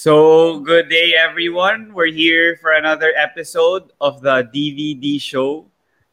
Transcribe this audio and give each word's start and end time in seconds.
So, 0.00 0.60
good 0.60 0.88
day, 0.88 1.12
everyone. 1.12 1.92
We're 1.92 2.08
here 2.08 2.56
for 2.56 2.72
another 2.72 3.12
episode 3.14 3.92
of 4.00 4.22
the 4.22 4.48
DVD 4.48 5.20
show. 5.20 5.68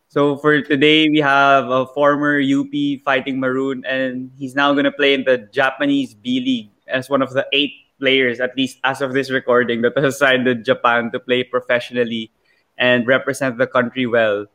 So, 0.09 0.36
for 0.36 0.59
today, 0.59 1.08
we 1.08 1.23
have 1.23 1.70
a 1.70 1.88
former 1.95 2.36
UP 2.44 3.00
Fighting 3.05 3.40
Maroon, 3.40 3.88
and 3.88 4.30
he's 4.36 4.55
now 4.55 4.73
going 4.73 4.84
to 4.84 4.92
play 4.92 5.14
in 5.14 5.23
the 5.23 5.48
Japanese 5.55 6.14
B 6.14 6.44
League 6.44 6.72
as 6.92 7.09
one 7.09 7.22
of 7.22 7.31
the 7.31 7.48
eight 7.54 7.72
players, 7.98 8.42
at 8.42 8.58
least 8.58 8.84
as 8.84 9.00
of 9.00 9.14
this 9.14 9.31
recording, 9.31 9.80
that 9.84 9.98
has 9.98 10.20
signed 10.20 10.44
to 10.52 10.56
Japan 10.56 11.09
to 11.16 11.20
play 11.22 11.45
professionally 11.45 12.30
and 12.78 13.08
represent 13.08 13.58
the 13.58 13.67
country 13.67 14.06
well. 14.06 14.48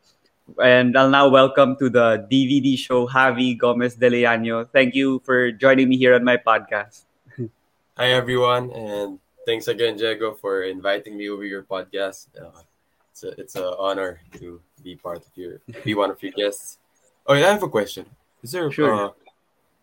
And 0.62 0.92
I'll 0.92 1.08
now 1.08 1.30
welcome 1.30 1.80
to 1.80 1.88
the 1.88 2.28
DVD 2.30 2.76
show 2.76 3.08
Javi 3.08 3.56
Gómez 3.56 3.98
de 3.98 4.10
Liaño. 4.10 4.68
Thank 4.68 4.94
you 4.94 5.22
for 5.24 5.50
joining 5.52 5.88
me 5.88 5.96
here 5.96 6.12
on 6.14 6.22
my 6.22 6.36
podcast. 6.36 7.08
Hi 7.96 8.12
everyone, 8.12 8.68
and 8.72 9.21
thanks 9.46 9.68
again, 9.68 9.96
Diego, 9.96 10.34
for 10.34 10.62
inviting 10.62 11.16
me 11.16 11.28
over 11.28 11.44
your 11.44 11.62
podcast. 11.62 12.28
Uh, 12.38 12.62
it's 13.10 13.24
a, 13.24 13.28
it's 13.40 13.54
an 13.56 13.74
honor 13.78 14.20
to 14.38 14.60
be 14.82 14.96
part 14.96 15.18
of 15.18 15.30
your 15.34 15.60
be 15.84 15.94
one 15.94 16.10
of 16.10 16.22
your 16.22 16.32
guests. 16.32 16.78
Oh, 17.26 17.34
yeah, 17.34 17.48
I 17.48 17.52
have 17.52 17.62
a 17.62 17.68
question. 17.68 18.06
Is 18.42 18.52
there 18.52 18.70
Sure. 18.70 18.94
uh, 18.94 19.10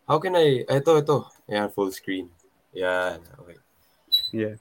how 0.08 0.20
can 0.20 0.36
I 0.36 0.66
ito 0.68 0.98
ito 0.98 1.30
yeah 1.48 1.70
full 1.70 1.94
screen 1.94 2.28
yeah 2.74 3.22
okay 3.40 3.56
Yeah. 4.34 4.56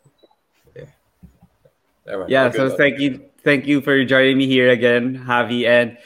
Never 2.08 2.24
mind. 2.24 2.30
Yeah, 2.32 2.50
so 2.50 2.72
thank 2.72 2.98
you, 3.00 3.20
thank 3.44 3.66
you 3.66 3.80
for 3.84 4.04
joining 4.04 4.38
me 4.38 4.46
here 4.46 4.70
again, 4.70 5.24
Javi. 5.28 5.68
And 5.68 5.98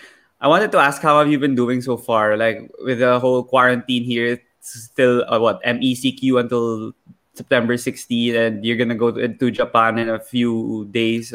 I 0.43 0.49
wanted 0.49 0.73
to 0.73 0.79
ask, 0.79 1.01
how 1.01 1.19
have 1.23 1.31
you 1.31 1.39
been 1.39 1.55
doing 1.55 1.81
so 1.81 1.97
far? 1.97 2.37
Like 2.37 2.71
with 2.83 2.99
the 2.99 3.21
whole 3.21 3.45
quarantine 3.45 4.03
here, 4.03 4.43
it's 4.59 4.91
still 4.91 5.23
uh, 5.31 5.39
what 5.39 5.63
MECQ 5.63 6.41
until 6.41 6.93
September 7.35 7.77
16, 7.77 8.35
and 8.37 8.65
you're 8.65 8.77
gonna 8.77 8.95
go 8.95 9.11
to, 9.11 9.51
Japan 9.51 9.99
in 9.99 10.09
a 10.11 10.21
few 10.21 10.89
days. 10.91 11.35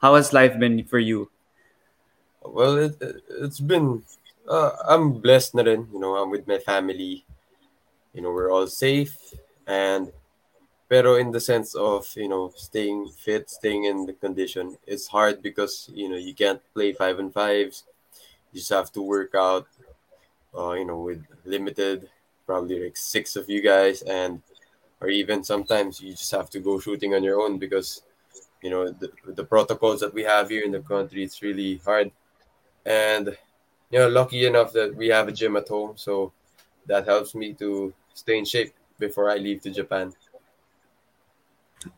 How 0.00 0.14
has 0.14 0.32
life 0.32 0.58
been 0.58 0.84
for 0.84 0.98
you? 0.98 1.30
Well, 2.42 2.76
it, 2.78 2.96
it's 3.40 3.60
been 3.60 4.02
uh, 4.48 4.72
I'm 4.88 5.20
blessed 5.20 5.54
na 5.54 5.62
rin, 5.62 5.88
you 5.92 6.00
know, 6.00 6.16
I'm 6.16 6.30
with 6.30 6.46
my 6.46 6.58
family. 6.58 7.24
You 8.12 8.22
know, 8.22 8.32
we're 8.32 8.50
all 8.50 8.66
safe 8.66 9.16
and 9.66 10.12
pero 10.88 11.16
in 11.16 11.30
the 11.30 11.40
sense 11.40 11.74
of, 11.74 12.04
you 12.16 12.28
know, 12.28 12.52
staying 12.56 13.08
fit, 13.08 13.48
staying 13.48 13.84
in 13.84 14.04
the 14.04 14.12
condition, 14.12 14.76
it's 14.86 15.06
hard 15.06 15.40
because, 15.40 15.88
you 15.94 16.08
know, 16.08 16.16
you 16.16 16.34
can't 16.34 16.60
play 16.74 16.92
five 16.92 17.18
and 17.18 17.32
fives. 17.32 17.84
You 18.52 18.60
just 18.60 18.68
have 18.70 18.92
to 18.92 19.00
work 19.00 19.34
out 19.34 19.66
uh, 20.56 20.72
you 20.72 20.84
know, 20.84 20.98
with 20.98 21.24
limited 21.44 22.08
probably 22.46 22.84
like 22.84 22.96
six 22.96 23.36
of 23.36 23.48
you 23.48 23.62
guys 23.62 24.02
and 24.02 24.42
or 25.02 25.10
even 25.10 25.42
sometimes 25.42 26.00
you 26.00 26.12
just 26.12 26.30
have 26.30 26.48
to 26.48 26.60
go 26.60 26.78
shooting 26.78 27.14
on 27.14 27.22
your 27.22 27.42
own 27.42 27.58
because 27.58 28.02
you 28.62 28.70
know 28.70 28.88
the, 28.88 29.10
the 29.34 29.44
protocols 29.44 30.00
that 30.00 30.14
we 30.14 30.22
have 30.22 30.48
here 30.48 30.62
in 30.62 30.70
the 30.70 30.80
country 30.80 31.24
it's 31.24 31.42
really 31.42 31.80
hard 31.84 32.10
and 32.86 33.36
you 33.90 33.98
know 33.98 34.08
lucky 34.08 34.46
enough 34.46 34.72
that 34.72 34.94
we 34.94 35.08
have 35.08 35.26
a 35.26 35.32
gym 35.32 35.56
at 35.56 35.68
home 35.68 35.92
so 35.96 36.32
that 36.86 37.04
helps 37.04 37.34
me 37.34 37.52
to 37.52 37.92
stay 38.14 38.38
in 38.38 38.44
shape 38.44 38.72
before 38.98 39.28
i 39.28 39.36
leave 39.36 39.60
to 39.60 39.70
japan 39.70 40.12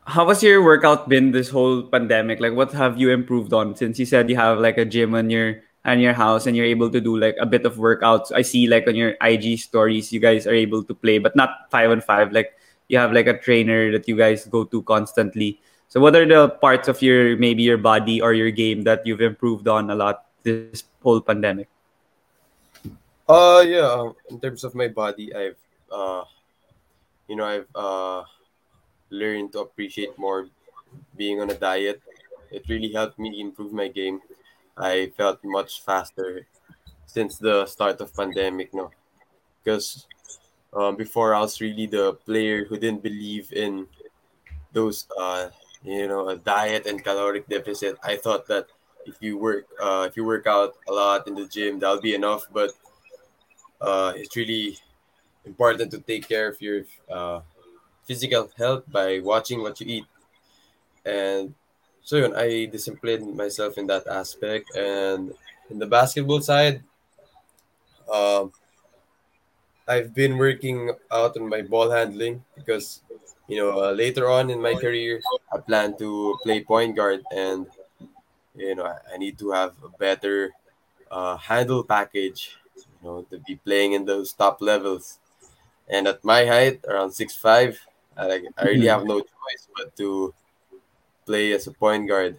How 0.08 0.24
has 0.32 0.40
your 0.40 0.64
workout 0.64 1.12
been 1.12 1.36
this 1.36 1.52
whole 1.52 1.84
pandemic? 1.84 2.40
Like, 2.40 2.56
what 2.56 2.72
have 2.72 2.96
you 2.96 3.12
improved 3.12 3.52
on? 3.52 3.76
Since 3.76 4.00
you 4.00 4.08
said 4.08 4.32
you 4.32 4.36
have 4.40 4.56
like 4.56 4.80
a 4.80 4.88
gym 4.88 5.12
on 5.12 5.28
your 5.28 5.60
on 5.84 6.00
your 6.00 6.14
house 6.16 6.46
and 6.46 6.56
you're 6.56 6.64
able 6.64 6.88
to 6.88 7.00
do 7.00 7.20
like 7.20 7.36
a 7.36 7.44
bit 7.44 7.66
of 7.68 7.76
workouts. 7.76 8.32
I 8.32 8.40
see 8.40 8.66
like 8.66 8.88
on 8.88 8.96
your 8.96 9.14
IG 9.20 9.60
stories, 9.60 10.08
you 10.08 10.20
guys 10.20 10.46
are 10.48 10.56
able 10.56 10.82
to 10.84 10.94
play, 10.94 11.20
but 11.20 11.36
not 11.36 11.68
five 11.68 11.90
on 11.92 12.00
five. 12.00 12.32
Like 12.32 12.56
you 12.88 12.98
have 12.98 13.12
like 13.12 13.26
a 13.26 13.38
trainer 13.38 13.92
that 13.92 14.08
you 14.08 14.16
guys 14.16 14.44
go 14.46 14.64
to 14.64 14.82
constantly. 14.82 15.60
So, 15.88 16.00
what 16.00 16.16
are 16.16 16.26
the 16.26 16.48
parts 16.48 16.88
of 16.88 17.00
your 17.02 17.36
maybe 17.36 17.62
your 17.62 17.78
body 17.78 18.20
or 18.20 18.34
your 18.34 18.50
game 18.50 18.82
that 18.84 19.06
you've 19.06 19.22
improved 19.22 19.68
on 19.68 19.90
a 19.90 19.94
lot 19.94 20.26
this 20.42 20.84
whole 21.02 21.20
pandemic? 21.20 21.68
uh 23.28 23.64
yeah 23.66 23.88
um, 23.88 24.14
in 24.28 24.38
terms 24.40 24.64
of 24.64 24.74
my 24.74 24.88
body 24.88 25.34
i've 25.34 25.56
uh 25.90 26.24
you 27.28 27.36
know 27.36 27.44
i've 27.44 27.68
uh 27.74 28.22
learned 29.08 29.52
to 29.52 29.60
appreciate 29.60 30.16
more 30.18 30.48
being 31.16 31.40
on 31.40 31.48
a 31.48 31.54
diet 31.54 32.02
it 32.50 32.68
really 32.68 32.92
helped 32.92 33.18
me 33.18 33.40
improve 33.40 33.72
my 33.72 33.88
game 33.88 34.20
i 34.76 35.10
felt 35.16 35.40
much 35.42 35.80
faster 35.82 36.46
since 37.06 37.38
the 37.38 37.64
start 37.64 38.00
of 38.00 38.12
pandemic 38.14 38.74
no 38.74 38.90
because 39.62 40.06
um, 40.74 40.96
before 40.96 41.34
i 41.34 41.40
was 41.40 41.60
really 41.60 41.86
the 41.86 42.14
player 42.26 42.64
who 42.64 42.78
didn't 42.78 43.02
believe 43.02 43.52
in 43.52 43.86
those 44.74 45.06
uh 45.18 45.48
you 45.84 46.08
know 46.08 46.28
a 46.28 46.36
diet 46.36 46.86
and 46.86 47.04
caloric 47.04 47.48
deficit. 47.48 47.96
I 48.02 48.16
thought 48.16 48.46
that 48.48 48.66
if 49.06 49.16
you 49.20 49.38
work 49.38 49.66
uh 49.80 50.04
if 50.08 50.16
you 50.16 50.24
work 50.24 50.46
out 50.46 50.74
a 50.88 50.92
lot 50.92 51.28
in 51.28 51.34
the 51.34 51.46
gym 51.46 51.78
that'll 51.78 52.00
be 52.00 52.14
enough 52.14 52.46
but 52.52 52.72
uh 53.80 54.12
it's 54.16 54.34
really 54.36 54.78
important 55.44 55.90
to 55.92 56.00
take 56.00 56.28
care 56.28 56.48
of 56.48 56.60
your 56.60 56.82
uh 57.12 57.40
physical 58.04 58.50
health 58.56 58.84
by 58.90 59.20
watching 59.20 59.62
what 59.62 59.80
you 59.80 59.86
eat. 59.88 60.06
And 61.06 61.54
so 62.02 62.16
yun, 62.16 62.36
i 62.36 62.66
disciplined 62.66 63.34
myself 63.34 63.78
in 63.78 63.86
that 63.88 64.06
aspect. 64.06 64.76
And 64.76 65.32
in 65.70 65.78
the 65.78 65.86
basketball 65.86 66.40
side 66.40 66.82
um 68.12 68.52
I've 69.86 70.14
been 70.14 70.38
working 70.38 70.90
out 71.12 71.36
on 71.36 71.48
my 71.48 71.62
ball 71.62 71.90
handling 71.90 72.42
because, 72.56 73.02
you 73.48 73.58
know, 73.58 73.84
uh, 73.84 73.92
later 73.92 74.30
on 74.30 74.50
in 74.50 74.60
my 74.60 74.74
career, 74.74 75.20
I 75.52 75.58
plan 75.58 75.96
to 75.98 76.36
play 76.42 76.64
point 76.64 76.96
guard, 76.96 77.22
and 77.30 77.66
you 78.56 78.74
know, 78.74 78.86
I, 78.86 79.16
need 79.18 79.38
to 79.38 79.50
have 79.50 79.74
a 79.84 79.88
better 79.98 80.52
uh, 81.10 81.36
handle 81.36 81.82
package, 81.82 82.56
you 82.76 83.08
know, 83.08 83.22
to 83.30 83.38
be 83.46 83.56
playing 83.56 83.92
in 83.92 84.04
those 84.04 84.32
top 84.32 84.62
levels. 84.62 85.18
And 85.88 86.08
at 86.08 86.24
my 86.24 86.46
height, 86.46 86.80
around 86.88 87.12
six 87.12 87.36
five, 87.36 87.78
I, 88.16 88.46
I 88.56 88.64
really 88.64 88.86
have 88.86 89.04
no 89.04 89.20
choice 89.20 89.68
but 89.76 89.94
to 89.96 90.32
play 91.26 91.52
as 91.52 91.66
a 91.66 91.72
point 91.72 92.08
guard. 92.08 92.38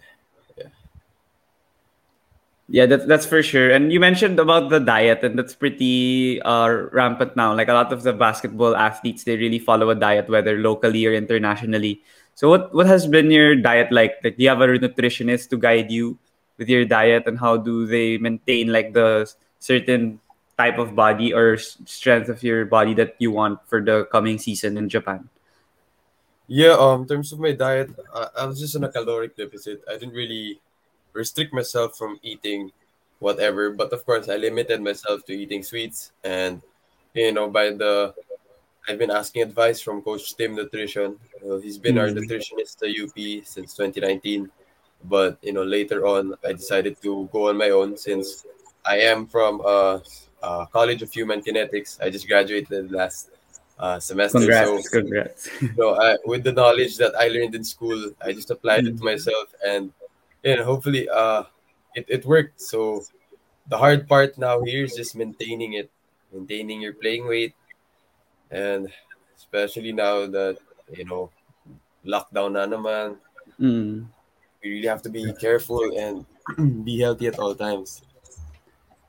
Yeah, 2.68 2.86
that's 2.86 3.06
that's 3.06 3.26
for 3.26 3.42
sure. 3.46 3.70
And 3.70 3.92
you 3.94 4.00
mentioned 4.02 4.42
about 4.42 4.70
the 4.70 4.82
diet, 4.82 5.22
and 5.22 5.38
that's 5.38 5.54
pretty 5.54 6.42
uh, 6.42 6.90
rampant 6.90 7.36
now. 7.38 7.54
Like 7.54 7.68
a 7.68 7.74
lot 7.74 7.92
of 7.92 8.02
the 8.02 8.12
basketball 8.12 8.74
athletes, 8.74 9.22
they 9.22 9.36
really 9.36 9.60
follow 9.60 9.90
a 9.90 9.94
diet, 9.94 10.28
whether 10.28 10.58
locally 10.58 11.06
or 11.06 11.14
internationally. 11.14 12.02
So, 12.34 12.50
what 12.50 12.74
what 12.74 12.86
has 12.90 13.06
been 13.06 13.30
your 13.30 13.54
diet 13.54 13.92
like? 13.94 14.18
Like, 14.24 14.36
do 14.36 14.42
you 14.42 14.50
have 14.50 14.60
a 14.60 14.66
nutritionist 14.66 15.50
to 15.50 15.56
guide 15.56 15.94
you 15.94 16.18
with 16.58 16.68
your 16.68 16.84
diet, 16.84 17.30
and 17.30 17.38
how 17.38 17.56
do 17.56 17.86
they 17.86 18.18
maintain 18.18 18.74
like 18.74 18.92
the 18.94 19.30
certain 19.60 20.18
type 20.58 20.78
of 20.78 20.96
body 20.96 21.32
or 21.32 21.56
strength 21.58 22.28
of 22.28 22.42
your 22.42 22.66
body 22.66 22.94
that 22.94 23.14
you 23.22 23.30
want 23.30 23.62
for 23.70 23.78
the 23.78 24.10
coming 24.10 24.38
season 24.42 24.76
in 24.76 24.88
Japan? 24.88 25.28
Yeah, 26.48 26.74
um, 26.74 27.02
in 27.02 27.08
terms 27.08 27.30
of 27.32 27.38
my 27.38 27.52
diet, 27.52 27.90
I, 28.12 28.42
I 28.42 28.46
was 28.46 28.58
just 28.58 28.74
on 28.74 28.82
a 28.82 28.90
caloric 28.90 29.36
deficit. 29.36 29.82
I 29.86 29.94
didn't 29.98 30.14
really 30.14 30.60
restrict 31.16 31.52
myself 31.52 31.96
from 31.96 32.20
eating 32.22 32.70
whatever, 33.18 33.70
but 33.70 33.92
of 33.92 34.04
course, 34.04 34.28
I 34.28 34.36
limited 34.36 34.80
myself 34.82 35.24
to 35.26 35.32
eating 35.32 35.62
sweets. 35.62 36.12
And 36.22 36.60
you 37.14 37.32
know, 37.32 37.48
by 37.48 37.70
the 37.70 38.14
I've 38.88 38.98
been 38.98 39.10
asking 39.10 39.42
advice 39.42 39.80
from 39.80 40.00
Coach 40.02 40.36
Tim 40.36 40.54
Nutrition. 40.54 41.18
Uh, 41.42 41.56
he's 41.58 41.78
been 41.78 41.98
our 41.98 42.06
Mm. 42.06 42.22
nutritionist 42.22 42.78
at 42.86 42.94
UP 42.94 43.42
since 43.44 43.74
2019. 43.74 44.48
But 45.04 45.38
you 45.42 45.52
know, 45.52 45.64
later 45.64 46.06
on, 46.06 46.34
I 46.44 46.52
decided 46.52 47.00
to 47.02 47.28
go 47.32 47.48
on 47.48 47.56
my 47.56 47.70
own 47.70 47.96
since 47.96 48.46
I 48.84 48.98
am 49.10 49.26
from 49.26 49.60
uh, 49.64 49.98
uh, 50.42 50.66
College 50.66 51.02
of 51.02 51.10
Human 51.12 51.42
Kinetics. 51.42 51.98
I 52.00 52.10
just 52.10 52.28
graduated 52.28 52.92
last 52.92 53.30
uh, 53.78 53.98
semester, 53.98 54.38
so 54.38 54.48
Congrats, 54.48 54.88
congrats. 54.88 55.42
no, 55.76 55.98
I, 55.98 56.16
with 56.24 56.44
the 56.44 56.52
knowledge 56.52 56.96
that 56.96 57.14
I 57.18 57.26
learned 57.28 57.54
in 57.54 57.64
school, 57.64 58.12
I 58.22 58.32
just 58.32 58.50
applied 58.50 58.86
it 58.86 58.96
to 58.98 59.02
Mm. 59.02 59.10
myself, 59.12 59.50
and 59.66 59.92
know, 60.44 60.64
hopefully, 60.64 61.08
uh, 61.08 61.44
it, 61.94 62.04
it 62.08 62.24
worked. 62.24 62.60
So 62.60 63.02
the 63.68 63.78
hard 63.78 64.08
part 64.08 64.38
now 64.38 64.62
here 64.62 64.84
is 64.84 64.94
just 64.94 65.16
maintaining 65.16 65.74
it, 65.74 65.90
maintaining 66.32 66.80
your 66.80 66.92
playing 66.92 67.26
weight, 67.26 67.54
and 68.50 68.92
especially 69.36 69.92
now 69.92 70.26
that 70.26 70.58
you 70.92 71.04
know, 71.04 71.30
lockdown 72.04 72.54
na 72.54 72.66
naman, 72.66 73.18
Mm. 73.56 74.04
we 74.62 74.68
really 74.68 74.88
have 74.88 75.00
to 75.00 75.08
be 75.08 75.32
careful 75.40 75.80
and 75.96 76.26
be 76.84 77.00
healthy 77.00 77.26
at 77.26 77.38
all 77.38 77.54
times. 77.54 78.02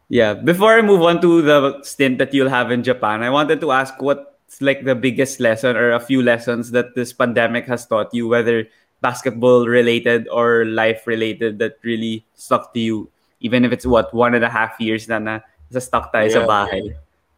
Yeah. 0.07 0.35
Before 0.35 0.77
I 0.77 0.81
move 0.81 1.01
on 1.01 1.19
to 1.21 1.41
the 1.41 1.83
stint 1.83 2.18
that 2.19 2.33
you'll 2.33 2.50
have 2.50 2.71
in 2.71 2.83
Japan, 2.83 3.24
I 3.24 3.29
wanted 3.29 3.59
to 3.62 3.71
ask 3.71 4.00
what's 4.00 4.62
like 4.62 4.85
the 4.85 4.95
biggest 4.95 5.39
lesson 5.41 5.75
or 5.75 5.91
a 5.91 6.00
few 6.00 6.21
lessons 6.21 6.71
that 6.71 6.95
this 6.95 7.12
pandemic 7.12 7.68
has 7.68 7.85
taught 7.85 8.13
you, 8.13 8.27
whether 8.29 8.68
basketball 9.02 9.68
related 9.68 10.28
or 10.28 10.66
life 10.66 11.06
related, 11.06 11.60
that 11.60 11.78
really 11.84 12.26
stuck 12.36 12.74
to 12.74 12.80
you, 12.80 13.10
even 13.40 13.66
if 13.66 13.72
it's 13.72 13.86
what 13.86 14.14
one 14.14 14.34
and 14.34 14.44
a 14.44 14.50
half 14.50 14.80
years 14.80 15.08
na 15.08 15.20
na 15.20 15.40
sa 15.72 15.80
stuck 15.80 16.14
tayo 16.14 16.30
sa 16.32 16.42
Yeah. 16.44 16.50
bahay. 16.50 16.84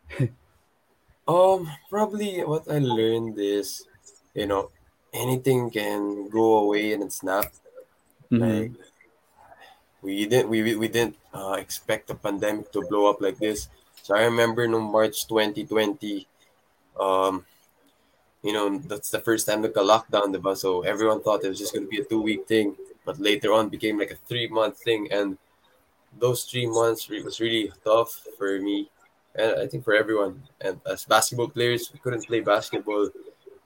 Um, 1.29 1.69
probably 1.93 2.41
what 2.41 2.65
I 2.65 2.81
learned 2.81 3.37
is, 3.37 3.85
you 4.33 4.49
know, 4.49 4.73
anything 5.13 5.69
can 5.69 6.25
go 6.25 6.65
away 6.65 6.97
in 6.97 7.05
a 7.05 7.11
snap. 7.13 7.53
Mhm. 8.33 8.41
Like 8.41 8.73
we 10.01 10.25
didn't 10.25 10.49
we 10.49 10.63
we, 10.63 10.73
we 10.75 10.87
didn't 10.89 11.21
uh, 11.29 11.61
expect 11.61 12.09
the 12.09 12.15
pandemic 12.17 12.73
to 12.73 12.81
blow 12.81 13.13
up 13.13 13.21
like 13.21 13.37
this. 13.37 13.69
So 14.01 14.15
I 14.17 14.25
remember 14.25 14.65
no 14.65 14.81
March 14.81 15.27
2020, 15.29 16.25
um, 16.97 17.45
you 18.41 18.53
know, 18.53 18.77
that's 18.77 19.09
the 19.09 19.19
first 19.19 19.47
time 19.47 19.61
like 19.61 19.75
a 19.75 19.79
lockdown, 19.79 20.33
diba? 20.33 20.55
So 20.55 20.81
everyone 20.81 21.21
thought 21.21 21.43
it 21.43 21.49
was 21.49 21.59
just 21.59 21.73
gonna 21.73 21.87
be 21.87 21.99
a 21.99 22.05
two 22.05 22.21
week 22.21 22.47
thing, 22.47 22.75
but 23.05 23.19
later 23.19 23.53
on 23.53 23.69
became 23.69 23.99
like 23.99 24.11
a 24.11 24.15
three 24.15 24.47
month 24.47 24.77
thing, 24.79 25.07
and 25.11 25.37
those 26.17 26.43
three 26.43 26.65
months 26.65 27.09
re- 27.09 27.23
was 27.23 27.39
really 27.39 27.71
tough 27.83 28.25
for 28.37 28.59
me, 28.59 28.89
and 29.35 29.59
I 29.59 29.67
think 29.67 29.83
for 29.83 29.93
everyone. 29.93 30.41
And 30.61 30.79
as 30.85 31.05
basketball 31.05 31.49
players, 31.49 31.91
we 31.93 31.99
couldn't 31.99 32.25
play 32.25 32.39
basketball. 32.39 33.09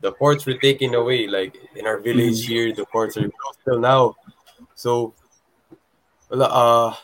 The 0.01 0.11
courts 0.11 0.45
were 0.45 0.57
taken 0.57 0.95
away. 0.95 1.27
Like 1.27 1.55
in 1.75 1.85
our 1.85 1.99
village 1.99 2.45
here, 2.45 2.73
the 2.73 2.85
courts 2.85 3.15
are 3.17 3.29
closed 3.29 3.59
till 3.63 3.79
now. 3.79 4.15
So, 4.75 5.13
well, 6.29 6.43
uh, 6.43 6.95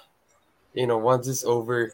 you 0.73 0.87
know, 0.87 0.97
once 0.97 1.27
it's 1.27 1.45
over, 1.45 1.93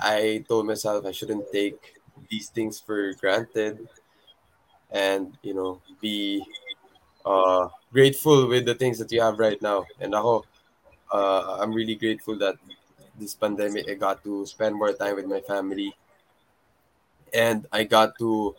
I 0.00 0.44
told 0.48 0.66
myself 0.66 1.06
I 1.06 1.12
shouldn't 1.12 1.50
take 1.50 1.94
these 2.30 2.48
things 2.48 2.80
for 2.80 3.12
granted, 3.14 3.88
and 4.94 5.36
you 5.42 5.54
know, 5.54 5.82
be 6.00 6.46
uh 7.26 7.68
grateful 7.92 8.48
with 8.48 8.66
the 8.66 8.74
things 8.74 8.98
that 8.98 9.12
you 9.12 9.20
have 9.22 9.38
right 9.38 9.60
now. 9.62 9.86
And 10.00 10.14
ako, 10.14 10.46
uh, 11.12 11.58
I'm 11.60 11.72
really 11.74 11.96
grateful 11.96 12.36
that 12.38 12.56
this 13.18 13.34
pandemic 13.34 13.88
I 13.90 13.94
got 13.94 14.24
to 14.24 14.46
spend 14.46 14.76
more 14.76 14.92
time 14.94 15.16
with 15.16 15.26
my 15.26 15.40
family, 15.42 15.94
and 17.32 17.66
I 17.72 17.84
got 17.84 18.18
to, 18.18 18.54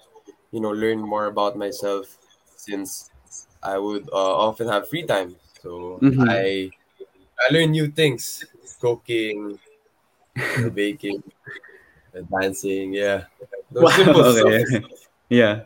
you 0.51 0.59
know, 0.59 0.71
learn 0.71 0.99
more 0.99 1.25
about 1.27 1.57
myself 1.57 2.17
since 2.57 3.11
I 3.63 3.77
would 3.77 4.09
uh, 4.11 4.35
often 4.47 4.67
have 4.67 4.89
free 4.89 5.03
time. 5.05 5.35
So 5.61 5.99
Mhm. 6.01 6.27
I 6.29 6.71
I 7.39 7.53
learn 7.53 7.71
new 7.71 7.89
things, 7.91 8.45
cooking, 8.81 9.59
baking, 10.73 11.23
dancing. 12.31 12.93
Yeah, 12.93 13.25
those 13.71 13.95
simple 13.95 14.21
okay. 14.23 14.65
yeah. 15.29 15.63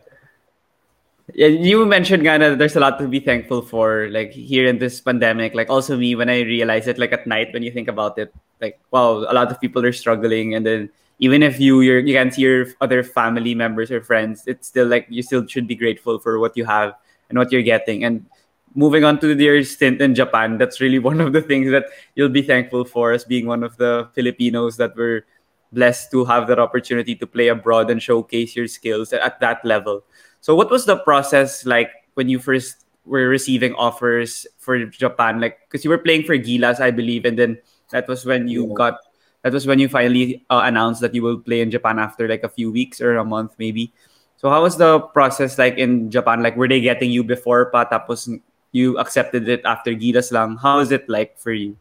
Yeah, 1.36 1.48
you 1.48 1.86
mentioned 1.86 2.24
nga 2.24 2.38
na 2.38 2.56
there's 2.56 2.76
a 2.76 2.80
lot 2.80 2.98
to 3.00 3.08
be 3.08 3.20
thankful 3.20 3.62
for, 3.62 4.08
like 4.10 4.32
here 4.32 4.68
in 4.68 4.80
this 4.80 5.02
pandemic. 5.02 5.54
Like 5.54 5.70
also 5.70 5.98
me, 5.98 6.16
when 6.16 6.30
I 6.30 6.42
realize 6.42 6.88
it, 6.88 6.98
like 6.98 7.12
at 7.12 7.28
night 7.28 7.52
when 7.54 7.64
you 7.64 7.72
think 7.72 7.88
about 7.88 8.18
it, 8.18 8.34
like 8.62 8.80
wow, 8.92 9.28
a 9.28 9.34
lot 9.36 9.52
of 9.52 9.60
people 9.60 9.86
are 9.86 9.92
struggling, 9.92 10.56
and 10.56 10.66
then 10.66 10.90
even 11.20 11.44
if 11.44 11.60
you 11.60 11.82
you're, 11.82 12.00
you 12.00 12.16
can 12.16 12.32
see 12.32 12.44
your 12.44 12.68
other 12.80 13.04
family 13.04 13.54
members 13.54 13.92
or 13.92 14.02
friends, 14.02 14.44
it's 14.48 14.68
still 14.68 14.88
like 14.88 15.08
you 15.10 15.22
still 15.22 15.46
should 15.46 15.68
be 15.68 15.76
grateful 15.76 16.20
for 16.20 16.40
what 16.40 16.56
you 16.56 16.64
have 16.66 16.96
and 17.30 17.38
what 17.38 17.52
you're 17.52 17.68
getting. 17.68 18.04
And 18.04 18.26
moving 18.74 19.04
on 19.04 19.20
to 19.20 19.36
your 19.36 19.64
stint 19.64 20.02
in 20.02 20.16
Japan, 20.16 20.58
that's 20.58 20.80
really 20.80 21.00
one 21.12 21.20
of 21.20 21.34
the 21.34 21.42
things 21.42 21.70
that 21.72 21.86
you'll 22.16 22.30
be 22.30 22.42
thankful 22.42 22.86
for 22.86 23.12
as 23.12 23.26
being 23.26 23.46
one 23.46 23.64
of 23.64 23.76
the 23.78 24.08
Filipinos 24.16 24.78
that 24.78 24.96
were 24.96 25.26
blessed 25.72 26.10
to 26.12 26.26
have 26.26 26.48
that 26.48 26.58
opportunity 26.60 27.14
to 27.16 27.28
play 27.28 27.50
abroad 27.50 27.92
and 27.92 28.02
showcase 28.02 28.56
your 28.56 28.68
skills 28.68 29.14
at 29.14 29.40
that 29.40 29.64
level. 29.64 30.04
So 30.42 30.56
what 30.56 30.72
was 30.72 30.86
the 30.86 30.98
process 30.98 31.66
like 31.66 31.92
when 32.14 32.30
you 32.30 32.40
first 32.40 32.86
were 33.06 33.28
receiving 33.28 33.74
offers 33.76 34.48
for 34.58 34.86
Japan? 34.86 35.40
Like 35.40 35.60
because 35.68 35.84
you 35.84 35.90
were 35.90 35.98
playing 36.02 36.24
for 36.24 36.38
Gilas, 36.38 36.80
I 36.80 36.92
believe, 36.92 37.26
and 37.26 37.38
then 37.38 37.58
that 37.92 38.08
was 38.08 38.26
when 38.26 38.48
you 38.48 38.68
Yeah. 38.68 38.74
got 38.74 39.00
that 39.44 39.54
was 39.54 39.66
when 39.68 39.80
you 39.80 39.88
finally 39.88 40.44
uh, 40.50 40.62
announced 40.64 41.02
that 41.02 41.16
you 41.16 41.24
will 41.24 41.40
play 41.40 41.62
in 41.62 41.72
Japan 41.72 42.00
after 42.00 42.28
like 42.28 42.44
a 42.44 42.50
few 42.52 42.72
weeks 42.72 43.00
or 43.02 43.18
a 43.18 43.26
month 43.26 43.56
maybe. 43.58 43.92
So 44.38 44.50
how 44.50 44.64
was 44.64 44.78
the 44.78 45.00
process 45.00 45.58
like 45.58 45.78
in 45.78 46.12
Japan? 46.12 46.44
Like 46.44 46.56
were 46.56 46.68
they 46.68 46.82
getting 46.82 47.12
you 47.12 47.24
before 47.24 47.72
pa 47.72 47.86
tapos 47.86 48.28
you 48.72 48.98
accepted 49.00 49.48
it 49.50 49.62
after 49.66 49.92
Gilas 49.92 50.32
lang? 50.32 50.58
How 50.58 50.80
is 50.80 50.92
it 50.92 51.08
like 51.10 51.38
for 51.40 51.52
you? 51.52 51.76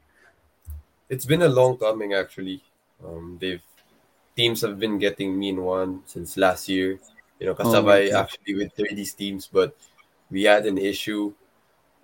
It's 1.08 1.24
been 1.26 1.42
a 1.42 1.48
long 1.48 1.76
coming 1.78 2.14
actually. 2.14 2.62
Um, 3.04 3.38
they've 3.40 3.62
teams 4.36 4.62
have 4.62 4.78
been 4.78 4.98
getting 4.98 5.38
me 5.38 5.50
in 5.50 5.62
Juan 5.62 6.02
since 6.06 6.36
last 6.36 6.68
year. 6.68 6.98
You 7.38 7.46
know, 7.46 7.54
kasabay 7.54 8.10
okay. 8.10 8.12
actually 8.12 8.54
with 8.56 8.72
Thirdy's 8.74 9.14
teams, 9.14 9.46
but 9.50 9.76
we 10.30 10.42
had 10.44 10.66
an 10.66 10.76
issue 10.78 11.32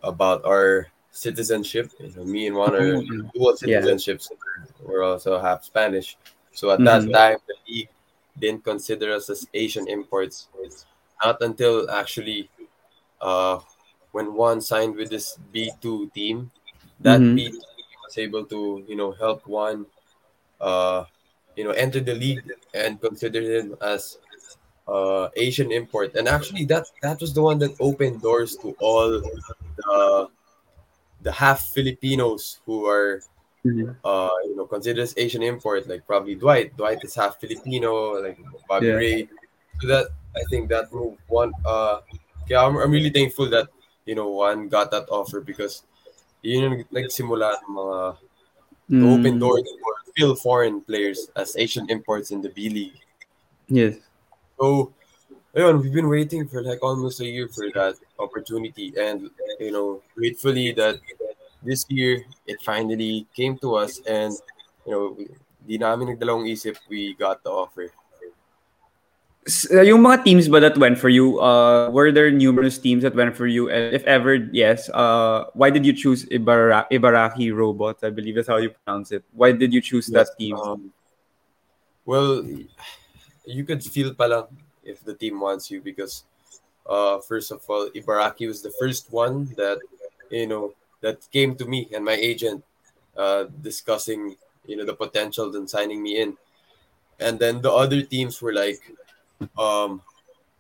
about 0.03 0.45
our 0.45 0.89
citizenship. 1.11 1.91
You 1.99 2.13
know, 2.17 2.25
me 2.25 2.47
and 2.47 2.57
Juan 2.57 2.75
are 2.77 2.97
Oh, 2.97 3.01
yeah. 3.01 3.23
dual 3.35 3.57
Yeah. 3.63 3.81
citizenships. 3.81 4.31
We're 4.83 5.03
also 5.03 5.39
half 5.41 5.65
Spanish. 5.65 6.17
So 6.53 6.71
at 6.71 6.85
that 6.85 7.03
Mhm. 7.03 7.13
time, 7.13 7.39
the 7.47 7.57
league 7.67 7.89
didn't 8.39 8.65
consider 8.65 9.15
us 9.15 9.31
as 9.31 9.47
Asian 9.55 9.89
imports. 9.89 10.49
It's 10.63 10.87
Not 11.25 11.41
until 11.41 11.89
actually 11.91 12.51
uh, 13.21 13.59
when 14.13 14.35
Juan 14.35 14.61
signed 14.61 14.95
with 14.95 15.09
this 15.09 15.39
B2 15.53 16.11
team, 16.13 16.51
that 17.01 17.21
Mhm. 17.21 17.35
B2 17.35 17.59
team 17.59 17.99
was 18.05 18.19
able 18.19 18.45
to, 18.47 18.85
you 18.87 18.95
know, 18.95 19.13
help 19.13 19.47
Juan, 19.47 19.87
uh, 20.61 21.05
you 21.57 21.65
know, 21.65 21.71
enter 21.71 22.01
the 22.01 22.15
league 22.15 22.45
and 22.75 23.01
consider 23.01 23.41
him 23.41 23.77
as 23.81 24.19
uh, 24.89 25.29
Asian 25.37 25.73
import. 25.73 26.15
And 26.15 26.29
actually, 26.29 26.65
that 26.67 26.87
that 27.03 27.21
was 27.21 27.33
the 27.33 27.43
one 27.43 27.59
that 27.61 27.73
opened 27.81 28.21
doors 28.23 28.57
to 28.63 28.77
all 28.81 29.21
the 29.21 30.29
the 31.23 31.33
half 31.33 31.73
Filipinos 31.73 32.61
who 32.67 32.85
are 32.85 33.23
Mhm. 33.65 33.97
uh, 34.05 34.29
you 34.45 34.57
know, 34.57 34.69
considered 34.69 35.01
as 35.01 35.17
Asian 35.17 35.41
import, 35.43 35.89
like 35.89 36.05
probably 36.07 36.35
Dwight. 36.37 36.77
Dwight 36.77 37.01
is 37.01 37.17
half 37.17 37.41
Filipino, 37.41 38.21
like 38.21 38.37
Bobby 38.69 38.93
Yeah. 38.93 39.01
Ray. 39.01 39.19
So 39.81 39.89
that 39.89 40.13
I 40.37 40.45
think 40.53 40.69
that 40.69 40.93
move 40.93 41.17
one. 41.33 41.53
Uh, 41.65 42.05
yeah, 42.45 42.61
I'm, 42.61 42.77
I'm 42.77 42.93
really 42.93 43.09
thankful 43.09 43.49
that 43.57 43.73
you 44.05 44.13
know 44.15 44.29
Juan 44.29 44.69
got 44.69 44.93
that 44.93 45.09
offer 45.09 45.41
because 45.41 45.81
yun 46.45 46.61
yung 46.61 46.85
nagsimula 46.93 47.57
ng 47.65 47.73
mga 47.73 47.99
to 48.93 49.05
open 49.17 49.41
Mm. 49.41 49.41
doors 49.41 49.65
for 49.81 49.93
still 50.13 50.37
foreign 50.37 50.85
players 50.85 51.33
as 51.33 51.57
Asian 51.57 51.89
imports 51.89 52.29
in 52.37 52.45
the 52.45 52.53
B 52.53 52.69
League. 52.69 53.01
Yes. 53.73 53.97
So, 54.61 54.93
ayun, 55.55 55.83
we've 55.83 55.93
been 55.93 56.09
waiting 56.09 56.47
for 56.47 56.63
like 56.63 56.83
almost 56.83 57.21
a 57.21 57.27
year 57.27 57.49
for 57.49 57.67
that 57.75 57.95
opportunity, 58.19 58.93
and 58.99 59.31
you 59.59 59.73
know, 59.73 60.03
gratefully 60.15 60.73
that 60.73 61.01
this 61.63 61.85
year 61.89 62.23
it 62.47 62.61
finally 62.63 63.27
came 63.35 63.59
to 63.59 63.75
us, 63.75 64.01
and 64.07 64.33
you 64.87 64.93
know, 64.93 65.15
we, 65.17 65.29
di 65.67 65.79
namin 65.79 66.15
nagdalawang 66.15 66.47
isip, 66.47 66.77
we 66.89 67.15
got 67.15 67.43
the 67.43 67.51
offer. 67.51 67.89
S- 69.45 69.69
uh, 69.69 69.85
yung 69.85 70.01
mga 70.01 70.25
teams 70.25 70.49
ba 70.49 70.61
that 70.61 70.77
went 70.79 70.97
for 70.97 71.09
you, 71.09 71.37
uh, 71.41 71.91
were 71.93 72.13
there 72.13 72.31
numerous 72.31 72.79
teams 72.79 73.03
that 73.05 73.15
went 73.15 73.37
for 73.37 73.47
you? 73.47 73.69
And 73.69 73.93
if 73.93 74.05
ever, 74.05 74.35
yes, 74.53 74.89
uh, 74.89 75.53
why 75.53 75.69
did 75.69 75.85
you 75.85 75.93
choose 75.93 76.25
Ibara- 76.33 76.89
Ibaraki 76.89 77.53
Robots? 77.53 78.05
I 78.05 78.09
believe 78.09 78.37
that's 78.37 78.49
how 78.49 78.57
you 78.57 78.73
pronounce 78.73 79.13
it. 79.13 79.25
Why 79.33 79.53
did 79.53 79.73
you 79.73 79.81
choose 79.85 80.07
that 80.17 80.33
team? 80.39 80.57
Um, 80.57 80.93
well, 82.07 82.41
you 83.45 83.65
could 83.65 83.83
feel 83.83 84.15
pala 84.15 84.49
if 84.83 85.05
the 85.05 85.15
team 85.15 85.41
wants 85.41 85.71
you 85.71 85.81
because, 85.81 86.25
uh, 86.89 87.21
first 87.21 87.51
of 87.51 87.63
all, 87.69 87.89
Ibaraki 87.95 88.47
was 88.47 88.63
the 88.63 88.71
first 88.71 89.13
one 89.13 89.53
that, 89.57 89.79
you 90.31 90.47
know, 90.47 90.75
that 91.01 91.27
came 91.31 91.55
to 91.57 91.65
me 91.65 91.89
and 91.95 92.05
my 92.05 92.15
agent, 92.15 92.65
uh, 93.17 93.45
discussing, 93.63 94.37
you 94.67 94.77
know, 94.77 94.85
the 94.85 94.95
potential 94.95 95.55
in 95.57 95.69
signing 95.69 96.03
me 96.03 96.21
in, 96.21 96.37
and 97.21 97.39
then 97.39 97.61
the 97.61 97.73
other 97.73 98.03
teams 98.03 98.41
were 98.41 98.53
like, 98.53 98.81
um, 99.59 100.03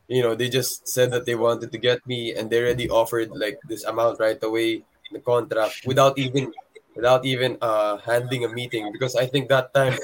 you 0.09 0.23
know, 0.23 0.35
they 0.35 0.49
just 0.49 0.87
said 0.87 1.11
that 1.12 1.25
they 1.25 1.35
wanted 1.35 1.73
to 1.73 1.79
get 1.79 2.07
me 2.07 2.35
and 2.35 2.50
they 2.50 2.61
already 2.61 2.88
offered 2.88 3.31
like 3.31 3.59
this 3.69 3.85
amount 3.85 4.21
right 4.21 4.43
away 4.43 4.75
in 4.75 5.12
the 5.12 5.21
contract 5.21 5.81
without 5.87 6.19
even, 6.19 6.53
without 6.95 7.25
even 7.25 7.57
uh 7.61 7.97
handling 7.99 8.45
a 8.45 8.49
meeting 8.49 8.93
because 8.93 9.17
I 9.17 9.26
think 9.26 9.49
that 9.49 9.73
time 9.75 9.99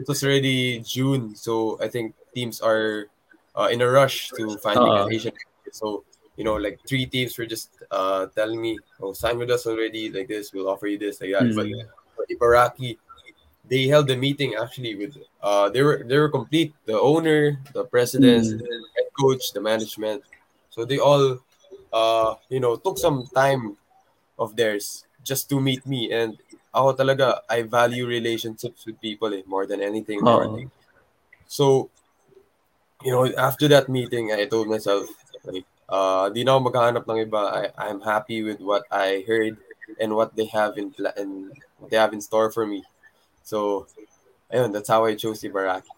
it 0.00 0.08
was 0.08 0.24
already 0.24 0.80
June, 0.80 1.36
so 1.36 1.76
I 1.80 1.88
think 1.88 2.16
teams 2.34 2.60
are 2.64 3.12
uh, 3.54 3.68
in 3.70 3.84
a 3.84 3.88
rush 3.88 4.32
to 4.40 4.56
finding 4.64 4.96
Uh-uh. 4.96 5.06
an 5.06 5.12
Asian. 5.12 5.32
So 5.72 6.04
you 6.36 6.44
know, 6.44 6.56
like 6.56 6.80
three 6.88 7.04
teams 7.04 7.36
were 7.36 7.44
just 7.44 7.68
uh, 7.92 8.32
telling 8.32 8.60
me, 8.60 8.80
"Oh, 8.96 9.12
sign 9.12 9.36
with 9.36 9.50
us 9.52 9.68
already. 9.68 10.08
Like 10.08 10.28
this, 10.28 10.52
we'll 10.56 10.68
offer 10.72 10.88
you 10.88 10.96
this, 10.96 11.20
like 11.20 11.36
that." 11.36 11.52
But 11.52 11.68
Mm. 11.68 11.84
for 12.16 12.24
Ibaraki, 12.32 12.96
they 13.68 13.86
held 13.92 14.08
the 14.08 14.16
meeting 14.16 14.56
actually 14.56 14.96
with 14.96 15.20
uh, 15.44 15.68
they 15.68 15.84
were 15.84 16.00
they 16.00 16.16
were 16.16 16.32
complete. 16.32 16.72
The 16.88 16.96
owner, 16.98 17.60
the 17.76 17.84
president, 17.84 18.56
Mm. 18.56 18.58
the 18.64 18.72
head 18.96 19.08
coach, 19.12 19.52
the 19.52 19.60
management. 19.60 20.24
So 20.72 20.88
they 20.88 20.96
all, 20.98 21.38
uh, 21.92 22.34
you 22.48 22.60
know, 22.60 22.76
took 22.80 22.96
some 22.96 23.28
time 23.34 23.76
of 24.38 24.56
theirs 24.56 25.04
just 25.20 25.50
to 25.52 25.60
meet 25.60 25.84
me 25.84 26.08
and 26.08 26.40
ako 26.70 26.94
talaga 26.94 27.42
I 27.50 27.62
value 27.66 28.06
relationships 28.06 28.86
with 28.86 29.00
people 29.02 29.34
eh, 29.34 29.42
more 29.46 29.66
than 29.66 29.82
anything 29.82 30.22
more. 30.22 30.46
Oo. 30.46 30.70
So 31.50 31.90
you 33.04 33.12
know, 33.12 33.24
after 33.36 33.68
that 33.68 33.88
meeting, 33.88 34.32
I 34.32 34.44
told 34.44 34.68
myself, 34.68 35.08
like, 35.44 35.64
uh, 35.88 36.28
di 36.28 36.44
na 36.44 36.56
ako 36.56 36.60
maghahanap 36.70 37.04
ng 37.08 37.20
iba. 37.24 37.42
I, 37.48 37.62
I'm 37.76 38.00
happy 38.00 38.44
with 38.44 38.60
what 38.60 38.84
I 38.92 39.24
heard 39.24 39.56
and 39.98 40.14
what 40.14 40.36
they 40.36 40.46
have 40.52 40.76
in, 40.76 40.92
pla- 40.92 41.16
and 41.16 41.50
what 41.78 41.90
they 41.90 41.96
have 41.96 42.12
in 42.12 42.20
store 42.20 42.52
for 42.52 42.66
me. 42.66 42.84
So, 43.42 43.88
ayun, 44.52 44.72
that's 44.72 44.88
how 44.88 45.04
I 45.04 45.16
chose 45.16 45.40
Ibaraki. 45.40 45.88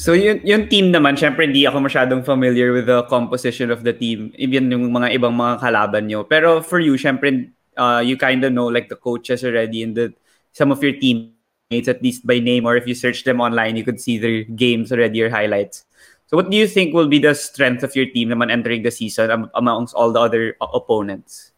So 0.00 0.16
yun, 0.16 0.40
yung 0.48 0.64
team 0.72 0.88
naman, 0.88 1.20
syempre 1.20 1.44
hindi 1.44 1.68
ako 1.68 1.84
masyadong 1.84 2.24
familiar 2.24 2.72
with 2.72 2.88
the 2.88 3.04
composition 3.12 3.68
of 3.68 3.84
the 3.84 3.92
team, 3.92 4.32
even 4.40 4.72
yung 4.72 4.88
mga 4.88 5.12
ibang 5.12 5.36
mga 5.36 5.60
kalaban 5.60 6.08
nyo. 6.08 6.24
Pero 6.24 6.64
for 6.64 6.80
you, 6.80 6.96
syempre, 6.96 7.52
uh, 7.76 8.02
you 8.04 8.16
kind 8.16 8.44
of 8.44 8.52
know 8.52 8.66
like 8.66 8.88
the 8.88 8.96
coaches 8.96 9.44
already 9.44 9.82
and 9.82 9.96
the, 9.96 10.14
some 10.52 10.72
of 10.72 10.82
your 10.82 10.92
teammates 10.92 11.88
at 11.88 12.02
least 12.02 12.26
by 12.26 12.38
name 12.38 12.66
or 12.66 12.76
if 12.76 12.86
you 12.86 12.94
search 12.94 13.24
them 13.24 13.40
online, 13.40 13.76
you 13.76 13.84
could 13.84 14.00
see 14.00 14.18
their 14.18 14.42
games 14.44 14.92
already 14.92 15.22
or 15.22 15.30
highlights. 15.30 15.84
So 16.26 16.36
what 16.36 16.50
do 16.50 16.56
you 16.56 16.66
think 16.66 16.94
will 16.94 17.08
be 17.08 17.18
the 17.18 17.34
strength 17.34 17.82
of 17.82 17.96
your 17.96 18.06
team 18.06 18.30
naman 18.30 18.50
entering 18.50 18.82
the 18.82 18.90
season 18.90 19.30
am- 19.30 19.50
amongst 19.54 19.94
all 19.94 20.12
the 20.12 20.20
other 20.20 20.56
o- 20.60 20.78
opponents? 20.78 21.50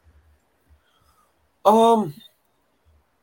Um, 1.65 2.15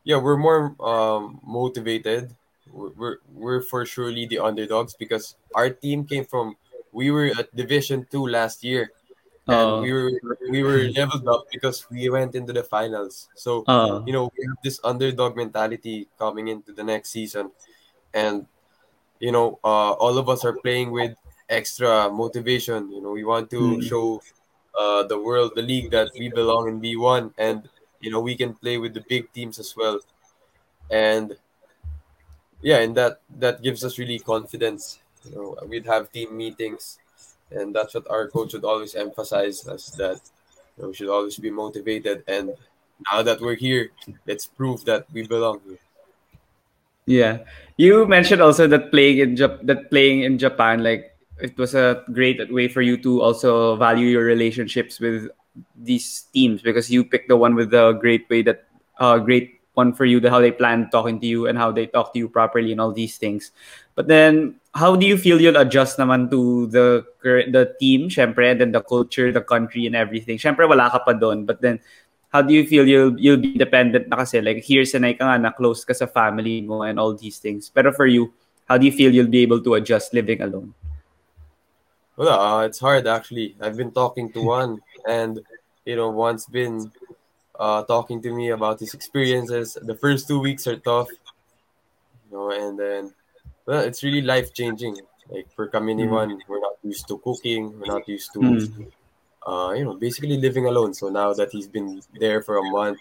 yeah, 0.03 0.17
we're 0.17 0.37
more 0.37 0.75
um 0.79 1.41
motivated. 1.43 2.35
We're, 2.71 2.93
we're 2.93 3.17
we're 3.33 3.61
for 3.61 3.85
surely 3.85 4.25
the 4.25 4.39
underdogs 4.39 4.93
because 4.93 5.35
our 5.55 5.69
team 5.69 6.05
came 6.05 6.23
from 6.23 6.55
we 6.91 7.09
were 7.09 7.33
at 7.37 7.53
Division 7.55 8.05
Two 8.09 8.25
last 8.25 8.63
year, 8.63 8.93
and 9.49 9.77
Oh. 9.77 9.81
we 9.81 9.91
were 9.93 10.11
we 10.47 10.63
were 10.63 10.89
leveled 10.95 11.27
up 11.27 11.45
because 11.51 11.89
we 11.89 12.09
went 12.09 12.35
into 12.35 12.53
the 12.53 12.63
finals. 12.63 13.29
So 13.35 13.67
Oh. 13.67 14.03
you 14.05 14.13
know 14.13 14.31
we 14.37 14.45
have 14.47 14.57
this 14.63 14.79
underdog 14.83 15.35
mentality 15.37 16.07
coming 16.17 16.47
into 16.49 16.73
the 16.73 16.83
next 16.83 17.09
season, 17.11 17.51
and 18.13 18.47
you 19.19 19.31
know 19.31 19.59
uh, 19.63 19.93
all 19.99 20.17
of 20.17 20.29
us 20.29 20.45
are 20.45 20.53
playing 20.53 20.91
with 20.91 21.17
extra 21.49 22.09
motivation. 22.11 22.91
You 22.91 23.01
know 23.01 23.11
we 23.11 23.23
want 23.25 23.49
to 23.51 23.79
Mm. 23.79 23.83
show 23.83 24.23
uh, 24.79 25.03
the 25.03 25.19
world, 25.19 25.53
the 25.55 25.63
league 25.63 25.91
that 25.91 26.11
we 26.17 26.29
belong 26.29 26.67
in 26.69 26.79
B1, 26.79 27.33
and 27.37 27.69
you 28.01 28.11
know 28.11 28.21
we 28.21 28.35
can 28.35 28.53
play 28.55 28.77
with 28.77 28.93
the 28.93 29.01
big 29.07 29.31
teams 29.33 29.59
as 29.59 29.75
well, 29.75 29.99
and 30.91 31.37
yeah, 32.61 32.79
and 32.79 32.95
that 32.97 33.21
that 33.29 33.61
gives 33.61 33.83
us 33.83 33.97
really 33.97 34.19
confidence. 34.19 34.99
You 35.23 35.31
know 35.35 35.57
we'd 35.67 35.85
have 35.85 36.11
team 36.11 36.35
meetings, 36.37 36.99
and 37.51 37.75
that's 37.75 37.93
what 37.93 38.09
our 38.09 38.27
coach 38.27 38.53
would 38.53 38.65
always 38.65 38.95
emphasize 38.95 39.67
us 39.67 39.89
that 39.91 40.19
you 40.77 40.83
know, 40.83 40.87
we 40.89 40.93
should 40.93 41.09
always 41.09 41.37
be 41.37 41.51
motivated. 41.51 42.23
And 42.27 42.53
now 43.11 43.21
that 43.21 43.41
we're 43.41 43.55
here, 43.55 43.91
let's 44.27 44.47
prove 44.47 44.85
that 44.85 45.05
we 45.11 45.27
belong 45.27 45.61
here. 45.65 45.79
Yeah. 47.05 47.39
You 47.77 48.05
mentioned 48.05 48.41
also 48.41 48.67
that 48.67 48.91
playing 48.91 49.17
in 49.17 49.35
Jap- 49.35 49.65
that 49.65 49.89
playing 49.89 50.21
in 50.23 50.37
Japan 50.37 50.83
like 50.83 51.17
it 51.41 51.57
was 51.57 51.73
a 51.73 52.03
great 52.13 52.37
way 52.53 52.67
for 52.67 52.81
you 52.81 52.97
to 53.01 53.21
also 53.21 53.75
value 53.77 54.07
your 54.07 54.25
relationships 54.25 54.99
with 54.99 55.29
these 55.75 56.27
teams 56.33 56.61
because 56.61 56.91
you 56.91 57.03
picked 57.03 57.29
the 57.29 57.37
one 57.37 57.55
with 57.55 57.71
the 57.71 57.93
great 57.93 58.29
way 58.29 58.43
that 58.43 58.67
uh 58.99 59.17
great 59.17 59.59
one 59.73 59.93
for 59.93 60.05
you 60.05 60.19
the 60.19 60.29
how 60.29 60.39
they 60.39 60.51
plan 60.51 60.89
talking 60.91 61.19
to 61.19 61.25
you 61.25 61.47
and 61.47 61.57
how 61.57 61.71
they 61.71 61.87
talk 61.87 62.13
to 62.13 62.19
you 62.19 62.29
properly 62.29 62.71
and 62.71 62.81
all 62.81 62.91
these 62.91 63.17
things. 63.17 63.51
But 63.95 64.07
then 64.07 64.58
how 64.73 64.95
do 64.95 65.05
you 65.05 65.17
feel 65.17 65.41
you'll 65.41 65.57
adjust 65.57 65.97
naman 65.97 66.29
to 66.29 66.67
the 66.67 67.05
current 67.21 67.53
the 67.53 67.73
team, 67.79 68.09
syempre, 68.09 68.51
and 68.51 68.61
then 68.61 68.71
the 68.71 68.81
culture, 68.81 69.31
the 69.31 69.41
country 69.41 69.85
and 69.85 69.95
everything. 69.95 70.37
Syempre 70.37 70.69
wala 70.69 70.89
ka 70.89 70.99
pa 71.01 71.13
doon, 71.13 71.45
but 71.45 71.61
then 71.61 71.79
how 72.29 72.41
do 72.41 72.53
you 72.53 72.65
feel 72.65 72.87
you'll 72.87 73.17
you'll 73.19 73.41
be 73.41 73.57
independent 73.57 74.07
na 74.07 74.21
kasi 74.21 74.41
like 74.41 74.61
here 74.61 74.85
sanay 74.85 75.17
ka 75.17 75.25
nga 75.25 75.37
na 75.41 75.51
close 75.51 75.81
ka 75.81 75.93
sa 75.93 76.05
family 76.05 76.61
mo 76.61 76.85
and 76.85 77.01
all 77.01 77.13
these 77.13 77.41
things 77.41 77.73
pero 77.73 77.89
for 77.89 78.05
you 78.05 78.29
how 78.69 78.77
do 78.77 78.85
you 78.85 78.93
feel 78.93 79.09
you'll 79.09 79.29
be 79.29 79.41
able 79.41 79.57
to 79.57 79.73
adjust 79.73 80.13
living 80.13 80.41
alone 80.41 80.73
Well, 82.19 82.35
uh, 82.35 82.67
it's 82.67 82.79
hard 82.79 83.07
actually. 83.07 83.55
I've 83.63 83.77
been 83.77 83.95
talking 83.95 84.27
to 84.35 84.43
Juan, 84.43 84.83
and 85.07 85.39
you 85.87 85.95
know, 85.95 86.11
Juan's 86.11 86.43
been 86.45 86.91
uh, 87.55 87.87
talking 87.87 88.19
to 88.23 88.35
me 88.35 88.49
about 88.51 88.83
his 88.83 88.93
experiences. 88.93 89.79
The 89.79 89.95
first 89.95 90.27
two 90.27 90.43
weeks 90.43 90.67
are 90.67 90.75
tough, 90.75 91.07
you 92.27 92.35
know, 92.35 92.51
and 92.51 92.75
then 92.75 93.15
well, 93.69 93.81
it's 93.85 94.01
really 94.03 94.21
life 94.21 94.51
changing. 94.53 94.95
Like 95.29 95.47
for 95.55 95.69
Kamini 95.69 96.05
Mm. 96.05 96.11
Juan, 96.11 96.29
we're 96.47 96.59
not 96.59 96.77
used 96.81 97.07
to 97.09 97.19
cooking, 97.19 97.61
we're 97.77 97.93
not 97.95 98.07
used 98.09 98.33
to, 98.33 98.39
Mm. 98.39 98.87
uh, 99.45 99.71
you 99.77 99.83
know, 99.85 99.93
basically 99.93 100.37
living 100.37 100.65
alone. 100.65 100.93
So 100.95 101.09
now 101.09 101.33
that 101.33 101.51
he's 101.51 101.67
been 101.67 102.01
there 102.23 102.41
for 102.41 102.57
a 102.57 102.63
month, 102.63 102.97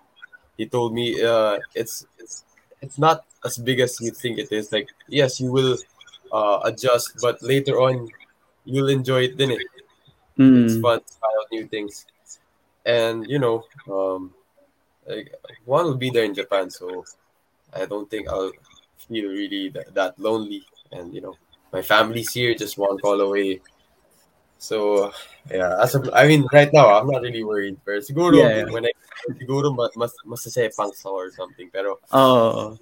he 0.58 0.66
told 0.66 0.92
me 0.92 1.06
uh, 1.24 1.56
it's 1.74 2.04
it's 2.18 2.44
it's 2.84 2.98
not 2.98 3.24
as 3.48 3.56
big 3.56 3.80
as 3.80 3.98
you 4.04 4.10
think 4.10 4.38
it 4.38 4.52
is. 4.52 4.70
Like 4.70 4.88
yes, 5.08 5.40
you 5.40 5.50
will 5.50 5.74
uh, 6.38 6.60
adjust, 6.68 7.16
but 7.22 7.40
later 7.42 7.80
on, 7.80 8.12
you'll 8.66 8.92
enjoy 8.98 9.20
it. 9.32 9.38
Then 9.38 9.52
it 9.56 9.62
it's 10.60 10.76
Mm. 10.76 10.82
fun 10.84 10.98
to 11.00 11.10
try 11.18 11.32
out 11.38 11.48
new 11.50 11.64
things, 11.66 12.06
and 12.84 13.24
you 13.32 13.38
know, 13.40 13.64
um, 13.88 14.34
like 15.06 15.32
Juan 15.64 15.84
will 15.86 15.96
be 16.06 16.10
there 16.10 16.24
in 16.28 16.34
Japan, 16.34 16.68
so 16.70 17.04
I 17.72 17.86
don't 17.86 18.08
think 18.12 18.28
I'll 18.28 18.52
feel 18.98 19.30
really 19.30 19.70
that, 19.70 19.94
that 19.94 20.18
lonely. 20.18 20.62
And 20.92 21.14
you 21.14 21.20
know, 21.20 21.36
my 21.72 21.82
family's 21.82 22.32
here, 22.32 22.54
just 22.54 22.78
one 22.78 22.98
call 22.98 23.20
away. 23.20 23.60
So 24.58 25.12
yeah, 25.50 25.78
as 25.80 25.94
of, 25.94 26.10
I 26.12 26.26
mean, 26.26 26.46
right 26.52 26.72
now 26.72 26.98
I'm 26.98 27.06
not 27.06 27.22
really 27.22 27.44
worried. 27.44 27.78
Pero 27.84 28.00
siguro 28.00 28.34
Yeah, 28.34 28.66
yeah. 28.66 28.72
when 28.72 28.86
I 28.86 28.92
siguro 29.38 29.74
mas 29.74 29.94
mas 29.94 30.12
masasepang 30.26 30.94
sa 30.94 31.10
or 31.10 31.30
something. 31.30 31.70
Pero 31.70 32.00
oh 32.12 32.76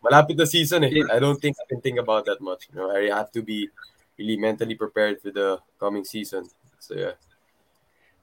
malapit 0.00 0.38
na 0.38 0.46
season 0.46 0.84
eh. 0.84 1.04
I 1.10 1.18
don't 1.18 1.36
think 1.36 1.56
I 1.60 1.66
can 1.68 1.80
think 1.80 1.98
about 1.98 2.24
that 2.26 2.40
much. 2.40 2.68
You 2.72 2.80
know, 2.80 2.88
I 2.90 3.10
have 3.12 3.30
to 3.32 3.42
be 3.42 3.68
really 4.16 4.36
mentally 4.36 4.74
prepared 4.74 5.20
for 5.20 5.30
the 5.30 5.60
coming 5.78 6.04
season. 6.04 6.48
So 6.78 6.94
yeah. 6.96 7.16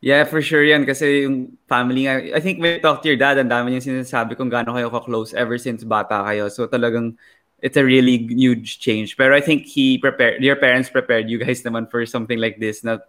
Yeah 0.01 0.23
for 0.23 0.41
sure 0.41 0.63
yan. 0.63 0.83
Kasi 0.83 1.27
yung 1.27 1.59
family 1.67 2.07
nga 2.07 2.19
I 2.35 2.39
think 2.39 2.59
when 2.59 2.79
you 2.79 2.83
talk 2.83 3.03
to 3.03 3.09
your 3.11 3.19
dad 3.19 3.37
ang 3.37 3.51
dami 3.51 3.71
niyang 3.71 3.85
sinasabi 3.85 4.35
kung 4.35 4.51
gaano 4.51 4.75
kayo 4.75 4.91
ka-close 4.91 5.35
ever 5.35 5.59
since 5.59 5.83
bata 5.83 6.23
kayo. 6.23 6.51
So 6.51 6.67
talagang 6.67 7.15
it's 7.63 7.77
a 7.77 7.85
really 7.85 8.27
huge 8.29 8.79
change. 8.79 9.17
Pero 9.17 9.35
I 9.35 9.41
think 9.41 9.65
he 9.65 9.97
prepared 9.97 10.43
your 10.43 10.55
parents 10.55 10.91
prepared 10.91 11.29
you 11.29 11.39
guys 11.39 11.63
naman 11.63 11.89
for 11.89 12.05
something 12.05 12.37
like 12.37 12.59
this 12.59 12.83
na 12.83 12.99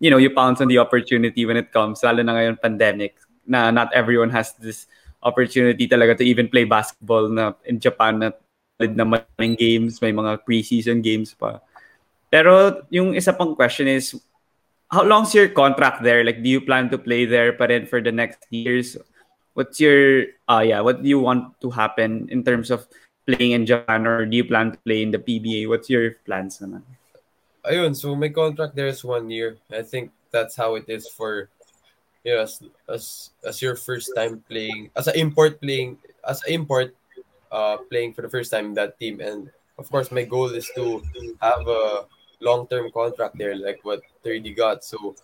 you 0.00 0.10
know 0.10 0.20
you 0.20 0.30
pounce 0.30 0.60
on 0.60 0.68
the 0.68 0.78
opportunity 0.78 1.44
when 1.44 1.56
it 1.56 1.72
comes 1.72 2.04
lalo 2.04 2.20
na 2.20 2.36
ngayon 2.36 2.60
pandemic 2.60 3.16
na 3.48 3.70
not 3.70 3.88
everyone 3.96 4.28
has 4.28 4.52
this 4.60 4.90
opportunity 5.24 5.88
talaga 5.88 6.18
to 6.18 6.24
even 6.26 6.46
play 6.46 6.64
basketball 6.64 7.28
na 7.28 7.56
in 7.64 7.80
Japan 7.80 8.20
na 8.20 8.28
na 8.76 9.04
maraming 9.08 9.56
games 9.56 10.04
may 10.04 10.12
mga 10.12 10.44
preseason 10.44 11.00
games 11.00 11.32
pa. 11.32 11.64
Pero 12.28 12.84
yung 12.92 13.16
isa 13.16 13.32
pang 13.32 13.56
question 13.56 13.88
is 13.88 14.12
how 14.90 15.02
long's 15.02 15.34
your 15.34 15.48
contract 15.48 16.02
there? 16.02 16.24
Like 16.24 16.42
do 16.42 16.48
you 16.48 16.60
plan 16.60 16.90
to 16.90 16.98
play 16.98 17.24
there 17.26 17.52
pa 17.52 17.66
rin 17.66 17.86
for 17.86 18.00
the 18.00 18.12
next 18.12 18.46
years? 18.50 18.96
What's 19.54 19.80
your 19.80 20.30
uh 20.48 20.62
yeah 20.62 20.80
what 20.80 21.02
do 21.02 21.08
you 21.08 21.18
want 21.18 21.58
to 21.60 21.70
happen 21.70 22.28
in 22.30 22.44
terms 22.44 22.70
of 22.70 22.86
playing 23.26 23.52
in 23.52 23.66
Japan 23.66 24.06
or 24.06 24.26
do 24.26 24.36
you 24.36 24.44
plan 24.44 24.72
to 24.72 24.78
play 24.86 25.02
in 25.02 25.10
the 25.10 25.18
PBA 25.18 25.68
what's 25.68 25.90
your 25.90 26.20
plans 26.22 26.60
naman? 26.62 26.86
Ayun, 27.66 27.96
so 27.98 28.14
my 28.14 28.30
contract 28.30 28.76
there 28.78 28.86
is 28.86 29.02
one 29.02 29.26
year. 29.26 29.58
I 29.74 29.82
think 29.82 30.14
that's 30.30 30.54
how 30.54 30.76
it 30.78 30.86
is 30.86 31.10
for 31.10 31.50
you 32.22 32.34
know, 32.34 32.42
as 32.42 32.62
as 32.86 33.30
as 33.42 33.62
your 33.62 33.74
first 33.74 34.14
time 34.14 34.44
playing 34.46 34.90
as 34.94 35.08
an 35.10 35.16
import 35.18 35.58
playing 35.58 35.98
as 36.22 36.42
an 36.46 36.52
import 36.54 36.94
uh 37.50 37.78
playing 37.90 38.14
for 38.14 38.22
the 38.22 38.30
first 38.30 38.52
time 38.52 38.70
in 38.70 38.74
that 38.78 39.00
team. 39.00 39.18
And 39.18 39.50
of 39.78 39.90
course 39.90 40.12
my 40.12 40.22
goal 40.22 40.52
is 40.54 40.70
to 40.76 41.02
have 41.42 41.66
a 41.66 42.06
long 42.40 42.66
term 42.66 42.90
contract 42.90 43.38
there 43.38 43.54
like 43.56 43.80
what 43.84 44.02
Thirdy 44.22 44.54
got. 44.54 44.84
So 44.84 45.16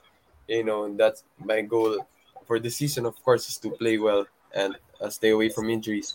you 0.49 0.65
know 0.65 0.93
that's 0.97 1.25
my 1.39 1.63
goal 1.63 2.07
for 2.47 2.59
the 2.61 2.71
season 2.71 3.07
of 3.07 3.21
course 3.23 3.49
is 3.49 3.59
to 3.59 3.71
play 3.71 3.99
well 3.99 4.27
and 4.55 4.77
uh, 5.01 5.09
stay 5.11 5.31
away 5.31 5.49
from 5.49 5.71
injuries. 5.71 6.15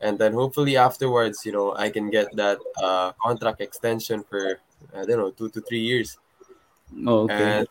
And 0.00 0.18
then 0.18 0.34
hopefully 0.34 0.76
afterwards, 0.76 1.46
you 1.46 1.52
know, 1.52 1.74
I 1.74 1.88
can 1.88 2.10
get 2.10 2.34
that 2.36 2.58
uh, 2.76 3.12
contract 3.12 3.60
extension 3.62 4.22
for 4.24 4.60
I 4.94 5.04
don't 5.04 5.18
know 5.18 5.30
two 5.30 5.48
to 5.50 5.60
three 5.60 5.80
years. 5.80 6.18
oh, 7.06 7.24
okay 7.24 7.56
And 7.58 7.68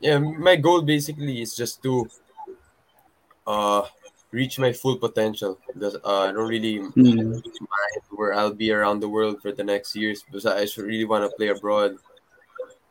yeah, 0.00 0.18
my 0.18 0.56
goal 0.56 0.82
basically 0.82 1.42
is 1.42 1.56
just 1.56 1.82
to 1.82 2.08
uh 3.46 3.86
reach 4.36 4.60
my 4.60 4.72
full 4.72 4.96
potential. 5.00 5.56
Because 5.72 5.96
uh, 6.04 6.28
I 6.28 6.32
don't 6.32 6.48
really 6.48 6.78
Mm. 6.78 7.40
mind 7.40 8.02
where 8.12 8.34
I'll 8.36 8.52
be 8.54 8.70
around 8.70 9.00
the 9.00 9.08
world 9.08 9.40
for 9.40 9.50
the 9.52 9.64
next 9.64 9.96
years 9.96 10.22
because 10.22 10.44
I 10.44 10.68
should 10.68 10.84
really 10.84 11.08
want 11.08 11.24
to 11.24 11.32
play 11.36 11.48
abroad 11.48 11.96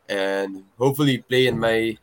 and 0.08 0.62
hopefully 0.78 1.18
play 1.18 1.46
in 1.46 1.58
my 1.58 1.98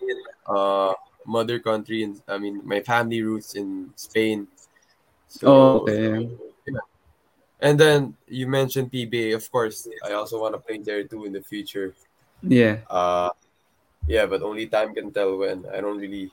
uh 0.47 0.93
mother 1.25 1.59
country 1.59 2.03
and 2.03 2.19
I 2.27 2.38
mean 2.38 2.59
my 2.67 2.79
family 2.83 3.21
roots 3.23 3.55
in 3.55 3.91
Spain. 3.95 4.47
So 5.27 5.47
oh 5.47 5.75
okay 5.88 6.27
and 7.63 7.79
then 7.79 8.15
you 8.27 8.45
mentioned 8.47 8.91
PBA, 8.91 9.31
of 9.35 9.50
course. 9.51 9.88
I 10.03 10.13
also 10.13 10.41
want 10.41 10.53
to 10.55 10.59
play 10.59 10.77
there 10.79 11.03
too 11.07 11.23
in 11.25 11.31
the 11.31 11.41
future. 11.41 11.95
yeah 12.43 12.83
Uh 12.89 13.31
yeah, 14.07 14.25
but 14.27 14.43
only 14.43 14.67
time 14.67 14.93
can 14.93 15.12
tell 15.15 15.38
when. 15.39 15.63
I 15.71 15.79
don't 15.79 15.97
really 15.97 16.27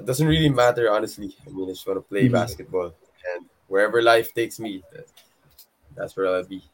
it 0.00 0.06
doesn't 0.08 0.26
really 0.26 0.48
matter 0.48 0.90
honestly. 0.90 1.36
I 1.46 1.50
mean 1.52 1.68
I 1.68 1.76
just 1.76 1.86
want 1.86 2.00
to 2.00 2.06
play 2.08 2.26
Mhm. 2.28 2.32
basketball 2.32 2.96
and 3.36 3.46
wherever 3.68 4.00
life 4.00 4.32
takes 4.32 4.58
me, 4.58 4.82
that's 5.94 6.16
where 6.16 6.26
I'll 6.26 6.44
be. 6.44 6.64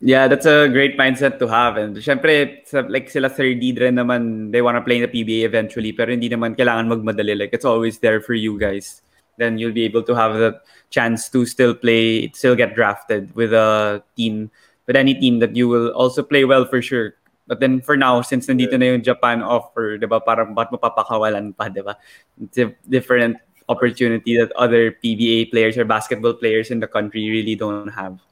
Yeah, 0.00 0.28
that's 0.28 0.48
a 0.48 0.64
great 0.72 0.96
mindset 0.96 1.36
to 1.40 1.46
have. 1.48 1.76
And 1.76 1.96
syempre, 2.00 2.64
like 2.88 3.12
sila 3.12 3.28
Thirdy 3.28 3.76
rin 3.76 4.00
naman, 4.00 4.48
they 4.48 4.62
wanna 4.64 4.80
play 4.80 4.96
in 4.96 5.04
the 5.04 5.12
PBA 5.12 5.44
eventually, 5.44 5.92
pero 5.92 6.08
hindi 6.08 6.28
naman 6.32 6.56
kailangan 6.56 6.88
magmadali. 6.88 7.36
Like, 7.36 7.52
it's 7.52 7.68
always 7.68 8.00
there 8.00 8.20
for 8.24 8.32
you 8.32 8.56
guys. 8.56 9.04
Then 9.36 9.60
you'll 9.60 9.76
be 9.76 9.84
able 9.84 10.02
to 10.08 10.16
have 10.16 10.40
the 10.40 10.56
chance 10.88 11.28
to 11.36 11.44
still 11.44 11.76
play, 11.76 12.32
still 12.32 12.56
get 12.56 12.72
drafted 12.74 13.28
with 13.36 13.52
a 13.52 14.00
team, 14.16 14.48
with 14.88 14.96
any 14.96 15.12
team 15.12 15.38
that 15.40 15.52
you 15.52 15.68
will 15.68 15.92
also 15.92 16.24
play 16.24 16.48
well 16.48 16.64
for 16.64 16.80
sure. 16.80 17.19
But 17.50 17.58
then 17.58 17.82
for 17.82 17.98
now, 17.98 18.22
since 18.22 18.46
nandito 18.46 18.78
na 18.78 18.94
yung 18.94 19.02
Japan 19.02 19.42
offer, 19.42 19.98
di 19.98 20.06
ba, 20.06 20.22
parang 20.22 20.54
ba't 20.54 20.70
mo 20.70 20.78
papakawalan 20.78 21.50
pa, 21.50 21.66
di 21.66 21.82
ba? 21.82 21.98
It's 22.38 22.62
a 22.62 22.70
different 22.86 23.42
opportunity 23.66 24.38
that 24.38 24.54
other 24.54 24.94
PBA 24.94 25.50
players 25.50 25.74
or 25.74 25.82
basketball 25.82 26.38
players 26.38 26.70
in 26.70 26.78
the 26.78 26.86
country 26.86 27.26
really 27.26 27.58
don't 27.58 27.90
have. 27.90 28.22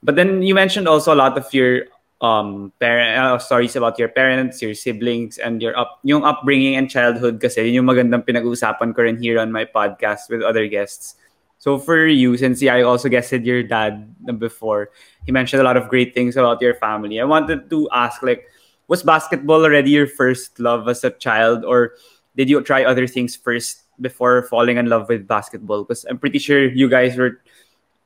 But 0.00 0.16
then 0.16 0.40
you 0.40 0.56
mentioned 0.56 0.88
also 0.88 1.12
a 1.12 1.20
lot 1.20 1.36
of 1.36 1.44
your 1.52 1.92
um 2.24 2.72
parent 2.80 3.20
uh, 3.20 3.36
stories 3.36 3.76
about 3.76 4.00
your 4.00 4.08
parents, 4.08 4.64
your 4.64 4.72
siblings, 4.72 5.36
and 5.36 5.60
your 5.60 5.76
up 5.76 6.00
yung 6.00 6.24
upbringing 6.24 6.80
and 6.80 6.88
childhood 6.88 7.44
kasi 7.44 7.68
yun 7.68 7.84
yung 7.84 7.88
magandang 7.92 8.24
pinag-uusapan 8.24 8.96
ko 8.96 9.04
rin 9.04 9.20
here 9.20 9.36
on 9.36 9.52
my 9.52 9.68
podcast 9.68 10.32
with 10.32 10.40
other 10.40 10.64
guests. 10.72 11.20
So 11.64 11.80
for 11.80 12.04
you, 12.04 12.36
since 12.36 12.60
I 12.60 12.84
also 12.84 13.08
guested 13.08 13.44
your 13.44 13.64
dad 13.64 14.08
before, 14.36 14.92
he 15.24 15.32
mentioned 15.32 15.60
a 15.60 15.64
lot 15.64 15.76
of 15.76 15.88
great 15.88 16.12
things 16.12 16.36
about 16.36 16.60
your 16.60 16.76
family. 16.76 17.20
I 17.20 17.24
wanted 17.24 17.70
to 17.70 17.88
ask, 17.88 18.20
like, 18.22 18.44
was 18.88 19.02
basketball 19.02 19.64
already 19.64 19.90
your 19.90 20.06
first 20.06 20.60
love 20.60 20.88
as 20.88 21.04
a 21.04 21.10
child, 21.10 21.64
or 21.64 21.94
did 22.36 22.48
you 22.48 22.60
try 22.62 22.84
other 22.84 23.06
things 23.06 23.36
first 23.36 23.84
before 24.00 24.42
falling 24.42 24.76
in 24.76 24.86
love 24.86 25.08
with 25.08 25.26
basketball? 25.26 25.84
Because 25.84 26.04
I'm 26.04 26.18
pretty 26.18 26.38
sure 26.38 26.68
you 26.68 26.88
guys 26.88 27.16
were 27.16 27.40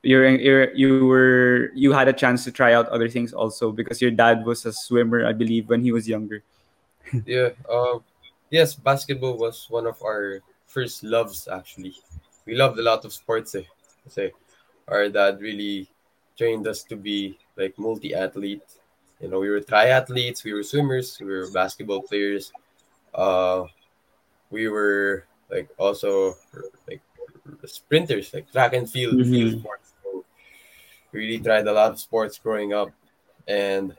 you're, 0.03 0.27
you're 0.29 0.73
you 0.73 1.05
were 1.05 1.71
you 1.75 1.91
had 1.91 2.07
a 2.07 2.13
chance 2.13 2.43
to 2.45 2.51
try 2.51 2.73
out 2.73 2.87
other 2.89 3.09
things 3.09 3.33
also 3.33 3.71
because 3.71 4.01
your 4.01 4.11
dad 4.11 4.45
was 4.45 4.65
a 4.65 4.71
swimmer, 4.71 5.25
I 5.25 5.33
believe, 5.33 5.67
when 5.67 5.83
he 5.83 5.91
was 5.91 6.07
younger. 6.07 6.43
yeah. 7.25 7.49
Um. 7.69 8.03
Yes, 8.49 8.73
basketball 8.73 9.37
was 9.37 9.67
one 9.69 9.85
of 9.85 10.01
our 10.01 10.39
first 10.65 11.03
loves. 11.03 11.47
Actually, 11.51 11.93
we 12.45 12.55
loved 12.55 12.79
a 12.79 12.81
lot 12.81 13.05
of 13.05 13.13
sports. 13.13 13.53
Eh. 13.55 13.67
Kasi 14.07 14.31
our 14.87 15.09
dad 15.09 15.41
really 15.41 15.89
trained 16.37 16.65
us 16.65 16.83
to 16.87 16.95
be 16.95 17.37
like 17.57 17.77
multi-athlete. 17.77 18.78
You 19.19 19.27
know, 19.27 19.39
we 19.39 19.49
were 19.49 19.59
triathletes, 19.59 20.43
we 20.43 20.53
were 20.53 20.63
swimmers, 20.63 21.19
we 21.19 21.27
were 21.27 21.51
basketball 21.51 22.01
players. 22.01 22.51
Uh, 23.13 23.65
we 24.49 24.67
were 24.67 25.25
like 25.49 25.67
also 25.77 26.35
like 26.87 27.01
sprinters, 27.65 28.33
like 28.33 28.51
track 28.51 28.73
and 28.73 28.89
field, 28.89 29.15
Mhm. 29.15 29.31
field 29.31 29.59
sports. 29.59 29.93
So 30.03 30.23
we 31.11 31.19
really 31.19 31.39
tried 31.39 31.67
a 31.67 31.73
lot 31.73 31.91
of 31.91 31.99
sports 31.99 32.37
growing 32.37 32.71
up, 32.73 32.91
and 33.47 33.93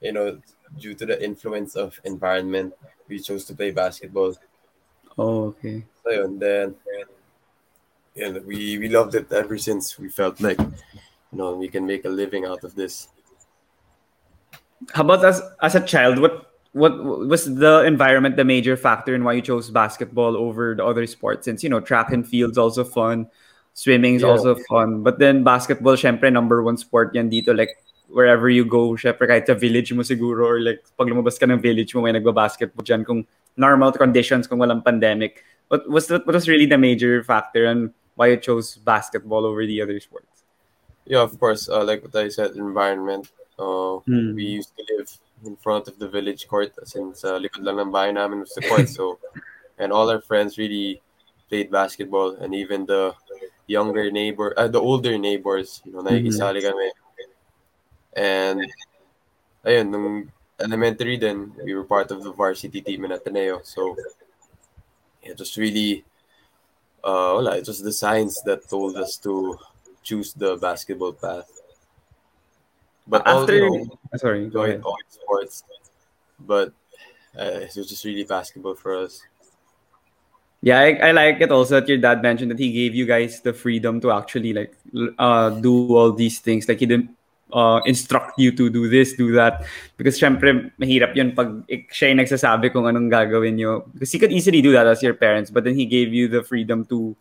you 0.00 0.12
know, 0.12 0.40
due 0.78 0.94
to 0.94 1.06
the 1.06 1.22
influence 1.22 1.76
of 1.76 1.98
environment, 2.04 2.74
we 3.08 3.18
chose 3.20 3.44
to 3.46 3.54
play 3.54 3.70
basketball. 3.70 4.34
Oh, 5.16 5.54
okay. 5.54 5.84
So 6.02 6.10
yun, 6.10 6.38
then 6.38 6.74
and 8.16 8.44
we 8.46 8.78
we 8.78 8.88
loved 8.88 9.14
it 9.14 9.30
ever 9.32 9.58
since. 9.58 9.98
We 9.98 10.08
felt 10.08 10.40
like 10.40 10.58
you 10.58 11.36
know 11.38 11.54
we 11.54 11.68
can 11.68 11.86
make 11.86 12.04
a 12.04 12.08
living 12.08 12.44
out 12.44 12.64
of 12.64 12.74
this. 12.74 13.08
How 14.92 15.02
about 15.02 15.24
as 15.24 15.40
as 15.62 15.74
a 15.74 15.80
child? 15.80 16.18
What 16.18 16.52
what 16.76 16.92
was 17.00 17.48
the 17.48 17.84
environment 17.88 18.36
the 18.36 18.44
major 18.44 18.76
factor 18.76 19.14
in 19.14 19.24
why 19.24 19.32
you 19.40 19.42
chose 19.42 19.70
basketball 19.70 20.36
over 20.36 20.74
the 20.76 20.84
other 20.84 21.06
sports? 21.06 21.46
Since 21.48 21.64
you 21.64 21.70
know 21.72 21.80
track 21.80 22.12
and 22.12 22.26
field's 22.26 22.58
also 22.60 22.84
fun, 22.84 23.28
swimming's 23.72 24.20
Yeah. 24.22 24.28
also 24.36 24.56
fun, 24.68 25.02
but 25.02 25.18
then 25.18 25.44
basketball, 25.44 25.96
syempre 25.96 26.28
number 26.32 26.62
one 26.62 26.76
sport 26.76 27.14
yan 27.16 27.32
dito. 27.32 27.56
Like 27.56 27.72
wherever 28.12 28.52
you 28.52 28.64
go, 28.68 28.92
syempre 29.00 29.24
kahit 29.24 29.48
sa 29.48 29.56
village 29.56 29.92
mo 29.96 30.04
siguro 30.04 30.44
or 30.44 30.60
like 30.60 30.84
pag 31.00 31.08
lumabas 31.08 31.40
ka 31.40 31.48
ng 31.48 31.58
village 31.64 31.96
mo 31.96 32.04
may 32.04 32.12
nagba-basketball 32.12 32.84
dyan 32.84 33.02
kung 33.04 33.24
normal 33.56 33.90
conditions 33.90 34.46
kung 34.46 34.60
walang 34.60 34.84
pandemic. 34.84 35.42
What 35.72 35.88
was 35.88 36.06
that, 36.12 36.22
what 36.28 36.36
was 36.36 36.46
really 36.46 36.68
the 36.68 36.78
major 36.78 37.24
factor 37.24 37.64
and 37.66 37.90
why 38.14 38.30
you 38.30 38.36
chose 38.36 38.76
basketball 38.76 39.42
over 39.48 39.66
the 39.66 39.80
other 39.82 39.98
sports? 39.98 40.44
Yeah, 41.08 41.24
of 41.24 41.34
course. 41.40 41.68
Uh, 41.68 41.82
like 41.82 42.04
what 42.04 42.14
I 42.14 42.28
said, 42.28 42.54
environment. 42.54 43.32
Uh, 43.58 43.86
Hmm. 44.06 44.34
We 44.34 44.44
used 44.60 44.76
to 44.76 44.84
live 44.96 45.10
in 45.44 45.56
front 45.56 45.88
of 45.88 45.98
the 45.98 46.08
village 46.08 46.46
court, 46.46 46.72
since 46.84 46.94
in 46.94 47.14
sa 47.14 47.38
likod 47.38 47.64
lang 47.64 47.80
ng 47.82 47.90
bahay 47.90 48.14
namin 48.14 48.40
was 48.40 48.54
the 48.54 48.62
court. 48.62 48.88
So, 48.88 49.18
and 49.80 49.92
all 49.92 50.08
our 50.08 50.20
friends 50.20 50.58
really 50.58 51.02
played 51.48 51.70
basketball, 51.70 52.36
and 52.38 52.54
even 52.54 52.86
the 52.86 53.14
younger 53.66 54.10
neighbor, 54.10 54.54
uh, 54.56 54.68
the 54.68 54.80
older 54.80 55.18
neighbors, 55.18 55.82
you 55.84 55.92
know, 55.92 56.02
nakikisali 56.06 56.62
kami. 56.62 56.88
And 58.14 58.62
ayun, 59.66 59.90
nung 59.90 60.08
elementary 60.56 61.18
then 61.18 61.52
we 61.64 61.74
were 61.74 61.84
part 61.84 62.08
of 62.10 62.22
the 62.22 62.32
varsity 62.32 62.80
team 62.80 63.04
in 63.04 63.12
Ateneo. 63.12 63.60
So, 63.66 63.96
it 65.20 65.36
was 65.38 65.58
really, 65.58 66.06
uh, 67.02 67.36
wala, 67.36 67.58
it 67.58 67.66
was 67.66 67.82
the 67.82 67.92
science 67.92 68.40
that 68.46 68.70
told 68.70 68.96
us 68.96 69.18
to 69.26 69.58
choose 70.06 70.32
the 70.32 70.56
basketball 70.56 71.12
path. 71.12 71.50
But 73.06 73.26
all, 73.26 73.42
After 73.42 73.54
you 73.54 73.70
know, 73.70 73.98
sorry, 74.18 74.50
go 74.50 74.62
ahead. 74.62 74.82
enjoyed 74.82 74.84
all 74.84 74.98
sports, 75.08 75.62
but 76.40 76.74
uh, 77.38 77.62
it 77.62 77.70
was 77.76 77.88
just 77.88 78.04
really 78.04 78.24
basketball 78.24 78.74
for 78.74 78.96
us. 78.96 79.22
Yeah, 80.62 80.80
I, 80.80 80.98
I 80.98 81.10
like 81.12 81.40
it 81.40 81.52
also 81.52 81.78
that 81.78 81.88
your 81.88 81.98
dad 81.98 82.22
mentioned 82.22 82.50
that 82.50 82.58
he 82.58 82.72
gave 82.72 82.94
you 82.94 83.06
guys 83.06 83.40
the 83.40 83.52
freedom 83.52 84.00
to 84.00 84.10
actually 84.10 84.52
like 84.52 84.74
uh, 85.18 85.50
do 85.50 85.94
all 85.94 86.10
these 86.10 86.40
things. 86.40 86.66
Like 86.68 86.80
he 86.80 86.86
didn't 86.86 87.10
uh, 87.52 87.80
instruct 87.86 88.40
you 88.40 88.50
to 88.50 88.70
do 88.70 88.88
this, 88.88 89.14
do 89.14 89.30
that. 89.32 89.62
Because 89.96 90.18
syempre, 90.18 90.72
mahirap 90.80 91.14
yun 91.14 91.30
pag 91.36 91.62
ik- 91.68 91.92
siya 91.92 92.10
yung 92.10 92.18
nagsasabi 92.18 92.72
kung 92.72 92.90
anong 92.90 93.06
gagawin 93.06 93.54
nyo. 93.54 93.86
Because 93.92 94.10
he 94.10 94.18
could 94.18 94.32
easily 94.32 94.60
do 94.60 94.72
that 94.72 94.88
as 94.88 95.02
your 95.02 95.14
parents, 95.14 95.50
but 95.50 95.62
then 95.62 95.76
he 95.76 95.86
gave 95.86 96.12
you 96.12 96.26
the 96.26 96.42
freedom 96.42 96.84
to 96.86 97.14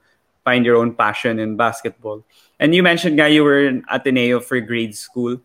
find 0.43 0.65
your 0.65 0.77
own 0.77 0.95
passion 0.95 1.37
in 1.37 1.55
basketball. 1.55 2.25
And 2.59 2.73
you 2.73 2.81
mentioned 2.81 3.19
nga 3.19 3.29
you 3.29 3.43
were 3.43 3.67
in 3.67 3.85
Ateneo 3.91 4.39
for 4.39 4.57
grade 4.61 4.95
school. 4.95 5.37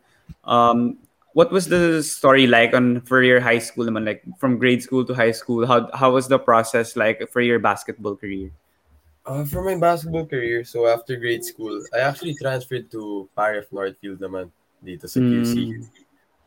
Um, 0.44 0.98
what 1.32 1.52
was 1.52 1.66
the 1.66 2.02
story 2.02 2.46
like 2.46 2.74
on 2.74 3.00
for 3.02 3.22
your 3.22 3.40
high 3.40 3.58
school 3.58 3.86
naman 3.86 4.04
like 4.04 4.22
from 4.38 4.58
grade 4.58 4.82
school 4.82 5.04
to 5.06 5.14
high 5.14 5.30
school 5.30 5.62
how 5.66 5.86
how 5.94 6.10
was 6.10 6.26
the 6.26 6.38
process 6.38 6.96
like 6.96 7.22
for 7.30 7.40
your 7.40 7.58
basketball 7.62 8.16
career 8.16 8.50
Uh, 9.26 9.44
for 9.44 9.62
my 9.62 9.76
basketball 9.76 10.24
career, 10.24 10.64
so 10.64 10.88
after 10.88 11.14
grade 11.14 11.44
school, 11.44 11.76
I 11.92 12.00
actually 12.00 12.34
transferred 12.40 12.90
to 12.90 13.28
Paref 13.36 13.68
Northfield 13.68 14.18
naman 14.18 14.48
dito 14.80 15.04
sa 15.04 15.20
QC. 15.20 15.54
Mm. 15.54 15.84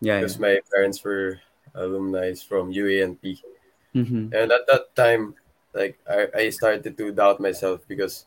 yeah, 0.01 0.19
Because 0.19 0.41
my 0.41 0.57
parents 0.73 0.97
were 1.05 1.37
alumni 1.77 2.33
from 2.33 2.73
UAAP. 2.73 3.39
Mhm. 3.93 4.33
And 4.33 4.47
at 4.49 4.65
that 4.65 4.89
time, 4.97 5.37
like 5.77 6.01
I, 6.09 6.27
I 6.33 6.43
started 6.49 6.97
to 6.97 7.13
doubt 7.13 7.37
myself 7.37 7.85
because, 7.85 8.25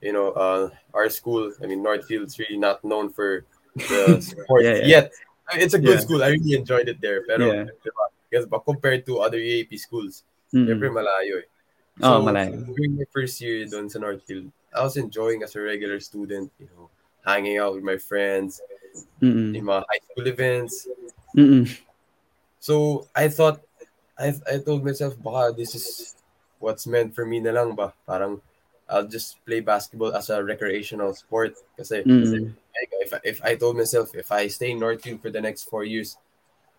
you 0.00 0.16
know, 0.16 0.32
uh, 0.32 0.72
our 0.96 1.12
school, 1.12 1.52
I 1.60 1.68
mean, 1.68 1.84
Northfield's 1.84 2.40
really 2.40 2.56
not 2.56 2.80
known 2.82 3.12
for 3.12 3.44
the 3.76 4.20
sports 4.24 4.64
Yeah, 4.64 4.76
yeah. 4.82 4.86
yet. 4.86 5.04
It's 5.58 5.74
a 5.74 5.80
good 5.80 6.00
Yeah. 6.00 6.04
school. 6.04 6.22
I 6.24 6.32
really 6.32 6.54
enjoyed 6.56 6.88
it 6.88 7.00
there. 7.00 7.24
Pero, 7.28 7.44
Yeah. 7.52 7.66
diba, 8.32 8.48
but 8.48 8.64
compared 8.64 9.04
to 9.06 9.20
other 9.20 9.36
UAAP 9.36 9.76
schools, 9.76 10.24
Mm-mm. 10.52 10.64
syempre 10.68 10.88
malayo 10.88 11.44
eh. 11.44 11.48
Oh, 12.00 12.24
malayo. 12.24 12.64
During 12.72 12.96
my 12.96 13.04
first 13.12 13.36
year 13.44 13.64
doon 13.68 13.88
sa 13.92 14.00
Northfield, 14.00 14.48
I 14.72 14.80
was 14.80 14.96
enjoying 14.96 15.44
as 15.44 15.52
a 15.56 15.60
regular 15.60 16.00
student, 16.00 16.48
you 16.56 16.68
know, 16.72 16.88
hanging 17.24 17.60
out 17.60 17.76
with 17.76 17.84
my 17.84 18.00
friends, 18.00 18.64
Mm-mm. 19.20 19.52
in 19.52 19.60
my 19.64 19.84
high 19.84 20.02
school 20.08 20.24
events. 20.28 20.88
Mm-mm. 21.36 21.68
So, 22.60 23.06
I 23.12 23.28
thought, 23.28 23.60
I, 24.16 24.32
I 24.48 24.58
told 24.64 24.84
myself, 24.84 25.16
baka 25.20 25.52
this 25.52 25.74
is 25.74 26.14
what's 26.60 26.86
meant 26.86 27.12
for 27.12 27.26
me 27.26 27.40
na 27.40 27.50
lang 27.52 27.74
ba? 27.76 27.92
Parang, 28.08 28.40
I'll 28.88 29.08
just 29.08 29.36
play 29.44 29.60
basketball 29.60 30.14
as 30.16 30.30
a 30.30 30.40
recreational 30.44 31.12
sport. 31.12 31.56
Kasi, 31.76 32.04
Mm-mm. 32.04 32.32
like, 32.32 32.52
if, 33.00 33.12
if 33.24 33.44
I 33.44 33.56
told 33.56 33.76
myself, 33.76 34.14
if 34.14 34.30
I 34.32 34.48
stay 34.48 34.72
in 34.72 34.80
Northfield 34.80 35.20
for 35.20 35.30
the 35.30 35.40
next 35.40 35.68
four 35.68 35.84
years, 35.84 36.16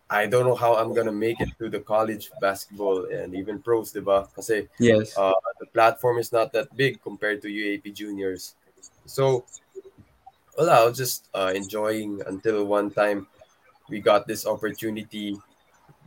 I 0.10 0.27
don't 0.27 0.45
know 0.45 0.56
how 0.56 0.75
I'm 0.75 0.93
gonna 0.93 1.12
make 1.12 1.39
it 1.39 1.49
to 1.60 1.69
the 1.69 1.79
college 1.79 2.29
basketball 2.39 3.06
and 3.06 3.34
even 3.34 3.62
pros, 3.62 3.93
diba? 3.93 4.27
Kasi, 4.36 4.67
yes 4.77 5.17
uh, 5.17 5.34
the 5.60 5.65
platform 5.67 6.19
is 6.19 6.32
not 6.32 6.51
that 6.53 6.75
big 6.75 7.01
compared 7.01 7.41
to 7.41 7.47
UAAP 7.47 7.93
juniors. 7.93 8.56
So, 9.06 9.45
well, 10.58 10.69
I 10.69 10.86
was 10.86 10.97
just 10.97 11.29
uh, 11.34 11.51
enjoying 11.56 12.21
until 12.27 12.65
one 12.65 12.91
time 12.91 13.27
we 13.89 13.99
got 13.99 14.27
this 14.27 14.45
opportunity 14.45 15.39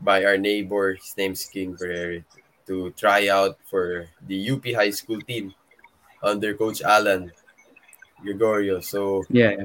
by 0.03 0.25
our 0.25 0.37
neighbor, 0.37 0.95
his 0.95 1.17
name's 1.17 1.45
King 1.45 1.77
Ferrer, 1.77 2.23
to 2.67 2.91
try 2.93 3.29
out 3.29 3.59
for 3.65 4.09
the 4.27 4.39
UP 4.51 4.65
high 4.75 4.91
school 4.91 5.21
team 5.21 5.55
under 6.23 6.55
Coach 6.55 6.83
Alan 6.83 7.33
Gregorio. 8.23 8.81
So, 8.81 9.25
yeah, 9.29 9.57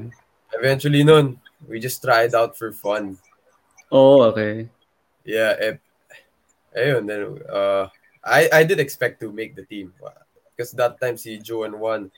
eventually, 0.54 1.04
nun, 1.04 1.40
we 1.68 1.80
just 1.80 2.02
tried 2.02 2.34
out 2.36 2.58
for 2.58 2.72
fun. 2.72 3.18
oh 3.92 4.24
okay 4.32 4.68
Yeah, 5.22 5.54
eh, 5.60 5.76
ayun, 6.74 7.06
then 7.06 7.38
uh, 7.46 7.86
I 8.26 8.50
I 8.50 8.62
did 8.64 8.82
expect 8.82 9.22
to 9.22 9.30
make 9.30 9.54
the 9.54 9.66
team 9.70 9.94
because 10.50 10.74
that 10.74 10.98
time 10.98 11.14
si 11.14 11.38
Joe 11.38 11.70
and 11.70 11.78
Juan 11.78 12.10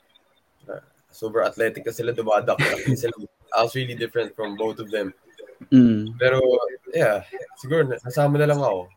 uh, 0.64 0.80
super 1.12 1.44
athletic 1.44 1.84
na 1.84 1.92
sila 1.92 2.16
dumadak 2.16 2.56
sila. 2.96 3.12
I 3.52 3.62
was 3.62 3.76
really 3.76 3.94
different 3.94 4.32
from 4.34 4.56
both 4.56 4.80
of 4.80 4.90
them. 4.90 5.12
Mm. 5.70 6.18
Pero, 6.18 6.40
yeah, 6.90 7.22
siguro 7.60 7.86
nasama 7.86 8.40
na 8.40 8.50
lang 8.50 8.58
ako. 8.58 8.88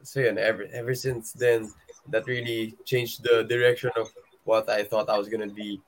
So 0.00 0.20
yun, 0.20 0.38
ever, 0.38 0.64
ever 0.72 0.94
since 0.94 1.34
then, 1.34 1.68
that 2.08 2.24
really 2.24 2.78
changed 2.86 3.20
the 3.20 3.44
direction 3.44 3.90
of 3.98 4.08
what 4.44 4.70
I 4.70 4.84
thought 4.84 5.10
I 5.10 5.18
was 5.18 5.28
gonna 5.28 5.50
be 5.50 5.82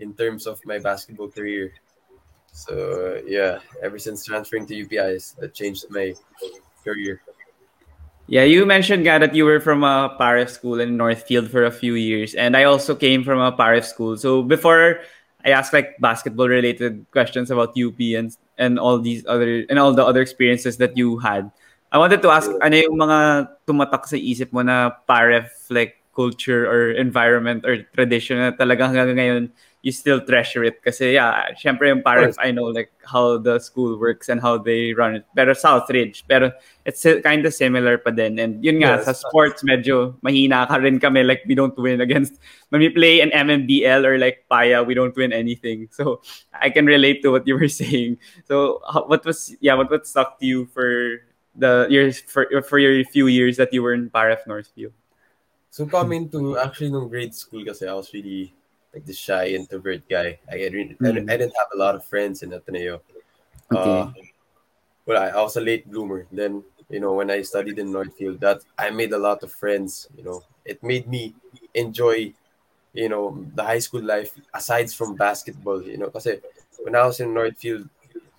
in 0.00 0.14
terms 0.14 0.46
of 0.46 0.60
my 0.64 0.78
basketball 0.78 1.28
career. 1.28 1.72
So 2.52 2.74
uh, 2.74 3.22
yeah, 3.26 3.60
ever 3.82 3.98
since 3.98 4.24
transferring 4.24 4.66
to 4.66 4.74
UPIs, 4.74 5.36
that 5.38 5.54
changed 5.54 5.86
my 5.90 6.14
career. 6.82 7.22
Yeah, 8.26 8.46
you 8.46 8.64
mentioned 8.64 9.06
nga 9.06 9.18
that 9.18 9.34
you 9.34 9.44
were 9.44 9.58
from 9.58 9.82
a 9.82 10.14
Paref 10.14 10.50
school 10.50 10.78
in 10.78 10.96
Northfield 10.96 11.50
for 11.50 11.66
a 11.66 11.74
few 11.74 11.94
years, 11.94 12.34
and 12.34 12.56
I 12.56 12.62
also 12.64 12.94
came 12.94 13.26
from 13.26 13.42
a 13.42 13.50
Paref 13.50 13.84
school. 13.84 14.16
So 14.16 14.42
before 14.42 15.02
I 15.44 15.50
ask 15.50 15.72
like 15.72 15.98
basketball 15.98 16.46
related 16.46 17.06
questions 17.10 17.50
about 17.50 17.74
UP 17.74 17.98
and 18.14 18.30
and 18.54 18.78
all 18.78 19.02
these 19.02 19.26
other 19.26 19.66
and 19.66 19.78
all 19.78 19.94
the 19.94 20.06
other 20.06 20.22
experiences 20.22 20.78
that 20.78 20.94
you 20.94 21.18
had, 21.18 21.50
I 21.90 21.98
wanted 21.98 22.22
to 22.22 22.30
ask 22.30 22.46
ano 22.62 22.76
yung 22.78 22.98
mga 23.02 23.50
tumatak 23.66 24.06
sa 24.06 24.14
isip 24.14 24.54
mo 24.54 24.62
na 24.62 24.94
Paref 25.10 25.50
like 25.70 25.99
culture 26.20 26.68
or 26.68 26.92
environment 26.92 27.64
or 27.64 27.80
tradition 27.96 28.36
na 28.36 28.52
talagang 28.52 28.92
hanggang 28.92 29.16
ngayon 29.16 29.44
you 29.80 29.88
still 29.96 30.20
treasure 30.20 30.60
it 30.60 30.84
kasi 30.84 31.16
yeah, 31.16 31.56
syempre 31.56 31.88
yung 31.88 32.04
Paref 32.04 32.36
I 32.36 32.52
know 32.52 32.68
like 32.68 32.92
how 33.00 33.40
the 33.40 33.56
school 33.56 33.96
works 33.96 34.28
and 34.28 34.36
how 34.36 34.60
they 34.60 34.92
run 34.92 35.16
it. 35.16 35.24
Pero 35.32 35.56
Southridge, 35.56 36.20
pero 36.28 36.52
it's 36.84 37.00
kind 37.24 37.40
of 37.48 37.56
similar 37.56 37.96
pa 37.96 38.12
din. 38.12 38.36
And 38.36 38.60
yun 38.60 38.84
nga, 38.84 39.00
Yes. 39.00 39.08
sa 39.08 39.16
sports 39.16 39.64
medyo 39.64 40.20
mahina 40.20 40.68
ka 40.68 40.76
rin 40.76 41.00
kami 41.00 41.24
like 41.24 41.48
we 41.48 41.56
don't 41.56 41.72
win 41.80 42.04
against 42.04 42.36
when 42.68 42.84
we 42.84 42.92
play 42.92 43.24
an 43.24 43.32
MMBL 43.32 44.04
or 44.04 44.20
like 44.20 44.44
Paya, 44.52 44.84
we 44.84 44.92
don't 44.92 45.16
win 45.16 45.32
anything. 45.32 45.88
So 45.96 46.20
I 46.52 46.68
can 46.68 46.84
relate 46.84 47.24
to 47.24 47.32
what 47.32 47.48
you 47.48 47.56
were 47.56 47.72
saying. 47.80 48.20
So 48.44 48.84
what 49.08 49.24
was 49.24 49.56
yeah, 49.64 49.80
what 49.80 49.88
what 49.88 50.04
stuck 50.04 50.36
to 50.40 50.44
you 50.44 50.68
for 50.76 51.24
the 51.56 51.88
years 51.88 52.20
for 52.28 52.44
for 52.68 52.76
your 52.76 53.00
few 53.08 53.32
years 53.32 53.56
that 53.56 53.72
you 53.72 53.80
were 53.80 53.96
in 53.96 54.12
Paref 54.12 54.44
Northfield? 54.44 54.92
So 55.70 55.86
coming 55.86 56.28
to 56.30 56.58
actually 56.58 56.90
no 56.90 57.06
grade 57.06 57.34
school 57.34 57.64
kasi 57.64 57.86
I 57.86 57.94
was 57.94 58.12
really 58.12 58.52
like 58.92 59.06
the 59.06 59.14
shy 59.14 59.54
introvert 59.54 60.02
guy. 60.08 60.38
I 60.50 60.58
didn't, 60.58 60.98
I 60.98 61.12
didn't- 61.14 61.30
I 61.30 61.36
didn't 61.38 61.54
have 61.58 61.70
a 61.72 61.78
lot 61.78 61.94
of 61.94 62.02
friends 62.04 62.42
in 62.42 62.52
Ateneo. 62.52 63.02
Uh, 63.70 64.10
well, 65.06 65.22
I, 65.22 65.28
I 65.30 65.40
was 65.42 65.56
a 65.56 65.60
late 65.62 65.86
bloomer. 65.90 66.26
Then 66.32 66.64
you 66.90 66.98
know 66.98 67.14
when 67.14 67.30
I 67.30 67.42
studied 67.42 67.78
in 67.78 67.92
Northfield, 67.92 68.40
that 68.42 68.66
I 68.78 68.90
made 68.90 69.12
a 69.14 69.18
lot 69.18 69.42
of 69.46 69.52
friends. 69.54 70.08
You 70.16 70.24
know, 70.24 70.38
it 70.66 70.82
made 70.82 71.06
me 71.06 71.34
enjoy, 71.74 72.34
you 72.92 73.08
know, 73.08 73.38
the 73.54 73.62
high 73.62 73.78
school 73.78 74.02
life 74.02 74.34
aside 74.52 74.90
from 74.90 75.14
basketball. 75.14 75.82
You 75.82 75.98
know, 75.98 76.10
because 76.10 76.42
when 76.82 76.96
I 76.98 77.06
was 77.06 77.20
in 77.22 77.30
Northfield, 77.32 77.86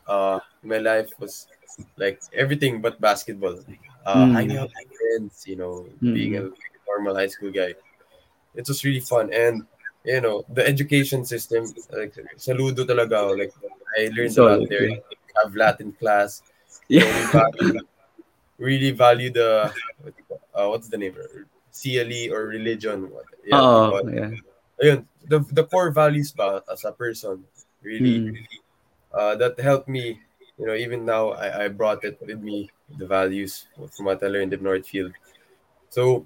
uh, 0.07 0.39
my 0.63 0.79
life 0.79 1.15
was 1.19 1.47
like 1.95 2.19
everything 2.35 2.81
but 2.83 2.99
basketball. 2.99 3.63
Uh, 4.03 4.25
Mm. 4.27 4.33
hanging 4.33 4.57
out 4.57 4.71
with 4.75 4.89
friends, 4.99 5.47
you 5.47 5.55
know, 5.55 5.87
Mm. 6.03 6.13
being 6.13 6.33
a 6.35 6.49
normal 6.91 7.15
high 7.15 7.27
school 7.31 7.51
guy. 7.51 7.73
It 8.55 8.67
was 8.67 8.83
really 8.83 8.99
fun 8.99 9.31
and 9.31 9.63
you 10.03 10.19
know 10.19 10.43
the 10.51 10.65
education 10.65 11.23
system 11.23 11.71
like 11.93 12.17
saludo 12.35 12.83
talaga 12.83 13.21
ako. 13.23 13.37
like 13.37 13.53
I 13.95 14.09
learned 14.11 14.35
a 14.35 14.43
lot 14.43 14.59
there 14.67 14.89
yeah. 14.89 14.99
have 15.39 15.55
Latin 15.55 15.93
class 15.95 16.41
you 16.89 16.99
know, 16.99 17.07
we 17.07 17.21
Yeah. 17.21 17.31
value, 17.31 17.79
really 18.57 18.91
value 18.91 19.29
the 19.31 19.71
uh, 20.57 20.67
what's 20.67 20.89
the 20.89 20.97
name 20.97 21.15
CLE 21.71 22.33
or 22.33 22.49
religion 22.51 23.07
what 23.13 23.29
yeah, 23.45 23.61
Oh, 23.61 23.93
what- 23.95 24.09
yeah. 24.11 24.33
ayun, 24.81 25.05
the, 25.29 25.39
the 25.53 25.63
core 25.69 25.93
values 25.93 26.33
ba 26.33 26.65
as 26.67 26.83
a 26.83 26.91
person 26.91 27.45
really 27.85 28.33
Mm. 28.33 28.37
uh, 29.13 29.33
that 29.37 29.55
helped 29.61 29.87
me 29.87 30.17
you 30.57 30.65
know 30.65 30.75
even 30.75 31.05
now 31.05 31.31
I, 31.37 31.65
I 31.65 31.65
brought 31.69 32.01
it 32.03 32.17
with 32.25 32.41
me 32.41 32.73
the 32.97 33.05
values 33.05 33.69
from 33.95 34.09
what 34.09 34.19
I 34.25 34.27
learned 34.33 34.51
in 34.57 34.65
Northfield 34.65 35.13
so 35.93 36.25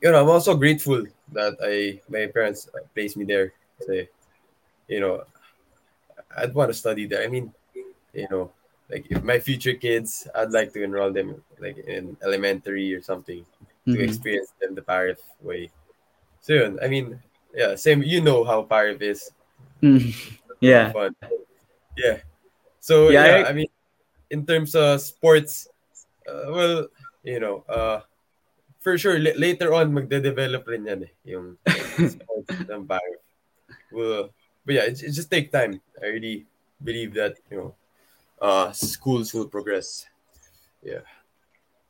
you 0.00 0.10
know 0.12 0.20
I'm 0.20 0.28
also 0.28 0.54
grateful 0.54 1.04
that 1.32 1.56
I 1.62 2.00
my 2.08 2.26
parents 2.26 2.68
placed 2.94 3.16
me 3.16 3.24
there 3.24 3.52
say 3.80 4.08
you 4.88 5.00
know 5.00 5.24
I'd 6.36 6.54
want 6.54 6.70
to 6.70 6.74
study 6.74 7.06
there 7.06 7.22
I 7.22 7.28
mean 7.28 7.52
you 8.12 8.28
know 8.30 8.52
like 8.90 9.06
if 9.10 9.22
my 9.22 9.38
future 9.38 9.74
kids 9.74 10.28
I'd 10.34 10.52
like 10.52 10.72
to 10.74 10.82
enroll 10.82 11.12
them 11.12 11.42
like 11.58 11.78
in 11.78 12.16
elementary 12.22 12.94
or 12.94 13.02
something 13.02 13.44
to 13.86 13.96
Mhm. 13.98 14.04
experience 14.04 14.52
them 14.60 14.74
the 14.74 14.82
Paref 14.82 15.18
way 15.40 15.70
so 16.40 16.52
yun, 16.54 16.78
I 16.82 16.88
mean 16.88 17.18
yeah 17.54 17.74
same 17.74 18.02
you 18.02 18.20
know 18.20 18.44
how 18.44 18.62
Paref 18.62 19.00
is 19.02 19.30
Mm. 19.82 20.08
Yeah. 20.60 20.92
fun. 20.92 21.14
Yeah. 21.96 22.20
So 22.80 23.10
Yeah, 23.10 23.26
yeah, 23.26 23.36
I- 23.44 23.48
I, 23.50 23.52
mean, 23.52 23.68
in 24.30 24.46
terms 24.46 24.74
of 24.74 25.00
sports, 25.00 25.68
uh, 26.26 26.48
well, 26.48 26.88
you 27.22 27.40
know, 27.40 27.64
uh, 27.68 28.00
for 28.86 28.94
sure 28.94 29.18
la- 29.18 29.34
later 29.34 29.74
on 29.74 29.90
magde-develop 29.90 30.62
rin 30.70 30.86
yan 30.86 31.10
eh, 31.10 31.12
yung 31.34 31.58
ng. 32.70 32.86
Well, 33.90 34.30
but 34.62 34.72
yeah, 34.78 34.86
it, 34.86 35.02
it 35.02 35.10
just 35.10 35.26
take 35.26 35.50
time. 35.50 35.82
I 35.98 36.14
really 36.14 36.46
believe 36.78 37.18
that 37.18 37.34
you 37.50 37.58
know, 37.58 37.70
uh, 38.38 38.70
schools 38.70 39.34
will 39.34 39.50
progress. 39.50 40.06
Yeah. 40.86 41.02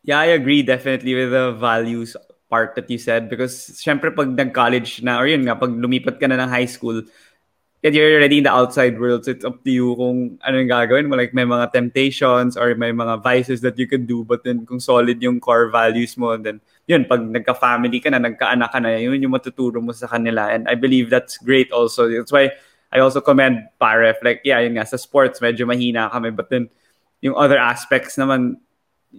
Yeah, 0.09 0.24
I 0.24 0.32
agree 0.32 0.64
definitely 0.64 1.12
with 1.12 1.37
the 1.37 1.52
values 1.52 2.16
part 2.48 2.72
that 2.80 2.88
you 2.88 2.96
said 2.96 3.28
because 3.28 3.76
syempre 3.76 4.09
pag 4.14 4.32
nag-college 4.32 5.02
na 5.02 5.20
or 5.20 5.26
yun 5.26 5.44
nga 5.44 5.59
pag 5.59 5.74
lumipat 5.76 6.16
ka 6.16 6.30
na 6.30 6.38
ng 6.38 6.48
high 6.48 6.70
school 6.70 7.02
and 7.82 7.90
you're 7.90 8.14
already 8.14 8.38
in 8.38 8.46
the 8.46 8.54
outside 8.54 8.94
world 9.02 9.26
so 9.26 9.35
it's 9.35 9.42
up 9.42 9.59
to 9.66 9.74
you 9.74 9.98
kung 9.98 10.38
ano 10.46 10.54
yung 10.62 10.70
gagawin 10.70 11.11
mo 11.11 11.18
like 11.18 11.35
may 11.35 11.42
mga 11.42 11.74
temptations 11.74 12.54
or 12.54 12.70
may 12.78 12.94
mga 12.94 13.18
vices 13.18 13.66
that 13.66 13.74
you 13.82 13.90
can 13.90 14.06
do 14.06 14.22
but 14.22 14.46
then 14.46 14.62
kung 14.62 14.78
solid 14.78 15.18
yung 15.18 15.42
core 15.42 15.74
values 15.74 16.14
mo 16.14 16.38
then 16.38 16.62
yun 16.87 17.03
pag 17.05 17.18
nagka-family 17.18 17.99
ka 17.99 18.14
na 18.14 18.22
nagkaanak 18.22 18.70
ka 18.70 18.79
na 18.79 18.94
yun 18.94 19.18
yung 19.18 19.35
matuturo 19.35 19.83
mo 19.83 19.90
sa 19.90 20.07
kanila. 20.07 20.55
And 20.55 20.70
I 20.70 20.79
believe 20.79 21.11
that's 21.11 21.37
great 21.38 21.75
also. 21.75 22.07
That's 22.07 22.31
why 22.31 22.55
I 22.94 23.03
also 23.03 23.20
commend 23.20 23.66
Paref. 23.83 24.22
Like 24.22 24.40
yeah 24.46 24.62
yun 24.62 24.79
nga 24.79 24.87
sa 24.87 24.96
sports 24.96 25.42
medyo 25.42 25.66
mahina 25.66 26.07
kami. 26.14 26.31
But 26.31 26.51
then 26.51 26.70
yung 27.27 27.35
other 27.35 27.59
aspects 27.59 28.14
naman 28.14 28.62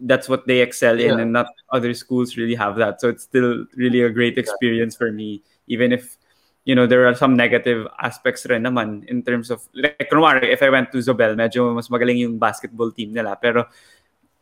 that's 0.07 0.31
what 0.31 0.47
they 0.47 0.63
excel 0.63 0.95
in 0.95 1.19
Yeah. 1.19 1.19
and 1.19 1.35
not 1.35 1.51
other 1.71 1.91
schools 1.91 2.39
really 2.39 2.55
have 2.55 2.79
that. 2.79 3.03
So 3.03 3.11
it's 3.11 3.27
still 3.27 3.67
really 3.75 4.01
a 4.01 4.09
great 4.09 4.39
experience 4.39 4.95
for 4.95 5.11
me. 5.11 5.43
Even 5.67 5.91
if 5.91 6.15
you 6.63 6.71
know 6.71 6.87
there 6.87 7.03
are 7.03 7.15
some 7.15 7.35
negative 7.35 7.83
aspects 7.99 8.47
rin 8.47 8.63
naman 8.63 9.03
in 9.11 9.23
terms 9.27 9.51
of 9.51 9.67
like 9.75 10.07
kunwari 10.07 10.47
if 10.47 10.63
I 10.63 10.71
went 10.71 10.95
to 10.95 11.03
Zobel 11.03 11.35
medyo 11.35 11.75
mas 11.75 11.91
magaling 11.91 12.23
yung 12.23 12.39
basketball 12.39 12.95
team 12.95 13.11
nila. 13.11 13.35
Pero 13.35 13.67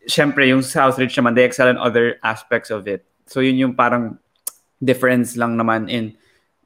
syempre 0.06 0.46
yung 0.46 0.62
Southridge 0.62 1.18
naman 1.18 1.34
they 1.34 1.46
excel 1.46 1.74
in 1.74 1.82
other 1.82 2.22
aspects 2.22 2.70
of 2.70 2.86
it 2.86 3.02
so 3.26 3.40
yun 3.42 3.58
yung 3.58 3.74
parang 3.74 4.18
difference 4.84 5.36
lang 5.36 5.58
naman 5.58 5.90
in 5.90 6.14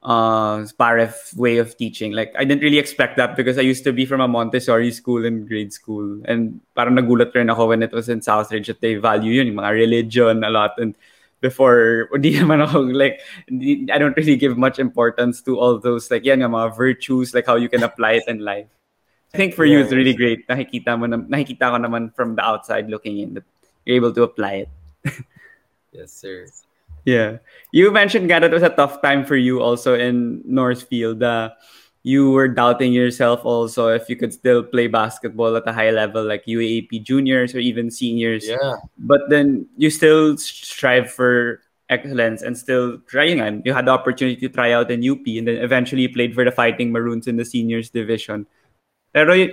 uh 0.02 0.64
Paref 0.80 1.36
way 1.36 1.58
of 1.58 1.76
teaching. 1.76 2.12
Like 2.12 2.32
I 2.36 2.44
didn't 2.44 2.62
really 2.62 2.78
expect 2.78 3.16
that 3.16 3.36
because 3.36 3.58
I 3.58 3.62
used 3.62 3.84
to 3.84 3.92
be 3.92 4.06
from 4.06 4.20
a 4.20 4.28
Montessori 4.28 4.90
school 4.92 5.24
in 5.24 5.46
grade 5.46 5.72
school 5.72 6.20
and 6.24 6.60
parang 6.74 6.96
nagulat 6.96 7.34
rin 7.34 7.50
ako 7.50 7.68
when 7.68 7.82
it 7.82 7.92
was 7.92 8.08
in 8.08 8.20
Southridge 8.20 8.66
that 8.66 8.80
they 8.80 8.96
value 8.96 9.32
yun, 9.32 9.48
yung 9.48 9.60
mga 9.60 9.72
religion 9.72 10.44
a 10.44 10.50
lot 10.50 10.72
and 10.78 10.94
before 11.40 12.08
hindi 12.12 12.36
naman 12.36 12.64
ako 12.64 12.88
like 12.96 13.20
I 13.52 13.98
don't 14.00 14.16
really 14.16 14.36
give 14.36 14.56
much 14.56 14.78
importance 14.78 15.40
to 15.44 15.58
all 15.60 15.78
those 15.78 16.10
like 16.10 16.24
yan 16.24 16.40
mga 16.40 16.76
virtues 16.76 17.34
like 17.34 17.44
how 17.44 17.56
you 17.56 17.68
can 17.68 17.82
apply 17.84 18.24
it 18.24 18.26
in 18.28 18.40
life. 18.40 18.68
I 19.32 19.36
think 19.36 19.54
for 19.54 19.64
you 19.64 19.78
it's 19.78 19.92
really 19.92 20.16
great. 20.16 20.48
Nakikita 20.48 20.98
mo 20.98 21.06
na, 21.06 21.20
nakikita 21.22 21.70
ko 21.70 21.78
naman 21.78 22.10
from 22.16 22.34
the 22.34 22.42
outside 22.42 22.88
looking 22.88 23.20
in 23.20 23.34
that 23.34 23.44
you're 23.84 23.96
able 23.96 24.12
to 24.12 24.24
apply 24.24 24.66
it. 24.66 24.70
Yes, 25.92 26.12
sir. 26.12 26.46
Yeah. 27.04 27.38
You 27.72 27.90
mentioned 27.90 28.30
that 28.30 28.44
it 28.44 28.52
was 28.52 28.62
a 28.62 28.70
tough 28.70 29.02
time 29.02 29.24
for 29.24 29.36
you 29.36 29.60
also 29.62 29.94
in 29.94 30.42
Northfield. 30.44 31.22
Uh, 31.22 31.50
you 32.02 32.30
were 32.30 32.48
doubting 32.48 32.92
yourself 32.92 33.44
also 33.44 33.88
if 33.88 34.08
you 34.08 34.16
could 34.16 34.32
still 34.32 34.62
play 34.62 34.86
basketball 34.86 35.56
at 35.56 35.68
a 35.68 35.72
high 35.72 35.90
level 35.90 36.24
like 36.24 36.46
UAAP 36.46 37.02
juniors 37.02 37.54
or 37.54 37.58
even 37.58 37.90
seniors. 37.90 38.48
Yeah. 38.48 38.76
But 38.98 39.28
then 39.28 39.66
you 39.76 39.90
still 39.90 40.36
strive 40.38 41.12
for 41.12 41.60
excellence 41.90 42.40
and 42.40 42.56
still 42.56 42.98
trying 43.08 43.40
and 43.40 43.62
you 43.66 43.74
had 43.74 43.84
the 43.84 43.90
opportunity 43.90 44.40
to 44.40 44.48
try 44.48 44.72
out 44.72 44.90
in 44.90 45.02
UP 45.02 45.26
and 45.26 45.48
then 45.48 45.56
eventually 45.56 46.08
played 46.08 46.34
for 46.34 46.44
the 46.44 46.52
Fighting 46.52 46.92
Maroons 46.92 47.26
in 47.26 47.36
the 47.36 47.44
seniors 47.44 47.90
division. 47.90 48.46
Pero 49.12 49.48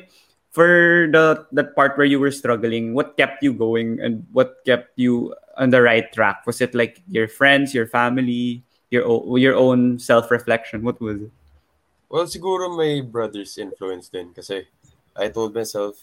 for 0.57 1.05
the 1.13 1.45
that 1.53 1.77
part 1.77 2.01
where 2.01 2.09
you 2.09 2.17
were 2.17 2.33
struggling, 2.33 2.97
what 2.97 3.13
kept 3.13 3.45
you 3.45 3.53
going 3.53 4.01
and 4.01 4.25
what 4.33 4.65
kept 4.65 4.97
you 4.97 5.37
on 5.53 5.69
the 5.69 5.85
right 5.85 6.09
track? 6.09 6.49
Was 6.49 6.65
it 6.65 6.73
like 6.73 7.05
your 7.05 7.29
friends, 7.29 7.77
your 7.77 7.85
family, 7.85 8.65
your 8.89 9.05
o- 9.05 9.37
your 9.37 9.53
own 9.53 10.01
self 10.01 10.33
reflection? 10.33 10.81
What 10.81 10.97
was 10.97 11.29
it? 11.29 11.31
Well, 12.09 12.25
siguro 12.25 12.73
my 12.73 13.05
brother's 13.05 13.53
influence 13.61 14.09
din 14.09 14.33
kasi 14.33 14.65
I 15.13 15.29
told 15.29 15.53
myself 15.53 16.01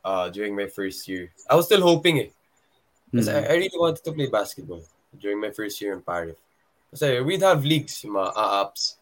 uh, 0.00 0.32
during 0.32 0.56
my 0.56 0.72
first 0.72 1.04
year, 1.04 1.28
I 1.44 1.52
was 1.52 1.68
still 1.68 1.84
hoping 1.84 2.24
eh. 2.24 2.30
Kasi 3.12 3.28
I, 3.28 3.52
I 3.52 3.54
really 3.60 3.76
wanted 3.76 4.00
to 4.04 4.12
play 4.16 4.32
basketball 4.32 4.80
during 5.12 5.40
my 5.40 5.52
first 5.52 5.76
year 5.80 5.92
in 5.92 6.00
Paref. 6.00 6.40
Kasi 6.88 7.20
we'd 7.20 7.44
have 7.44 7.64
leagues, 7.64 8.00
yung 8.04 8.16
mga 8.16 8.32
A-ups. 8.32 8.96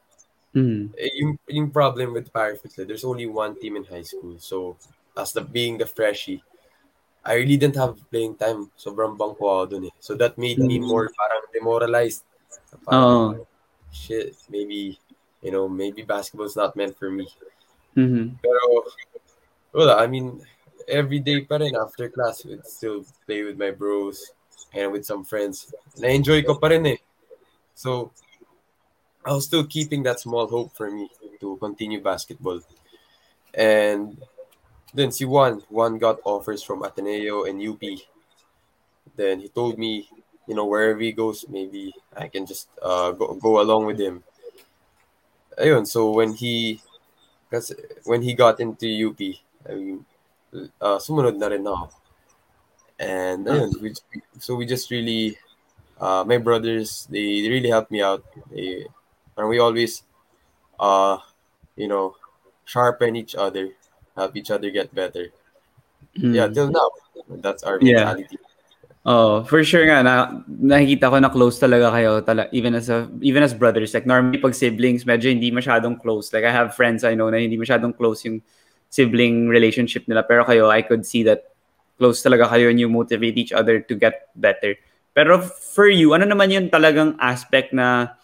Mm. 0.57 0.88
Yung, 1.21 1.38
yung 1.53 1.71
problem 1.71 2.16
with 2.16 2.33
is 2.33 2.75
there's 2.88 3.05
only 3.05 3.27
one 3.27 3.61
team 3.61 3.77
in 3.77 3.85
high 3.85 4.03
school. 4.03 4.37
So, 4.40 4.81
as 5.16 5.33
the 5.33 5.42
being 5.42 5.77
the 5.77 5.85
freshie, 5.85 6.42
I 7.25 7.35
really 7.35 7.59
didn't 7.59 7.77
have 7.77 7.99
playing 8.09 8.37
time. 8.37 8.71
Sobrang 8.79 9.19
bangko 9.19 9.45
ako 9.45 9.66
dun 9.66 9.85
eh. 9.90 9.95
So 10.01 10.14
that 10.14 10.38
made 10.38 10.59
me 10.59 10.79
more 10.79 11.11
parang 11.12 11.45
demoralized. 11.53 12.25
Parang, 12.87 13.42
Oo. 13.42 13.47
shit, 13.92 14.33
maybe, 14.49 14.97
you 15.42 15.51
know, 15.51 15.69
maybe 15.69 16.03
basketball's 16.03 16.57
not 16.57 16.77
meant 16.77 16.97
for 16.97 17.11
me. 17.11 17.29
Mm-hmm. 17.97 18.40
Pero, 18.40 18.62
wala, 19.75 19.97
I 20.01 20.07
mean, 20.07 20.40
every 20.87 21.19
day 21.19 21.42
pa 21.42 21.59
rin 21.59 21.75
after 21.75 22.09
class, 22.09 22.45
we'd 22.47 22.64
still 22.64 23.05
play 23.27 23.42
with 23.42 23.59
my 23.59 23.75
bros 23.75 24.33
and 24.73 24.92
with 24.92 25.05
some 25.05 25.25
friends. 25.27 25.69
Na-enjoy 25.99 26.47
ko 26.47 26.57
pa 26.57 26.71
rin 26.71 26.87
eh. 26.87 27.01
So, 27.75 28.14
I 29.26 29.34
was 29.34 29.44
still 29.44 29.66
keeping 29.66 30.04
that 30.04 30.20
small 30.20 30.46
hope 30.46 30.76
for 30.76 30.88
me 30.88 31.10
to 31.40 31.56
continue 31.56 32.00
basketball. 32.00 32.60
And 33.52 34.22
then 34.94 35.10
si 35.10 35.24
Juan, 35.24 35.62
Juan 35.68 35.98
got 35.98 36.20
offers 36.22 36.62
from 36.62 36.84
Ateneo 36.84 37.42
and 37.42 37.58
UP. 37.58 37.82
Then 39.16 39.40
he 39.40 39.48
told 39.48 39.78
me, 39.78 40.08
you 40.46 40.54
know, 40.54 40.64
wherever 40.64 41.00
he 41.00 41.10
goes, 41.10 41.44
maybe 41.48 41.92
I 42.16 42.28
can 42.28 42.46
just 42.46 42.68
uh, 42.80 43.10
go, 43.10 43.34
go 43.34 43.60
along 43.60 43.86
with 43.86 43.98
him. 43.98 44.22
Ayun, 45.58 45.88
so 45.88 46.10
when 46.10 46.34
he 46.34 46.80
kasi 47.50 47.74
when 48.04 48.22
he 48.22 48.32
got 48.32 48.60
into 48.60 48.86
UP, 48.86 49.18
I 49.66 49.74
mean, 49.74 50.04
uh, 50.78 51.02
sumunod 51.02 51.34
na 51.34 51.48
rin 51.50 51.66
ako. 51.66 51.90
And 53.00 53.46
ayun, 53.46 53.74
we, 53.82 53.90
so 54.38 54.54
we 54.54 54.66
just 54.66 54.86
really, 54.90 55.36
uh, 55.98 56.22
my 56.22 56.38
brothers, 56.38 57.08
they 57.10 57.42
really 57.50 57.70
helped 57.70 57.90
me 57.90 58.02
out. 58.02 58.22
They, 58.52 58.86
and 59.37 59.49
we 59.49 59.59
always, 59.59 60.03
uh, 60.81 61.18
you 61.77 61.88
know, 61.88 62.16
sharpen 62.64 63.16
each 63.16 63.37
other, 63.37 63.70
help 64.16 64.37
each 64.37 64.51
other 64.51 64.70
get 64.70 64.92
better. 64.94 65.31
Yeah, 66.16 66.49
Mm. 66.49 66.55
till 66.55 66.70
now, 66.72 66.88
that's 67.44 67.62
our 67.62 67.79
Yeah. 67.81 68.16
Oh, 69.07 69.46
for 69.46 69.62
sure 69.62 69.87
nga 69.87 70.03
na 70.03 70.42
nakikita 70.51 71.07
ko 71.07 71.22
na 71.22 71.31
close 71.31 71.62
talaga 71.62 71.94
kayo 71.94 72.18
tala, 72.27 72.51
even 72.51 72.75
as 72.75 72.90
a 72.90 73.07
even 73.22 73.38
as 73.38 73.55
brothers 73.55 73.94
like 73.94 74.03
normally 74.03 74.35
pag 74.42 74.51
siblings 74.51 75.07
medyo 75.07 75.31
hindi 75.31 75.55
masyadong 75.55 75.94
close 76.03 76.35
like 76.35 76.42
I 76.42 76.51
have 76.51 76.75
friends 76.75 77.07
I 77.07 77.14
know 77.14 77.31
na 77.31 77.38
hindi 77.38 77.55
masyadong 77.55 77.94
close 77.94 78.27
yung 78.27 78.42
sibling 78.90 79.46
relationship 79.46 80.11
nila 80.11 80.27
pero 80.27 80.42
kayo 80.42 80.66
I 80.75 80.83
could 80.83 81.07
see 81.07 81.22
that 81.22 81.46
close 82.03 82.18
talaga 82.18 82.51
kayo 82.51 82.66
and 82.66 82.83
you 82.83 82.90
motivate 82.90 83.38
each 83.38 83.55
other 83.55 83.79
to 83.79 83.94
get 83.94 84.27
better. 84.35 84.75
Pero 85.14 85.38
for 85.38 85.87
you, 85.87 86.11
ano 86.11 86.27
naman 86.27 86.51
yung 86.51 86.66
talagang 86.66 87.14
aspect 87.22 87.70
na 87.70 88.15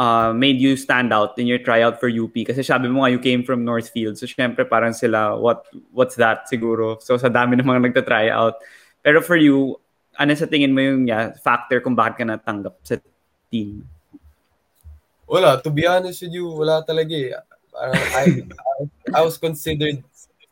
uh, 0.00 0.32
made 0.32 0.56
you 0.56 0.80
stand 0.80 1.12
out 1.12 1.36
in 1.36 1.44
your 1.44 1.60
tryout 1.60 2.00
for 2.00 2.08
UP? 2.08 2.32
Kasi 2.32 2.64
sabi 2.64 2.88
mo 2.88 3.04
nga, 3.04 3.12
you 3.12 3.20
came 3.20 3.44
from 3.44 3.68
Northfield. 3.68 4.16
So, 4.16 4.24
syempre, 4.24 4.64
parang 4.64 4.96
sila, 4.96 5.36
what 5.36 5.68
what's 5.92 6.16
that 6.16 6.48
siguro? 6.48 6.96
So, 7.04 7.20
sa 7.20 7.28
dami 7.28 7.60
ng 7.60 7.68
mga 7.68 7.92
nagta-tryout. 7.92 8.56
Pero 9.04 9.20
for 9.20 9.36
you, 9.36 9.76
ano 10.16 10.32
sa 10.32 10.48
tingin 10.48 10.72
mo 10.72 10.80
yung 10.80 11.04
yeah, 11.04 11.36
factor 11.36 11.84
kung 11.84 11.92
bakit 11.92 12.24
ka 12.24 12.24
natanggap 12.24 12.80
sa 12.80 12.96
team? 13.52 13.84
Wala, 15.28 15.60
to 15.62 15.70
be 15.70 15.86
honest 15.86 16.24
with 16.26 16.34
you, 16.34 16.48
wala 16.48 16.82
talaga 16.82 17.14
eh. 17.14 17.36
Parang 17.70 18.02
I, 18.18 18.24
I, 18.42 18.76
I 19.14 19.20
was 19.22 19.38
considered 19.38 20.02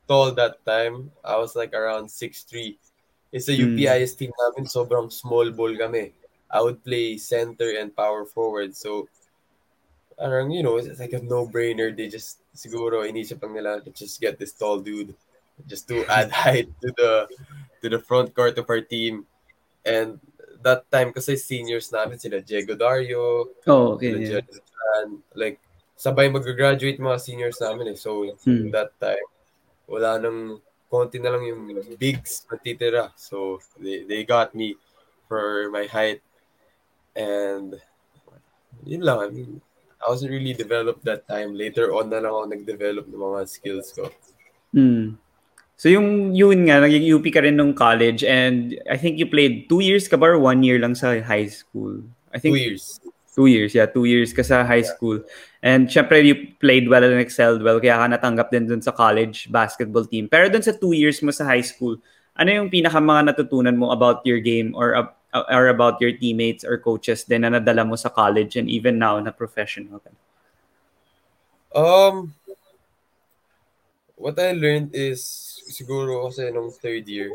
tall 0.07 0.31
that 0.39 0.63
time. 0.63 1.11
I 1.25 1.35
was 1.41 1.57
like 1.57 1.75
around 1.75 2.13
6'3". 2.13 2.79
It's 3.33 3.49
a 3.51 3.57
Hmm. 3.57 3.75
UPIS 3.75 4.15
team 4.17 4.31
namin, 4.33 4.71
sobrang 4.71 5.11
small 5.11 5.51
ball 5.51 5.75
kami. 5.75 6.15
I 6.49 6.65
would 6.65 6.81
play 6.81 7.19
center 7.21 7.77
and 7.77 7.93
power 7.93 8.25
forward. 8.25 8.73
So, 8.73 9.11
parang, 10.19 10.51
you 10.51 10.63
know, 10.63 10.77
it's 10.77 10.99
like 10.99 11.15
a 11.15 11.23
no-brainer. 11.23 11.95
They 11.95 12.09
just, 12.11 12.43
siguro, 12.55 13.07
inisip 13.07 13.41
lang 13.43 13.55
nila, 13.55 13.81
let's 13.81 13.99
just 13.99 14.21
get 14.21 14.39
this 14.39 14.53
tall 14.53 14.81
dude 14.83 15.15
just 15.67 15.87
to 15.89 16.05
add 16.11 16.31
height 16.31 16.69
to 16.83 16.91
the 16.99 17.13
to 17.83 17.87
the 17.89 18.03
front 18.03 18.35
court 18.35 18.59
of 18.59 18.67
our 18.69 18.83
team. 18.83 19.27
And 19.87 20.19
that 20.63 20.91
time, 20.91 21.15
kasi 21.15 21.39
seniors 21.39 21.95
namin, 21.95 22.19
sila 22.19 22.43
Diego 22.43 22.75
Dario, 22.75 23.55
Oh, 23.71 23.95
okay. 23.95 24.11
sila 24.11 24.19
Yeah. 24.19 24.29
Jonathan, 24.43 25.23
like, 25.39 25.59
sabay 25.95 26.27
mag-graduate 26.31 26.99
mga 26.99 27.21
seniors 27.23 27.63
namin 27.63 27.95
eh. 27.95 27.99
So, 27.99 28.27
Hmm. 28.43 28.75
that 28.75 28.91
time, 28.99 29.23
wala 29.87 30.19
nang, 30.19 30.59
konti 30.91 31.21
na 31.21 31.31
lang 31.31 31.45
yung 31.47 31.63
bigs 32.01 32.43
natitira. 32.51 33.13
So, 33.15 33.61
they, 33.79 34.03
they 34.09 34.25
got 34.25 34.57
me 34.57 34.75
for 35.29 35.69
my 35.71 35.85
height. 35.87 36.25
And, 37.15 37.77
yun 38.89 39.05
lang. 39.05 39.19
I 39.21 39.29
mean, 39.29 39.61
I 39.99 40.11
wasn't 40.11 40.31
really 40.31 40.55
developed 40.55 41.05
that 41.05 41.27
time. 41.27 41.59
Later 41.59 41.91
on 41.91 42.11
na 42.11 42.23
lang 42.23 42.31
ako 42.31 42.47
nag-develop 42.55 43.05
ng 43.11 43.19
mga 43.19 43.41
skills 43.51 43.91
ko. 43.93 44.11
Hmm. 44.71 45.19
So 45.79 45.87
yung 45.87 46.35
yun 46.35 46.67
nga, 46.67 46.83
naging 46.83 47.07
UP 47.07 47.23
ka 47.31 47.39
rin 47.43 47.55
nung 47.55 47.75
college 47.75 48.27
and 48.27 48.75
I 48.91 48.99
think 48.99 49.19
you 49.19 49.31
played 49.31 49.71
two 49.71 49.79
years 49.79 50.11
ka 50.11 50.19
ba 50.19 50.35
or 50.35 50.39
one 50.39 50.67
year 50.67 50.79
lang 50.83 50.99
sa 50.99 51.19
high 51.23 51.47
school? 51.47 52.03
I 52.35 52.43
think 52.43 52.59
Two 52.59 52.63
years. 52.63 52.85
Two 53.39 53.47
years, 53.47 53.71
yeah. 53.71 53.87
Two 53.87 54.03
years 54.03 54.35
ka 54.35 54.43
sa 54.43 54.67
high 54.67 54.83
school. 54.83 55.23
And 55.63 55.87
syempre, 55.87 56.19
you 56.27 56.51
played 56.59 56.91
well 56.91 57.07
and 57.07 57.23
excelled 57.23 57.63
well, 57.63 57.79
kaya 57.79 57.95
ka 57.95 58.07
natanggap 58.11 58.51
din 58.51 58.67
dun 58.67 58.83
sa 58.83 58.91
college 58.91 59.47
basketball 59.55 60.03
team. 60.03 60.27
Pero 60.27 60.51
dun 60.51 60.67
sa 60.67 60.75
two 60.75 60.91
years 60.91 61.23
mo 61.23 61.31
sa 61.31 61.47
high 61.47 61.63
school, 61.63 62.03
ano 62.35 62.51
yung 62.51 62.71
pinaka 62.71 62.99
mga 62.99 63.35
natutunan 63.35 63.79
mo 63.79 63.95
about 63.95 64.27
your 64.27 64.43
game 64.43 64.75
or 64.75 64.95
or 65.35 65.69
about 65.69 66.01
your 66.01 66.13
teammates 66.13 66.65
or 66.65 66.79
coaches 66.79 67.25
din 67.25 67.43
na 67.45 67.53
nadala 67.53 67.87
mo 67.87 67.97
sa 67.97 68.09
college 68.09 68.57
and 68.57 68.69
even 68.71 68.99
now 68.99 69.21
na 69.21 69.31
professional 69.31 70.01
ka? 70.01 70.11
Um, 71.75 72.33
what 74.17 74.39
I 74.41 74.53
learned 74.57 74.97
is, 74.97 75.21
siguro 75.69 76.27
kasi 76.27 76.49
nung 76.49 76.73
third 76.73 77.05
year, 77.07 77.31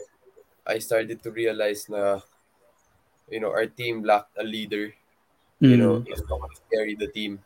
I 0.66 0.80
started 0.80 1.22
to 1.22 1.30
realize 1.30 1.86
na, 1.88 2.20
you 3.30 3.40
know, 3.40 3.54
our 3.54 3.68
team 3.68 4.04
lacked 4.04 4.34
a 4.38 4.44
leader. 4.44 4.94
You 5.64 5.78
know, 5.80 6.04
Mm. 6.04 6.28
someone 6.28 6.52
to 6.52 6.64
carry 6.68 6.92
the 6.92 7.08
team. 7.08 7.40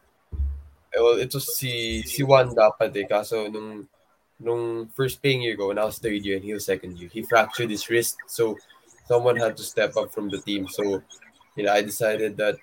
Eh, 0.90 0.98
Well, 0.98 1.22
ito 1.22 1.38
si, 1.38 2.02
si 2.02 2.26
Juan 2.26 2.50
dapat 2.50 2.90
eh. 2.98 3.06
Kaso 3.06 3.46
nung, 3.46 3.86
nung 4.42 4.90
first 4.98 5.22
playing 5.22 5.46
year 5.46 5.54
ko, 5.54 5.70
when 5.70 5.78
I 5.78 5.86
was 5.86 6.02
third 6.02 6.26
year 6.26 6.42
and 6.42 6.46
he 6.46 6.50
was 6.50 6.66
second 6.66 6.98
year, 6.98 7.14
he 7.14 7.22
fractured 7.22 7.70
his 7.70 7.86
wrist. 7.94 8.18
So, 8.26 8.58
someone 9.08 9.36
had 9.38 9.58
to 9.58 9.64
step 9.64 9.96
up 9.98 10.14
from 10.14 10.30
the 10.30 10.40
team. 10.40 10.68
So, 10.68 11.02
you 11.56 11.64
know, 11.64 11.74
I 11.74 11.82
decided 11.82 12.38
that, 12.38 12.58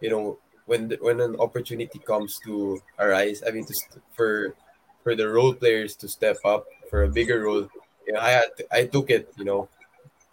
you 0.00 0.10
know, 0.10 0.38
when 0.66 0.88
the, 0.88 0.96
when 1.00 1.20
an 1.20 1.36
opportunity 1.36 1.98
comes 1.98 2.38
to 2.44 2.80
arise, 2.98 3.42
I 3.46 3.50
mean, 3.50 3.64
to 3.66 3.74
st- 3.74 4.02
for 4.12 4.54
for 5.02 5.14
the 5.14 5.28
role 5.28 5.54
players 5.54 5.96
to 5.96 6.08
step 6.08 6.36
up 6.44 6.66
for 6.88 7.04
a 7.04 7.08
bigger 7.08 7.42
role, 7.42 7.66
you 8.06 8.12
know, 8.12 8.20
I 8.20 8.30
had 8.30 8.48
to, 8.58 8.66
I 8.70 8.86
took 8.86 9.10
it. 9.10 9.32
You 9.36 9.44
know, 9.44 9.68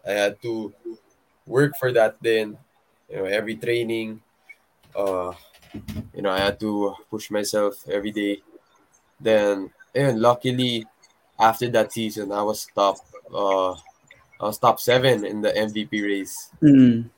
I 0.06 0.12
had 0.12 0.42
to 0.44 0.74
work 1.46 1.74
for 1.80 1.92
that. 1.94 2.18
Then, 2.22 2.58
you 3.10 3.18
know, 3.18 3.26
every 3.26 3.56
training, 3.56 4.22
uh, 4.96 5.34
you 6.14 6.22
know, 6.22 6.32
I 6.32 6.40
had 6.40 6.60
to 6.60 6.96
push 7.10 7.32
myself 7.32 7.88
every 7.90 8.12
day. 8.12 8.42
Then, 9.20 9.72
and 9.96 10.20
luckily, 10.20 10.86
after 11.40 11.70
that 11.70 11.92
season, 11.94 12.32
I 12.32 12.44
was 12.44 12.68
top. 12.76 12.98
Uh, 13.34 13.76
I 14.40 14.46
was 14.46 14.58
top 14.58 14.80
seven 14.80 15.26
in 15.26 15.42
the 15.42 15.52
MVP 15.52 16.02
race. 16.04 16.52
Mm. 16.62 17.10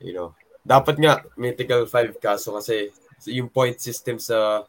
You 0.00 0.12
know, 0.12 0.34
dapat 0.66 1.00
nga 1.00 1.24
mythical 1.36 1.86
5 1.88 2.20
kaso 2.20 2.60
kasi 2.60 2.92
yung 3.32 3.48
point 3.48 3.80
system 3.80 4.20
sa 4.20 4.64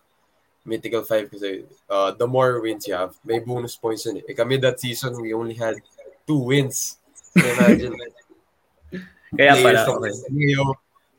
mythical 0.64 1.04
5 1.04 1.28
kasi 1.32 1.68
uh, 1.92 2.12
the 2.16 2.28
more 2.28 2.60
wins 2.64 2.88
you 2.88 2.96
have, 2.96 3.16
may 3.28 3.40
bonus 3.40 3.76
points 3.76 4.08
yun 4.08 4.20
eh. 4.20 4.24
Eh, 4.28 4.36
kami 4.36 4.56
that 4.64 4.80
season, 4.80 5.20
we 5.20 5.36
only 5.36 5.56
had 5.56 5.76
two 6.24 6.40
wins. 6.40 7.00
So 7.36 7.44
imagine, 7.52 7.96
Kaya 9.38 9.54
players 9.60 9.84
pala, 9.84 10.00
from 10.00 10.02
the 10.02 10.16
NU, 10.32 10.64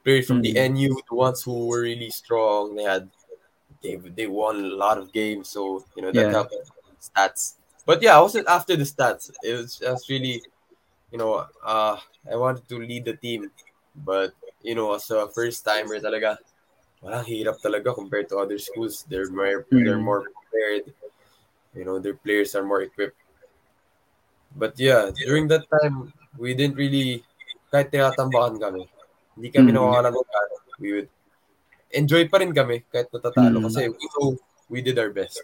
players 0.04 0.26
from 0.26 0.40
the 0.40 0.52
Mm. 0.56 0.72
NU, 0.72 0.92
the 0.96 1.14
ones 1.14 1.42
who 1.44 1.68
were 1.68 1.84
really 1.84 2.08
strong, 2.08 2.72
they 2.74 2.88
had 2.88 3.04
they 3.84 4.00
they 4.16 4.26
won 4.26 4.56
a 4.56 4.74
lot 4.74 4.96
of 4.96 5.12
games, 5.12 5.52
so 5.52 5.84
you 5.94 6.02
know 6.02 6.10
that 6.10 6.32
Yeah. 6.32 6.48
helped 6.48 6.56
stats. 6.98 7.57
But 7.88 8.04
yeah, 8.04 8.18
I 8.18 8.20
wasn't 8.20 8.52
after 8.52 8.76
the 8.76 8.84
stats. 8.84 9.32
It 9.40 9.56
was 9.56 9.80
just 9.80 10.12
really, 10.12 10.44
you 11.08 11.16
know, 11.16 11.48
uh, 11.64 11.96
I 12.28 12.36
wanted 12.36 12.68
to 12.68 12.76
lead 12.84 13.08
the 13.08 13.16
team, 13.16 13.48
but 14.04 14.36
you 14.60 14.76
know, 14.76 14.92
as 14.92 15.08
a 15.08 15.24
first 15.32 15.64
timer, 15.64 15.96
talaga, 15.96 16.36
walang 17.00 17.24
hirap 17.24 17.64
talaga 17.64 17.96
compared 17.96 18.28
to 18.28 18.36
other 18.44 18.60
schools. 18.60 19.08
They're 19.08 19.32
more 19.32 19.64
they're 19.72 19.96
Mm. 19.96 20.04
more 20.04 20.28
prepared. 20.28 20.92
You 21.72 21.88
know, 21.88 21.96
their 21.96 22.12
players 22.12 22.52
are 22.52 22.66
more 22.66 22.84
equipped. 22.84 23.16
But 24.52 24.76
yeah, 24.76 25.08
during 25.24 25.48
that 25.48 25.64
time, 25.72 26.12
we 26.36 26.52
didn't 26.52 26.76
really, 26.76 27.24
kahit 27.72 27.88
tinatambakan 27.88 28.60
kami, 28.60 28.84
hindi 29.32 29.48
kami 29.48 29.72
Mm. 29.72 29.80
nawawalan 29.80 30.12
ng. 30.12 30.28
We 30.76 30.88
would 30.92 31.08
enjoy 31.96 32.28
pa 32.28 32.44
rin 32.44 32.52
kami 32.52 32.84
kahit 32.92 33.08
natatalo 33.08 33.64
Mm. 33.64 33.64
kasi 33.64 33.88
we 33.88 34.04
know 34.20 34.36
we 34.68 34.84
did 34.84 35.00
our 35.00 35.08
best. 35.08 35.40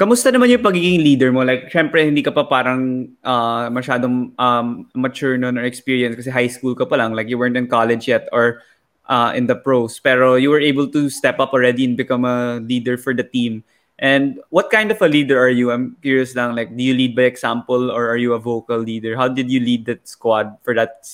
Kamusta 0.00 0.32
naman 0.32 0.48
yung 0.48 0.64
pagiging 0.64 1.04
leader 1.04 1.28
mo? 1.28 1.44
Like, 1.44 1.68
syempre, 1.68 2.00
hindi 2.00 2.24
ka 2.24 2.32
pa 2.32 2.48
parang 2.48 3.12
ah, 3.20 3.68
masyadong 3.68 4.32
um, 4.40 4.88
mature 4.96 5.36
nun 5.36 5.60
or 5.60 5.64
experience 5.68 6.16
kasi 6.16 6.32
high 6.32 6.48
school 6.48 6.72
ka 6.72 6.88
pa 6.88 6.96
lang. 6.96 7.12
Like, 7.12 7.28
you 7.28 7.36
weren't 7.36 7.60
in 7.60 7.68
college 7.68 8.08
yet 8.08 8.24
or 8.32 8.64
uh, 9.12 9.36
in 9.36 9.44
the 9.44 9.60
pros. 9.60 10.00
Pero 10.00 10.40
you 10.40 10.48
were 10.48 10.64
able 10.64 10.88
to 10.88 11.12
step 11.12 11.36
up 11.36 11.52
already 11.52 11.84
and 11.84 12.00
become 12.00 12.24
a 12.24 12.64
leader 12.64 12.96
for 12.96 13.12
the 13.12 13.28
team. 13.28 13.60
And 14.00 14.40
what 14.48 14.72
kind 14.72 14.88
of 14.88 14.96
a 15.04 15.08
leader 15.12 15.36
are 15.36 15.52
you? 15.52 15.68
I'm 15.68 16.00
curious 16.00 16.32
lang, 16.32 16.56
like, 16.56 16.74
do 16.74 16.82
you 16.82 16.96
lead 16.96 17.12
by 17.14 17.28
example 17.28 17.92
or 17.92 18.08
are 18.08 18.16
you 18.16 18.32
a 18.32 18.40
vocal 18.40 18.80
leader? 18.80 19.20
How 19.20 19.28
did 19.28 19.52
you 19.52 19.60
lead 19.60 19.84
that 19.84 20.08
squad 20.08 20.56
for 20.64 20.72
that 20.72 21.04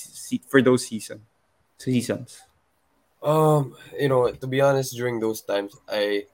for 0.47 0.63
those 0.63 0.87
season 0.87 1.27
seasons? 1.77 2.47
Um, 3.19 3.75
you 3.99 4.07
know, 4.07 4.31
to 4.31 4.47
be 4.47 4.61
honest, 4.61 4.95
during 4.95 5.19
those 5.19 5.41
times, 5.41 5.75
I, 5.89 6.31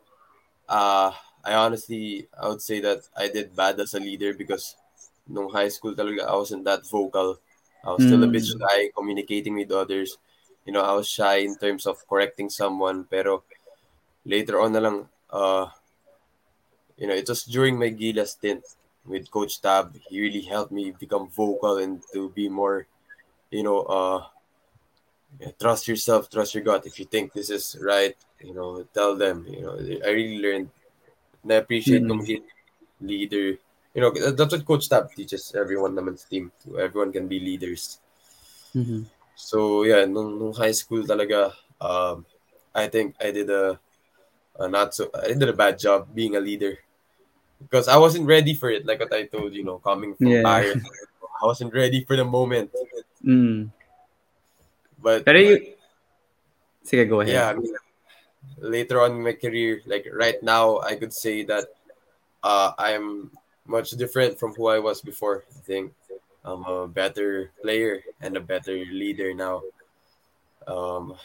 uh, 0.70 1.10
I 1.44 1.54
honestly, 1.56 2.28
I 2.40 2.48
would 2.50 2.62
say 2.62 2.80
that 2.82 3.08
I 3.16 3.28
did 3.28 3.56
bad 3.56 3.80
as 3.80 3.94
a 3.94 4.00
leader 4.00 4.34
because, 4.34 4.76
no 5.28 5.50
high 5.50 5.70
school 5.70 5.94
talaga, 5.96 6.26
I 6.28 6.36
wasn't 6.36 6.64
that 6.66 6.88
vocal. 6.88 7.40
I 7.84 7.92
was 7.92 8.04
still 8.04 8.24
a 8.24 8.28
bit 8.28 8.46
Mm. 8.46 8.60
shy 8.60 8.90
communicating 8.96 9.56
with 9.56 9.72
others. 9.72 10.18
You 10.66 10.74
know, 10.74 10.82
I 10.84 10.94
was 10.94 11.08
shy 11.08 11.38
in 11.44 11.58
terms 11.58 11.86
of 11.86 12.08
correcting 12.08 12.50
someone. 12.50 13.04
Pero 13.06 13.44
later 14.26 14.60
on 14.60 14.74
na 14.74 14.80
lang, 14.80 15.10
uh, 15.30 15.68
you 16.98 17.08
know, 17.08 17.14
it 17.16 17.28
was 17.28 17.44
during 17.44 17.78
my 17.80 17.90
Gilas 17.90 18.38
stint 18.40 18.64
with 19.06 19.30
Coach 19.32 19.62
Tab. 19.62 19.96
He 20.08 20.22
really 20.22 20.42
helped 20.42 20.72
me 20.72 20.92
become 20.92 21.28
vocal 21.30 21.78
and 21.78 22.02
to 22.14 22.30
be 22.30 22.48
more, 22.50 22.88
you 23.52 23.64
know, 23.64 23.82
uh, 23.84 24.26
trust 25.60 25.88
yourself, 25.88 26.30
trust 26.30 26.54
your 26.56 26.64
gut. 26.64 26.86
If 26.86 27.00
you 27.00 27.06
think 27.06 27.34
this 27.34 27.50
is 27.50 27.78
right, 27.82 28.16
you 28.42 28.54
know, 28.54 28.84
tell 28.94 29.16
them. 29.16 29.46
You 29.48 29.62
know, 29.62 29.74
I 30.06 30.10
really 30.12 30.40
learned 30.40 30.70
and 31.44 31.52
I 31.52 31.56
appreciate 31.62 32.04
Mm. 32.04 32.10
community 32.10 32.44
leader. 33.02 33.48
You 33.94 34.02
know, 34.02 34.10
that's 34.10 34.52
what 34.54 34.66
Coach 34.66 34.90
Tab 34.90 35.14
teaches 35.14 35.54
everyone 35.54 35.94
naman's 35.94 36.26
team. 36.26 36.52
Everyone 36.80 37.12
can 37.14 37.28
be 37.28 37.40
leaders. 37.40 38.00
Mhm. 38.74 39.06
So 39.38 39.84
yeah, 39.84 40.06
nung, 40.06 40.40
nung 40.40 40.54
high 40.56 40.74
school 40.74 41.04
talaga, 41.06 41.54
um, 41.78 42.26
I 42.74 42.88
think 42.90 43.14
I 43.22 43.30
did 43.30 43.50
a, 43.54 43.78
a 44.58 44.66
not 44.66 44.96
so 44.98 45.14
I 45.14 45.30
did 45.30 45.46
a 45.46 45.54
bad 45.54 45.78
job 45.78 46.10
being 46.10 46.34
a 46.36 46.42
leader 46.42 46.80
because 47.62 47.86
I 47.88 47.98
wasn't 48.02 48.26
ready 48.26 48.58
for 48.58 48.70
it. 48.74 48.86
Like 48.86 49.00
what 49.00 49.14
I 49.14 49.30
told 49.30 49.54
you 49.54 49.62
know, 49.64 49.78
coming 49.78 50.16
from 50.18 50.28
Yeah. 50.34 50.42
Paref, 50.42 50.82
I 51.38 51.46
wasn't 51.46 51.74
ready 51.74 52.02
for 52.02 52.18
the 52.18 52.26
moment. 52.26 52.74
Mm. 53.22 53.70
But 54.98 55.26
Pero 55.26 55.38
you, 55.38 55.76
sige, 56.82 57.06
go 57.06 57.22
ahead. 57.22 57.34
yeah, 57.36 57.50
I 57.50 57.54
mean, 57.54 57.74
later 58.64 59.02
on 59.04 59.12
in 59.12 59.24
my 59.24 59.34
career, 59.34 59.82
like 59.86 60.08
right 60.12 60.42
now, 60.42 60.80
I 60.80 60.96
could 60.96 61.12
say 61.12 61.44
that 61.44 61.68
uh, 62.42 62.72
I'm 62.80 63.30
much 63.68 63.92
different 63.92 64.40
from 64.40 64.56
who 64.56 64.68
I 64.68 64.80
was 64.80 65.02
before. 65.02 65.44
I 65.52 65.60
think 65.68 65.92
I'm 66.44 66.64
a 66.64 66.88
better 66.88 67.52
player 67.62 68.04
and 68.22 68.38
a 68.38 68.42
better 68.42 68.74
leader 68.74 69.34
now. 69.34 69.62
Um, 70.68 71.16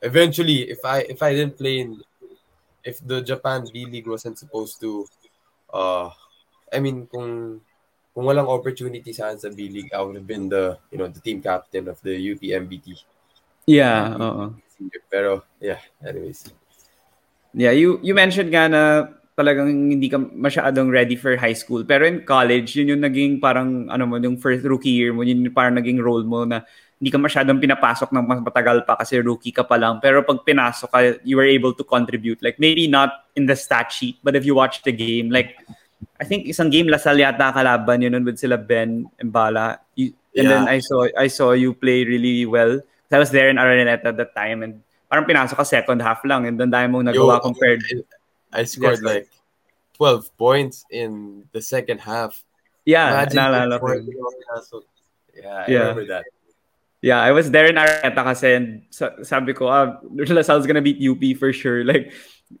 eventually, 0.00 0.70
if 0.70 0.78
I 0.84 1.02
if 1.10 1.22
I 1.22 1.34
didn't 1.34 1.58
play 1.58 1.80
in, 1.82 2.00
if 2.84 3.02
the 3.02 3.20
Japan 3.20 3.66
B 3.72 3.86
League 3.86 4.06
wasn't 4.06 4.38
supposed 4.38 4.80
to, 4.80 5.06
uh, 5.74 6.10
I 6.72 6.78
mean, 6.78 7.06
kung 7.10 7.60
kung 8.14 8.24
walang 8.24 8.46
opportunity 8.46 9.10
sa 9.10 9.34
akin 9.34 9.42
sa 9.42 9.50
B 9.50 9.68
League, 9.68 9.90
I 9.90 10.02
would 10.02 10.14
have 10.14 10.26
been 10.26 10.48
the 10.48 10.78
you 10.90 10.98
know 10.98 11.10
the 11.10 11.18
team 11.18 11.42
captain 11.42 11.90
of 11.90 11.98
the 12.06 12.14
UP 12.14 12.42
MBT. 12.42 12.94
Yeah, 13.66 14.14
oo. 14.14 14.54
Pero 15.10 15.42
yeah, 15.58 15.82
anyways. 15.98 16.65
Yeah, 17.56 17.72
you 17.72 17.96
you 18.04 18.12
mentioned 18.12 18.52
nga 18.52 18.68
na 18.68 19.08
talagang 19.32 19.72
hindi 19.72 20.12
ka 20.12 20.20
masyadong 20.20 20.92
ready 20.92 21.16
for 21.16 21.40
high 21.40 21.56
school. 21.56 21.84
Pero 21.88 22.04
in 22.04 22.20
college, 22.24 22.76
yun 22.76 22.92
yung 22.96 23.02
naging 23.04 23.40
parang 23.40 23.88
ano 23.88 24.04
mo, 24.04 24.20
yung 24.20 24.36
first 24.36 24.60
rookie 24.64 24.92
year 24.92 25.16
mo, 25.16 25.24
yun 25.24 25.40
yung 25.40 25.56
parang 25.56 25.76
naging 25.76 25.96
role 25.96 26.24
mo 26.24 26.44
na 26.44 26.60
hindi 26.96 27.12
ka 27.12 27.20
masyadong 27.20 27.60
pinapasok 27.60 28.12
ng 28.12 28.24
mas 28.24 28.40
matagal 28.40 28.84
pa 28.88 28.96
kasi 28.96 29.20
rookie 29.20 29.52
ka 29.52 29.64
pa 29.64 29.76
lang. 29.76 30.00
Pero 30.00 30.20
pag 30.24 30.40
pinasok 30.44 30.88
ka, 30.88 31.00
you 31.24 31.36
were 31.36 31.48
able 31.48 31.72
to 31.72 31.84
contribute. 31.84 32.40
Like 32.44 32.60
maybe 32.60 32.88
not 32.88 33.28
in 33.36 33.44
the 33.44 33.56
stat 33.56 33.92
sheet, 33.92 34.16
but 34.20 34.36
if 34.36 34.44
you 34.44 34.56
watch 34.56 34.84
the 34.84 34.92
game, 34.92 35.32
like 35.32 35.56
I 36.20 36.24
think 36.24 36.48
isang 36.48 36.72
game 36.72 36.88
La 36.88 37.00
Salle 37.00 37.24
yata 37.24 37.52
kalaban 37.52 38.04
yun 38.04 38.20
with 38.24 38.36
sila 38.40 38.56
Ben 38.56 39.08
Mbala. 39.20 39.80
You, 39.96 40.12
and 40.36 40.48
then 40.48 40.64
I 40.68 40.80
saw 40.80 41.08
I 41.16 41.28
saw 41.28 41.52
you 41.52 41.72
play 41.72 42.04
really 42.04 42.44
well. 42.44 42.80
I 43.12 43.20
was 43.20 43.32
there 43.32 43.48
in 43.48 43.56
Araneta 43.56 44.12
at 44.12 44.16
that 44.16 44.36
time 44.36 44.60
and 44.64 44.80
parang 45.06 45.26
pinasok 45.26 45.56
ka 45.56 45.64
second 45.66 46.02
half 46.02 46.22
lang 46.26 46.46
and 46.46 46.58
then 46.58 46.70
dahil 46.70 46.90
mong 46.90 47.06
nagawa 47.10 47.38
Yo, 47.38 47.44
compared 47.44 47.80
I, 48.52 48.62
I 48.62 48.62
scored 48.64 49.02
Yes, 49.02 49.06
like 49.06 49.26
12 49.96 50.28
points 50.36 50.84
in 50.92 51.44
the 51.52 51.62
second 51.62 52.04
half. 52.04 52.42
Yeah, 52.84 53.24
Imagine 53.24 53.38
naalala 53.38 53.76
ko. 53.80 53.86
Yeah, 55.36 55.64
I 55.64 55.66
Yeah. 55.66 55.80
remember 55.90 56.06
that. 56.12 56.24
Yeah, 57.04 57.20
I 57.20 57.30
was 57.30 57.50
there 57.52 57.68
in 57.68 57.76
Araneta 57.76 58.22
kasi 58.24 58.56
and 58.56 58.68
sa- 58.90 59.14
sabi 59.22 59.52
ko, 59.52 59.68
ah, 59.68 60.00
Lasal's 60.10 60.66
gonna 60.66 60.82
beat 60.82 60.98
UP 60.98 61.22
for 61.38 61.52
sure. 61.52 61.84
Like, 61.90 62.10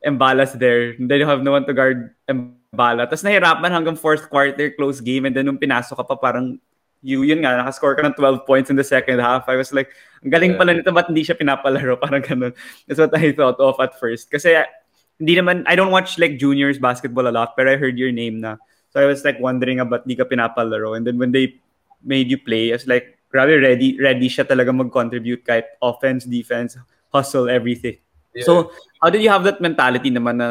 Mbala's 0.04 0.52
there. 0.58 0.98
And 0.98 1.06
then 1.10 1.22
you 1.22 1.26
have 1.30 1.42
no 1.42 1.54
one 1.54 1.64
to 1.66 1.74
guard 1.74 2.14
Mbala. 2.28 3.06
Tapos 3.06 3.22
nahirapan 3.22 3.70
hanggang 3.70 3.98
fourth 3.98 4.28
quarter, 4.28 4.70
close 4.74 5.00
game. 5.00 5.24
And 5.26 5.34
then 5.34 5.46
nung 5.46 5.62
pinasok 5.62 5.96
ka 5.98 6.04
pa, 6.04 6.16
parang 6.18 6.58
you, 7.02 7.22
yun 7.22 7.44
nga, 7.44 7.60
nakascore 7.60 7.96
ka 7.96 8.02
ng 8.04 8.16
12 8.16 8.46
points 8.46 8.68
in 8.70 8.76
the 8.76 8.84
second 8.84 9.20
half. 9.20 9.48
I 9.48 9.56
was 9.56 9.72
like, 9.72 9.92
ang 10.24 10.32
galing 10.32 10.56
pala 10.56 10.74
nito, 10.74 10.92
ba't 10.92 11.08
hindi 11.08 11.24
siya 11.24 11.36
pinapalaro? 11.36 11.98
Parang 12.02 12.22
ganun. 12.22 12.52
That's 12.86 13.00
what 13.00 13.14
I 13.16 13.32
thought 13.32 13.60
of 13.60 13.76
at 13.80 13.98
first. 13.98 14.30
Kasi 14.30 14.56
hindi 15.20 15.34
naman, 15.36 15.64
I 15.66 15.76
don't 15.76 15.92
watch 15.92 16.18
like 16.18 16.38
juniors 16.38 16.78
basketball 16.78 17.28
a 17.28 17.34
lot, 17.34 17.56
but 17.56 17.68
I 17.68 17.76
heard 17.76 17.98
your 17.98 18.12
name 18.12 18.40
na. 18.40 18.56
So 18.90 19.00
I 19.00 19.06
was 19.06 19.24
like 19.24 19.40
wondering 19.40 19.80
about 19.80 20.08
di 20.08 20.16
ka 20.16 20.24
pinapalaro. 20.24 20.96
And 20.96 21.06
then 21.06 21.18
when 21.18 21.32
they 21.32 21.60
made 22.02 22.30
you 22.30 22.38
play, 22.38 22.72
I 22.72 22.80
was 22.80 22.86
like, 22.86 23.18
grabe, 23.32 23.60
ready, 23.60 23.98
ready 24.00 24.28
siya 24.28 24.48
talaga 24.48 24.72
mag-contribute 24.72 25.44
kahit 25.44 25.76
offense, 25.82 26.24
defense, 26.24 26.76
hustle, 27.12 27.48
everything. 27.48 27.98
Yeah. 28.34 28.44
So, 28.44 28.72
how 29.00 29.08
did 29.10 29.22
you 29.22 29.30
have 29.32 29.44
that 29.44 29.60
mentality 29.60 30.12
naman 30.12 30.36
na 30.36 30.48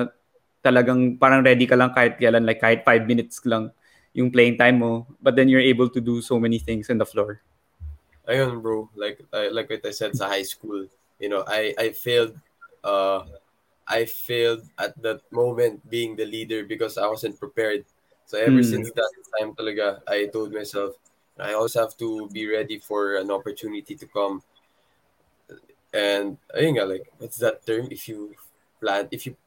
talagang 0.66 1.18
parang 1.22 1.46
ready 1.46 1.70
ka 1.70 1.78
lang 1.78 1.94
kahit 1.94 2.18
kailan, 2.18 2.46
like 2.46 2.62
kahit 2.62 2.82
five 2.82 3.06
minutes 3.06 3.42
lang 3.46 3.70
yung 4.16 4.32
playing 4.32 4.58
time 4.58 4.80
mo, 4.80 5.06
but 5.22 5.36
then 5.36 5.50
you're 5.52 5.62
able 5.64 5.90
to 5.92 6.02
do 6.02 6.22
so 6.24 6.40
many 6.40 6.58
things 6.60 6.90
in 6.90 6.98
the 6.98 7.06
floor. 7.06 7.44
Ayun, 8.28 8.62
bro. 8.62 8.90
Like 8.96 9.22
I 9.34 9.50
like 9.54 9.70
what 9.70 9.86
I 9.86 9.92
said 9.94 10.16
sa 10.18 10.28
high 10.28 10.46
school. 10.46 10.90
You 11.22 11.30
know, 11.30 11.44
I 11.46 11.74
I 11.78 11.88
failed 11.94 12.34
uh 12.84 13.26
I 13.88 14.06
failed 14.06 14.66
at 14.80 14.98
that 15.06 15.22
moment 15.32 15.86
being 15.90 16.16
the 16.18 16.26
leader 16.26 16.66
because 16.66 16.98
I 16.98 17.06
wasn't 17.08 17.40
prepared. 17.40 17.86
So 18.26 18.38
ever 18.42 18.64
Hmm. 18.64 18.66
since 18.66 18.90
that 18.98 19.14
time 19.38 19.54
talaga, 19.54 20.02
I 20.10 20.26
told 20.34 20.54
myself 20.54 20.98
I 21.38 21.54
also 21.54 21.82
have 21.86 21.98
to 22.02 22.30
be 22.30 22.48
ready 22.50 22.80
for 22.80 23.18
an 23.18 23.30
opportunity 23.30 23.94
to 23.96 24.08
come. 24.10 24.42
And 25.94 26.38
ayun 26.52 26.76
nga, 26.76 26.86
like 26.86 27.06
what's 27.18 27.38
that 27.40 27.64
term? 27.66 27.88
If 27.90 28.08
you 28.12 28.36
plan, 28.82 29.08
if 29.12 29.26
you 29.26 29.38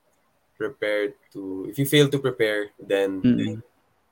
prepare 0.56 1.14
to, 1.34 1.66
if 1.70 1.78
you 1.78 1.86
fail 1.86 2.08
to 2.10 2.18
prepare, 2.20 2.70
then 2.80 3.24
Mm. 3.24 3.62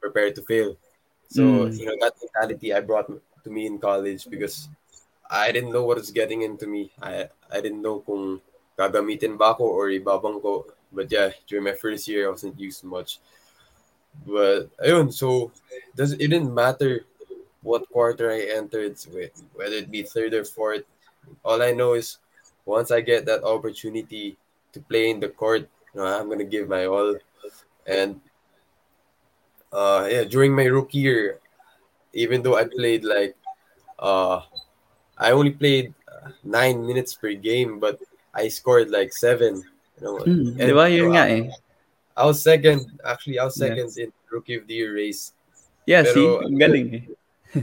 Prepare 0.07 0.31
to 0.31 0.43
fail. 0.47 0.79
So 1.27 1.67
Mm. 1.67 1.75
you 1.75 1.85
know 1.91 1.97
that 2.01 2.15
mentality 2.23 2.71
I 2.71 2.81
brought 2.81 3.11
to 3.11 3.51
me 3.51 3.67
in 3.67 3.83
college 3.83 4.31
because 4.31 4.71
I 5.27 5.51
didn't 5.51 5.75
know 5.75 5.83
what 5.83 5.99
was 5.99 6.15
getting 6.15 6.47
into 6.47 6.71
me. 6.71 6.95
I 7.03 7.27
I 7.51 7.59
didn't 7.59 7.83
know 7.83 7.99
kung 8.07 8.39
gagamitin 8.79 9.35
ba 9.35 9.51
ako 9.59 9.67
or 9.67 9.91
ibabang 9.91 10.39
ko. 10.39 10.71
But 10.95 11.11
yeah, 11.11 11.35
during 11.51 11.67
my 11.67 11.75
first 11.75 12.07
year, 12.07 12.31
I 12.31 12.33
wasn't 12.33 12.55
used 12.63 12.87
much. 12.87 13.19
But 14.23 14.71
ayun, 14.79 15.11
so 15.13 15.51
does 15.99 16.15
it 16.15 16.31
didn't 16.31 16.55
matter 16.55 17.05
what 17.67 17.91
quarter 17.91 18.31
I 18.31 18.55
entered, 18.55 18.95
with, 19.11 19.35
whether 19.59 19.75
it 19.83 19.91
be 19.91 20.07
third 20.07 20.31
or 20.39 20.47
fourth. 20.47 20.87
All 21.43 21.59
I 21.59 21.75
know 21.75 21.99
is 21.99 22.23
once 22.65 22.95
I 22.95 23.03
get 23.03 23.27
that 23.27 23.43
opportunity 23.43 24.39
to 24.73 24.79
play 24.87 25.11
in 25.11 25.19
the 25.19 25.29
court, 25.35 25.67
you 25.91 25.99
know, 25.99 26.07
I'm 26.07 26.31
gonna 26.31 26.47
give 26.47 26.71
my 26.71 26.87
all. 26.87 27.19
And 27.87 28.23
uh, 29.77 30.09
yeah, 30.09 30.25
during 30.25 30.57
my 30.57 30.65
rookie 30.65 31.05
year, 31.05 31.39
even 32.17 32.41
though 32.41 32.57
I 32.57 32.65
played 32.65 33.05
like, 33.05 33.37
uh, 34.01 34.41
I 35.21 35.37
only 35.37 35.53
played 35.53 35.93
uh, 36.09 36.33
nine 36.41 36.81
minutes 36.87 37.13
per 37.13 37.37
game, 37.37 37.77
but 37.79 38.01
I 38.33 38.49
scored 38.49 38.89
like 38.89 39.13
seven. 39.13 39.61
You 40.01 40.03
know, 40.05 40.17
Mm, 40.25 40.57
and, 40.57 40.67
di 40.69 40.73
ba? 40.73 40.89
Yun 40.89 41.13
nga 41.13 41.25
eh. 41.29 41.45
I 42.17 42.25
was 42.25 42.41
second. 42.41 42.89
Actually, 43.05 43.37
I 43.37 43.45
was 43.45 43.57
Yeah. 43.61 43.69
second 43.69 43.93
in 44.01 44.09
rookie 44.33 44.57
of 44.57 44.65
the 44.65 44.75
year 44.81 44.97
race. 44.97 45.37
Yeah, 45.85 46.03
Pero- 46.09 46.17
see? 46.17 46.29
Ang 46.49 46.57
galing 46.57 46.87
eh. 46.97 47.05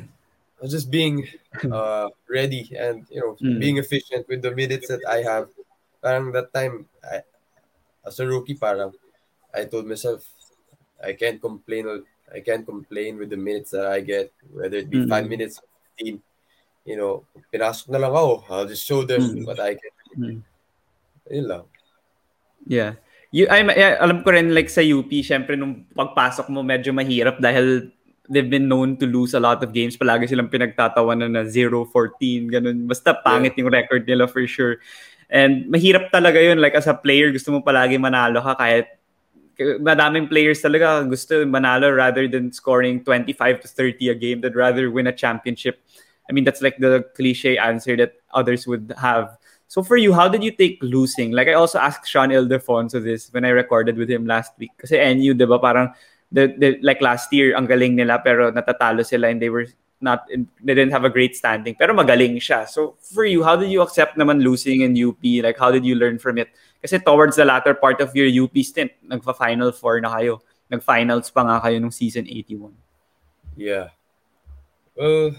I 0.58 0.60
was 0.62 0.72
just 0.72 0.94
being 0.94 1.26
uh, 1.74 2.08
ready 2.30 2.70
and 2.78 3.04
you 3.10 3.20
know 3.22 3.34
Mm. 3.42 3.58
being 3.58 3.78
efficient 3.82 4.30
with 4.30 4.46
the 4.46 4.54
minutes 4.54 4.88
that 4.94 5.02
I 5.10 5.26
have. 5.26 5.50
Parang 6.02 6.30
that 6.38 6.54
time, 6.54 6.86
I, 7.02 7.26
as 8.06 8.20
a 8.22 8.26
rookie, 8.30 8.56
parang 8.58 8.94
I 9.54 9.66
told 9.66 9.86
myself 9.90 10.22
I 11.04 11.14
can't 11.14 11.38
complain. 11.38 11.86
I 12.32 12.40
can't 12.40 12.66
complain 12.66 13.20
with 13.20 13.30
the 13.30 13.38
minutes 13.38 13.76
that 13.76 13.86
I 13.86 14.00
get, 14.00 14.32
whether 14.50 14.80
it 14.80 14.90
be 14.90 15.04
Mm. 15.04 15.10
five 15.12 15.28
minutes, 15.28 15.60
fifteen. 15.94 16.24
You 16.84 16.98
know, 16.98 17.14
pinasok 17.52 17.92
na 17.92 18.00
lang 18.02 18.12
ako. 18.12 18.44
I'll 18.50 18.68
just 18.68 18.84
show 18.84 19.04
them 19.04 19.22
Mm. 19.22 19.46
what 19.46 19.60
I 19.60 19.76
can. 19.76 19.94
Mm. 20.16 20.40
Yun 21.30 21.46
lang. 21.48 21.64
Yeah. 22.68 22.98
You, 23.34 23.50
I, 23.50 23.66
I- 23.66 24.00
alam 24.00 24.22
ko 24.24 24.32
rin 24.32 24.54
like 24.54 24.70
sa 24.70 24.84
UP, 24.84 25.10
syempre 25.24 25.58
nung 25.58 25.90
pagpasok 25.92 26.48
mo 26.54 26.62
medyo 26.62 26.94
mahirap 26.94 27.42
dahil 27.42 27.90
they've 28.30 28.48
been 28.48 28.70
known 28.70 28.96
to 28.96 29.04
lose 29.10 29.34
a 29.36 29.42
lot 29.42 29.60
of 29.66 29.74
games. 29.74 29.98
Palagi 29.98 30.30
silang 30.30 30.48
pinagtatawanan 30.54 31.34
na 31.34 31.44
0-14, 31.44 32.48
ganun. 32.48 32.88
Basta 32.88 33.12
pangit 33.16 33.58
yung 33.60 33.68
record 33.74 34.06
nila 34.08 34.30
for 34.30 34.46
sure. 34.48 34.80
And 35.34 35.66
mahirap 35.68 36.14
talaga 36.14 36.40
yun. 36.40 36.62
Like 36.62 36.78
as 36.78 36.86
a 36.88 36.94
player, 36.96 37.34
gusto 37.34 37.50
mo 37.52 37.60
palagi 37.66 37.98
manalo 37.98 38.40
ka 38.44 38.54
kahit 38.60 38.86
madaming 39.60 40.30
players 40.30 40.62
talaga 40.62 41.08
gusto 41.08 41.46
manalo 41.46 41.96
rather 41.96 42.28
than 42.28 42.52
scoring 42.52 43.04
25 43.04 43.62
to 43.62 43.68
30 43.68 44.10
a 44.10 44.16
game. 44.16 44.42
They'd 44.42 44.56
rather 44.56 44.90
win 44.92 45.08
a 45.08 45.14
championship. 45.14 45.80
I 46.30 46.34
mean, 46.34 46.44
that's 46.44 46.62
like 46.62 46.78
the 46.78 47.06
cliche 47.16 47.58
answer 47.58 47.96
that 47.98 48.14
others 48.34 48.66
would 48.66 48.94
have. 48.98 49.38
So 49.68 49.82
for 49.82 49.98
you, 49.98 50.14
how 50.14 50.28
did 50.28 50.44
you 50.44 50.52
take 50.52 50.78
losing? 50.82 51.32
Like 51.32 51.48
I 51.48 51.54
also 51.54 51.80
asked 51.80 52.08
Shaun 52.08 52.30
Ildefonso 52.30 53.04
this 53.04 53.34
when 53.34 53.44
I 53.44 53.50
recorded 53.50 53.98
with 53.98 54.10
him 54.10 54.26
last 54.26 54.54
week. 54.58 54.72
Kasi 54.78 54.98
NU, 54.98 55.34
di 55.34 55.46
ba, 55.46 55.58
parang 55.60 55.94
the, 56.32 56.54
the, 56.58 56.78
like 56.82 57.02
last 57.02 57.34
year, 57.34 57.56
ang 57.56 57.68
galing 57.68 57.96
nila 57.96 58.22
pero 58.24 58.52
natatalo 58.52 59.06
sila 59.06 59.30
and 59.30 59.42
they 59.42 59.50
were 59.50 59.68
not 60.02 60.28
they 60.28 60.76
didn't 60.76 60.92
have 60.92 61.06
a 61.06 61.10
great 61.10 61.36
standing 61.36 61.76
pero 61.80 61.94
magaling 61.94 62.38
siya. 62.38 62.68
So 62.68 62.96
for 63.02 63.26
you, 63.26 63.44
how 63.44 63.56
did 63.56 63.72
you 63.72 63.82
accept 63.82 64.18
naman 64.18 64.44
losing 64.44 64.82
in 64.82 64.94
UP? 64.94 65.24
Like 65.24 65.58
how 65.58 65.72
did 65.72 65.86
you 65.86 65.96
learn 65.96 66.20
from 66.20 66.38
it? 66.38 66.50
Kasi 66.84 67.00
towards 67.00 67.40
the 67.40 67.48
latter 67.48 67.72
part 67.72 68.04
of 68.04 68.12
your 68.12 68.28
UP 68.28 68.52
stint, 68.60 68.92
nagfa-final 69.08 69.72
four 69.72 70.04
na 70.04 70.12
kayo. 70.20 70.44
Nag-finals 70.68 71.32
pa 71.32 71.48
nga 71.48 71.64
kayo 71.64 71.80
nung 71.80 71.96
season 71.96 72.28
81. 72.28 72.76
Yeah. 73.56 73.96
Well, 75.00 75.32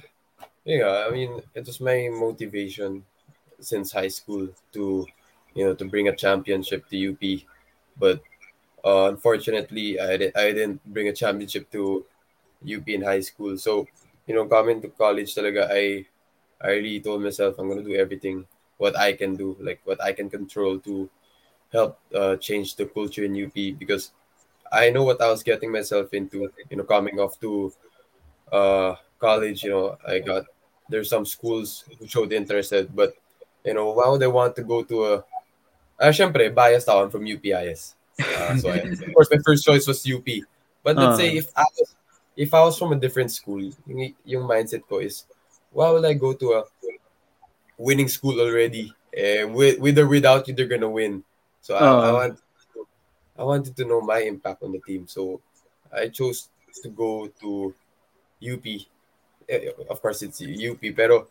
yeah, 0.64 1.04
I 1.04 1.12
mean, 1.12 1.44
it 1.52 1.68
was 1.68 1.84
my 1.84 2.08
motivation 2.08 3.04
since 3.60 3.92
high 3.92 4.08
school 4.08 4.48
to, 4.72 5.04
you 5.52 5.64
know, 5.68 5.74
to 5.76 5.84
bring 5.84 6.08
a 6.08 6.16
championship 6.16 6.88
to 6.88 6.96
UP. 6.96 7.22
But 8.00 8.24
uh, 8.80 9.12
unfortunately, 9.12 10.00
I, 10.00 10.16
di- 10.16 10.34
I 10.34 10.56
didn't 10.56 10.80
bring 10.88 11.08
a 11.08 11.12
championship 11.12 11.70
to 11.72 12.06
UP 12.64 12.88
in 12.88 13.02
high 13.02 13.20
school. 13.20 13.58
So, 13.58 13.86
you 14.26 14.34
know, 14.34 14.46
coming 14.46 14.80
to 14.80 14.88
college 14.88 15.34
talaga, 15.34 15.68
I, 15.68 16.08
I 16.56 16.80
really 16.80 17.00
told 17.00 17.20
myself 17.20 17.58
I'm 17.58 17.68
going 17.68 17.84
to 17.84 17.90
do 17.90 18.00
everything 18.00 18.46
what 18.78 18.96
I 18.96 19.12
can 19.12 19.36
do, 19.36 19.56
like 19.60 19.80
what 19.84 20.02
I 20.02 20.12
can 20.12 20.30
control 20.30 20.78
to 20.80 21.10
help 21.74 21.98
uh, 22.14 22.36
change 22.38 22.76
the 22.78 22.86
culture 22.86 23.24
in 23.26 23.34
UP 23.34 23.54
because 23.76 24.12
I 24.70 24.90
know 24.90 25.02
what 25.02 25.20
I 25.20 25.28
was 25.28 25.42
getting 25.42 25.70
myself 25.74 26.14
into. 26.14 26.48
You 26.70 26.76
know, 26.78 26.84
coming 26.86 27.18
off 27.18 27.38
to 27.40 27.72
uh, 28.52 28.94
college, 29.18 29.64
you 29.64 29.70
know, 29.70 29.98
I 30.06 30.20
got 30.20 30.46
there's 30.88 31.10
some 31.10 31.26
schools 31.26 31.84
who 31.98 32.06
showed 32.06 32.32
interested, 32.32 32.94
but 32.94 33.14
you 33.64 33.74
know, 33.74 33.90
why 33.90 34.08
would 34.08 34.22
I 34.22 34.28
want 34.28 34.54
to 34.56 34.62
go 34.62 34.82
to 34.84 35.04
a? 35.04 35.14
Uh, 35.98 36.10
syempre, 36.10 36.52
biased 36.54 36.88
ako 36.88 37.08
from 37.10 37.24
UPIS. 37.24 37.94
Uh, 38.18 38.56
so 38.58 38.70
I, 38.70 38.82
of 38.82 39.14
course, 39.14 39.30
my 39.30 39.38
first 39.46 39.64
choice 39.64 39.86
was 39.86 40.02
UP. 40.06 40.26
But 40.82 40.96
let's 40.96 41.14
Uh. 41.14 41.22
say 41.22 41.28
if 41.38 41.48
I 41.56 41.64
was, 41.78 41.88
if 42.36 42.50
I 42.54 42.62
was 42.66 42.78
from 42.78 42.92
a 42.92 42.98
different 42.98 43.30
school, 43.30 43.62
yung, 43.86 44.14
yung 44.26 44.42
mindset 44.42 44.82
ko 44.90 44.98
is, 44.98 45.24
why 45.70 45.90
would 45.90 46.04
I 46.04 46.14
go 46.14 46.34
to 46.34 46.46
a 46.58 46.64
winning 47.78 48.08
school 48.08 48.40
already? 48.40 48.92
Eh, 49.14 49.44
with, 49.44 49.78
with 49.78 49.98
or 49.98 50.06
without 50.06 50.46
you, 50.48 50.54
they're 50.54 50.66
gonna 50.66 50.90
win. 50.90 51.22
So 51.64 51.76
I, 51.80 51.86
I 52.08 52.10
Uh. 52.10 52.12
want, 52.12 52.34
I 53.40 53.42
wanted 53.44 53.74
to 53.76 53.84
know 53.86 54.00
my 54.02 54.20
impact 54.20 54.62
on 54.62 54.72
the 54.72 54.80
team. 54.80 55.08
So 55.08 55.40
I 55.92 56.08
chose 56.08 56.50
to 56.82 56.88
go 56.90 57.28
to 57.40 57.74
UP. 58.40 58.86
Eh, 59.48 59.70
Of 59.88 60.02
course, 60.02 60.22
it's 60.22 60.40
UP, 60.42 60.92
pero 60.92 61.28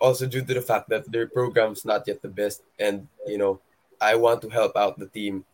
also 0.00 0.26
due 0.26 0.44
to 0.44 0.54
the 0.54 0.62
fact 0.62 0.88
that 0.88 1.10
their 1.10 1.26
program's 1.26 1.84
not 1.84 2.06
yet 2.06 2.22
the 2.22 2.28
best, 2.28 2.62
and 2.78 3.08
you 3.26 3.38
know, 3.38 3.60
I 4.00 4.14
want 4.16 4.42
to 4.42 4.48
help 4.48 4.76
out 4.76 4.98
the 4.98 5.06
team, 5.06 5.44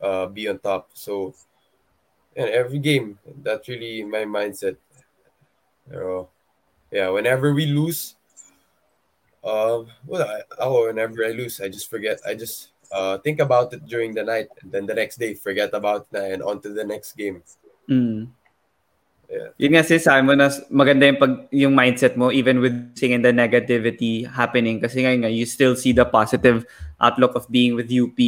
uh, 0.00 0.26
be 0.26 0.48
on 0.48 0.58
top. 0.58 0.90
So, 0.94 1.34
and 2.36 2.48
every 2.48 2.78
game, 2.78 3.18
that's 3.42 3.68
really 3.68 4.02
my 4.04 4.24
mindset. 4.24 4.76
Uh, 5.92 6.24
yeah, 6.92 7.08
whenever 7.10 7.54
we 7.54 7.66
lose, 7.66 8.16
um, 9.44 9.88
well, 10.06 10.22
I, 10.28 10.42
oh, 10.58 10.86
whenever 10.86 11.24
I 11.24 11.30
lose, 11.30 11.60
I 11.60 11.68
just 11.68 11.90
forget. 11.90 12.20
I 12.26 12.34
just 12.34 12.71
uh, 12.92 13.18
think 13.18 13.40
about 13.40 13.72
it 13.72 13.88
during 13.88 14.14
the 14.14 14.22
night, 14.22 14.48
and 14.60 14.70
then 14.70 14.86
the 14.86 14.94
next 14.94 15.16
day, 15.16 15.34
forget 15.34 15.72
about 15.72 16.06
it 16.12 16.36
and 16.36 16.42
on 16.42 16.60
to 16.60 16.68
the 16.68 16.84
next 16.84 17.16
game. 17.16 17.42
Mm. 17.88 18.28
Yeah. 19.32 19.48
Yun 19.56 19.72
nga 19.72 19.84
sinasabi 19.88 20.20
mo 20.28 20.36
na 20.36 20.52
maganda 20.68 21.08
yung, 21.08 21.16
pag, 21.16 21.34
yung 21.48 21.72
mindset 21.72 22.20
mo 22.20 22.28
even 22.28 22.60
with 22.60 22.76
seeing 23.00 23.24
the 23.24 23.32
negativity 23.32 24.28
happening 24.28 24.76
kasi 24.76 25.00
nga, 25.00 25.16
nga 25.16 25.32
you 25.32 25.48
still 25.48 25.72
see 25.72 25.96
the 25.96 26.04
positive 26.04 26.68
outlook 27.00 27.32
of 27.32 27.48
being 27.48 27.72
with 27.72 27.88
UP 27.88 28.20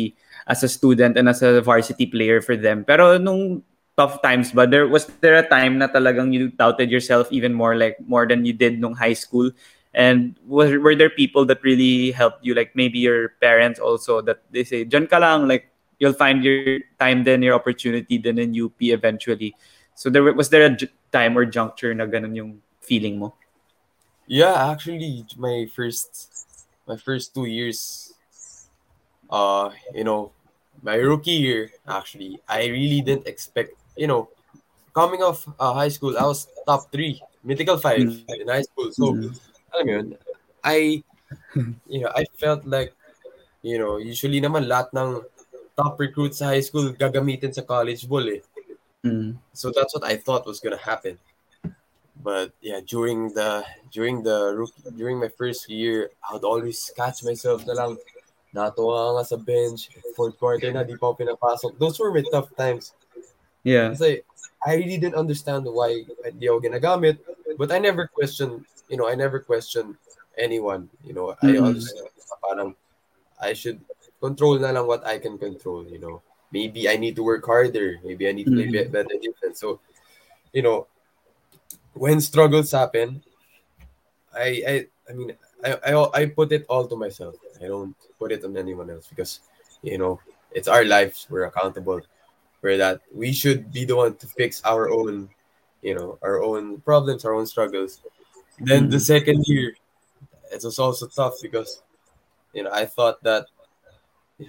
as 0.49 0.65
a 0.65 0.69
student 0.69 1.21
and 1.21 1.29
as 1.29 1.45
a 1.45 1.61
varsity 1.61 2.09
player 2.09 2.41
for 2.41 2.57
them. 2.57 2.89
Pero 2.89 3.21
nung 3.21 3.61
tough 4.01 4.25
times 4.25 4.49
ba, 4.57 4.65
there 4.65 4.89
was 4.89 5.05
there 5.21 5.37
a 5.37 5.45
time 5.45 5.77
na 5.77 5.93
talagang 5.93 6.33
you 6.33 6.49
doubted 6.57 6.89
yourself 6.89 7.29
even 7.29 7.53
more 7.53 7.77
like 7.77 8.01
more 8.09 8.25
than 8.25 8.49
you 8.49 8.57
did 8.57 8.81
nung 8.81 8.97
high 8.97 9.13
school? 9.13 9.53
And 9.95 10.35
were, 10.47 10.81
were 10.81 10.95
there 10.95 11.11
people 11.11 11.47
that 11.47 11.63
really 11.63 12.11
helped 12.11 12.45
you 12.45 12.55
like 12.55 12.75
maybe 12.75 12.99
your 12.99 13.39
parents 13.41 13.79
also 13.79 14.21
that 14.23 14.43
they 14.51 14.65
say, 14.65 14.85
Diyan 14.85 15.09
ka 15.09 15.19
lang, 15.19 15.47
like 15.47 15.71
you'll 15.99 16.13
find 16.13 16.43
your 16.43 16.81
time 16.99 17.23
then, 17.23 17.43
your 17.43 17.55
opportunity 17.55 18.19
then 18.19 18.39
in 18.39 18.55
UP 18.55 18.75
eventually. 18.81 19.55
So 19.95 20.11
there 20.11 20.23
was 20.23 20.51
there 20.51 20.67
a 20.67 20.77
time 21.13 21.39
or 21.39 21.47
juncture 21.47 21.95
na 21.95 22.07
ganun 22.07 22.35
yung 22.35 22.63
feeling 22.83 23.19
mo? 23.19 23.35
Yeah, 24.27 24.71
actually, 24.73 25.25
my 25.39 25.71
first 25.71 26.33
my 26.91 26.97
first 26.99 27.33
two 27.35 27.47
years, 27.47 28.13
uh, 29.31 29.71
you 29.95 30.03
know, 30.03 30.33
my 30.83 30.97
rookie 30.97 31.39
year, 31.39 31.71
actually, 31.87 32.41
I 32.49 32.67
really 32.67 33.01
didn't 33.01 33.29
expect, 33.31 33.73
you 33.97 34.07
know, 34.11 34.29
coming 34.93 35.23
off 35.23 35.47
uh, 35.61 35.73
high 35.73 35.89
school, 35.89 36.19
I 36.19 36.25
was 36.27 36.49
top 36.67 36.91
three, 36.91 37.23
mythical 37.45 37.79
five 37.79 38.03
Mm. 38.03 38.41
in 38.43 38.49
high 38.49 38.67
school. 38.67 38.91
So, 38.93 39.15
Mm. 39.15 39.39
Alam 39.75 39.87
yun, 39.89 40.07
I, 40.63 41.03
you 41.91 42.01
know, 42.01 42.13
I 42.15 42.25
felt 42.39 42.65
like, 42.65 42.95
you 43.63 43.79
know, 43.79 43.99
usually 43.99 44.41
naman 44.41 44.71
lahat 44.71 44.95
ng 44.95 45.27
top 45.75 45.99
recruits 45.99 46.39
sa 46.39 46.55
high 46.55 46.63
school 46.63 46.95
gagamitin 46.95 47.51
sa 47.51 47.67
college 47.67 48.07
ball 48.07 48.23
eh. 48.31 48.41
Mm. 49.05 49.37
So 49.53 49.75
that's 49.75 49.93
what 49.93 50.07
I 50.07 50.17
thought 50.17 50.47
was 50.47 50.63
gonna 50.63 50.81
happen. 50.81 51.19
But 52.25 52.55
yeah, 52.63 52.81
during 52.81 53.35
the 53.35 53.67
during 53.93 54.23
the 54.23 54.55
rookie, 54.57 54.81
during 54.97 55.19
my 55.19 55.29
first 55.29 55.69
year, 55.69 56.15
I 56.23 56.33
would 56.33 56.47
always 56.47 56.79
catch 56.97 57.21
myself 57.27 57.67
na 57.67 57.75
lang 57.75 57.99
natuwa 58.55 59.19
nga 59.19 59.25
sa 59.27 59.37
bench, 59.37 59.91
fourth 60.15 60.39
quarter 60.39 60.71
na, 60.73 60.87
di 60.87 60.95
pa 60.97 61.11
ako 61.11 61.21
pinapasok. 61.21 61.77
Those 61.77 61.99
were 61.99 62.15
my 62.15 62.23
tough 62.31 62.49
times. 62.55 62.95
Yeah. 63.67 63.93
Kasi 63.93 64.23
I 64.65 64.79
really 64.79 64.97
didn't 64.97 65.19
understand 65.19 65.67
why 65.69 66.07
di 66.39 66.47
ako 66.49 66.63
ginagamit. 66.63 67.19
But 67.59 67.75
I 67.75 67.83
never 67.83 68.07
questioned, 68.09 68.65
you 68.89 68.97
know, 68.97 69.09
I 69.09 69.15
never 69.15 69.41
question 69.41 69.97
anyone. 70.37 70.89
You 71.05 71.15
know, 71.15 71.37
I 71.43 71.57
Mm. 71.57 71.63
always 71.63 71.93
parang 72.43 72.75
I 73.41 73.53
should 73.53 73.81
control 74.21 74.59
na 74.59 74.71
lang 74.73 74.87
what 74.87 75.05
I 75.07 75.19
can 75.19 75.39
control, 75.39 75.85
you 75.87 75.99
know. 75.99 76.23
Maybe 76.53 76.89
I 76.89 76.97
need 76.97 77.17
to 77.17 77.25
work 77.27 77.45
harder. 77.45 77.99
Maybe 78.05 78.29
I 78.29 78.33
need 78.33 78.47
to 78.47 78.55
play 78.55 78.69
Mm. 78.71 78.73
be- 78.73 78.91
better 78.93 79.17
defense. 79.21 79.61
So, 79.61 79.81
you 80.53 80.63
know, 80.63 80.87
when 81.95 82.21
struggles 82.21 82.71
happen, 82.71 83.23
I 84.35 84.49
I 84.67 84.75
I 85.09 85.13
mean 85.15 85.31
I, 85.63 85.71
I 85.87 85.93
I 86.13 86.23
put 86.27 86.53
it 86.53 86.67
all 86.69 86.87
to 86.87 86.97
myself. 86.97 87.35
I 87.63 87.67
don't 87.67 87.95
put 88.19 88.33
it 88.33 88.45
on 88.45 88.57
anyone 88.57 88.91
else 88.91 89.09
because 89.09 89.41
you 89.83 89.99
know 89.99 90.21
it's 90.51 90.69
our 90.69 90.85
lives. 90.85 91.27
We're 91.31 91.47
accountable 91.47 92.03
for 92.61 92.77
that. 92.77 93.01
We 93.15 93.33
should 93.33 93.73
be 93.73 93.85
the 93.85 93.97
one 93.97 94.15
to 94.19 94.27
fix 94.27 94.63
our 94.65 94.91
own, 94.91 95.31
you 95.83 95.95
know, 95.95 96.19
our 96.23 96.43
own 96.43 96.81
problems, 96.83 97.25
our 97.25 97.35
own 97.35 97.47
struggles. 97.47 98.01
Then 98.59 98.89
the 98.89 98.97
Mhm. 98.99 99.07
second 99.07 99.45
year, 99.47 99.75
it 100.53 100.63
was 100.63 100.79
also 100.79 101.07
tough 101.09 101.35
because 101.43 101.83
you 102.53 102.63
know 102.63 102.71
I 102.73 102.87
thought 102.87 103.23
that 103.23 103.47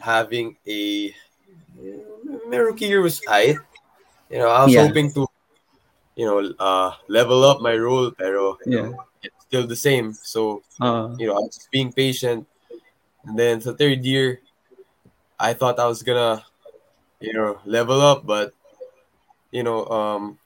having 0.01 0.57
a 0.67 1.13
my 2.47 2.57
rookie 2.57 2.85
year 2.85 3.01
was 3.01 3.19
tight. 3.19 3.57
You 4.29 4.39
know, 4.39 4.49
I 4.49 4.63
was 4.63 4.73
Yeah. 4.73 4.87
hoping 4.87 5.13
to, 5.13 5.27
you 6.15 6.25
know, 6.25 6.53
uh, 6.59 6.95
level 7.07 7.43
up 7.43 7.61
my 7.61 7.75
role, 7.77 8.11
pero 8.11 8.57
Yeah. 8.65 8.91
it's 9.21 9.43
still 9.45 9.67
the 9.67 9.75
same. 9.75 10.13
So 10.13 10.63
Uh, 10.81 11.15
you 11.17 11.27
know, 11.27 11.33
I 11.33 11.41
was 11.47 11.67
being 11.71 11.91
patient. 11.93 12.47
And 13.25 13.39
then 13.39 13.59
the 13.59 13.73
third 13.73 14.05
year, 14.05 14.41
I 15.39 15.53
thought 15.53 15.79
I 15.79 15.87
was 15.87 16.03
gonna, 16.03 16.45
you 17.19 17.33
know, 17.33 17.59
level 17.65 18.01
up, 18.01 18.25
but 18.25 18.53
you 19.51 19.63
know, 19.63 19.85
um, 19.87 20.39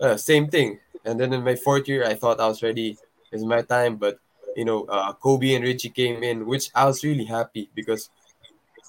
uh, 0.00 0.16
same 0.16 0.48
thing. 0.48 0.80
And 1.04 1.20
then 1.20 1.32
in 1.32 1.44
my 1.44 1.54
fourth 1.54 1.88
year, 1.88 2.04
I 2.04 2.14
thought 2.14 2.40
I 2.40 2.48
was 2.48 2.62
ready. 2.62 2.98
It's 3.32 3.44
my 3.44 3.62
time, 3.62 3.96
but 3.96 4.18
you 4.56 4.64
know, 4.64 4.84
uh, 4.84 5.12
Kobe 5.12 5.54
and 5.54 5.64
Richie 5.64 5.90
came 5.90 6.22
in, 6.22 6.46
which 6.46 6.70
I 6.74 6.86
was 6.86 7.04
really 7.04 7.24
happy 7.24 7.68
because 7.74 8.08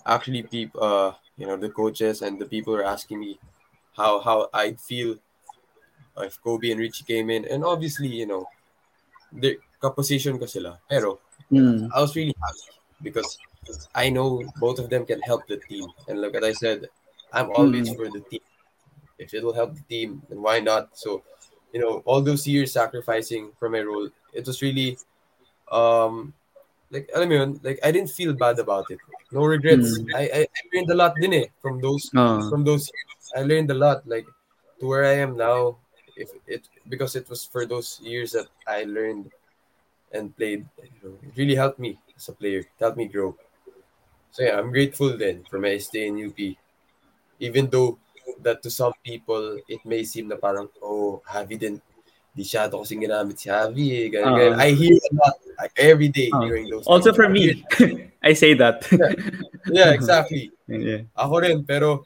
actually, 0.05 0.43
people, 0.43 0.83
uh, 0.83 1.13
you 1.37 1.45
know, 1.45 1.57
the 1.57 1.69
coaches 1.69 2.21
and 2.21 2.39
the 2.39 2.45
people 2.45 2.73
were 2.73 2.85
asking 2.85 3.19
me 3.19 3.39
how 3.95 4.19
how 4.21 4.49
I'd 4.53 4.79
feel 4.79 5.17
if 6.17 6.41
Kobe 6.41 6.71
and 6.71 6.79
Richie 6.79 7.03
came 7.03 7.29
in, 7.29 7.45
and 7.45 7.63
obviously, 7.63 8.07
you 8.07 8.25
know, 8.25 8.47
the 9.31 9.59
kaposition 9.81 10.39
ko 10.39 10.45
sila. 10.45 10.79
Pero 10.89 11.19
mm. 11.51 11.89
I 11.93 12.01
was 12.01 12.15
really 12.15 12.33
happy 12.41 12.73
because 13.01 13.37
I 13.93 14.09
know 14.09 14.43
both 14.59 14.79
of 14.79 14.89
them 14.89 15.05
can 15.05 15.21
help 15.21 15.47
the 15.47 15.57
team. 15.57 15.85
And 16.07 16.21
like 16.21 16.35
I 16.41 16.53
said, 16.53 16.89
I'm 17.33 17.51
always 17.51 17.89
Mm. 17.91 17.95
for 17.95 18.09
the 18.09 18.21
team. 18.21 18.41
If 19.19 19.33
it 19.33 19.43
will 19.43 19.53
help 19.53 19.75
the 19.75 19.85
team, 19.89 20.21
then 20.29 20.41
why 20.41 20.59
not? 20.59 20.97
So, 20.97 21.23
you 21.73 21.81
know, 21.81 22.01
all 22.05 22.21
those 22.21 22.47
years 22.47 22.71
sacrificing 22.71 23.51
for 23.59 23.69
my 23.69 23.81
role, 23.81 24.09
it 24.37 24.45
was 24.45 24.61
really 24.61 24.97
um 25.73 26.31
like 26.93 27.09
alam 27.11 27.27
mo 27.29 27.35
yun, 27.35 27.51
like 27.65 27.81
I 27.83 27.91
didn't 27.91 28.13
feel 28.13 28.31
bad 28.37 28.61
about 28.61 28.87
it. 28.93 29.01
No 29.33 29.43
regrets. 29.43 29.97
Mm. 29.99 30.13
I, 30.15 30.23
I 30.23 30.41
I 30.47 30.61
learned 30.71 30.91
a 30.93 30.95
lot 30.95 31.11
din 31.19 31.33
eh 31.33 31.47
from 31.59 31.81
those 31.81 32.07
Ah. 32.15 32.45
from 32.47 32.63
those 32.63 32.87
years. 32.87 33.23
I 33.35 33.41
learned 33.43 33.73
a 33.73 33.77
lot 33.77 34.07
like 34.07 34.29
to 34.79 34.83
where 34.87 35.03
I 35.03 35.19
am 35.19 35.35
now 35.35 35.81
if 36.15 36.31
it 36.47 36.69
because 36.87 37.17
it 37.19 37.27
was 37.27 37.43
for 37.43 37.65
those 37.67 37.99
years 37.99 38.37
that 38.37 38.47
I 38.63 38.87
learned 38.87 39.27
and 40.15 40.31
played 40.37 40.63
it 40.79 41.35
really 41.35 41.57
helped 41.59 41.81
me 41.81 41.99
as 42.15 42.29
a 42.29 42.35
player. 42.37 42.63
It 42.63 42.71
helped 42.79 42.95
me 42.95 43.11
grow. 43.11 43.35
So 44.31 44.47
yeah, 44.47 44.55
I'm 44.55 44.71
grateful 44.71 45.17
then 45.17 45.43
for 45.49 45.59
my 45.59 45.75
stay 45.81 46.07
in 46.07 46.17
UP. 46.23 46.39
Even 47.43 47.67
though 47.67 47.99
that 48.41 48.63
to 48.63 48.71
some 48.71 48.93
people 49.03 49.59
it 49.67 49.83
may 49.83 50.07
seem 50.07 50.31
na 50.31 50.39
parang 50.39 50.71
oh, 50.79 51.19
Javi 51.27 51.59
din 51.59 51.81
di 52.37 52.45
shadow 52.45 52.85
kasing 52.85 53.01
ginamit 53.01 53.41
si 53.41 53.49
Javi 53.49 53.87
eh. 53.97 54.05
Ganun, 54.13 54.29
Ah. 54.29 54.37
ganun. 54.37 54.57
I 54.61 54.69
hear 54.77 54.93
a 54.93 55.11
lot 55.17 55.35
like 55.57 55.73
every 55.73 56.13
day 56.13 56.29
Ah. 56.29 56.45
during 56.45 56.69
those 56.69 56.85
Also 56.85 57.09
days. 57.09 57.17
for 57.17 57.27
me, 57.27 57.65
I 58.21 58.37
say 58.37 58.53
that. 58.53 58.85
Yeah, 59.73 59.89
exactly. 59.97 60.53
yeah. 60.69 61.09
Ako 61.17 61.41
rin, 61.41 61.65
pero, 61.65 62.05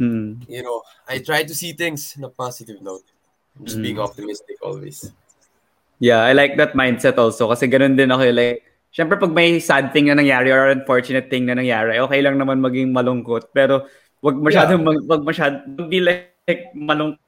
Mm. 0.00 0.42
you 0.48 0.64
know, 0.64 0.80
I 1.06 1.20
try 1.20 1.44
to 1.44 1.52
see 1.52 1.76
things 1.76 2.16
in 2.16 2.24
a 2.24 2.32
positive 2.32 2.80
note. 2.80 3.04
Just 3.60 3.78
being 3.78 4.00
optimistic 4.00 4.56
always. 4.64 5.12
Yeah, 6.00 6.24
I 6.24 6.32
like 6.32 6.56
that 6.56 6.72
mindset 6.72 7.20
also 7.20 7.52
kasi 7.52 7.68
ganun 7.68 7.94
din 7.94 8.08
ako 8.10 8.24
eh, 8.26 8.34
like 8.34 8.58
Siyempre 8.90 9.20
pag 9.22 9.30
may 9.30 9.62
sad 9.62 9.94
thing 9.94 10.10
na 10.10 10.18
nangyari 10.18 10.50
or 10.50 10.66
unfortunate 10.66 11.30
thing 11.30 11.46
na 11.46 11.54
nangyari, 11.54 12.02
okay 12.02 12.18
lang 12.18 12.34
naman 12.42 12.58
maging 12.58 12.90
malungkot 12.90 13.54
pero 13.54 13.86
wag 14.18 14.34
masyadong 14.34 14.82
mag, 14.82 14.98
wag 15.06 15.22
masyad 15.22 15.62
wag 15.78 15.86
be 15.86 16.02
like, 16.02 16.34
like 16.48 16.74
malungkot 16.74 17.22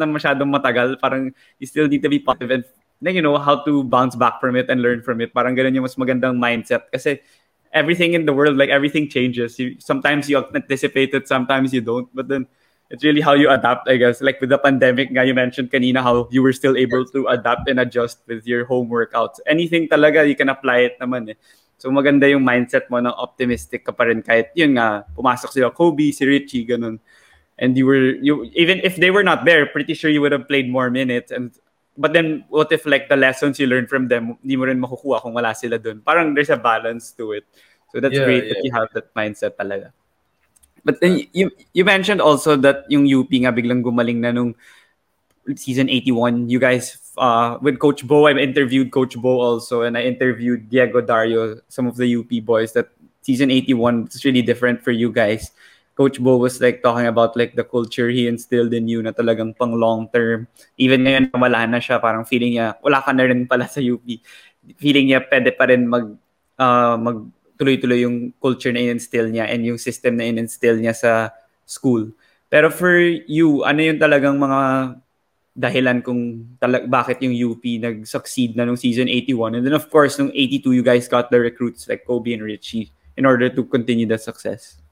na 0.00 0.08
masyadong 0.08 0.48
matagal, 0.48 0.96
parang 1.00 1.32
you 1.60 1.66
still 1.66 1.88
need 1.88 2.00
to 2.00 2.08
be 2.08 2.18
positive 2.18 2.50
and 2.50 2.64
then 3.04 3.14
you 3.14 3.22
know 3.22 3.36
how 3.36 3.60
to 3.64 3.84
bounce 3.84 4.16
back 4.16 4.40
from 4.40 4.56
it 4.56 4.72
and 4.72 4.80
learn 4.80 5.04
from 5.04 5.20
it. 5.20 5.36
Parang 5.36 5.52
ganun 5.52 5.76
yung 5.76 5.84
mas 5.84 6.00
magandang 6.00 6.40
mindset 6.40 6.88
kasi 6.88 7.20
everything 7.74 8.14
in 8.14 8.24
the 8.24 8.32
world 8.32 8.56
like 8.56 8.70
everything 8.70 9.10
changes. 9.10 9.58
You, 9.58 9.76
sometimes 9.78 10.30
you 10.30 10.40
anticipate 10.40 11.12
it, 11.12 11.28
sometimes 11.28 11.74
you 11.74 11.82
don't, 11.82 12.08
but 12.14 12.28
then 12.28 12.46
it's 12.88 13.02
really 13.02 13.20
how 13.20 13.34
you 13.34 13.50
adapt, 13.50 13.88
I 13.88 13.96
guess. 13.96 14.22
Like 14.22 14.40
with 14.40 14.50
the 14.50 14.58
pandemic, 14.58 15.10
nga 15.10 15.26
you 15.26 15.34
mentioned 15.34 15.70
kanina 15.70 16.02
how 16.02 16.28
you 16.30 16.42
were 16.42 16.54
still 16.54 16.76
able 16.76 17.04
to 17.12 17.26
adapt 17.28 17.68
and 17.68 17.80
adjust 17.80 18.22
with 18.26 18.46
your 18.46 18.64
home 18.64 18.88
workouts. 18.88 19.42
Anything 19.46 19.88
talaga, 19.88 20.26
you 20.26 20.36
can 20.36 20.48
apply 20.48 20.88
it 20.88 20.96
naman 21.02 21.34
eh. 21.34 21.38
So 21.76 21.90
maganda 21.90 22.30
yung 22.30 22.46
mindset 22.46 22.88
mo 22.88 23.02
na 23.02 23.12
optimistic 23.12 23.84
ka 23.84 23.92
pa 23.92 24.08
rin 24.08 24.22
kahit 24.22 24.54
yun 24.54 24.78
nga, 24.78 25.04
pumasok 25.12 25.50
sila 25.50 25.74
Kobe, 25.74 26.14
si 26.14 26.24
Richie, 26.24 26.64
ganun. 26.64 27.02
And 27.58 27.78
you 27.78 27.86
were, 27.86 28.18
you 28.18 28.50
even 28.54 28.80
if 28.82 28.96
they 28.96 29.10
were 29.10 29.22
not 29.22 29.44
there, 29.44 29.66
pretty 29.66 29.94
sure 29.94 30.10
you 30.10 30.20
would 30.20 30.32
have 30.32 30.48
played 30.48 30.68
more 30.68 30.90
minutes. 30.90 31.30
And 31.30 31.54
But 31.96 32.12
then, 32.12 32.42
what 32.50 32.72
if 32.74 32.86
like 32.90 33.08
the 33.08 33.14
lessons 33.14 33.62
you 33.62 33.70
learned 33.70 33.86
from 33.88 34.08
them, 34.10 34.34
hindi 34.42 34.58
mo 34.58 34.66
rin 34.66 34.82
makukuha 34.82 35.22
kung 35.22 35.30
wala 35.34 35.54
sila 35.54 35.78
dun? 35.78 36.02
Parang 36.02 36.34
there's 36.34 36.50
a 36.50 36.58
balance 36.58 37.14
to 37.14 37.38
it. 37.38 37.46
So 37.94 38.02
that's 38.02 38.18
Yeah, 38.18 38.26
great 38.26 38.50
yeah. 38.50 38.50
that 38.50 38.64
you 38.66 38.72
have 38.74 38.90
that 38.98 39.14
mindset 39.14 39.54
talaga. 39.54 39.94
But 40.82 40.98
then 41.00 41.22
you 41.30 41.54
you 41.72 41.86
mentioned 41.86 42.18
also 42.20 42.58
that 42.66 42.84
yung 42.90 43.06
UP 43.06 43.30
nga 43.30 43.54
biglang 43.54 43.86
gumaling 43.86 44.26
na 44.26 44.34
nung 44.34 44.58
season 45.54 45.88
81. 45.88 46.50
You 46.50 46.58
guys 46.58 46.98
uh 47.16 47.62
with 47.62 47.78
Coach 47.78 48.02
Bo, 48.02 48.26
I 48.26 48.34
interviewed 48.42 48.90
Coach 48.90 49.14
Bo 49.14 49.38
also 49.40 49.86
and 49.86 49.94
I 49.96 50.02
interviewed 50.02 50.68
Diego 50.68 51.00
Dario, 51.00 51.62
some 51.70 51.86
of 51.86 51.94
the 51.96 52.10
UP 52.10 52.30
boys 52.42 52.74
that 52.74 52.90
season 53.22 53.54
81 53.54 54.10
is 54.10 54.24
really 54.26 54.42
different 54.42 54.82
for 54.82 54.90
you 54.90 55.14
guys. 55.14 55.54
Coach 55.94 56.18
Bo 56.18 56.42
was 56.42 56.58
like 56.58 56.82
talking 56.82 57.06
about 57.06 57.38
like 57.38 57.54
the 57.54 57.62
culture 57.62 58.10
he 58.10 58.26
instilled 58.26 58.74
in 58.74 58.90
you 58.90 58.98
na 58.98 59.14
talagang 59.14 59.54
pang 59.54 59.78
long 59.78 60.10
term. 60.10 60.50
Even 60.74 61.06
ngayon 61.06 61.30
wala 61.30 61.70
na 61.70 61.78
siya, 61.78 62.02
parang 62.02 62.26
feeling 62.26 62.58
niya 62.58 62.74
wala 62.82 62.98
ka 62.98 63.14
na 63.14 63.30
rin 63.30 63.46
pala 63.46 63.70
sa 63.70 63.78
UP. 63.78 64.02
Feeling 64.82 65.14
niya 65.14 65.22
pwede 65.30 65.54
pa 65.54 65.70
rin 65.70 65.86
mag 65.86 66.10
uh, 66.58 66.96
mag 66.98 67.18
tuloy-tuloy 67.54 68.02
yung 68.02 68.34
culture 68.42 68.74
na 68.74 68.82
in-instill 68.82 69.30
niya 69.30 69.46
and 69.46 69.62
yung 69.62 69.78
system 69.78 70.18
na 70.18 70.26
in-instill 70.26 70.74
niya 70.74 70.94
sa 70.98 71.30
school. 71.62 72.10
Pero 72.50 72.66
for 72.74 72.98
you, 73.30 73.62
ano 73.62 73.78
yung 73.78 74.02
talagang 74.02 74.34
mga 74.34 74.94
dahilan 75.54 76.02
kung 76.02 76.50
talag 76.58 76.90
bakit 76.90 77.22
yung 77.22 77.30
UP 77.30 77.62
nag-succeed 77.62 78.58
na 78.58 78.66
nung 78.66 78.74
season 78.74 79.06
81 79.06 79.54
and 79.54 79.62
then 79.62 79.78
of 79.78 79.86
course 79.86 80.18
nung 80.18 80.34
82 80.34 80.74
you 80.74 80.82
guys 80.82 81.06
got 81.06 81.30
the 81.30 81.38
recruits 81.38 81.86
like 81.86 82.02
Kobe 82.02 82.34
and 82.34 82.42
Richie 82.42 82.90
in 83.14 83.22
order 83.22 83.46
to 83.46 83.62
continue 83.62 84.02
the 84.02 84.18
success. 84.18 84.82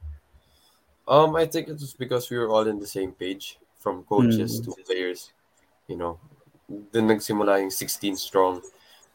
Um, 1.07 1.35
I 1.35 1.45
think 1.45 1.67
it 1.67 1.73
was 1.79 1.93
because 1.93 2.29
we 2.29 2.37
were 2.37 2.49
all 2.49 2.67
in 2.67 2.79
the 2.79 2.87
same 2.87 3.11
page, 3.11 3.59
from 3.79 4.03
coaches 4.07 4.59
to 4.63 4.71
players. 4.87 5.33
You 5.87 5.97
know, 5.97 6.19
then 6.91 7.07
nagsimula 7.11 7.59
yung 7.59 7.71
16 7.71 8.15
strong. 8.15 8.61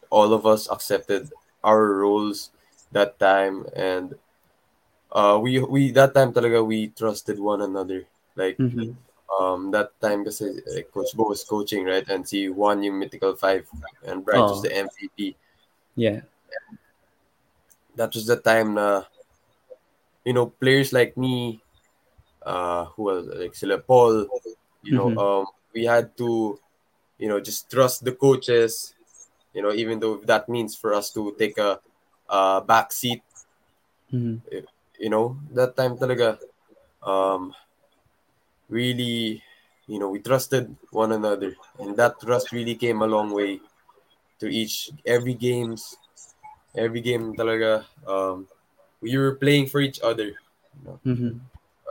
All 0.09 0.33
of 0.33 0.45
us 0.45 0.69
accepted 0.69 1.29
our 1.63 1.97
roles 1.97 2.51
that 2.93 3.17
time, 3.17 3.65
and 3.75 4.13
uh, 5.11 5.39
we 5.41 5.57
we 5.65 5.89
that 5.97 6.13
time 6.13 6.33
talaga 6.33 6.61
we 6.65 6.89
trusted 6.93 7.39
one 7.41 7.61
another. 7.61 8.05
Like 8.37 8.57
Mhm. 8.61 8.93
um 9.41 9.69
that 9.73 9.93
time 10.01 10.25
kasi 10.25 10.61
eh, 10.73 10.85
Coach 10.89 11.13
Bo 11.17 11.29
was 11.29 11.41
coaching 11.45 11.85
right, 11.85 12.05
and 12.09 12.25
si 12.25 12.49
Juan 12.49 12.81
yung 12.85 12.97
Mythical 13.01 13.33
Five, 13.37 13.65
and 14.05 14.21
Bright 14.25 14.41
was 14.45 14.61
Oh. 14.61 14.69
the 14.69 14.73
MVP. 14.73 15.33
Yeah. 15.97 16.21
that 17.99 18.15
was 18.15 18.23
the 18.31 18.39
time 18.39 18.79
na 18.79 19.03
you 20.23 20.31
know 20.31 20.47
players 20.47 20.95
like 20.95 21.19
me 21.19 21.59
uh 22.45 22.85
who 22.95 23.11
else 23.11 23.27
like 23.35 23.55
sila 23.55 23.77
Paul 23.79 24.27
you 24.83 24.93
know 24.95 25.11
Mhm. 25.11 25.19
um 25.19 25.45
we 25.73 25.85
had 25.85 26.15
to 26.17 26.59
you 27.17 27.27
know 27.27 27.39
just 27.39 27.69
trust 27.69 28.03
the 28.05 28.13
coaches 28.13 28.95
you 29.53 29.61
know 29.61 29.73
even 29.73 29.99
though 29.99 30.17
that 30.23 30.47
means 30.47 30.75
for 30.75 30.93
us 30.93 31.11
to 31.11 31.35
take 31.37 31.57
a 31.57 31.79
uh 32.29 32.61
back 32.61 32.91
seat 32.91 33.21
Mhm. 34.13 34.39
you 34.99 35.09
know 35.09 35.37
that 35.53 35.75
time 35.75 35.97
talaga 35.97 36.37
um 37.03 37.53
really 38.69 39.41
you 39.87 39.97
know 39.99 40.09
we 40.09 40.19
trusted 40.19 40.75
one 40.91 41.11
another 41.11 41.55
and 41.79 41.97
that 41.97 42.19
trust 42.21 42.51
really 42.51 42.75
came 42.75 43.01
a 43.01 43.07
long 43.07 43.31
way 43.31 43.59
to 44.39 44.47
each 44.47 44.91
every 45.05 45.33
games 45.33 45.97
every 46.75 47.01
game 47.01 47.33
talaga 47.35 47.83
um 48.07 48.47
we 49.01 49.17
were 49.17 49.35
playing 49.35 49.65
for 49.65 49.81
each 49.81 49.99
other 50.01 50.33
Mhm. 51.05 51.41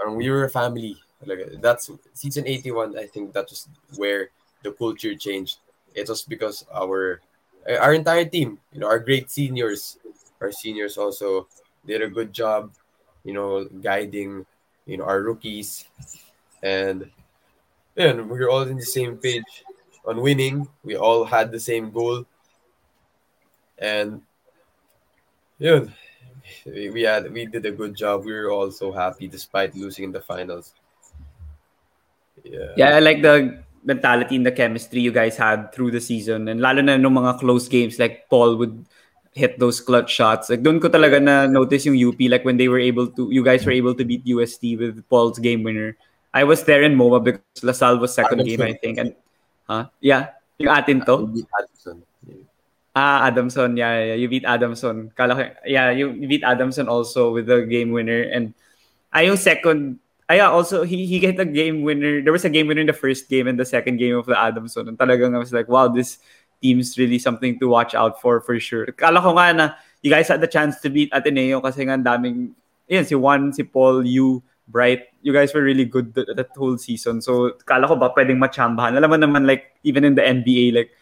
Um, 0.04 0.16
we 0.16 0.30
were 0.30 0.44
a 0.44 0.50
family. 0.50 0.96
Like 1.24 1.60
that's 1.60 1.90
season 2.14 2.46
81 2.46 2.96
i 2.96 3.04
think 3.06 3.32
that 3.32 3.50
was 3.50 3.66
where 3.96 4.30
the 4.62 4.70
culture 4.70 5.14
changed. 5.16 5.58
It 5.94 6.08
was 6.08 6.22
because 6.22 6.64
our 6.72 7.20
our 7.66 7.92
entire 7.92 8.24
team 8.24 8.58
you 8.72 8.78
know 8.80 8.86
our 8.86 9.00
great 9.02 9.30
seniors 9.30 9.98
our 10.40 10.52
seniors 10.52 10.96
also 10.96 11.48
did 11.84 12.02
a 12.02 12.08
good 12.08 12.32
job 12.32 12.70
you 13.24 13.34
know 13.34 13.66
guiding 13.82 14.46
you 14.86 14.96
know 14.96 15.04
our 15.04 15.22
rookies. 15.22 15.86
And 16.62 17.10
yeah, 17.96 18.14
we 18.14 18.38
were 18.38 18.50
all 18.50 18.62
in 18.62 18.78
the 18.78 18.86
same 18.86 19.18
page 19.18 19.66
on 20.06 20.22
winning. 20.22 20.68
We 20.84 20.94
all 20.96 21.24
had 21.24 21.50
the 21.50 21.60
same 21.60 21.90
goal. 21.90 22.24
And 23.78 24.22
yeah 25.58 25.86
we 26.66 26.90
we 26.90 27.02
had 27.02 27.30
we 27.32 27.46
did 27.46 27.64
a 27.66 27.70
good 27.70 27.94
job 27.94 28.24
we 28.24 28.32
were 28.32 28.50
all 28.50 28.70
so 28.70 28.92
happy 28.92 29.28
despite 29.28 29.74
losing 29.74 30.04
in 30.04 30.12
the 30.12 30.20
finals 30.20 30.74
yeah 32.44 32.72
Yeah, 32.76 32.96
I 32.96 33.00
like 33.00 33.22
the 33.22 33.62
mentality 33.84 34.36
and 34.36 34.46
the 34.46 34.52
chemistry 34.52 35.00
you 35.00 35.12
guys 35.12 35.36
had 35.36 35.72
through 35.72 35.90
the 35.90 36.00
season. 36.00 36.48
And 36.48 36.60
lalo 36.60 36.82
na 36.82 36.96
nung 36.96 37.14
mga 37.14 37.40
close 37.40 37.68
games, 37.68 37.98
like 37.98 38.28
Paul 38.28 38.56
would 38.56 38.84
hit 39.34 39.58
those 39.58 39.80
clutch 39.80 40.10
shots. 40.10 40.50
Like 40.50 40.62
doon 40.62 40.80
ko 40.80 40.88
talaga 40.88 41.22
na 41.22 41.46
notice 41.46 41.86
yung 41.86 41.96
UP, 41.96 42.18
like 42.28 42.44
when 42.44 42.56
they 42.56 42.68
were 42.68 42.78
able 42.78 43.06
to, 43.18 43.30
you 43.30 43.44
guys 43.44 43.64
were 43.64 43.72
able 43.72 43.94
to 43.94 44.04
beat 44.04 44.26
UST 44.26 44.76
with 44.78 45.02
Paul's 45.08 45.38
game 45.38 45.62
winner. 45.62 45.96
I 46.34 46.44
was 46.44 46.64
there 46.64 46.82
in 46.82 46.94
MOA 46.94 47.20
because 47.20 47.62
LaSalle 47.62 47.98
was 47.98 48.14
second 48.14 48.44
game, 48.44 48.60
I 48.60 48.74
think. 48.74 48.98
And, 48.98 49.14
huh? 49.66 49.88
Yeah. 50.00 50.36
Yung 50.58 50.74
atin 50.74 51.04
to? 51.06 51.32
Ah, 52.96 53.26
Adamson. 53.26 53.76
Yeah, 53.76 54.14
yeah. 54.14 54.18
You 54.18 54.28
beat 54.28 54.44
Adamson. 54.44 55.12
Kala 55.16 55.34
ko, 55.34 55.42
yeah, 55.66 55.90
you, 55.90 56.12
beat 56.26 56.42
Adamson 56.42 56.88
also 56.88 57.32
with 57.32 57.46
the 57.46 57.62
game 57.62 57.92
winner. 57.92 58.22
And 58.22 58.54
ay, 59.12 59.26
yung 59.26 59.36
second, 59.36 59.98
ay, 60.28 60.36
yeah, 60.36 60.50
also, 60.50 60.82
he, 60.82 61.06
he 61.06 61.18
hit 61.18 61.38
a 61.38 61.44
game 61.44 61.82
winner. 61.82 62.22
There 62.22 62.32
was 62.32 62.44
a 62.44 62.50
game 62.50 62.66
winner 62.66 62.80
in 62.82 62.90
the 62.90 62.96
first 62.96 63.28
game 63.28 63.46
and 63.46 63.58
the 63.58 63.64
second 63.64 63.98
game 63.98 64.16
of 64.16 64.26
the 64.26 64.38
Adamson. 64.38 64.88
And 64.88 64.98
talagang 64.98 65.34
I 65.34 65.38
was 65.38 65.52
like, 65.52 65.68
wow, 65.68 65.88
this 65.88 66.18
team's 66.60 66.98
really 66.98 67.18
something 67.18 67.58
to 67.60 67.68
watch 67.68 67.94
out 67.94 68.20
for, 68.20 68.40
for 68.40 68.58
sure. 68.58 68.86
Kala 68.86 69.20
ko 69.20 69.32
nga 69.36 69.52
na, 69.52 69.66
you 70.02 70.10
guys 70.10 70.28
had 70.28 70.40
the 70.40 70.50
chance 70.50 70.80
to 70.80 70.90
beat 70.90 71.12
Ateneo 71.12 71.60
kasi 71.60 71.84
nga 71.84 71.96
daming, 71.96 72.50
yun, 72.88 73.04
si 73.04 73.14
Juan, 73.14 73.52
si 73.52 73.62
Paul, 73.62 74.06
you, 74.06 74.42
Bright, 74.68 75.08
you 75.22 75.32
guys 75.32 75.54
were 75.54 75.62
really 75.62 75.86
good 75.86 76.12
that, 76.12 76.28
that 76.36 76.52
whole 76.52 76.76
season. 76.76 77.22
So, 77.24 77.56
kala 77.64 77.88
ko 77.88 77.96
ba 77.96 78.12
pwedeng 78.12 78.36
machambahan? 78.36 79.00
Alam 79.00 79.10
mo 79.10 79.16
naman, 79.16 79.48
like, 79.48 79.72
even 79.82 80.04
in 80.04 80.14
the 80.14 80.20
NBA, 80.20 80.74
like, 80.76 80.92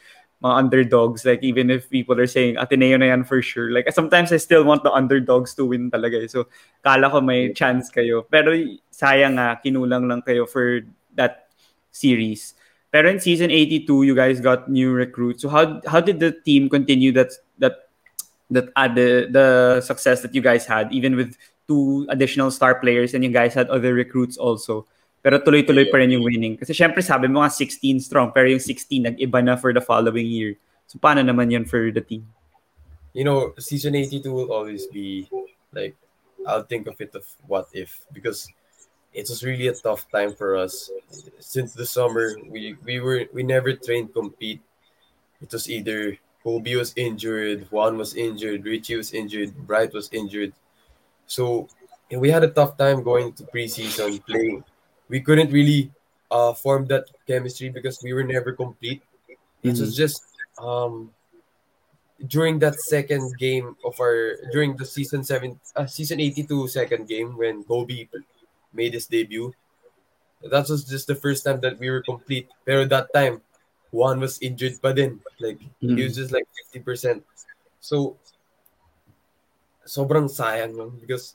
mga 0.43 0.55
underdogs, 0.59 1.24
like 1.24 1.43
even 1.43 1.70
if 1.70 1.89
people 1.89 2.18
are 2.20 2.26
saying 2.26 2.57
Ateneo 2.57 2.97
na 2.97 3.07
yan 3.07 3.24
for 3.24 3.41
sure, 3.41 3.72
like 3.72 3.91
sometimes 3.93 4.32
I 4.32 4.37
still 4.37 4.64
want 4.64 4.84
the 4.84 4.93
underdogs 4.93 5.55
to 5.55 5.64
win 5.64 5.91
talaga. 5.91 6.24
eh. 6.24 6.28
So 6.28 6.49
kala 6.84 7.11
ko 7.11 7.20
may 7.20 7.53
chance 7.53 7.91
kayo. 7.91 8.24
Pero 8.28 8.53
sayang 8.93 9.41
nga, 9.41 9.57
kinulang 9.64 10.09
lang 10.09 10.20
kayo 10.22 10.49
for 10.49 10.84
that 11.16 11.49
series. 11.91 12.55
Pero 12.93 13.09
in 13.09 13.20
season 13.20 13.51
82, 13.51 14.05
you 14.05 14.14
guys 14.14 14.41
got 14.41 14.68
new 14.68 14.93
recruits. 14.93 15.41
So 15.43 15.49
how 15.49 15.80
how 15.89 16.01
did 16.01 16.20
the 16.20 16.32
team 16.45 16.68
continue 16.68 17.12
that 17.16 17.32
that 17.59 17.89
that 18.51 18.68
uh, 18.76 18.89
the 18.89 19.28
the 19.32 19.47
success 19.80 20.20
that 20.22 20.34
you 20.34 20.41
guys 20.45 20.66
had 20.66 20.93
even 20.93 21.16
with 21.16 21.37
two 21.66 22.07
additional 22.09 22.51
star 22.51 22.78
players 22.78 23.14
and 23.14 23.24
you 23.24 23.30
guys 23.30 23.55
had 23.55 23.68
other 23.68 23.95
recruits 23.95 24.37
also. 24.37 24.87
Pero 25.27 25.43
tuloy-tuloy 25.43 25.91
pa 25.91 25.99
rin 25.99 26.14
yung 26.14 26.22
winning. 26.22 26.55
Kasi 26.55 26.70
syempre 26.70 27.03
sabi 27.03 27.27
mo 27.27 27.43
nga 27.43 27.51
16 27.51 27.83
strong, 27.99 28.31
pero 28.31 28.47
yung 28.47 28.62
16 28.62 29.11
nag-iba 29.11 29.43
na 29.43 29.59
for 29.59 29.74
the 29.74 29.83
following 29.83 30.31
year. 30.31 30.55
So 30.87 31.03
paano 31.03 31.18
naman 31.27 31.51
yun 31.51 31.66
for 31.66 31.91
the 31.91 31.99
team? 31.99 32.31
You 33.11 33.27
know, 33.27 33.51
season 33.59 33.99
82 33.99 34.22
will 34.31 34.55
always 34.55 34.87
be 34.87 35.27
like 35.74 35.99
I'll 36.47 36.62
think 36.62 36.87
of 36.87 36.95
it 37.03 37.11
of 37.18 37.27
what 37.51 37.66
if 37.74 38.07
because 38.14 38.47
it 39.11 39.27
was 39.27 39.43
really 39.43 39.66
a 39.66 39.74
tough 39.74 40.07
time 40.14 40.31
for 40.31 40.55
us 40.55 40.95
since 41.43 41.74
the 41.74 41.83
summer. 41.91 42.39
We 42.47 42.79
we 42.87 43.03
were 43.03 43.27
we 43.35 43.43
never 43.43 43.74
trained 43.74 44.14
compete. 44.14 44.62
It 45.43 45.51
was 45.51 45.66
either 45.66 46.22
Kobe 46.47 46.79
was 46.79 46.95
injured, 46.95 47.66
Juan 47.74 47.99
was 47.99 48.14
injured, 48.14 48.62
Richie 48.62 48.95
was 48.95 49.11
injured, 49.11 49.59
Bright 49.66 49.91
was 49.91 50.07
injured. 50.14 50.55
So 51.27 51.66
we 52.14 52.31
had 52.31 52.47
a 52.47 52.55
tough 52.55 52.79
time 52.79 53.03
going 53.03 53.35
to 53.35 53.43
preseason 53.51 54.22
playing. 54.22 54.62
We 55.09 55.21
couldn't 55.21 55.53
really 55.53 55.91
uh, 56.31 56.53
form 56.55 56.87
that 56.87 57.07
chemistry 57.27 57.69
because 57.69 58.01
we 58.03 58.13
were 58.13 58.25
never 58.25 58.53
complete. 58.53 59.03
It 59.63 59.79
was 59.79 59.97
just 59.97 60.23
um, 60.59 61.11
during 62.27 62.59
that 62.61 62.81
second 62.81 63.37
game 63.39 63.77
of 63.85 63.99
our 64.01 64.37
during 64.53 64.77
the 64.77 64.87
season 64.87 65.25
seven 65.25 65.61
uh, 65.75 65.87
season 65.87 66.21
82 66.21 66.69
second 66.69 67.09
game 67.09 67.37
when 67.37 67.65
Kobe 67.65 68.09
made 68.73 68.95
his 68.95 69.07
debut. 69.07 69.53
That 70.43 70.69
was 70.69 70.85
just 70.85 71.07
the 71.07 71.15
first 71.15 71.45
time 71.45 71.61
that 71.61 71.79
we 71.79 71.91
were 71.91 72.03
complete. 72.03 72.49
Pero 72.65 72.85
that 72.87 73.13
time, 73.13 73.43
Juan 73.91 74.21
was 74.21 74.39
injured 74.39 74.81
pa 74.81 74.93
din. 74.93 75.19
Like, 75.41 75.59
he 75.81 75.97
was 75.97 76.15
just 76.15 76.31
like 76.31 76.47
50%. 76.75 77.23
So, 77.81 78.17
sobrang 79.87 80.29
sayang 80.29 80.77
nun 80.77 80.93
because 81.01 81.35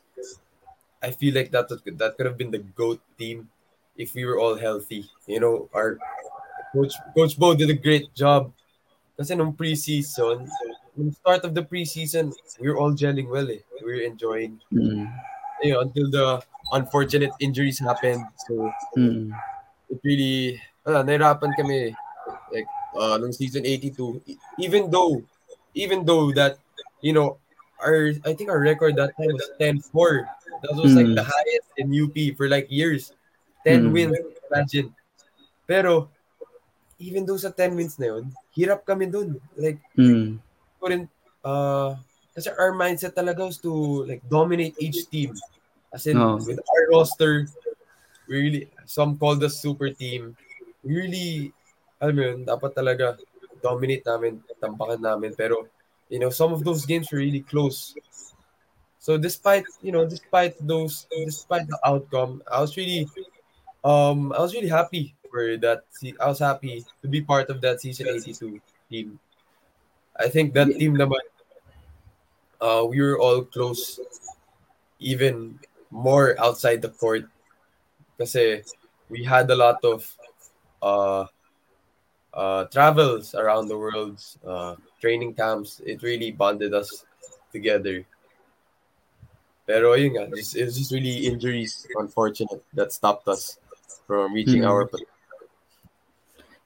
I 1.02 1.12
feel 1.12 1.34
like 1.34 1.50
that 1.52 1.68
that 1.68 2.14
could 2.16 2.28
have 2.30 2.38
been 2.38 2.52
the 2.52 2.62
GOAT 2.78 3.02
team 3.18 3.50
if 4.02 4.18
we 4.18 4.26
were 4.26 4.42
all 4.42 4.58
healthy. 4.58 5.06
You 5.30 5.40
know, 5.40 5.70
our 5.78 6.02
coach 6.74 6.98
Coach 7.14 7.38
Bo 7.38 7.54
did 7.54 7.70
a 7.70 7.78
great 7.78 8.10
job. 8.18 8.50
Kasi 9.14 9.38
nung 9.38 9.54
preseason, 9.54 10.50
nung 10.98 11.14
start 11.14 11.46
of 11.46 11.54
the 11.54 11.62
preseason, 11.62 12.34
we 12.58 12.66
were 12.74 12.82
all 12.82 12.98
gelling 12.98 13.30
well 13.30 13.46
eh. 13.46 13.62
We 13.78 13.86
were 13.86 14.02
enjoying. 14.02 14.58
Mm. 14.74 15.06
You 15.62 15.78
know, 15.78 15.80
until 15.86 16.10
the 16.10 16.28
unfortunate 16.74 17.30
injuries 17.38 17.78
happened. 17.78 18.26
So, 18.50 18.74
Mm. 18.98 19.30
it 19.94 20.00
really, 20.02 20.58
uh, 20.90 21.06
nahirapan 21.06 21.54
kami. 21.54 21.94
Like, 22.50 22.66
uh, 22.98 23.22
nung 23.22 23.32
season 23.32 23.64
82, 23.70 24.20
e- 24.26 24.42
even 24.58 24.90
though, 24.90 25.22
even 25.78 26.02
though 26.04 26.34
that, 26.34 26.58
you 27.06 27.14
know, 27.14 27.38
our, 27.78 28.12
I 28.26 28.34
think 28.34 28.50
our 28.50 28.60
record 28.60 28.98
that 28.98 29.14
time 29.22 29.32
was 29.38 29.46
10-4. 29.62 30.26
That 30.66 30.78
was 30.78 30.94
like 30.98 31.10
Mm. 31.14 31.18
the 31.18 31.26
highest 31.26 31.70
in 31.78 31.94
UP 31.94 32.34
for 32.38 32.50
like 32.50 32.70
years. 32.74 33.14
10 33.66 33.90
Mm. 33.90 33.94
wins, 33.94 34.18
imagine. 34.50 34.88
Pero, 35.66 36.10
even 37.02 37.26
though 37.26 37.38
sa 37.38 37.50
10 37.50 37.74
wins 37.74 37.98
na 37.98 38.14
yun, 38.18 38.30
hirap 38.54 38.86
kami 38.86 39.10
dun. 39.10 39.38
Like, 39.58 39.82
Mm. 39.98 40.38
couldn't, 40.82 41.10
uh, 41.46 41.98
kasi 42.34 42.50
our 42.56 42.74
mindset 42.74 43.14
talaga 43.14 43.44
was 43.46 43.60
to 43.60 44.06
like 44.08 44.22
dominate 44.30 44.74
each 44.80 45.06
team. 45.10 45.36
As 45.92 46.08
in, 46.08 46.18
Oh. 46.18 46.40
with 46.40 46.58
our 46.58 46.84
roster, 46.90 47.46
we 48.30 48.34
really, 48.38 48.64
some 48.88 49.18
called 49.20 49.44
us 49.44 49.60
super 49.60 49.92
team. 49.92 50.38
We 50.82 50.96
really, 50.96 51.30
alam 52.00 52.16
mo 52.16 52.22
yun, 52.24 52.40
dapat 52.48 52.72
talaga 52.74 53.20
dominate 53.62 54.08
namin, 54.08 54.42
tampakan 54.58 55.04
namin. 55.04 55.36
Pero, 55.36 55.68
you 56.10 56.18
know, 56.18 56.32
some 56.32 56.54
of 56.56 56.64
those 56.64 56.88
games 56.88 57.12
were 57.12 57.20
really 57.22 57.44
close. 57.46 57.94
So 59.02 59.18
despite, 59.18 59.66
you 59.82 59.92
know, 59.92 60.06
despite 60.06 60.56
those, 60.62 61.06
despite 61.12 61.66
the 61.68 61.78
outcome, 61.84 62.42
I 62.50 62.62
was 62.62 62.78
really, 62.78 63.10
um, 63.84 64.34
I 64.34 64.40
was 64.40 64.54
really 64.54 64.70
happy 64.70 65.16
for 65.30 65.58
that. 65.58 65.84
se- 65.90 66.20
I 66.20 66.28
was 66.28 66.40
happy 66.40 66.86
to 67.02 67.08
be 67.08 67.22
part 67.22 67.50
of 67.50 67.62
that 67.62 67.82
season 67.82 68.08
82 68.08 68.62
team. 68.90 69.20
I 70.18 70.28
think 70.28 70.54
that 70.54 70.68
team 70.68 70.96
naman, 70.96 71.24
uh, 72.60 72.86
we 72.88 73.02
were 73.02 73.18
all 73.18 73.42
close, 73.42 74.00
even 75.00 75.58
more 75.90 76.36
outside 76.40 76.82
the 76.82 76.90
court. 76.90 77.26
Kasi 78.20 78.62
we 79.10 79.24
had 79.24 79.50
a 79.50 79.56
lot 79.56 79.82
of 79.84 80.06
uh, 80.84 81.26
uh, 82.34 82.66
travels 82.66 83.34
around 83.34 83.68
the 83.68 83.78
world, 83.78 84.22
uh, 84.46 84.76
training 85.00 85.34
camps. 85.34 85.82
It 85.86 86.04
really 86.04 86.32
bonded 86.32 86.74
us 86.74 87.06
together. 87.52 88.06
Pero 89.66 89.94
yun 89.94 90.18
nga, 90.18 90.28
just, 90.36 90.58
it 90.58 90.66
was 90.66 90.78
just 90.78 90.92
really 90.92 91.26
injuries, 91.26 91.88
unfortunate, 91.96 92.62
that 92.74 92.92
stopped 92.92 93.28
us 93.28 93.61
from 94.08 94.32
reaching 94.34 94.64
Mhm. 94.64 94.70
our 94.72 94.88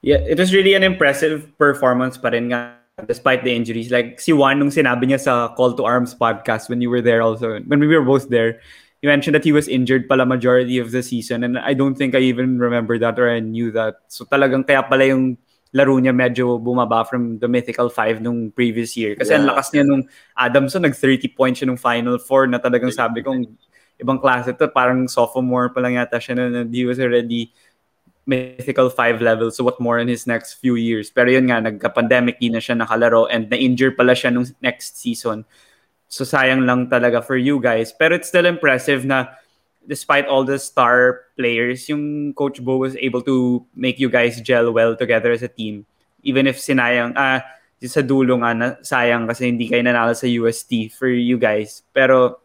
Yeah, 0.05 0.21
it 0.21 0.37
was 0.37 0.53
really 0.53 0.77
an 0.77 0.85
impressive 0.85 1.49
performance 1.57 2.13
pa 2.13 2.29
rin 2.29 2.53
nga 2.53 2.77
despite 3.09 3.41
the 3.41 3.49
injuries. 3.49 3.89
Like 3.89 4.21
si 4.21 4.31
Juan 4.37 4.61
nung 4.61 4.69
sinabi 4.69 5.09
niya 5.09 5.19
sa 5.19 5.33
Call 5.57 5.73
to 5.75 5.83
Arms 5.83 6.13
podcast 6.13 6.69
when 6.69 6.77
you 6.79 6.93
were 6.93 7.01
there 7.01 7.25
also, 7.25 7.57
when 7.65 7.81
we 7.81 7.89
were 7.89 8.05
both 8.05 8.29
there, 8.29 8.61
he 9.01 9.09
mentioned 9.09 9.33
that 9.33 9.43
he 9.43 9.51
was 9.51 9.65
injured 9.67 10.05
pala 10.05 10.23
majority 10.25 10.77
of 10.77 10.93
the 10.93 11.01
season 11.01 11.41
and 11.41 11.57
I 11.57 11.73
don't 11.73 11.97
think 11.97 12.13
I 12.13 12.21
even 12.29 12.61
remember 12.61 13.01
that 13.01 13.17
or 13.17 13.27
I 13.33 13.41
knew 13.41 13.73
that. 13.73 14.05
So 14.13 14.29
talagang 14.29 14.69
kaya 14.69 14.85
pala 14.85 15.09
yung 15.09 15.41
laro 15.75 15.97
niya 15.99 16.13
medyo 16.15 16.55
bumaba 16.61 17.03
from 17.03 17.41
the 17.41 17.49
mythical 17.49 17.89
5 17.89 18.21
nung 18.21 18.53
previous 18.53 18.95
year. 18.95 19.17
Kasi 19.17 19.33
ang 19.35 19.43
Yeah. 19.43 19.51
lakas 19.57 19.73
niya 19.73 19.83
nung 19.89 20.05
Adamson, 20.37 20.85
nag-30 20.87 21.33
points 21.35 21.59
siya 21.59 21.67
nung 21.67 21.81
Final 21.81 22.15
Four 22.21 22.47
na 22.47 22.61
talagang 22.61 22.93
sabi 22.93 23.25
kong 23.25 23.49
ibang 24.01 24.19
klase 24.19 24.51
to. 24.55 24.67
Parang 24.67 25.07
sophomore 25.07 25.69
pa 25.69 25.79
lang 25.79 25.95
yata 25.99 26.19
siya 26.19 26.35
na 26.35 26.63
he 26.67 26.83
was 26.83 26.99
already 26.99 27.51
mythical 28.25 28.89
5 28.89 29.21
level. 29.21 29.51
So 29.51 29.63
what 29.63 29.79
more 29.79 29.99
in 29.99 30.09
his 30.09 30.25
next 30.25 30.57
few 30.57 30.75
years? 30.75 31.13
Pero 31.13 31.29
yun 31.29 31.47
nga, 31.47 31.61
nagka-pandemic, 31.61 32.41
na 32.49 32.59
siya 32.59 32.75
nakalaro 32.75 33.29
and 33.29 33.49
na-injure 33.49 33.93
pala 33.93 34.17
siya 34.17 34.33
nung 34.33 34.49
next 34.61 34.97
season. 34.97 35.45
So 36.09 36.25
sayang 36.25 36.65
lang 36.65 36.89
talaga 36.89 37.23
for 37.23 37.37
you 37.37 37.61
guys. 37.61 37.93
Pero 37.93 38.17
it's 38.17 38.27
still 38.27 38.45
impressive 38.45 39.05
na 39.05 39.37
despite 39.87 40.25
all 40.25 40.43
the 40.43 40.57
star 40.57 41.29
players, 41.37 41.87
yung 41.89 42.33
Coach 42.33 42.61
Bo 42.61 42.77
was 42.77 42.97
able 42.97 43.21
to 43.21 43.65
make 43.77 44.01
you 44.01 44.09
guys 44.09 44.41
gel 44.41 44.73
well 44.73 44.97
together 44.97 45.31
as 45.31 45.45
a 45.45 45.51
team. 45.51 45.85
Even 46.25 46.49
if 46.49 46.57
sinayang, 46.57 47.13
ah, 47.13 47.45
sa 47.85 48.01
dulo 48.01 48.41
nga, 48.41 48.51
na, 48.57 48.67
sayang 48.81 49.29
kasi 49.29 49.53
hindi 49.53 49.69
kayo 49.69 49.85
nanalo 49.85 50.17
sa 50.17 50.25
UST 50.25 50.89
for 50.97 51.09
you 51.09 51.37
guys. 51.37 51.85
Pero 51.93 52.41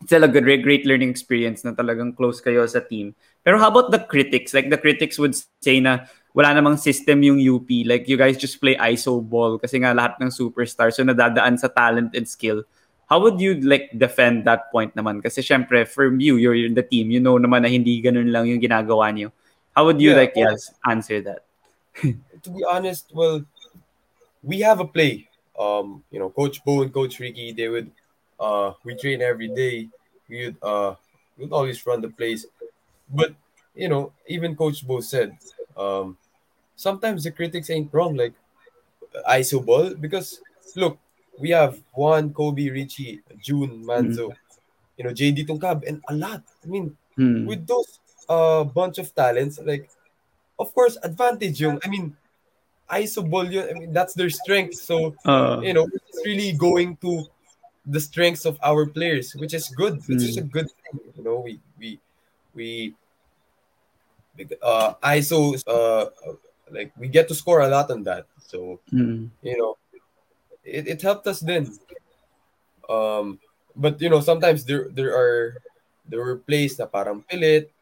it's 0.00 0.08
still 0.08 0.24
a 0.24 0.28
good, 0.28 0.44
great, 0.44 0.86
learning 0.86 1.10
experience 1.10 1.64
na 1.64 1.72
talagang 1.72 2.16
close 2.16 2.40
kayo 2.40 2.66
sa 2.68 2.80
team. 2.80 3.14
Pero 3.42 3.58
how 3.58 3.68
about 3.68 3.90
the 3.90 3.98
critics? 3.98 4.54
Like 4.54 4.70
the 4.70 4.78
critics 4.78 5.18
would 5.18 5.34
say 5.62 5.80
na 5.80 6.06
wala 6.34 6.54
namang 6.54 6.78
system 6.78 7.22
yung 7.22 7.38
UP. 7.38 7.68
Like 7.84 8.08
you 8.08 8.16
guys 8.16 8.38
just 8.38 8.60
play 8.60 8.76
ISO 8.76 9.18
ball 9.18 9.58
kasi 9.58 9.82
nga 9.82 9.94
lahat 9.94 10.20
ng 10.22 10.30
superstars 10.30 10.94
so 10.94 11.02
nadadaan 11.02 11.58
sa 11.58 11.68
talent 11.68 12.14
and 12.14 12.28
skill. 12.28 12.62
How 13.08 13.18
would 13.24 13.40
you 13.40 13.56
like 13.64 13.88
defend 13.96 14.44
that 14.44 14.68
point 14.70 14.94
naman? 14.94 15.24
Kasi 15.24 15.40
syempre, 15.40 15.88
for 15.88 16.12
you, 16.12 16.36
you're 16.36 16.54
in 16.54 16.76
the 16.76 16.84
team. 16.84 17.10
You 17.10 17.24
know 17.24 17.40
naman 17.40 17.64
na 17.64 17.72
hindi 17.72 18.04
ganun 18.04 18.28
lang 18.28 18.46
yung 18.46 18.60
ginagawa 18.60 19.08
niyo. 19.10 19.32
How 19.72 19.88
would 19.88 19.98
you 19.98 20.12
Yeah. 20.12 20.20
like 20.22 20.34
yes 20.36 20.70
answer 20.84 21.24
that? 21.24 21.48
to 22.44 22.48
be 22.52 22.62
honest, 22.68 23.10
well, 23.14 23.42
we 24.42 24.60
have 24.60 24.80
a 24.80 24.86
play. 24.86 25.26
Um, 25.58 26.04
you 26.10 26.20
know, 26.20 26.30
Coach 26.30 26.62
Bo 26.62 26.82
and 26.82 26.92
Coach 26.92 27.18
Ricky, 27.18 27.50
they 27.50 27.66
would 27.66 27.90
uh 28.40 28.72
we 28.84 28.94
train 28.94 29.22
every 29.22 29.48
day. 29.48 29.88
We 30.28 30.46
would 30.46 30.58
uh 30.62 30.94
we 31.36 31.44
would 31.44 31.52
always 31.54 31.84
run 31.86 32.00
the 32.00 32.10
place, 32.10 32.46
But 33.10 33.34
you 33.74 33.88
know, 33.88 34.12
even 34.26 34.56
Coach 34.56 34.86
Bo 34.86 35.00
said, 35.00 35.36
um 35.76 36.18
sometimes 36.76 37.24
the 37.24 37.32
critics 37.32 37.70
ain't 37.70 37.92
wrong, 37.94 38.16
like 38.16 38.34
ISO 39.26 39.60
ball, 39.64 39.94
because 39.94 40.40
look, 40.76 40.98
we 41.38 41.50
have 41.50 41.80
Juan, 41.94 42.32
Kobe, 42.32 42.68
Richie, 42.70 43.22
Jun, 43.40 43.84
Manzo, 43.84 44.36
you 44.96 45.04
know, 45.04 45.12
JD 45.12 45.44
Tungcab, 45.46 45.86
and 45.86 46.02
a 46.08 46.14
lot. 46.14 46.42
I 46.64 46.66
mean, 46.66 46.96
Hmm. 47.16 47.46
with 47.46 47.66
those 47.66 48.00
uh 48.28 48.64
bunch 48.64 48.98
of 48.98 49.14
talents, 49.14 49.58
like 49.60 49.90
of 50.58 50.74
course 50.74 50.98
advantage 51.02 51.60
yung 51.60 51.80
I 51.84 51.88
mean 51.88 52.16
ISO 52.90 53.22
ball 53.22 53.50
yun, 53.50 53.68
I 53.70 53.74
mean 53.74 53.92
that's 53.92 54.14
their 54.14 54.30
strength. 54.30 54.76
So 54.76 55.16
Uh, 55.24 55.60
you 55.62 55.74
know 55.74 55.86
it's 55.92 56.22
really 56.24 56.52
going 56.52 56.96
to 57.02 57.26
the 57.88 58.00
strengths 58.00 58.44
of 58.44 58.58
our 58.62 58.84
players, 58.86 59.32
which 59.32 59.54
is 59.54 59.68
good. 59.72 60.04
Which 60.06 60.22
is 60.22 60.36
a 60.36 60.44
good 60.44 60.68
thing. 60.68 61.00
You 61.16 61.24
know, 61.24 61.40
we 61.40 61.58
we 61.78 61.98
we 62.54 62.94
uh 64.62 64.94
ISO 65.02 65.56
uh 65.66 66.12
like 66.70 66.92
we 67.00 67.08
get 67.08 67.26
to 67.28 67.34
score 67.34 67.60
a 67.60 67.68
lot 67.68 67.90
on 67.90 68.04
that. 68.04 68.26
So 68.38 68.80
hmm. 68.90 69.32
you 69.42 69.56
know 69.56 69.76
it, 70.62 70.86
it 70.86 71.02
helped 71.02 71.26
us 71.26 71.40
then. 71.40 71.72
Um 72.88 73.40
but 73.74 74.00
you 74.00 74.12
know 74.12 74.20
sometimes 74.20 74.64
there 74.64 74.86
there 74.92 75.16
are 75.16 75.58
there 76.06 76.20
were 76.20 76.36
plays 76.36 76.78
na 76.78 76.86
parang 76.86 77.24
pilit 77.24 77.72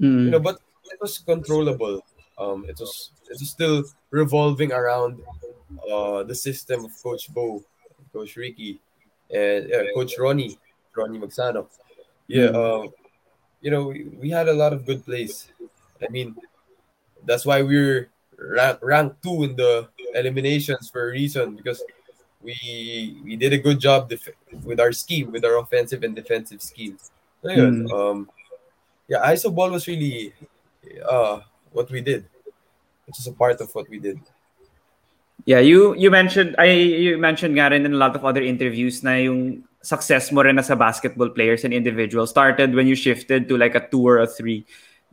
Hmm. 0.00 0.24
you 0.24 0.30
know, 0.30 0.40
but 0.40 0.58
it 0.90 0.98
was 1.00 1.18
controllable. 1.18 2.00
Um, 2.38 2.64
it 2.66 2.80
was 2.80 3.10
it 3.28 3.36
was 3.38 3.50
still 3.50 3.84
revolving 4.10 4.72
around 4.72 5.20
uh 5.84 6.24
the 6.24 6.34
system 6.34 6.88
of 6.88 6.90
Coach 7.02 7.28
Bo, 7.28 7.62
Coach 8.12 8.34
Ricky. 8.36 8.80
And 9.32 9.68
yeah, 9.68 9.82
Coach 9.94 10.18
Ronnie, 10.18 10.58
Ronnie 10.96 11.18
Magsanoc. 11.18 11.68
Yeah, 12.26 12.46
um, 12.54 12.90
you 13.60 13.70
know, 13.70 13.88
we, 13.88 14.04
we 14.18 14.30
had 14.30 14.48
a 14.48 14.52
lot 14.52 14.72
of 14.72 14.86
good 14.86 15.04
plays. 15.04 15.48
I 16.02 16.08
mean, 16.10 16.34
that's 17.24 17.44
why 17.44 17.62
we're 17.62 18.08
rank, 18.38 18.78
rank 18.82 19.14
two 19.22 19.44
in 19.44 19.56
the 19.56 19.88
eliminations 20.14 20.90
for 20.90 21.08
a 21.08 21.12
reason 21.12 21.56
because 21.56 21.82
we 22.42 23.20
we 23.22 23.36
did 23.36 23.52
a 23.52 23.58
good 23.58 23.78
job 23.78 24.08
def- 24.08 24.32
with 24.64 24.80
our 24.80 24.92
scheme, 24.92 25.30
with 25.30 25.44
our 25.44 25.58
offensive 25.58 26.02
and 26.02 26.16
defensive 26.16 26.62
schemes. 26.62 27.10
So, 27.42 27.50
yun, 27.50 27.86
Mm. 27.86 27.92
um, 27.92 28.30
yeah, 29.08 29.20
ISO 29.30 29.54
ball 29.54 29.70
was 29.70 29.86
really 29.86 30.32
uh 31.06 31.40
what 31.72 31.90
we 31.90 32.00
did. 32.00 32.24
It's 33.06 33.18
just 33.18 33.28
a 33.28 33.32
part 33.32 33.60
of 33.60 33.74
what 33.74 33.88
we 33.88 33.98
did. 33.98 34.18
Yeah, 35.46 35.60
you 35.60 35.94
you 35.96 36.10
mentioned 36.10 36.56
I 36.58 36.68
you 36.74 37.16
mentioned 37.16 37.56
nga 37.56 37.70
rin 37.72 37.86
in 37.86 37.94
a 37.94 38.00
lot 38.00 38.16
of 38.16 38.24
other 38.24 38.42
interviews 38.42 39.00
na 39.02 39.16
yung 39.16 39.64
success 39.80 40.28
mo 40.32 40.44
rin 40.44 40.60
as 40.60 40.68
a 40.68 40.76
basketball 40.76 41.30
players 41.32 41.64
and 41.64 41.72
individual 41.72 42.26
started 42.28 42.74
when 42.76 42.84
you 42.86 42.94
shifted 42.94 43.48
to 43.48 43.56
like 43.56 43.72
a 43.74 43.80
two 43.88 44.04
or 44.04 44.20
a 44.20 44.28
three 44.28 44.66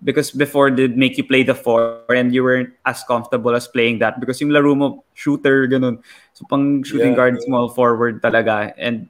because 0.03 0.29
before 0.29 0.69
did 0.69 0.99
make 0.99 1.17
you 1.17 1.23
play 1.23 1.41
the 1.41 1.55
four 1.55 2.03
and 2.11 2.35
you 2.35 2.43
weren't 2.43 2.69
as 2.85 3.01
comfortable 3.07 3.55
as 3.55 3.65
playing 3.71 3.97
that 4.03 4.19
because 4.19 4.41
yung 4.43 4.51
laro 4.51 4.75
mo 4.75 5.05
shooter 5.15 5.65
ganun. 5.65 6.03
So 6.35 6.43
pang 6.51 6.83
shooting 6.83 7.15
Yeah. 7.15 7.19
guard 7.23 7.35
small 7.41 7.71
forward 7.71 8.21
talaga. 8.21 8.75
And 8.77 9.07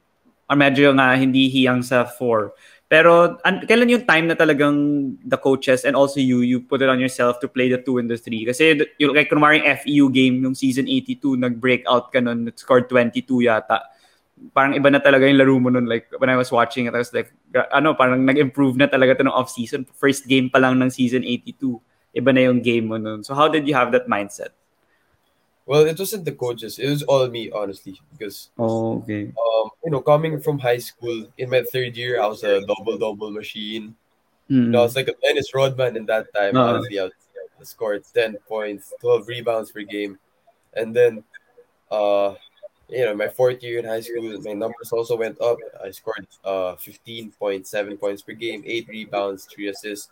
ah, 0.48 0.56
medyo 0.56 0.94
nga 0.94 1.18
hindi 1.18 1.50
hiyang 1.50 1.82
sa 1.82 2.06
four 2.06 2.54
pero 2.88 3.36
an- 3.44 3.68
kailan 3.68 3.92
yung 3.92 4.08
time 4.08 4.32
na 4.32 4.36
talagang 4.36 4.76
the 5.20 5.36
coaches 5.36 5.84
and 5.84 5.92
also 5.92 6.24
you 6.24 6.40
you 6.40 6.64
put 6.64 6.80
it 6.80 6.88
on 6.88 6.96
yourself 6.96 7.36
to 7.36 7.44
play 7.44 7.68
the 7.68 7.76
two 7.76 8.00
and 8.00 8.08
the 8.08 8.16
three? 8.16 8.48
Kasi 8.48 8.80
th- 8.80 8.90
yung 8.96 9.12
like 9.12 9.28
kunwari 9.28 9.60
yung 9.60 9.68
FEU 9.84 10.06
game 10.08 10.40
yung 10.40 10.56
season 10.56 10.88
82 10.88 11.36
nag-breakout 11.36 12.08
ka 12.08 12.24
nun 12.24 12.48
scored 12.56 12.88
22 12.88 13.44
yata. 13.44 13.84
Parang 14.56 14.72
iba 14.72 14.88
na 14.88 15.04
talaga 15.04 15.28
yung 15.28 15.36
laro 15.36 15.60
mo 15.60 15.68
nun 15.68 15.84
like 15.84 16.08
when 16.16 16.32
I 16.32 16.40
was 16.40 16.48
watching 16.48 16.88
it 16.88 16.96
I 16.96 17.04
was 17.04 17.12
like 17.12 17.28
ano 17.76 17.92
parang 17.92 18.24
nag-improve 18.24 18.80
na 18.80 18.88
talaga 18.88 19.20
to 19.20 19.28
ng 19.28 19.36
off 19.36 19.52
season. 19.52 19.84
First 19.92 20.24
game 20.24 20.48
pa 20.48 20.56
lang 20.56 20.80
ng 20.80 20.88
season 20.88 21.28
82 21.28 21.60
iba 22.16 22.30
na 22.32 22.48
yung 22.48 22.64
game 22.64 22.88
mo 22.88 22.96
nun. 22.96 23.20
So 23.20 23.36
how 23.36 23.52
did 23.52 23.68
you 23.68 23.76
have 23.76 23.92
that 23.92 24.08
mindset 24.08 24.56
Well, 25.68 25.84
it 25.84 25.98
wasn't 25.98 26.24
the 26.24 26.32
coaches; 26.32 26.78
it 26.78 26.88
was 26.88 27.02
all 27.02 27.28
me, 27.28 27.50
honestly, 27.52 28.00
because 28.16 28.48
oh 28.58 29.04
okay 29.04 29.28
um, 29.36 29.68
you 29.84 29.90
know, 29.90 30.00
coming 30.00 30.40
from 30.40 30.58
high 30.58 30.78
school 30.78 31.28
in 31.36 31.50
my 31.50 31.62
third 31.62 31.94
year, 31.94 32.22
I 32.22 32.26
was 32.26 32.42
a 32.42 32.64
double 32.64 32.96
double 32.96 33.30
machine. 33.30 33.94
Hmm. 34.48 34.64
You 34.64 34.70
know, 34.72 34.80
I 34.80 34.82
was 34.88 34.96
like 34.96 35.08
a 35.08 35.14
Dennis 35.22 35.52
Rodman 35.52 35.98
in 35.98 36.06
that 36.06 36.32
time. 36.34 36.56
Ah. 36.56 36.72
Honestly, 36.72 36.98
I, 36.98 37.04
was, 37.04 37.12
I 37.60 37.64
scored 37.64 38.02
ten 38.14 38.38
points, 38.48 38.94
twelve 38.98 39.28
rebounds 39.28 39.70
per 39.70 39.82
game, 39.82 40.18
and 40.72 40.96
then, 40.96 41.22
uh, 41.90 42.32
you 42.88 43.04
know, 43.04 43.14
my 43.14 43.28
fourth 43.28 43.62
year 43.62 43.80
in 43.80 43.84
high 43.84 44.00
school, 44.00 44.40
my 44.40 44.54
numbers 44.54 44.88
also 44.90 45.18
went 45.20 45.38
up. 45.38 45.58
I 45.84 45.90
scored 45.90 46.26
uh 46.48 46.76
fifteen 46.76 47.30
point 47.36 47.66
seven 47.66 47.98
points 47.98 48.22
per 48.22 48.32
game, 48.32 48.62
eight 48.64 48.88
rebounds, 48.88 49.44
three 49.44 49.68
assists. 49.68 50.08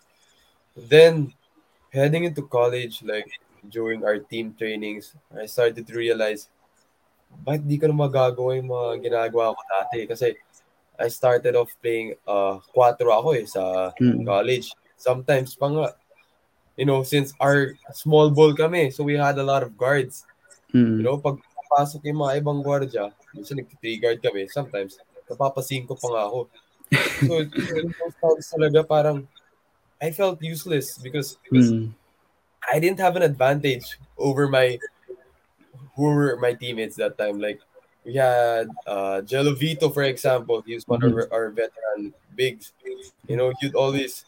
Then, 0.77 1.33
heading 1.89 2.25
into 2.25 2.43
college, 2.43 3.03
like 3.03 3.25
during 3.69 4.03
our 4.05 4.19
team 4.19 4.55
trainings, 4.55 5.15
I 5.35 5.47
started 5.47 5.87
to 5.87 5.95
realize, 5.95 6.49
bakit 7.45 7.67
di 7.67 7.77
ko 7.77 7.91
na 7.91 7.97
magagawa 7.97 8.57
yung 8.57 8.71
mga 8.71 8.89
ginagawa 9.03 9.53
ko 9.55 9.61
dati? 9.67 10.07
Kasi 10.07 10.35
I 10.97 11.09
started 11.13 11.53
off 11.59 11.69
playing 11.85 12.17
uh, 12.25 12.57
quattro 12.73 13.13
ako 13.13 13.37
eh 13.37 13.45
sa 13.45 13.93
Mm. 14.01 14.25
college. 14.25 14.73
Sometimes 14.97 15.53
pa 15.53 15.69
nga, 15.69 15.87
you 16.77 16.89
know, 16.89 17.05
since 17.05 17.37
our 17.37 17.77
small 17.93 18.33
ball 18.33 18.57
kami, 18.57 18.89
so 18.89 19.05
we 19.05 19.17
had 19.17 19.37
a 19.37 19.45
lot 19.45 19.61
of 19.61 19.77
guards. 19.77 20.25
Hmm. 20.73 21.01
You 21.01 21.05
know, 21.05 21.19
pag 21.21 21.37
pasok 21.77 22.09
yung 22.09 22.25
mga 22.25 22.41
ibang 22.41 22.65
gwardiya, 22.65 23.13
minsan 23.35 23.61
nag-three 23.61 24.01
guard 24.01 24.23
kami, 24.25 24.49
sometimes 24.49 24.97
napapasingko 25.29 25.99
pa 25.99 26.09
nga 26.09 26.23
ako. 26.31 26.41
So, 27.27 27.33
those 27.45 28.17
times 28.23 28.47
talaga 28.55 28.81
parang 28.87 29.19
I 30.01 30.13
felt 30.13 30.41
useless 30.41 30.97
because, 30.97 31.37
because 31.45 31.73
Hmm. 31.73 31.93
I 32.71 32.79
didn't 32.81 33.01
have 33.01 33.17
an 33.17 33.23
advantage 33.23 33.99
over 34.19 34.49
my 34.49 34.79
who 35.95 36.03
were 36.03 36.37
my 36.37 36.53
teammates 36.55 36.97
that 36.97 37.19
time. 37.19 37.41
Like 37.41 37.61
we 38.05 38.15
had 38.15 38.69
uh 38.87 39.23
Jello 39.23 39.55
for 39.91 40.03
example. 40.03 40.63
He 40.67 40.75
was 40.75 40.85
one 40.87 41.03
of 41.03 41.13
our, 41.13 41.29
our 41.33 41.51
veteran 41.51 42.15
bigs. 42.35 42.73
You 43.27 43.37
know, 43.37 43.53
he'd 43.61 43.75
always 43.75 44.25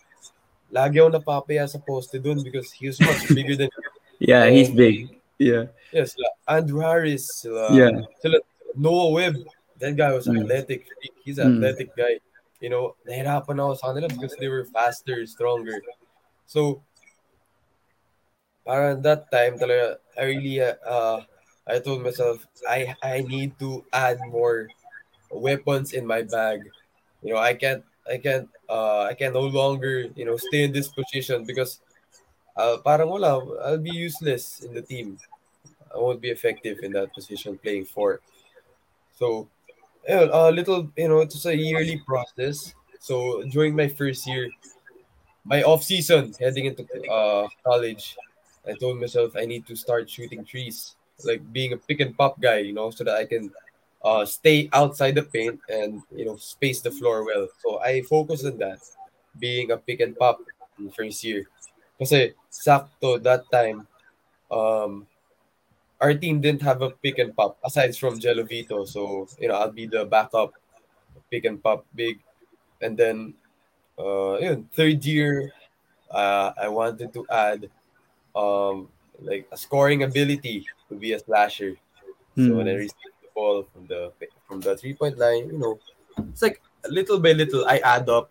lagi 0.73 1.01
ako 1.01 1.17
napapaya 1.17 1.65
sa 1.69 1.79
poste 1.79 2.21
dun 2.21 2.43
because 2.45 2.73
he 2.73 2.87
was 2.89 3.01
much 3.01 3.25
bigger 3.33 3.57
than 3.57 3.73
yeah 4.21 4.45
he's 4.53 4.69
big 4.69 5.17
yeah 5.41 5.73
yes, 5.93 6.13
sila 6.13 6.29
Andrew 6.45 6.81
Harris, 6.81 7.25
sila, 7.41 7.73
Yeah. 7.73 8.05
sila 8.21 8.39
Noah 8.77 9.11
Webb. 9.13 9.37
That 9.79 9.97
guy 9.97 10.13
was 10.13 10.27
Mm. 10.27 10.45
athletic. 10.45 10.85
He's 11.25 11.39
an 11.39 11.49
Mm. 11.49 11.57
athletic 11.57 11.97
guy. 11.97 12.21
You 12.61 12.69
know, 12.69 12.99
nahirapan 13.07 13.63
ako 13.63 13.75
sa 13.79 13.87
kanila 13.95 14.11
because 14.11 14.35
they 14.37 14.51
were 14.51 14.67
faster, 14.67 15.23
stronger. 15.25 15.79
So, 16.51 16.83
parang 18.69 19.01
that 19.03 19.33
time 19.33 19.57
talaga, 19.57 19.97
I 20.21 20.23
really, 20.29 20.61
uh, 20.61 20.77
uh, 20.85 21.19
I 21.65 21.81
told 21.81 22.05
myself, 22.05 22.45
I 22.69 22.93
I 23.01 23.25
need 23.25 23.57
to 23.65 23.85
add 23.93 24.21
more 24.29 24.69
weapons 25.33 25.93
in 25.97 26.05
my 26.07 26.23
bag. 26.23 26.61
You 27.25 27.35
know, 27.35 27.41
I 27.41 27.55
can't, 27.55 27.85
I 28.09 28.19
can't, 28.19 28.49
uh, 28.69 29.09
I 29.11 29.15
can 29.15 29.33
no 29.33 29.49
longer, 29.49 30.13
you 30.17 30.25
know, 30.29 30.37
stay 30.37 30.65
in 30.65 30.73
this 30.73 30.89
position 30.89 31.45
because, 31.45 31.81
uh, 32.57 32.79
parang 32.85 33.09
wala, 33.09 33.41
I'll 33.65 33.83
be 33.83 33.93
useless 33.95 34.61
in 34.65 34.75
the 34.75 34.83
team. 34.83 35.19
I 35.95 35.99
won't 35.99 36.21
be 36.21 36.31
effective 36.31 36.81
in 36.83 36.93
that 36.93 37.15
position 37.15 37.59
playing 37.59 37.87
four. 37.87 38.21
So, 39.17 39.49
a 40.09 40.51
little, 40.53 40.91
you 40.97 41.09
know, 41.09 41.21
it's 41.21 41.45
a 41.47 41.57
yearly 41.57 41.99
process. 42.07 42.75
So 43.01 43.43
during 43.51 43.77
my 43.77 43.89
first 43.89 44.27
year, 44.27 44.49
my 45.45 45.63
off 45.63 45.83
season 45.85 46.35
heading 46.39 46.67
into 46.67 46.85
uh, 47.11 47.49
college, 47.65 48.17
I 48.69 48.75
told 48.75 49.01
myself 49.01 49.35
I 49.37 49.47
need 49.47 49.67
to 49.67 49.77
start 49.77 50.11
shooting 50.11 50.45
trees, 50.45 50.95
like 51.25 51.41
being 51.53 51.73
a 51.73 51.77
pick 51.77 52.01
and 52.01 52.17
pop 52.17 52.41
guy, 52.41 52.59
you 52.59 52.73
know, 52.73 52.91
so 52.91 53.05
that 53.05 53.17
I 53.17 53.25
can 53.25 53.51
uh, 54.05 54.25
stay 54.25 54.69
outside 54.73 55.15
the 55.15 55.23
paint 55.23 55.59
and 55.69 56.03
you 56.15 56.25
know 56.25 56.37
space 56.37 56.81
the 56.81 56.91
floor 56.91 57.25
well. 57.25 57.49
So 57.65 57.81
I 57.81 58.03
focused 58.03 58.45
on 58.45 58.59
that, 58.59 58.79
being 59.39 59.71
a 59.71 59.77
pick 59.77 60.01
and 60.01 60.17
pop 60.17 60.41
in 60.79 60.87
the 60.87 60.93
first 60.93 61.25
year. 61.25 61.49
Kasi 61.99 62.35
sakto 62.53 63.19
that 63.23 63.51
time, 63.51 63.87
um, 64.51 65.07
our 66.01 66.15
team 66.15 66.41
didn't 66.41 66.63
have 66.63 66.83
a 66.83 66.91
pick 66.91 67.19
and 67.19 67.35
pop 67.35 67.59
aside 67.65 67.97
from 67.97 68.21
Jello 68.21 68.45
Vito. 68.45 68.85
So 68.85 69.27
you 69.41 69.49
know 69.49 69.57
I'll 69.59 69.75
be 69.75 69.87
the 69.87 70.05
backup 70.05 70.55
pick 71.31 71.45
and 71.45 71.63
pop 71.63 71.85
big, 71.95 72.21
and 72.81 72.97
then 72.97 73.35
uh, 73.99 74.39
third 74.75 75.05
year, 75.05 75.51
uh, 76.11 76.53
I 76.55 76.69
wanted 76.69 77.13
to 77.13 77.27
add 77.27 77.69
um 78.39 78.87
like 79.19 79.51
a 79.51 79.59
scoring 79.59 80.07
ability 80.07 80.63
to 80.89 80.95
be 80.95 81.13
a 81.13 81.19
slasher. 81.19 81.75
So 82.39 82.55
when 82.55 82.71
I 82.71 82.79
receive 82.79 83.11
the 83.19 83.35
ball 83.35 83.67
from 83.67 83.91
the 83.91 84.15
from 84.47 84.63
the 84.63 84.79
three 84.79 84.95
point 84.95 85.19
line, 85.19 85.51
you 85.51 85.59
know, 85.59 85.83
it's 86.31 86.43
like 86.43 86.63
little 86.87 87.19
by 87.19 87.35
little 87.35 87.67
I 87.67 87.83
add 87.83 88.07
up 88.07 88.31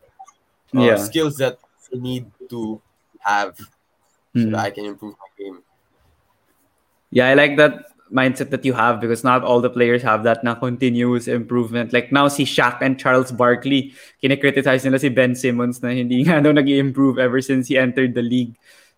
uh, 0.71 0.79
Yeah. 0.79 0.95
skills 0.95 1.35
that 1.43 1.59
I 1.91 1.99
need 1.99 2.31
to 2.47 2.79
have 3.19 3.59
so 3.59 4.47
Hmm. 4.47 4.55
that 4.55 4.63
I 4.63 4.71
can 4.71 4.87
improve 4.87 5.19
my 5.19 5.29
game. 5.35 5.59
Yeah, 7.11 7.27
I 7.27 7.35
like 7.35 7.59
that 7.59 7.91
mindset 8.11 8.51
that 8.51 8.63
you 8.63 8.71
have 8.71 9.03
because 9.03 9.23
not 9.23 9.43
all 9.43 9.59
the 9.59 9.71
players 9.71 10.03
have 10.03 10.23
that 10.23 10.43
na 10.43 10.55
continuous 10.55 11.27
improvement. 11.27 11.91
Like 11.91 12.11
now, 12.11 12.27
si 12.31 12.47
Shaq 12.47 12.79
and 12.79 12.95
Charles 12.95 13.31
Barkley, 13.31 13.91
kinekriticize 14.23 14.87
nila 14.87 14.99
si 14.99 15.11
Ben 15.11 15.35
Simmons 15.35 15.83
na 15.83 15.91
hindi 15.91 16.23
nga 16.23 16.39
daw 16.39 16.55
nag 16.55 16.67
improve 16.71 17.19
ever 17.19 17.43
since 17.43 17.67
he 17.67 17.75
entered 17.75 18.15
the 18.15 18.23
league. 18.23 18.55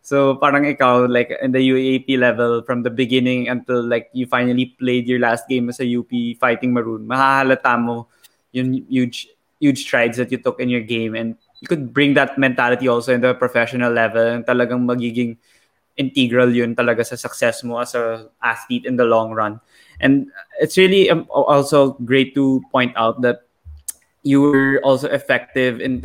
So 0.09 0.41
parang 0.41 0.65
ikaw, 0.65 1.05
like 1.05 1.29
in 1.37 1.53
the 1.53 1.61
UAAP 1.61 2.17
level, 2.17 2.65
from 2.65 2.81
the 2.81 2.89
beginning 2.89 3.45
until 3.45 3.85
like 3.85 4.09
you 4.09 4.25
finally 4.25 4.73
played 4.81 5.05
your 5.05 5.21
last 5.21 5.45
game 5.45 5.69
as 5.69 5.77
a 5.77 5.85
UP 5.85 6.09
fighting 6.41 6.73
Maroon, 6.73 7.05
mahahalata 7.05 7.77
mo 7.77 8.09
yung 8.49 8.81
huge, 8.89 9.29
huge 9.61 9.85
strides 9.85 10.17
that 10.17 10.33
you 10.33 10.41
took 10.41 10.57
in 10.57 10.65
your 10.65 10.81
game 10.81 11.13
and 11.13 11.37
you 11.61 11.69
could 11.69 11.93
bring 11.93 12.17
that 12.17 12.41
mentality 12.41 12.89
also 12.89 13.13
in 13.13 13.21
the 13.21 13.37
professional 13.37 13.93
level 13.93 14.25
and 14.25 14.49
talagang 14.49 14.89
magiging 14.89 15.37
integral 15.93 16.49
yun 16.49 16.73
talaga 16.73 17.05
sa 17.05 17.13
success 17.13 17.61
mo 17.61 17.77
as 17.77 17.93
a 17.93 18.33
athlete 18.41 18.89
in 18.89 18.97
the 18.97 19.05
long 19.05 19.29
run. 19.29 19.61
And 20.01 20.33
it's 20.57 20.73
really 20.73 21.13
um, 21.13 21.29
also 21.29 21.93
great 22.01 22.33
to 22.33 22.65
point 22.71 22.97
out 22.97 23.21
that 23.21 23.45
you 24.23 24.41
were 24.41 24.81
also 24.81 25.05
effective 25.13 25.77
in 25.77 26.01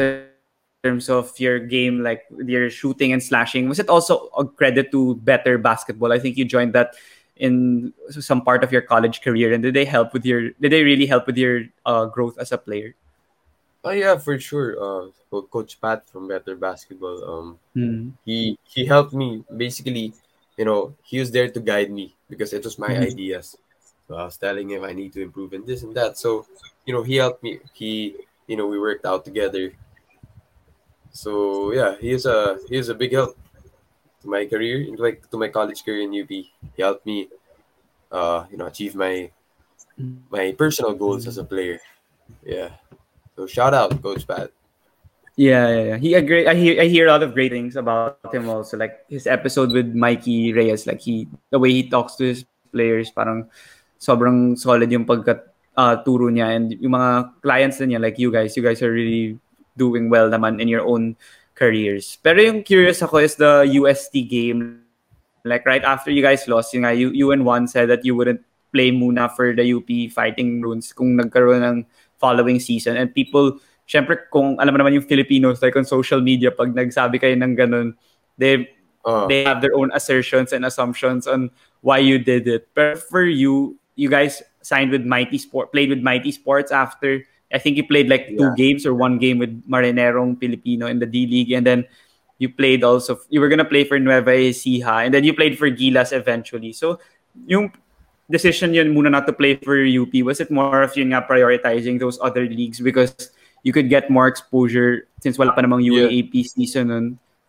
terms 0.84 1.08
of 1.08 1.32
your 1.40 1.58
game, 1.58 2.04
like 2.04 2.28
your 2.44 2.68
shooting 2.68 3.12
and 3.16 3.22
slashing. 3.24 3.68
Was 3.68 3.80
it 3.80 3.88
also 3.88 4.28
a 4.36 4.44
credit 4.44 4.92
to 4.92 5.16
better 5.24 5.56
basketball? 5.56 6.12
I 6.12 6.20
think 6.20 6.36
you 6.36 6.44
joined 6.44 6.76
that 6.76 6.94
in 7.40 7.92
some 8.12 8.44
part 8.44 8.62
of 8.62 8.70
your 8.70 8.84
college 8.84 9.24
career, 9.24 9.52
and 9.52 9.64
did 9.64 9.74
they 9.74 9.88
help 9.88 10.12
with 10.12 10.28
your? 10.28 10.52
Did 10.60 10.70
they 10.70 10.84
really 10.84 11.06
help 11.08 11.26
with 11.26 11.40
your 11.40 11.64
uh, 11.88 12.06
growth 12.06 12.36
as 12.38 12.52
a 12.52 12.58
player? 12.60 12.94
Oh 13.82 13.90
yeah, 13.96 14.16
for 14.20 14.38
sure. 14.38 14.76
Uh, 14.76 15.08
Coach 15.50 15.80
Pat 15.80 16.06
from 16.08 16.28
Better 16.28 16.54
Basketball. 16.54 17.18
Um, 17.24 17.48
Hmm. 17.74 18.14
he 18.24 18.54
he 18.68 18.84
helped 18.86 19.16
me 19.16 19.42
basically. 19.50 20.12
You 20.54 20.62
know, 20.64 20.94
he 21.02 21.18
was 21.18 21.34
there 21.34 21.50
to 21.50 21.58
guide 21.58 21.90
me 21.90 22.14
because 22.30 22.54
it 22.54 22.62
was 22.62 22.78
my 22.78 22.94
Mhm. 22.94 23.10
ideas. 23.10 23.58
So 24.06 24.14
I 24.14 24.22
was 24.30 24.38
telling 24.38 24.70
him 24.70 24.86
I 24.86 24.94
need 24.94 25.10
to 25.18 25.22
improve 25.26 25.50
in 25.50 25.66
this 25.66 25.82
and 25.82 25.90
that. 25.98 26.14
So, 26.14 26.46
you 26.86 26.94
know, 26.94 27.02
he 27.02 27.18
helped 27.18 27.42
me. 27.42 27.58
He, 27.74 28.14
you 28.46 28.54
know, 28.54 28.70
we 28.70 28.78
worked 28.78 29.02
out 29.02 29.26
together. 29.26 29.74
So 31.14 31.70
yeah, 31.70 31.94
he 32.02 32.10
is 32.10 32.26
a 32.26 32.58
he 32.66 32.74
is 32.76 32.90
a 32.90 32.94
big 32.98 33.14
help 33.14 33.38
to 34.20 34.26
my 34.26 34.50
career, 34.50 34.90
like 34.98 35.30
to 35.30 35.38
my 35.38 35.46
college 35.46 35.86
career 35.86 36.02
in 36.02 36.10
UP. 36.10 36.28
He 36.28 36.50
helped 36.82 37.06
me, 37.06 37.30
uh, 38.10 38.50
you 38.50 38.58
know, 38.58 38.66
achieve 38.66 38.98
my 38.98 39.30
my 40.28 40.50
personal 40.58 40.92
goals 40.98 41.30
as 41.30 41.38
a 41.38 41.46
player. 41.46 41.78
Yeah. 42.42 42.74
So 43.38 43.46
shout 43.46 43.78
out, 43.78 43.94
Coach 44.02 44.26
Pat. 44.26 44.50
Yeah, 45.38 45.70
yeah, 45.70 45.84
yeah. 45.94 45.98
He 46.02 46.14
agree. 46.14 46.50
I 46.50 46.54
hear 46.58 46.82
I 46.82 46.90
hear 46.90 47.06
a 47.06 47.14
lot 47.14 47.22
of 47.22 47.30
great 47.30 47.54
things 47.54 47.78
about 47.78 48.18
him 48.34 48.50
also. 48.50 48.74
Like 48.74 49.06
his 49.06 49.30
episode 49.30 49.70
with 49.70 49.94
Mikey 49.94 50.50
Reyes, 50.50 50.86
like 50.86 50.98
he 50.98 51.30
the 51.54 51.62
way 51.62 51.70
he 51.70 51.86
talks 51.86 52.18
to 52.18 52.26
his 52.26 52.42
players, 52.74 53.14
parang 53.14 53.46
sobrang 54.02 54.58
solid 54.58 54.90
yung 54.90 55.06
pagka 55.06 55.46
uh, 55.78 56.02
turo 56.02 56.26
niya 56.26 56.58
and 56.58 56.74
yung 56.82 56.98
mga 56.98 57.38
clients 57.38 57.78
niya 57.78 58.02
like 58.02 58.18
you 58.18 58.34
guys, 58.34 58.58
you 58.58 58.66
guys 58.66 58.82
are 58.82 58.90
really 58.90 59.38
doing 59.76 60.10
well 60.10 60.30
naman 60.30 60.60
in 60.60 60.68
your 60.68 60.86
own 60.86 61.16
careers. 61.54 62.18
Pero 62.22 62.42
yung 62.42 62.62
curious 62.62 63.02
ako 63.02 63.18
is 63.18 63.34
the 63.36 63.66
UST 63.78 64.26
game. 64.26 64.82
Like 65.44 65.66
right 65.66 65.84
after 65.84 66.10
you 66.10 66.22
guys 66.22 66.48
lost, 66.48 66.72
yung, 66.72 66.88
you, 66.96 67.10
you 67.10 67.30
and 67.30 67.44
Juan 67.44 67.68
said 67.68 67.90
that 67.90 68.04
you 68.04 68.16
wouldn't 68.16 68.40
play 68.72 68.90
muna 68.90 69.30
for 69.30 69.54
the 69.54 69.62
UP 69.62 69.86
Fighting 70.10 70.62
Runes 70.62 70.92
kung 70.92 71.14
nagkaroon 71.14 71.62
ng 71.62 71.78
following 72.18 72.58
season. 72.58 72.96
And 72.96 73.14
people 73.14 73.60
syempre 73.86 74.28
kung 74.32 74.56
alam 74.58 74.72
mo 74.74 74.78
naman 74.80 74.96
yung 74.96 75.06
Filipinos 75.06 75.60
like 75.60 75.76
on 75.76 75.84
social 75.84 76.20
media 76.20 76.48
pag 76.48 76.72
nagsabi 76.72 77.20
kayo 77.20 77.36
ng 77.36 77.52
ganun 77.52 77.92
they 78.40 78.64
uh. 79.04 79.28
they 79.28 79.44
have 79.44 79.60
their 79.60 79.76
own 79.76 79.92
assertions 79.92 80.52
and 80.52 80.64
assumptions 80.64 81.28
on 81.28 81.52
why 81.84 82.00
you 82.00 82.16
did 82.16 82.48
it 82.48 82.68
but 82.72 82.96
for 82.96 83.22
you 83.22 83.76
you 83.94 84.08
guys 84.08 84.40
signed 84.64 84.88
with 84.88 85.04
Mighty 85.04 85.36
Sport 85.36 85.68
played 85.68 85.92
with 85.92 86.00
Mighty 86.00 86.32
Sports 86.32 86.72
after 86.72 87.20
I 87.54 87.58
think 87.58 87.78
you 87.78 87.86
played 87.86 88.10
like 88.10 88.28
two 88.34 88.50
yeah. 88.50 88.58
games 88.58 88.84
or 88.84 88.94
one 88.94 89.18
game 89.22 89.38
with 89.38 89.54
Marinerong 89.70 90.38
Pilipino 90.38 90.90
in 90.90 90.98
the 90.98 91.06
D 91.06 91.26
League 91.26 91.52
and 91.54 91.64
then 91.64 91.86
you 92.42 92.50
played 92.50 92.82
also 92.82 93.20
you 93.30 93.40
were 93.40 93.48
gonna 93.48 93.64
play 93.64 93.86
for 93.86 93.98
Nueva 93.98 94.34
Ecija 94.34 95.06
and 95.06 95.14
then 95.14 95.22
you 95.22 95.32
played 95.32 95.56
for 95.56 95.70
Gilas 95.70 96.10
eventually 96.10 96.74
so 96.74 96.98
yung 97.46 97.70
decision 98.28 98.74
yun 98.74 98.90
muna 98.90 99.14
not 99.14 99.30
to 99.30 99.32
play 99.32 99.54
for 99.62 99.78
UP 99.78 100.10
was 100.26 100.42
it 100.42 100.50
more 100.50 100.82
of 100.82 100.96
yun 100.98 101.14
nga 101.14 101.22
prioritizing 101.22 102.02
those 102.02 102.18
other 102.18 102.42
leagues 102.42 102.82
because 102.82 103.30
you 103.64 103.72
could 103.72 103.88
get 103.88 104.10
more 104.10 104.28
exposure 104.28 105.08
since 105.24 105.40
wala 105.40 105.56
pa 105.56 105.64
namang 105.64 105.82
UAAP 105.82 106.30
yeah. 106.30 106.46
season 106.46 106.88
nun. 106.92 107.06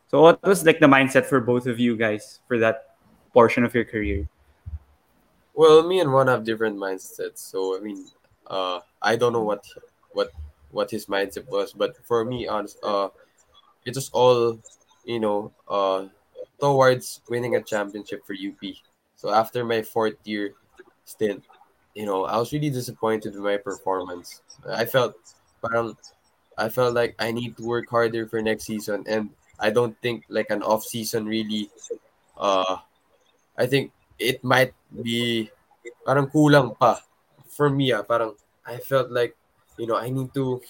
So 0.07 0.23
what 0.23 0.39
was 0.41 0.63
like 0.63 0.79
the 0.79 0.87
mindset 0.87 1.27
for 1.27 1.43
both 1.43 1.67
of 1.67 1.77
you 1.77 1.99
guys 1.99 2.39
for 2.47 2.57
that 2.63 2.95
portion 3.35 3.67
of 3.67 3.75
your 3.75 3.83
career? 3.83 4.23
Well, 5.53 5.83
me 5.83 5.99
and 5.99 6.11
Juan 6.11 6.27
have 6.27 6.47
different 6.47 6.79
mindsets. 6.79 7.43
So 7.43 7.75
I 7.75 7.83
mean, 7.83 8.07
uh, 8.47 8.79
I 9.03 9.19
don't 9.19 9.35
know 9.35 9.43
what 9.43 9.67
what 10.15 10.31
what 10.71 10.89
his 10.89 11.05
mindset 11.05 11.47
was, 11.47 11.71
but 11.71 11.95
for 12.07 12.25
me, 12.25 12.47
honest, 12.47 12.79
uh, 12.83 13.09
it 13.85 13.95
was 13.95 14.09
all 14.11 14.57
you 15.05 15.19
know, 15.19 15.53
uh, 15.69 16.05
towards 16.59 17.21
winning 17.29 17.55
a 17.55 17.61
championship 17.61 18.25
for 18.25 18.33
UP. 18.33 18.59
So 19.15 19.29
after 19.29 19.63
my 19.63 19.81
fourth 19.81 20.17
year 20.25 20.53
stint, 21.05 21.45
you 21.93 22.05
know, 22.05 22.25
I 22.25 22.37
was 22.37 22.51
really 22.51 22.69
disappointed 22.69 23.33
with 23.33 23.43
my 23.43 23.57
performance. 23.57 24.41
I 24.67 24.85
felt 24.85 25.15
parang 25.61 25.95
I 26.57 26.69
felt 26.69 26.93
like 26.93 27.15
I 27.19 27.31
need 27.31 27.55
to 27.57 27.63
work 27.63 27.89
harder 27.89 28.27
for 28.27 28.41
next 28.41 28.65
season 28.65 29.05
and 29.07 29.29
I 29.59 29.69
don't 29.69 29.95
think 30.01 30.25
like 30.27 30.49
an 30.49 30.63
off 30.63 30.83
season 30.83 31.25
really 31.25 31.69
uh 32.37 32.77
I 33.57 33.65
think 33.65 33.91
it 34.19 34.43
might 34.43 34.73
be 34.91 35.49
parang 36.05 36.27
kulang 36.27 36.77
pa 36.77 36.99
for 37.47 37.69
me 37.69 37.91
ah, 37.91 38.03
parang 38.03 38.35
I 38.67 38.77
felt 38.77 39.11
like 39.11 39.35
you 39.77 39.87
know 39.87 39.97
I 39.97 40.09
need 40.09 40.33
to 40.33 40.61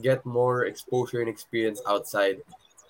get 0.00 0.24
more 0.24 0.64
exposure 0.64 1.20
and 1.20 1.28
experience 1.28 1.80
outside. 1.86 2.40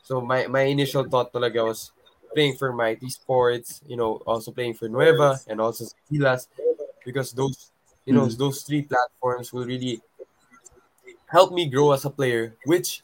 So 0.02 0.20
my 0.20 0.46
my 0.46 0.62
initial 0.62 1.04
thought 1.04 1.32
talaga 1.32 1.64
was 1.66 1.92
playing 2.34 2.56
for 2.56 2.72
Mighty 2.72 3.08
Sports, 3.08 3.80
you 3.86 3.96
know, 3.96 4.22
also 4.26 4.50
playing 4.52 4.74
for 4.74 4.88
Nueva 4.88 5.40
and 5.48 5.60
also 5.60 5.84
Gilas 6.10 6.48
because 7.04 7.32
those 7.32 7.70
you 8.06 8.12
know 8.14 8.26
mm. 8.26 8.36
those 8.38 8.62
three 8.62 8.82
platforms 8.82 9.52
will 9.52 9.64
really 9.64 10.00
help 11.26 11.52
me 11.52 11.68
grow 11.68 11.92
as 11.92 12.04
a 12.04 12.10
player, 12.10 12.56
which 12.64 13.02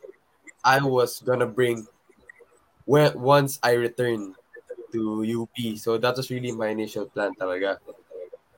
I 0.64 0.83
was 0.83 1.20
gonna 1.20 1.47
bring 1.47 1.87
when 2.85 3.18
once 3.18 3.59
I 3.62 3.72
return 3.72 4.35
to 4.93 5.22
UP. 5.24 5.76
So 5.76 5.99
that 5.99 6.16
was 6.16 6.31
really 6.31 6.53
my 6.53 6.68
initial 6.68 7.07
plan 7.07 7.35
talaga. 7.35 7.79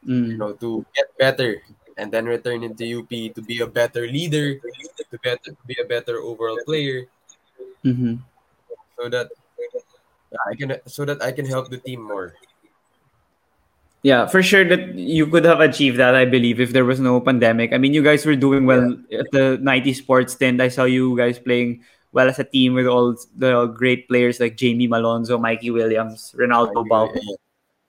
Mm. 0.07 0.29
You 0.33 0.39
know, 0.39 0.53
to 0.55 0.87
get 0.97 1.07
better 1.19 1.61
and 2.01 2.11
then 2.11 2.25
return 2.25 2.65
into 2.65 3.05
UP 3.05 3.13
to 3.37 3.43
be 3.45 3.61
a 3.61 3.69
better 3.69 4.09
leader, 4.09 4.57
to 4.57 5.17
better 5.21 5.53
to 5.53 5.63
be 5.69 5.77
a 5.77 5.85
better 5.85 6.19
overall 6.25 6.59
player. 6.65 7.05
Mm-hmm. 7.85 8.25
So 8.97 9.09
that 9.09 9.29
I 10.49 10.55
can 10.57 10.81
so 10.87 11.05
that 11.05 11.23
I 11.23 11.33
can 11.33 11.45
help 11.45 11.69
the 11.69 11.79
team 11.79 12.03
more. 12.03 12.33
Yeah, 14.03 14.25
for 14.25 14.43
sure 14.43 14.65
that 14.65 14.97
you 14.97 15.27
could 15.29 15.45
have 15.45 15.61
achieved 15.61 16.01
that, 16.01 16.17
I 16.17 16.25
believe, 16.25 16.59
if 16.59 16.73
there 16.73 16.89
was 16.89 17.01
no 17.01 17.21
pandemic. 17.21 17.75
I 17.75 17.79
mean, 17.79 17.93
you 17.93 18.03
guys 18.03 18.25
were 18.25 18.37
doing 18.37 18.65
well 18.65 18.97
yeah. 19.11 19.21
at 19.21 19.31
the 19.31 19.61
Mighty 19.61 19.93
Sports 19.93 20.35
tent. 20.35 20.61
I 20.61 20.69
saw 20.69 20.85
you 20.85 21.17
guys 21.17 21.39
playing 21.39 21.85
well 22.13 22.29
as 22.29 22.39
a 22.39 22.45
team 22.45 22.73
with 22.75 22.87
all 22.87 23.15
the 23.37 23.67
great 23.67 24.09
players 24.09 24.41
like 24.41 24.57
Jamie 24.57 24.89
Malonzo, 24.89 25.39
Mikey 25.39 25.71
Williams, 25.71 26.35
Ronaldo 26.37 26.89
Bau, 26.89 27.13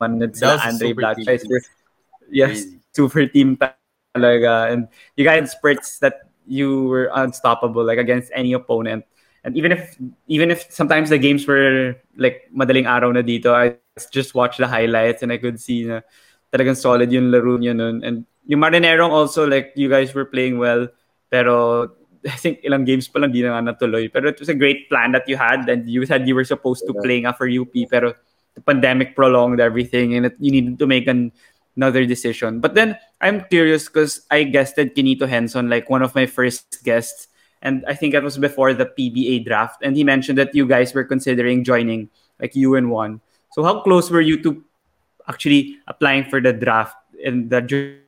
and 0.01 0.21
Andre 0.21 0.91
Blatche. 0.91 1.39
Yes, 2.29 2.65
super 2.91 3.25
team 3.27 3.55
talaga. 4.15 4.71
And 4.71 4.87
you 5.15 5.25
guys 5.25 5.39
had 5.39 5.49
spurts 5.49 5.99
that 5.99 6.29
you 6.47 6.87
were 6.87 7.11
unstoppable, 7.13 7.83
like 7.83 7.97
against 7.97 8.31
any 8.35 8.53
opponent. 8.53 9.05
And 9.43 9.57
even 9.57 9.71
if 9.71 9.97
even 10.27 10.51
if 10.51 10.71
sometimes 10.71 11.09
the 11.09 11.17
games 11.17 11.47
were 11.47 11.95
like 12.15 12.49
madaling 12.55 12.85
araw 12.85 13.11
na 13.11 13.21
dito, 13.21 13.53
I 13.53 13.77
just 14.11 14.35
watched 14.35 14.59
the 14.59 14.67
highlights 14.67 15.23
and 15.23 15.31
I 15.31 15.37
could 15.37 15.59
see 15.59 15.85
na 15.85 16.01
talagang 16.53 16.77
solid 16.77 17.11
yung 17.11 17.31
laro 17.31 17.57
niya 17.57 17.75
nun. 17.75 18.03
And 18.03 18.25
yung 18.45 18.61
Marinerong 18.61 19.09
also, 19.09 19.47
like, 19.47 19.73
you 19.75 19.89
guys 19.89 20.13
were 20.13 20.25
playing 20.25 20.57
well, 20.57 20.87
pero 21.29 21.89
I 22.25 22.37
think 22.37 22.61
ilang 22.61 22.85
games 22.85 23.07
pa 23.07 23.19
lang 23.19 23.31
di 23.31 23.41
na 23.41 23.57
nga 23.57 23.73
natuloy. 23.73 24.11
Pero 24.11 24.29
it 24.29 24.39
was 24.39 24.49
a 24.49 24.57
great 24.57 24.89
plan 24.89 25.11
that 25.13 25.27
you 25.27 25.37
had 25.37 25.65
and 25.69 25.89
you 25.89 26.05
said 26.05 26.27
you 26.27 26.35
were 26.35 26.45
supposed 26.45 26.85
to 26.85 26.93
play 26.93 27.21
nga 27.21 27.33
for 27.33 27.49
UP 27.49 27.73
pero 27.89 28.13
the 28.53 28.61
pandemic 28.61 29.15
prolonged 29.15 29.59
everything 29.59 30.13
and 30.13 30.27
it, 30.27 30.35
you 30.37 30.51
needed 30.51 30.77
to 30.77 30.85
make 30.85 31.07
an, 31.07 31.31
another 31.75 32.05
decision. 32.05 32.59
But 32.59 32.75
then 32.75 32.97
I'm 33.21 33.45
curious 33.45 33.87
because 33.87 34.25
I 34.31 34.43
guested 34.43 34.95
Quinito 34.95 35.29
Henson, 35.29 35.69
like 35.69 35.89
Juan 35.89 36.01
of 36.01 36.15
my 36.15 36.25
first 36.25 36.83
guests 36.83 37.27
and 37.61 37.85
I 37.87 37.93
think 37.93 38.13
that 38.13 38.23
was 38.23 38.37
before 38.37 38.73
the 38.73 38.85
PBA 38.85 39.45
draft. 39.45 39.81
And 39.83 39.95
he 39.95 40.03
mentioned 40.03 40.37
that 40.37 40.53
you 40.55 40.67
guys 40.67 40.93
were 40.93 41.03
considering 41.03 41.63
joining, 41.63 42.09
like 42.39 42.55
you 42.55 42.75
and 42.75 42.89
one. 42.89 43.21
So 43.53 43.63
how 43.63 43.81
close 43.81 44.09
were 44.09 44.21
you 44.21 44.41
to 44.43 44.63
actually 45.29 45.77
applying 45.87 46.25
for 46.25 46.41
the 46.41 46.53
draft 46.53 46.97
in 47.21 47.49
the 47.49 47.61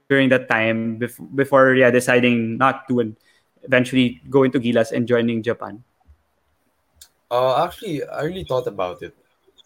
during 0.10 0.30
that 0.30 0.50
time 0.50 0.98
before, 0.98 1.26
before 1.36 1.76
yeah 1.76 1.92
deciding 1.92 2.58
not 2.58 2.88
to 2.90 3.00
and 3.00 3.16
eventually 3.62 4.22
going 4.30 4.52
to 4.52 4.60
Gilas 4.60 4.92
and 4.92 5.08
joining 5.08 5.44
Japan? 5.44 5.84
Uh, 7.30 7.64
actually, 7.66 8.04
I 8.06 8.24
really 8.24 8.44
thought 8.44 8.68
about 8.68 9.02
it. 9.04 9.16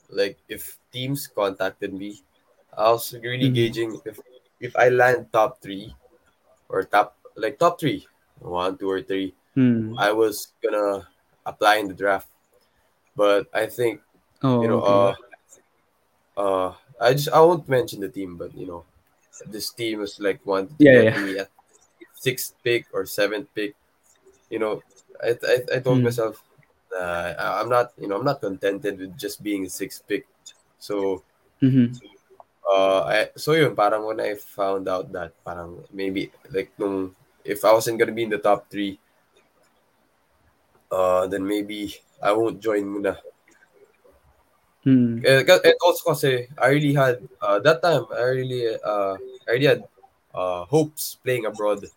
Like 0.10 0.38
if 0.48 0.78
teams 0.92 1.28
contacted 1.28 1.94
me, 1.94 2.20
I 2.78 2.92
was 2.92 3.14
really 3.14 3.46
mm-hmm. 3.46 3.54
gauging 3.54 4.02
if 4.06 4.20
if 4.60 4.76
I 4.76 4.90
land 4.90 5.28
top 5.32 5.62
three 5.62 5.94
or 6.70 6.84
top 6.84 7.18
like 7.36 7.60
top 7.60 7.80
three, 7.80 8.08
one, 8.40 8.78
two, 8.78 8.90
or 8.90 9.02
three 9.02 9.34
Hmm. 9.58 9.98
I 9.98 10.14
was 10.14 10.54
gonna 10.62 11.10
apply 11.44 11.82
in 11.82 11.90
the 11.90 11.98
draft, 11.98 12.30
but 13.18 13.50
I 13.50 13.66
think 13.66 14.06
oh, 14.44 14.62
you 14.62 14.68
know, 14.70 14.82
okay. 14.86 15.18
uh, 16.38 16.40
uh, 16.40 16.74
I 17.02 17.18
just 17.18 17.34
I 17.34 17.42
won't 17.42 17.66
mention 17.66 18.06
the 18.06 18.08
team, 18.08 18.38
but 18.38 18.54
you 18.54 18.68
know, 18.70 18.86
this 19.50 19.74
team 19.74 19.98
was 20.06 20.22
like 20.22 20.46
one 20.46 20.70
yeah, 20.78 21.10
yeah. 21.10 21.18
me 21.18 21.40
at 21.40 21.50
sixth 22.14 22.54
pick 22.64 22.86
or 22.94 23.10
seventh 23.10 23.50
pick. 23.58 23.74
You 24.54 24.62
know, 24.62 24.84
I 25.26 25.34
I, 25.42 25.58
I 25.74 25.80
told 25.82 26.06
hmm. 26.06 26.06
myself 26.06 26.38
uh, 26.94 27.34
I'm 27.42 27.68
not 27.68 27.98
you 27.98 28.08
know 28.08 28.22
I'm 28.22 28.30
not 28.30 28.46
contented 28.46 29.00
with 29.02 29.18
just 29.18 29.42
being 29.42 29.66
a 29.66 29.70
sixth 29.74 30.08
pick, 30.08 30.28
so. 30.78 31.26
Mm-hmm. 31.64 31.98
Uh, 32.68 33.00
I, 33.08 33.30
so 33.40 33.54
yun, 33.54 33.76
parang 33.76 34.04
when 34.04 34.20
I 34.20 34.36
found 34.36 34.90
out 34.92 35.12
that 35.16 35.32
parang 35.46 35.88
maybe 35.94 36.32
like 36.52 36.76
nung 36.76 37.16
if 37.48 37.64
I 37.64 37.72
wasn't 37.72 37.98
gonna 37.98 38.12
be 38.12 38.28
in 38.28 38.30
the 38.30 38.44
top 38.44 38.68
three, 38.70 39.00
uh, 40.92 41.28
then 41.28 41.48
maybe 41.48 41.96
I 42.22 42.34
won't 42.34 42.60
join 42.60 42.84
muna. 42.84 43.16
Hmm. 44.84 45.20
And, 45.24 45.48
and 45.48 45.78
also 45.84 46.12
kasi 46.12 46.48
I 46.60 46.68
really 46.76 46.94
had 46.94 47.24
uh, 47.42 47.60
that 47.60 47.82
time 47.82 48.08
I 48.12 48.24
really 48.36 48.76
uh, 48.76 49.16
I 49.48 49.52
really 49.52 49.68
had 49.68 49.84
uh, 50.36 50.64
hopes 50.68 51.20
playing 51.24 51.46
abroad. 51.48 51.88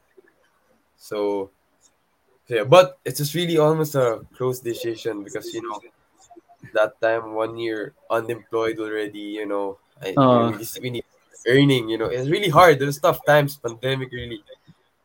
So 0.98 1.50
yeah, 2.46 2.64
but 2.64 2.98
it's 3.04 3.18
just 3.18 3.34
really 3.34 3.58
almost 3.58 3.94
a 3.94 4.26
close 4.34 4.58
decision 4.58 5.22
because 5.22 5.54
you 5.54 5.62
know 5.62 5.78
that 6.74 7.00
time 7.00 7.34
one 7.34 7.58
year 7.58 7.94
unemployed 8.10 8.78
already. 8.78 9.38
You 9.38 9.46
know, 9.46 9.78
I, 10.02 10.14
uh. 10.16 10.58
we, 10.58 10.66
we 10.82 10.90
need 10.90 11.04
earning. 11.46 11.88
You 11.88 11.98
know, 11.98 12.06
it's 12.06 12.28
really 12.28 12.48
hard. 12.48 12.78
There's 12.78 12.98
tough 13.00 13.24
times, 13.24 13.56
pandemic 13.56 14.10
really. 14.12 14.42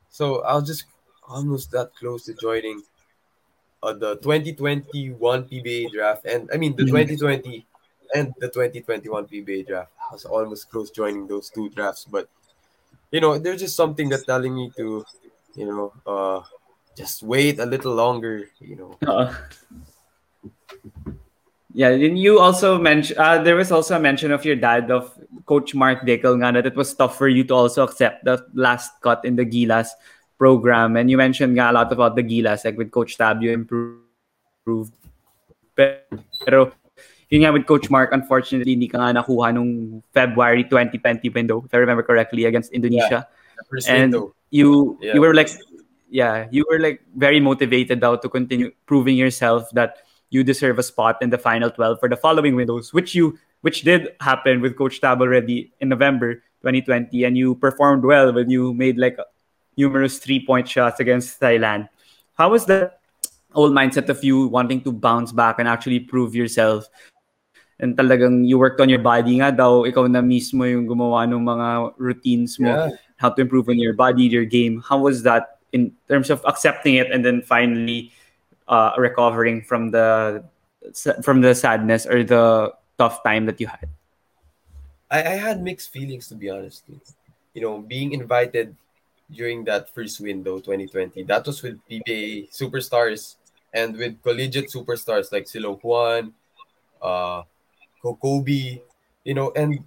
So 0.10 0.44
I 0.44 0.56
was 0.56 0.66
just 0.68 0.86
almost 1.28 1.72
that 1.72 1.96
close 1.96 2.26
to 2.26 2.34
joining 2.34 2.84
uh, 3.84 3.94
the 3.94 4.16
2021 4.18 5.46
PBA 5.46 5.92
draft, 5.92 6.26
and 6.26 6.50
I 6.54 6.58
mean 6.58 6.76
the 6.76 6.84
Mhm. 6.84 6.90
2020 6.90 7.66
and 8.14 8.34
the 8.40 8.50
2021 8.50 9.26
PBA 9.28 9.64
draft. 9.64 9.92
I 10.10 10.14
was 10.14 10.26
almost 10.26 10.70
close 10.70 10.90
joining 10.92 11.28
those 11.28 11.50
two 11.50 11.70
drafts, 11.70 12.06
but 12.06 12.30
you 13.12 13.22
know, 13.22 13.38
there's 13.38 13.62
just 13.62 13.76
something 13.76 14.10
that's 14.10 14.26
telling 14.26 14.56
me 14.56 14.72
to, 14.78 15.06
you 15.56 15.66
know, 15.66 15.94
uh, 16.06 16.42
just 16.98 17.24
wait 17.24 17.60
a 17.60 17.66
little 17.66 17.94
longer. 17.96 18.50
You 18.60 18.76
know, 18.76 18.98
Uh, 19.08 19.34
yeah, 21.76 21.92
and 21.92 22.18
you 22.18 22.40
also 22.40 22.80
mentioned 22.80 23.20
uh, 23.20 23.44
there 23.44 23.60
was 23.60 23.72
also 23.72 23.96
a 23.96 24.00
mention 24.00 24.32
of 24.32 24.48
your 24.48 24.56
dad 24.56 24.90
of 24.90 25.12
Coach 25.46 25.76
Mark 25.76 26.08
Dickel 26.08 26.40
nga 26.40 26.56
that 26.56 26.66
it 26.66 26.76
was 26.76 26.96
tough 26.96 27.20
for 27.20 27.28
you 27.28 27.44
to 27.52 27.54
also 27.54 27.84
accept 27.84 28.24
the 28.24 28.40
last 28.56 28.96
cut 29.04 29.28
in 29.28 29.36
the 29.36 29.44
Gilas 29.46 29.92
program, 30.40 30.96
and 30.96 31.12
you 31.12 31.20
mentioned 31.20 31.60
nga 31.60 31.70
a 31.70 31.74
lot 31.76 31.92
about 31.92 32.16
the 32.16 32.24
Gilas, 32.24 32.64
like 32.64 32.80
with 32.80 32.96
Coach 32.96 33.20
Tab, 33.20 33.44
you 33.44 33.52
improved. 33.52 34.96
Pero 35.76 36.72
yun 37.28 37.44
nga 37.44 37.52
with 37.52 37.68
Coach 37.68 37.92
Mark, 37.92 38.16
unfortunately, 38.16 38.80
hindi 38.80 38.88
ka 38.88 39.04
nga 39.04 39.12
nakuha 39.20 39.52
nung 39.52 40.00
February 40.16 40.64
2020 40.64 41.28
window, 41.36 41.60
if 41.68 41.76
I 41.76 41.84
remember 41.84 42.08
correctly, 42.08 42.48
against 42.48 42.72
Indonesia. 42.72 43.28
first 43.70 43.90
and 43.90 44.14
window. 44.14 44.36
you 44.52 44.98
Yeah. 45.02 45.16
you 45.16 45.22
were 45.22 45.34
like 45.34 45.50
yeah 46.10 46.46
you 46.52 46.64
were 46.70 46.80
like 46.80 47.02
very 47.16 47.40
motivated 47.40 48.02
now 48.02 48.16
to 48.16 48.30
continue 48.30 48.72
proving 48.86 49.18
yourself 49.18 49.70
that 49.74 50.05
you 50.36 50.44
deserve 50.44 50.76
a 50.78 50.86
spot 50.86 51.16
in 51.24 51.32
the 51.32 51.40
final 51.40 51.72
12 51.72 52.00
for 52.04 52.12
the 52.12 52.20
following 52.20 52.60
windows 52.60 52.92
which 52.92 53.16
you 53.16 53.34
which 53.64 53.82
did 53.88 54.12
happen 54.20 54.60
with 54.60 54.76
coach 54.76 55.00
tab 55.00 55.24
already 55.24 55.72
in 55.80 55.88
november 55.88 56.44
2020 56.68 57.24
and 57.24 57.40
you 57.40 57.56
performed 57.56 58.04
well 58.04 58.36
when 58.36 58.52
you 58.52 58.76
made 58.76 59.00
like 59.00 59.16
numerous 59.80 60.20
three 60.20 60.44
point 60.44 60.68
shots 60.68 61.00
against 61.00 61.40
thailand 61.40 61.88
how 62.36 62.52
was 62.52 62.68
the 62.68 62.92
old 63.56 63.72
mindset 63.72 64.12
of 64.12 64.20
you 64.28 64.52
wanting 64.52 64.84
to 64.84 64.92
bounce 64.92 65.32
back 65.32 65.58
and 65.64 65.72
actually 65.72 66.04
prove 66.04 66.36
yourself 66.36 66.92
and 67.80 67.96
talagang 68.00 68.48
you 68.48 68.60
worked 68.60 68.80
on 68.80 68.88
your 68.92 69.00
body 69.04 69.40
nga 69.40 69.52
daw 69.52 69.84
ikaw 69.88 70.08
na 70.08 70.24
mismo 70.24 70.64
yung 70.64 70.88
gumawa 70.88 71.28
ng 71.28 71.40
mga 71.40 71.68
routines 72.00 72.60
mo 72.60 72.72
Yeah. 72.72 72.90
how 73.16 73.32
to 73.32 73.40
improve 73.40 73.72
on 73.72 73.80
your 73.80 73.96
body, 73.96 74.28
your 74.28 74.44
game. 74.44 74.84
How 74.84 75.00
was 75.00 75.24
that 75.24 75.64
in 75.72 75.96
terms 76.12 76.28
of 76.28 76.44
accepting 76.44 77.00
it 77.00 77.08
and 77.12 77.24
then 77.24 77.40
finally 77.40 78.12
uh, 78.68 78.92
recovering 78.98 79.62
from 79.62 79.92
the 79.92 80.44
from 81.24 81.42
the 81.42 81.54
sadness 81.56 82.06
or 82.06 82.24
the 82.24 82.74
tough 82.98 83.24
time 83.24 83.46
that 83.46 83.60
you 83.60 83.68
had? 83.68 83.90
I, 85.10 85.20
I 85.24 85.36
had 85.38 85.62
mixed 85.62 85.92
feelings 85.92 86.28
to 86.30 86.36
be 86.36 86.50
honest. 86.50 86.84
You 87.54 87.62
know, 87.62 87.80
being 87.80 88.14
invited 88.14 88.76
during 89.32 89.64
that 89.66 89.94
first 89.94 90.20
window 90.20 90.60
2020, 90.60 91.24
that 91.24 91.46
was 91.46 91.62
with 91.64 91.80
PBA 91.90 92.50
superstars 92.52 93.36
and 93.74 93.98
with 93.98 94.22
collegiate 94.22 94.70
superstars 94.70 95.32
like 95.32 95.48
Silo 95.48 95.76
Juan, 95.78 96.34
uh 97.02 97.44
Kobe, 98.04 98.82
you 99.24 99.34
know, 99.34 99.52
and 99.56 99.84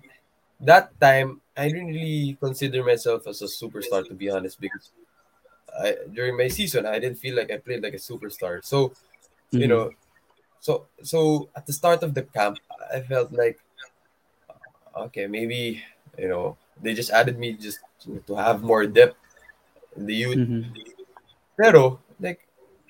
that 0.61 0.91
time 1.01 1.41
I 1.57 1.69
didn't 1.69 1.95
really 1.95 2.37
consider 2.41 2.83
myself 2.83 3.27
as 3.27 3.43
a 3.43 3.47
superstar 3.47 4.07
to 4.09 4.15
be 4.15 4.31
honest 4.31 4.61
because 4.61 4.91
I, 5.79 5.95
during 6.13 6.37
my 6.37 6.49
season 6.49 6.87
I 6.87 6.99
didn't 6.99 7.19
feel 7.19 7.37
like 7.37 7.51
I 7.51 7.59
played 7.59 7.83
like 7.83 7.95
a 7.95 8.03
superstar. 8.03 8.65
So, 8.65 8.93
you 9.53 9.67
Mhm. 9.67 9.69
know, 9.69 9.91
so 10.61 10.87
so 11.03 11.49
at 11.55 11.67
the 11.67 11.73
start 11.73 12.03
of 12.03 12.15
the 12.15 12.23
camp 12.23 12.59
I 12.93 13.01
felt 13.01 13.33
like 13.33 13.59
okay, 15.07 15.27
maybe 15.27 15.83
you 16.19 16.29
know 16.29 16.57
they 16.83 16.95
just 16.95 17.11
added 17.11 17.39
me 17.39 17.55
just 17.55 17.79
to, 18.03 18.23
to 18.27 18.35
have 18.35 18.63
more 18.63 18.87
depth 18.87 19.17
in 19.97 20.07
the 20.07 20.15
youth. 20.15 20.39
Mhm. 20.39 20.75
Pero 21.57 22.01
like 22.21 22.47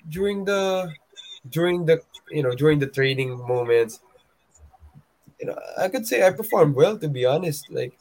during 0.09 0.45
the 0.45 0.93
during 1.49 1.85
the 1.85 2.01
you 2.29 2.43
know 2.43 2.53
during 2.53 2.79
the 2.79 2.87
training 2.89 3.37
moments, 3.37 4.01
you 5.39 5.47
know 5.47 5.57
I 5.77 5.89
could 5.89 6.05
say 6.05 6.25
I 6.25 6.31
performed 6.31 6.75
well 6.75 6.97
to 6.97 7.07
be 7.07 7.25
honest. 7.25 7.69
Like 7.69 7.93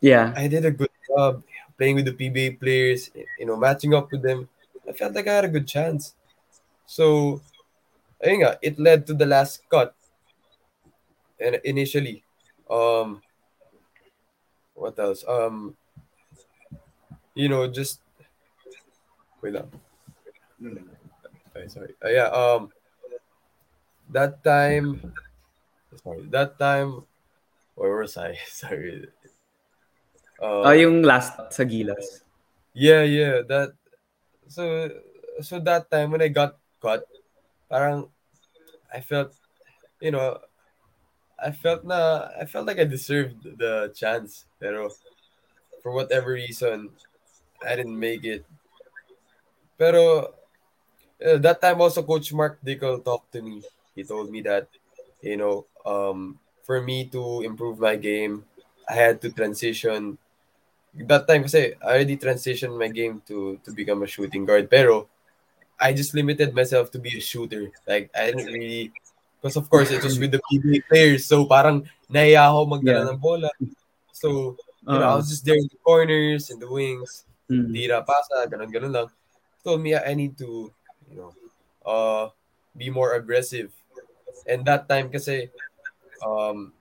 Yeah. 0.00 0.32
I 0.36 0.48
did 0.48 0.64
a 0.64 0.72
good 0.72 0.92
job 1.08 1.44
playing 1.80 1.96
with 1.96 2.04
the 2.04 2.12
PBA 2.12 2.60
players, 2.60 3.08
you 3.38 3.46
know, 3.48 3.56
matching 3.56 3.96
up 3.96 4.12
with 4.12 4.20
them. 4.20 4.46
I 4.86 4.92
felt 4.92 5.14
like 5.16 5.26
I 5.26 5.40
had 5.40 5.46
a 5.46 5.48
good 5.48 5.64
chance. 5.66 6.12
So, 6.84 7.40
ayun 8.20 8.44
nga, 8.44 8.60
it 8.60 8.76
led 8.76 9.08
to 9.08 9.16
the 9.16 9.24
last 9.24 9.64
cut. 9.72 9.96
And 11.40 11.56
initially, 11.64 12.20
um, 12.68 13.24
what 14.76 15.00
else? 15.00 15.24
Um, 15.24 15.72
you 17.32 17.48
know, 17.48 17.64
just 17.64 18.04
wait 19.40 19.56
up. 19.56 19.72
Ay, 21.56 21.64
sorry. 21.64 21.96
Uh, 22.04 22.12
yeah. 22.12 22.28
Um, 22.28 22.68
that 24.12 24.44
time, 24.44 25.00
sorry. 26.04 26.28
That 26.28 26.60
time, 26.60 27.08
where 27.72 27.96
was 27.96 28.20
I? 28.20 28.36
Sorry. 28.52 29.08
Uh, 30.40 30.64
Ah, 30.64 30.72
yung 30.72 31.04
last 31.04 31.36
sa 31.52 31.62
Gilas. 31.68 32.24
Yeah, 32.72 33.04
yeah. 33.04 33.44
That 33.44 33.76
so 34.48 34.88
so 35.44 35.60
that 35.60 35.92
time 35.92 36.16
when 36.16 36.24
I 36.24 36.32
got 36.32 36.56
caught, 36.80 37.04
parang 37.68 38.08
I 38.88 39.04
felt 39.04 39.36
you 40.00 40.10
know 40.16 40.40
I 41.36 41.52
felt 41.52 41.84
na 41.84 42.32
I 42.40 42.48
felt 42.48 42.64
like 42.64 42.80
I 42.80 42.88
deserved 42.88 43.44
the 43.44 43.92
chance. 43.92 44.48
Pero 44.56 44.88
for 45.84 45.92
whatever 45.92 46.32
reason, 46.32 46.88
I 47.60 47.76
didn't 47.76 48.00
make 48.00 48.24
it. 48.24 48.48
Pero 49.76 50.32
uh, 51.20 51.38
that 51.40 51.60
time 51.60 51.80
also 51.80 52.00
Coach 52.02 52.32
Mark 52.32 52.60
Dickel 52.64 53.04
talked 53.04 53.32
to 53.32 53.40
me. 53.44 53.60
He 53.96 54.04
told 54.04 54.30
me 54.30 54.40
that, 54.42 54.68
you 55.20 55.36
know, 55.36 55.66
um, 55.84 56.38
for 56.64 56.80
me 56.80 57.08
to 57.12 57.40
improve 57.44 57.80
my 57.80 57.96
game, 57.96 58.44
I 58.88 58.94
had 58.94 59.20
to 59.22 59.32
transition 59.32 60.16
that 61.06 61.26
time 61.28 61.46
kasi 61.46 61.74
I 61.78 61.86
already 61.98 62.16
transitioned 62.18 62.74
my 62.78 62.88
game 62.88 63.22
to 63.30 63.58
to 63.62 63.70
become 63.72 64.02
a 64.02 64.10
shooting 64.10 64.44
guard. 64.44 64.66
Pero 64.70 65.06
I 65.80 65.92
just 65.96 66.12
limited 66.12 66.52
myself 66.52 66.90
to 66.92 66.98
be 66.98 67.16
a 67.16 67.22
shooter. 67.22 67.70
Like 67.86 68.10
I 68.12 68.30
didn't 68.34 68.50
really 68.52 68.92
because 69.40 69.56
of 69.56 69.70
course 69.70 69.88
it 69.90 70.04
was 70.04 70.18
with 70.20 70.32
the 70.36 70.42
PBA 70.50 70.84
players. 70.90 71.24
So 71.24 71.46
parang 71.48 71.88
nahiya 72.12 72.50
ako 72.52 72.76
magdala 72.78 73.06
Yeah. 73.06 73.10
ng 73.14 73.20
bola. 73.22 73.50
So 74.12 74.58
you 74.84 74.98
know 74.98 75.06
I 75.08 75.14
Uh, 75.14 75.20
was 75.22 75.28
just 75.30 75.44
there 75.46 75.56
in 75.56 75.68
the 75.70 75.80
corners 75.80 76.50
in 76.50 76.58
the 76.60 76.68
wings. 76.68 77.24
Mm. 77.50 77.74
tira 77.74 77.98
pasa 78.06 78.46
ganun 78.46 78.70
ganun 78.70 78.92
lang. 78.94 79.08
Told 79.66 79.82
me 79.82 79.94
I 79.98 80.14
need 80.14 80.38
to 80.38 80.70
you 81.10 81.16
know 81.16 81.30
uh 81.82 82.30
be 82.76 82.90
more 82.92 83.14
aggressive. 83.18 83.72
And 84.46 84.62
that 84.68 84.86
time 84.86 85.10
kasi 85.10 85.50
um 86.22 86.72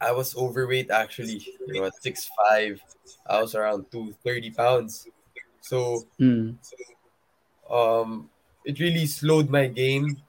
I 0.00 0.12
was 0.12 0.36
overweight 0.36 0.90
actually. 0.90 1.46
You 1.66 1.74
know 1.74 1.84
at 1.84 2.02
6'5 2.02 2.82
I 3.26 3.40
was 3.40 3.54
around 3.54 3.90
230 3.90 4.50
pounds. 4.50 5.08
So 5.60 6.08
Mm. 6.20 6.58
um 7.70 8.30
it 8.64 8.78
really 8.80 9.06
slowed 9.06 9.48
my 9.48 9.66
game 9.66 10.22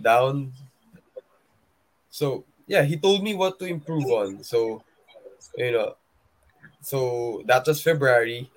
down. 0.00 0.52
So 2.10 2.44
yeah 2.66 2.82
he 2.82 2.96
told 2.96 3.22
me 3.22 3.34
what 3.34 3.58
to 3.58 3.64
improve 3.66 4.10
on. 4.10 4.42
So 4.42 4.84
you 5.56 5.72
know 5.72 5.96
so 6.82 7.42
that 7.46 7.66
was 7.66 7.82
february. 7.82 8.52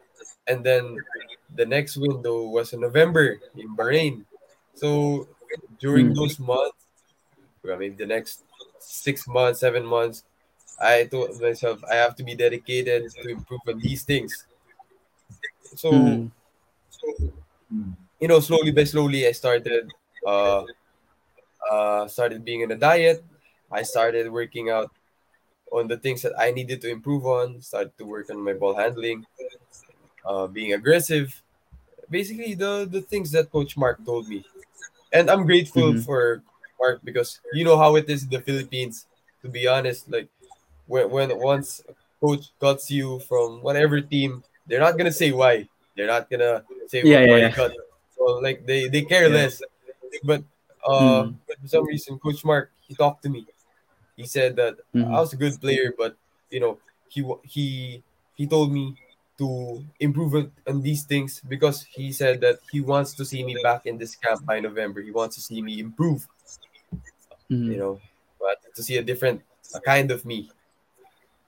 And 0.48 0.66
then 0.66 1.06
the 1.54 1.66
next 1.66 1.98
window 1.98 2.48
was 2.50 2.74
in 2.74 2.82
november 2.82 3.42
in 3.56 3.76
bahrain. 3.78 4.26
So 4.74 5.30
during 5.80 6.14
Mm. 6.14 6.14
those 6.14 6.40
months 6.40 6.78
i 7.72 7.76
mean 7.78 7.98
the 7.98 8.06
next 8.06 8.44
six 8.86 9.28
months 9.28 9.60
seven 9.60 9.86
months 9.86 10.24
i 10.80 11.06
told 11.06 11.40
myself 11.42 11.84
i 11.92 11.96
have 11.96 12.16
to 12.16 12.24
be 12.24 12.36
dedicated 12.36 13.04
to 13.22 13.30
improve 13.30 13.62
on 13.68 13.80
these 13.80 14.04
things 14.04 14.48
so 15.76 16.26
Mm. 17.74 17.96
you 18.20 18.28
know, 18.28 18.40
slowly 18.40 18.72
by 18.72 18.84
slowly, 18.84 19.28
I 19.28 19.32
started 19.32 19.92
uh, 20.26 20.66
uh, 21.70 22.08
started 22.08 22.44
being 22.46 22.62
in 22.62 22.72
a 22.72 22.76
diet. 22.76 23.24
I 23.72 23.84
started 23.84 24.32
working 24.32 24.70
out 24.70 24.92
on 25.72 25.88
the 25.88 25.98
things 25.98 26.22
that 26.24 26.34
I 26.40 26.52
needed 26.52 26.82
to 26.82 26.90
improve 26.90 27.26
on. 27.26 27.62
Started 27.62 27.98
to 28.00 28.06
work 28.06 28.30
on 28.30 28.42
my 28.44 28.54
ball 28.54 28.76
handling, 28.76 29.26
uh, 30.26 30.48
being 30.48 30.74
aggressive. 30.74 31.42
Basically, 32.10 32.54
the 32.56 32.88
the 32.90 33.02
things 33.02 33.32
that 33.32 33.52
Coach 33.52 33.78
Mark 33.78 34.06
told 34.06 34.28
me, 34.30 34.46
and 35.14 35.30
I'm 35.30 35.46
grateful 35.46 35.96
Mhm. 35.96 36.04
for 36.06 36.44
Mark 36.80 37.02
because 37.04 37.40
you 37.54 37.64
know 37.64 37.78
how 37.78 37.96
it 37.96 38.10
is 38.10 38.24
in 38.24 38.30
the 38.30 38.42
Philippines. 38.42 39.06
To 39.42 39.50
be 39.50 39.68
honest, 39.68 40.10
like 40.10 40.30
when 40.88 41.10
when 41.10 41.30
once 41.38 41.82
a 41.88 41.94
coach 42.20 42.52
cuts 42.60 42.90
you 42.90 43.20
from 43.20 43.62
whatever 43.62 44.02
team, 44.02 44.44
they're 44.68 44.80
not 44.80 44.98
gonna 44.98 45.12
say 45.12 45.32
why. 45.32 45.68
They're 45.96 46.08
not 46.10 46.30
gonna 46.30 46.64
say 46.88 47.04
Yeah, 47.04 47.22
why 47.26 47.38
yeah, 47.38 47.48
you 47.50 47.54
cut. 47.54 47.72
So 48.18 48.24
like 48.42 48.66
they 48.66 48.88
they 48.88 49.04
care 49.04 49.28
Yeah. 49.30 49.36
less. 49.36 49.62
But 50.24 50.44
uh, 50.86 51.30
Mm. 51.30 51.36
but 51.48 51.58
for 51.62 51.68
some 51.68 51.86
reason, 51.86 52.20
Coach 52.20 52.44
Mark 52.46 52.72
he 52.88 52.96
talked 52.96 53.24
to 53.24 53.30
me. 53.30 53.46
He 54.16 54.26
said 54.26 54.56
that 54.58 54.78
Mhm. 54.96 55.12
I 55.14 55.20
was 55.20 55.34
a 55.34 55.38
good 55.38 55.60
player, 55.60 55.94
but 55.98 56.16
you 56.50 56.60
know 56.60 56.80
he 57.10 57.22
he 57.44 57.66
he 58.36 58.48
told 58.48 58.72
me 58.72 58.96
to 59.38 59.84
improve 60.00 60.34
on 60.68 60.82
these 60.82 61.04
things 61.04 61.42
because 61.48 61.84
he 61.84 62.12
said 62.14 62.40
that 62.42 62.60
he 62.72 62.80
wants 62.80 63.14
to 63.16 63.26
see 63.26 63.44
me 63.44 63.58
back 63.62 63.86
in 63.86 63.98
this 63.98 64.16
camp 64.16 64.46
by 64.46 64.60
November. 64.60 65.02
He 65.02 65.12
wants 65.12 65.36
to 65.36 65.42
see 65.42 65.62
me 65.62 65.80
improve, 65.80 66.26
Mhm. 67.52 67.68
you 67.72 67.78
know, 67.78 68.02
but 68.40 68.58
to 68.76 68.82
see 68.84 68.98
a 68.98 69.04
different 69.04 69.42
a 69.74 69.80
kind 69.80 70.10
of 70.12 70.26
me 70.26 70.50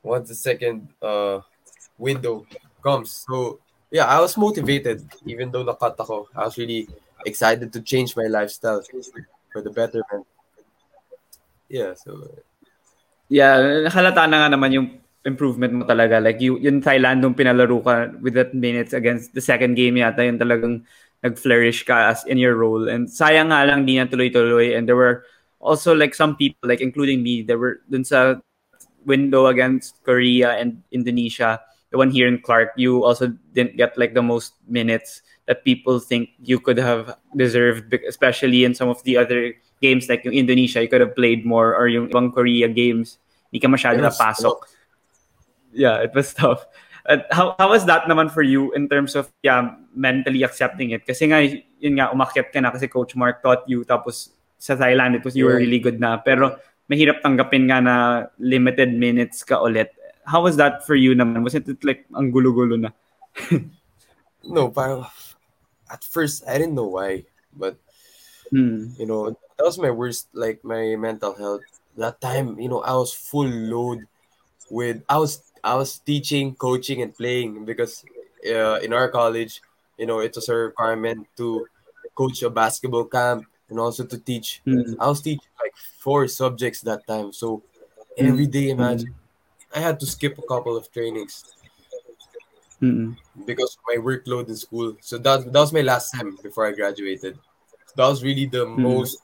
once 0.03 0.29
the 0.29 0.35
second 0.35 0.87
uh 1.01 1.41
window 1.97 2.45
comes. 2.83 3.25
So 3.27 3.59
yeah, 3.91 4.05
I 4.05 4.19
was 4.19 4.37
motivated 4.37 5.05
even 5.25 5.51
though 5.51 5.65
nakat 5.65 5.97
ako. 5.97 6.27
I 6.35 6.45
was 6.45 6.57
really 6.57 6.87
excited 7.25 7.73
to 7.73 7.81
change 7.81 8.15
my 8.15 8.27
lifestyle 8.27 8.81
for 9.51 9.61
the 9.61 9.71
betterment. 9.71 10.25
Yeah, 11.67 11.93
so 11.97 12.15
Yeah, 13.27 13.91
halata 13.91 14.23
na 14.23 14.47
nga 14.47 14.55
naman 14.55 14.71
yung 14.71 14.87
improvement 15.27 15.73
mo 15.75 15.83
talaga. 15.83 16.23
Like, 16.23 16.39
you, 16.39 16.55
yung 16.63 16.79
Thailand, 16.79 17.19
nung 17.19 17.35
pinalaro 17.35 17.83
ka 17.83 18.15
with 18.23 18.39
that 18.39 18.55
minutes 18.55 18.95
against 18.95 19.35
the 19.35 19.43
second 19.43 19.75
game 19.75 19.99
yata, 19.99 20.23
yung 20.23 20.39
talagang 20.39 20.87
nag-flourish 21.19 21.83
ka 21.83 22.15
as 22.15 22.23
in 22.23 22.39
your 22.39 22.55
role. 22.55 22.87
And 22.87 23.11
sayang 23.11 23.51
nga 23.51 23.67
lang, 23.67 23.83
di 23.83 23.99
na 23.99 24.07
tuloy-tuloy. 24.07 24.79
And 24.79 24.87
there 24.87 24.95
were 24.95 25.27
also 25.59 25.93
like 25.95 26.13
some 26.13 26.35
people, 26.35 26.69
like 26.69 26.81
including 26.81 27.23
me, 27.23 27.41
there 27.41 27.57
were 27.57 27.81
dun 27.89 28.03
sa 28.03 28.35
window 29.05 29.47
against 29.47 30.03
Korea 30.03 30.57
and 30.59 30.83
Indonesia, 30.91 31.59
the 31.91 31.97
one 31.97 32.11
here 32.11 32.27
in 32.27 32.41
Clark, 32.41 32.73
you 32.75 33.03
also 33.03 33.31
didn't 33.53 33.77
get 33.77 33.97
like 33.97 34.13
the 34.13 34.21
most 34.21 34.53
minutes 34.67 35.21
that 35.47 35.63
people 35.63 35.99
think 35.99 36.29
you 36.43 36.59
could 36.59 36.77
have 36.77 37.15
deserved, 37.35 37.95
especially 38.07 38.65
in 38.65 38.75
some 38.75 38.89
of 38.89 39.01
the 39.03 39.15
other 39.15 39.55
games 39.81 40.09
like 40.09 40.25
yung 40.25 40.33
Indonesia, 40.33 40.81
you 40.81 40.89
could 40.89 41.01
have 41.01 41.15
played 41.15 41.45
more 41.45 41.75
or 41.75 41.87
yung 41.87 42.09
ibang 42.09 42.33
Korea 42.33 42.67
games, 42.67 43.17
hindi 43.51 43.63
ka 43.63 43.71
masyado 43.71 44.03
napasok. 44.03 44.67
Yeah, 45.71 46.03
it 46.03 46.11
was 46.13 46.33
tough. 46.33 46.65
How, 47.31 47.55
how 47.57 47.69
was 47.69 47.85
that 47.85 48.03
naman 48.11 48.29
for 48.29 48.43
you 48.43 48.73
in 48.73 48.89
terms 48.89 49.15
of 49.15 49.31
yeah, 49.41 49.79
mentally 49.95 50.43
accepting 50.43 50.91
it? 50.91 51.07
Kasi 51.07 51.31
nga, 51.31 51.39
yun 51.79 51.95
nga, 51.95 52.11
umakyat 52.11 52.51
ka 52.51 52.59
na 52.59 52.71
kasi 52.71 52.91
Coach 52.91 53.15
Mark 53.15 53.39
taught 53.39 53.63
you 53.63 53.87
tapos 53.87 54.35
sa 54.57 54.75
Thailand, 54.75 55.15
it 55.15 55.23
was 55.25 55.37
you 55.37 55.45
were 55.45 55.57
really 55.57 55.79
good 55.79 56.01
na. 56.01 56.17
Pero 56.17 56.57
mahirap 56.89 57.21
tanggapin 57.21 57.69
nga 57.69 57.79
na 57.81 57.95
limited 58.41 58.93
minutes 58.93 59.45
ka 59.45 59.61
ulit. 59.61 59.93
How 60.27 60.43
was 60.43 60.57
that 60.59 60.83
for 60.83 60.95
you 60.95 61.15
naman? 61.15 61.45
Was 61.45 61.55
it 61.55 61.67
like 61.85 62.03
ang 62.11 62.33
gulo-gulo 62.33 62.75
na? 62.75 62.91
no, 64.43 64.69
parang 64.69 65.07
at 65.87 66.03
first 66.03 66.43
I 66.43 66.59
didn't 66.59 66.75
know 66.75 66.99
why, 66.99 67.23
but 67.55 67.79
Hmm. 68.51 68.95
you 68.97 69.05
know 69.05 69.29
that 69.29 69.65
was 69.65 69.77
my 69.77 69.91
worst 69.91 70.31
like 70.31 70.63
my 70.63 70.95
mental 70.95 71.35
health 71.35 71.67
that 71.97 72.21
time 72.21 72.59
you 72.59 72.69
know 72.69 72.79
i 72.79 72.93
was 72.93 73.11
full 73.11 73.47
load 73.47 74.07
with 74.69 75.03
i 75.09 75.17
was 75.17 75.43
i 75.63 75.75
was 75.75 75.99
teaching 75.99 76.55
coaching 76.55 77.01
and 77.01 77.15
playing 77.15 77.65
because 77.65 78.05
uh, 78.47 78.79
in 78.79 78.93
our 78.93 79.09
college 79.09 79.61
you 79.97 80.05
know 80.05 80.19
it 80.19 80.31
was 80.35 80.47
a 80.47 80.55
requirement 80.55 81.27
to 81.35 81.67
coach 82.15 82.41
a 82.43 82.49
basketball 82.49 83.03
camp 83.03 83.43
and 83.69 83.79
also 83.79 84.05
to 84.05 84.17
teach 84.17 84.61
Hmm. 84.65 84.95
i 84.99 85.07
was 85.07 85.21
teaching 85.21 85.51
like 85.61 85.75
four 85.99 86.27
subjects 86.27 86.81
that 86.81 87.05
time 87.07 87.31
so 87.33 87.61
every 88.17 88.47
day 88.47 88.69
imagine 88.69 89.13
i 89.75 89.79
had 89.79 89.99
to 89.99 90.05
skip 90.05 90.37
a 90.37 90.45
couple 90.47 90.75
of 90.75 90.89
trainings 90.91 91.43
Mm-mm. 92.81 93.17
because 93.45 93.75
of 93.77 93.81
my 93.89 93.97
workload 94.01 94.49
in 94.49 94.55
school. 94.55 94.95
So 95.01 95.17
that 95.17 95.51
that 95.51 95.59
was 95.59 95.73
my 95.73 95.81
last 95.81 96.11
time 96.13 96.37
before 96.41 96.67
I 96.67 96.73
graduated. 96.73 97.37
That 97.95 98.05
was 98.05 98.21
really 98.23 98.45
the 98.45 98.65
most 98.65 99.17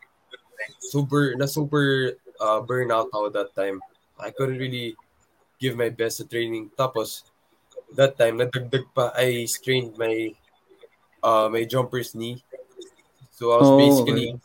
super 0.82 1.36
na 1.38 1.46
super 1.46 2.18
uh, 2.42 2.62
burnout 2.66 3.14
ako 3.14 3.30
that 3.30 3.54
time. 3.54 3.82
I 4.18 4.34
couldn't 4.34 4.58
really 4.58 4.98
give 5.62 5.78
my 5.78 5.90
best 5.90 6.20
at 6.22 6.30
training. 6.34 6.74
Tapos 6.74 7.30
that 7.94 8.18
time 8.18 8.42
nadagdag 8.42 8.90
pa 8.98 9.14
I 9.14 9.46
strained 9.46 9.94
my 10.02 10.34
uh 11.22 11.50
my 11.54 11.62
jumper's 11.66 12.18
knee. 12.18 12.42
So 13.34 13.52
I 13.52 13.58
was 13.58 13.70
Oh, 13.72 13.78
basically 13.78 14.40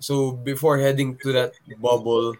so 0.00 0.32
before 0.32 0.78
heading 0.78 1.16
to 1.18 1.32
that 1.32 1.52
bubble 1.80 2.34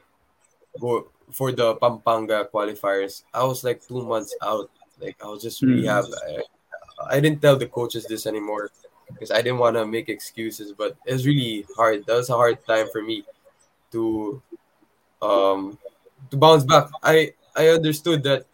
go 0.80 1.08
for 1.32 1.52
the 1.52 1.74
Pampanga 1.76 2.48
qualifiers, 2.52 3.22
I 3.34 3.44
was 3.44 3.64
like 3.64 3.86
two 3.86 4.02
months 4.04 4.34
out. 4.42 4.70
Like 5.00 5.16
I 5.22 5.28
was 5.28 5.42
just 5.42 5.62
Mm. 5.62 5.68
rehab. 5.68 6.04
I, 6.26 7.16
I 7.16 7.20
didn't 7.20 7.42
tell 7.42 7.56
the 7.56 7.66
coaches 7.66 8.06
this 8.06 8.26
anymore 8.26 8.70
because 9.12 9.30
I 9.30 9.42
didn't 9.42 9.58
want 9.58 9.76
to 9.76 9.86
make 9.86 10.08
excuses. 10.08 10.72
But 10.72 10.96
it 11.04 11.12
was 11.12 11.26
really 11.26 11.66
hard. 11.76 12.06
That 12.06 12.14
was 12.16 12.30
a 12.30 12.36
hard 12.36 12.64
time 12.66 12.88
for 12.90 13.02
me 13.02 13.24
to 13.92 14.40
um 15.22 15.78
to 16.30 16.36
bounce 16.36 16.64
back. 16.64 16.88
I 17.02 17.34
I 17.56 17.68
understood 17.68 18.22
that 18.24 18.46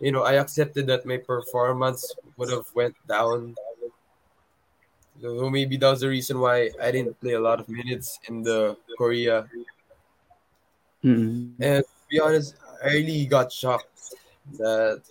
you 0.00 0.12
know 0.12 0.22
I 0.22 0.34
accepted 0.34 0.86
that 0.88 1.06
my 1.06 1.18
performance 1.18 2.16
would 2.36 2.50
have 2.50 2.66
went 2.74 2.96
down. 3.08 3.56
So 5.20 5.48
maybe 5.48 5.76
that 5.78 5.90
was 5.90 6.00
the 6.00 6.08
reason 6.08 6.40
why 6.40 6.70
I 6.82 6.90
didn't 6.90 7.18
play 7.20 7.32
a 7.32 7.40
lot 7.40 7.60
of 7.60 7.68
minutes 7.68 8.18
in 8.28 8.42
the 8.42 8.76
Korea 8.98 9.48
Mm-mm. 11.04 11.52
and 11.60 11.84
to 11.84 12.04
be 12.08 12.18
honest, 12.20 12.56
I 12.82 12.88
really 12.96 13.26
got 13.26 13.52
shocked 13.52 13.92
that 14.56 15.02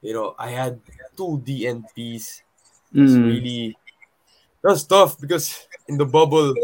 you 0.00 0.12
know 0.14 0.34
I 0.38 0.48
had 0.50 0.80
two 1.16 1.40
DNPs. 1.44 2.42
It's 2.96 3.12
Mm. 3.20 3.28
really 3.28 3.76
that's 4.64 4.84
tough 4.88 5.20
because 5.20 5.68
in 5.88 5.98
the 6.00 6.06
bubble, 6.08 6.54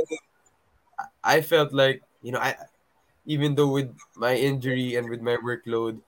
I 0.99 1.37
I 1.37 1.41
felt 1.45 1.73
like 1.77 2.01
you 2.25 2.33
know 2.33 2.41
I 2.41 2.57
even 3.29 3.55
though 3.55 3.69
with 3.69 3.93
my 4.17 4.35
injury 4.35 4.97
and 4.97 5.09
with 5.09 5.21
my 5.21 5.37
workload, 5.37 6.01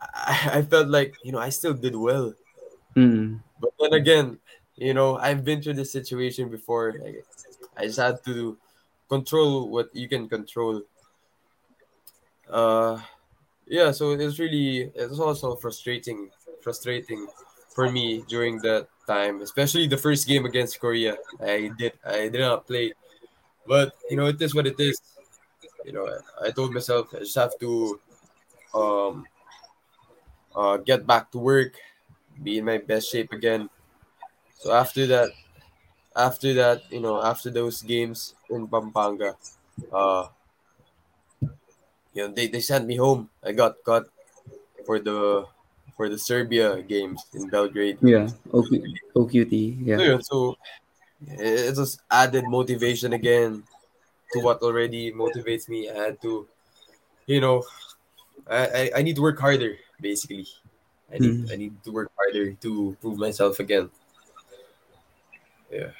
I, 0.00 0.62
I 0.62 0.62
felt 0.62 0.88
like 0.88 1.14
you 1.26 1.32
know 1.34 1.42
I 1.42 1.50
still 1.50 1.74
did 1.74 1.96
well. 1.96 2.34
Mm. 2.94 3.42
But 3.58 3.74
then 3.82 3.92
again, 3.98 4.38
you 4.78 4.94
know 4.94 5.16
I've 5.16 5.44
been 5.44 5.62
through 5.62 5.74
this 5.74 5.92
situation 5.92 6.48
before. 6.48 6.94
Like, 7.02 7.24
I 7.76 7.86
just 7.86 7.98
had 7.98 8.24
to 8.24 8.56
control 9.08 9.68
what 9.68 9.94
you 9.94 10.08
can 10.08 10.28
control. 10.28 10.82
Uh, 12.48 13.00
yeah. 13.66 13.90
So 13.92 14.12
it's 14.12 14.38
really 14.38 14.90
it's 14.94 15.18
also 15.18 15.56
frustrating, 15.56 16.30
frustrating 16.62 17.26
for 17.74 17.90
me 17.90 18.24
during 18.28 18.58
that 18.62 18.88
time, 19.06 19.42
especially 19.42 19.86
the 19.86 19.96
first 19.96 20.26
game 20.26 20.46
against 20.46 20.80
Korea. 20.80 21.16
I 21.40 21.70
did 21.78 21.92
I 22.04 22.28
did 22.28 22.40
not 22.40 22.66
play, 22.66 22.92
but 23.66 23.94
you 24.10 24.16
know 24.16 24.26
it 24.26 24.40
is 24.42 24.54
what 24.54 24.66
it 24.66 24.80
is. 24.80 25.00
You 25.84 25.92
know 25.92 26.06
I, 26.06 26.48
I 26.48 26.50
told 26.50 26.72
myself 26.74 27.14
I 27.14 27.20
just 27.20 27.36
have 27.36 27.58
to 27.60 28.00
um 28.74 29.26
uh, 30.56 30.76
get 30.78 31.06
back 31.06 31.30
to 31.32 31.38
work, 31.38 31.74
be 32.42 32.58
in 32.58 32.64
my 32.64 32.78
best 32.78 33.10
shape 33.10 33.32
again. 33.32 33.68
So 34.58 34.72
after 34.72 35.06
that, 35.06 35.30
after 36.16 36.54
that, 36.54 36.90
you 36.92 37.00
know, 37.00 37.22
after 37.22 37.50
those 37.50 37.82
games 37.82 38.34
in 38.50 38.68
Pampanga, 38.68 39.36
uh, 39.92 40.28
you 42.14 42.26
know, 42.26 42.32
they, 42.34 42.46
they 42.48 42.60
sent 42.60 42.86
me 42.86 42.96
home. 42.96 43.30
I 43.42 43.52
got 43.52 43.82
cut 43.84 44.08
for 44.86 44.98
the 44.98 45.46
for 45.96 46.08
the 46.08 46.18
Serbia 46.18 46.82
games 46.82 47.26
in 47.34 47.48
Belgrade. 47.50 47.98
Yeah. 48.02 48.30
OQ, 48.52 48.82
OQT. 49.14 49.76
So, 49.96 50.02
Yeah. 50.04 50.18
so 50.20 50.56
it 51.26 51.74
just 51.76 52.00
added 52.10 52.44
motivation 52.48 53.12
again 53.12 53.64
to 54.32 54.40
what 54.40 54.62
already 54.62 55.12
motivates 55.12 55.68
me. 55.68 55.90
I 55.90 55.94
had 55.94 56.22
to, 56.22 56.48
you 57.26 57.40
know, 57.40 57.64
I, 58.48 58.66
I, 58.66 58.90
I 58.98 59.02
need 59.02 59.16
to 59.16 59.22
work 59.22 59.38
harder, 59.40 59.78
basically. 60.00 60.46
I 61.12 61.18
need 61.18 61.38
Mm. 61.44 61.52
I 61.52 61.56
need 61.56 61.84
to 61.84 61.92
work 61.92 62.12
harder 62.16 62.52
to 62.54 62.96
prove 63.00 63.18
myself 63.18 63.60
again. 63.60 63.90
Yeah. 65.72 65.92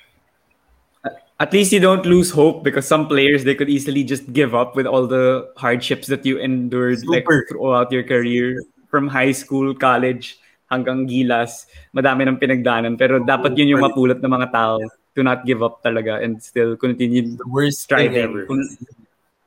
At 1.39 1.53
least 1.53 1.70
you 1.70 1.78
don't 1.78 2.05
lose 2.05 2.31
hope 2.35 2.65
because 2.65 2.82
some 2.86 3.07
players 3.07 3.45
they 3.45 3.55
could 3.55 3.70
easily 3.70 4.03
just 4.03 4.32
give 4.32 4.55
up 4.59 4.74
with 4.74 4.86
all 4.86 5.07
the 5.07 5.53
hardships 5.57 6.09
that 6.11 6.27
you 6.27 6.39
endured 6.39 7.07
like 7.07 7.24
throughout 7.49 7.93
your 7.93 8.03
career 8.03 8.59
from 8.90 9.07
high 9.07 9.31
school, 9.31 9.70
college 9.70 10.40
hanggang 10.66 11.07
gilas. 11.07 11.70
Madami 11.95 12.27
ng 12.27 12.43
pinagdanan 12.43 12.99
pero 12.99 13.23
dapat 13.23 13.55
yun 13.55 13.78
yung 13.78 13.86
mapulot 13.86 14.19
ng 14.19 14.32
mga 14.35 14.51
tao 14.51 14.82
to 15.15 15.23
not 15.23 15.47
give 15.47 15.62
up 15.62 15.78
talaga 15.82 16.19
and 16.19 16.43
still 16.43 16.74
continue 16.74 17.23
The 17.39 17.47
worst 17.47 17.86
striving. 17.86 18.19
ever. 18.19 18.51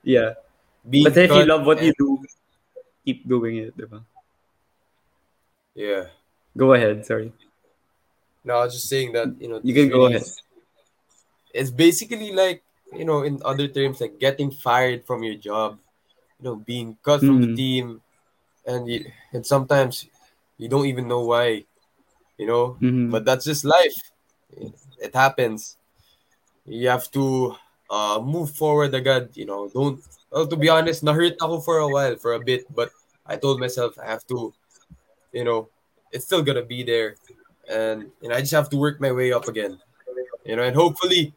Yeah. 0.08 0.40
But 0.88 1.14
if 1.18 1.30
you 1.30 1.44
love 1.44 1.68
what 1.68 1.84
you 1.84 1.92
do, 2.00 2.24
keep 3.04 3.28
doing 3.28 3.68
it, 3.68 3.76
diba? 3.76 4.02
Yeah. 5.76 6.08
Go 6.56 6.74
ahead, 6.74 7.06
sorry. 7.06 7.32
No, 8.44 8.58
I 8.58 8.66
was 8.66 8.74
just 8.74 8.90
saying 8.90 9.14
that, 9.14 9.36
you 9.40 9.48
know, 9.48 9.60
You 9.64 9.74
it's 9.74 9.78
can 9.78 9.90
go 9.90 10.06
ahead. 10.06 10.24
It's 11.54 11.70
basically 11.72 12.32
like, 12.32 12.64
you 12.96 13.06
know, 13.06 13.24
in 13.24 13.42
other 13.44 13.68
terms, 13.68 14.02
like 14.02 14.20
getting 14.20 14.52
fired 14.52 15.06
from 15.06 15.24
your 15.24 15.36
job, 15.36 15.80
you 16.40 16.46
know, 16.46 16.56
being 16.56 16.98
cut 17.04 17.20
from 17.20 17.42
the 17.42 17.48
Mm. 17.48 17.56
team, 17.56 17.86
and 18.66 18.88
you, 18.88 19.06
and 19.34 19.46
sometimes 19.46 20.08
you 20.58 20.68
don't 20.70 20.86
even 20.88 21.08
know 21.08 21.22
why, 21.26 21.66
you 22.38 22.48
know. 22.48 22.78
Mhm. 22.82 23.12
But 23.12 23.26
that's 23.26 23.46
just 23.46 23.66
life. 23.66 23.96
It 25.00 25.14
happens. 25.16 25.78
You 26.66 26.90
have 26.90 27.10
to 27.12 27.56
uh, 27.90 28.20
move 28.24 28.52
forward 28.56 28.94
again. 28.96 29.28
you 29.36 29.46
know. 29.46 29.68
Don't. 29.68 30.00
Well, 30.32 30.48
to 30.48 30.56
be 30.56 30.70
honest, 30.70 31.04
na-hurt 31.04 31.36
ako 31.44 31.60
for 31.60 31.80
a 31.84 31.90
while, 31.92 32.16
for 32.16 32.34
a 32.34 32.40
bit, 32.40 32.64
but 32.72 32.90
I 33.28 33.36
told 33.36 33.60
myself 33.60 34.00
I 34.00 34.08
have 34.08 34.24
to, 34.32 34.54
you 35.36 35.44
know, 35.44 35.68
it's 36.12 36.24
still 36.24 36.40
gonna 36.42 36.64
be 36.64 36.84
there, 36.88 37.20
and 37.72 38.12
and 38.22 38.34
I 38.36 38.44
just 38.44 38.52
have 38.52 38.70
to 38.70 38.78
work 38.78 39.00
my 39.00 39.12
way 39.12 39.32
up 39.32 39.48
again, 39.48 39.80
you 40.46 40.56
know, 40.56 40.64
and 40.64 40.76
hopefully, 40.76 41.34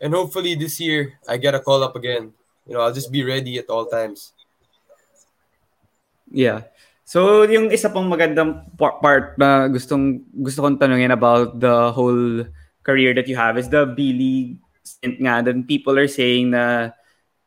and 0.00 0.14
hopefully 0.14 0.56
this 0.56 0.80
year 0.80 1.20
I 1.28 1.36
get 1.36 1.54
a 1.54 1.60
call 1.60 1.84
up 1.84 1.94
again. 1.94 2.32
You 2.66 2.74
know, 2.74 2.80
I'll 2.80 2.96
just 2.96 3.12
be 3.12 3.22
ready 3.22 3.58
at 3.58 3.70
all 3.70 3.86
times. 3.86 4.32
Yeah. 6.32 6.66
So, 7.06 7.46
yung 7.46 7.70
isa 7.70 7.86
pang 7.86 8.10
magandang 8.10 8.66
par- 8.74 8.98
part 8.98 9.38
na 9.38 9.70
gustong 9.70 10.26
gusto 10.42 10.66
kong 10.66 10.82
tanungin 10.82 11.14
about 11.14 11.62
the 11.62 11.94
whole 11.94 12.42
career 12.82 13.14
that 13.14 13.30
you 13.30 13.38
have 13.38 13.54
is 13.54 13.70
the 13.70 13.86
B 13.86 14.10
League 14.10 14.58
stint 14.82 15.22
nga. 15.22 15.38
Then 15.38 15.62
people 15.62 15.94
are 15.94 16.10
saying 16.10 16.50
na 16.50 16.90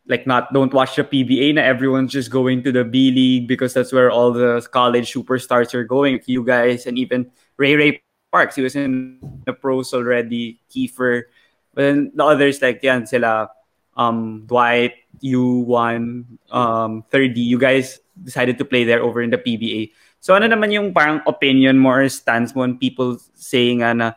like 0.08 0.24
not 0.24 0.52
don't 0.56 0.74
watch 0.74 0.96
the 0.96 1.04
PBA 1.04 1.56
na 1.56 1.62
everyone's 1.68 2.16
just 2.16 2.32
going 2.32 2.64
to 2.64 2.72
the 2.72 2.88
B 2.88 3.12
League 3.12 3.52
because 3.52 3.76
that's 3.76 3.92
where 3.92 4.08
all 4.08 4.32
the 4.32 4.64
college 4.72 5.12
superstars 5.12 5.76
are 5.76 5.84
going. 5.84 6.24
You 6.24 6.44
guys 6.48 6.88
and 6.88 6.96
even 6.96 7.28
Ray 7.60 7.76
Ray 7.76 8.02
Parks, 8.32 8.56
he 8.56 8.62
was 8.62 8.76
in 8.76 9.20
the 9.46 9.54
pros 9.54 9.94
already. 9.94 10.62
Kiefer, 10.70 11.30
but 11.74 11.82
then 11.82 12.12
the 12.14 12.24
others 12.24 12.62
like 12.62 12.82
yan 12.84 13.06
sila 13.06 13.50
um 13.98 14.46
Dwight, 14.46 14.94
you 15.20 15.66
one, 15.66 16.40
um 16.52 17.04
Thirdy. 17.10 17.42
You 17.42 17.58
guys 17.58 18.00
decided 18.22 18.58
to 18.58 18.66
play 18.66 18.84
there 18.84 19.02
over 19.02 19.22
in 19.22 19.30
the 19.30 19.42
PBA. 19.42 19.92
So 20.20 20.36
ano 20.36 20.48
naman 20.52 20.72
yung 20.76 20.94
parang 20.94 21.24
opinion 21.26 21.80
mo 21.80 21.96
or 21.96 22.10
stance 22.10 22.54
mo 22.54 22.64
on 22.64 22.78
people 22.78 23.18
saying 23.36 23.84
uh, 23.84 23.94
na 23.96 24.08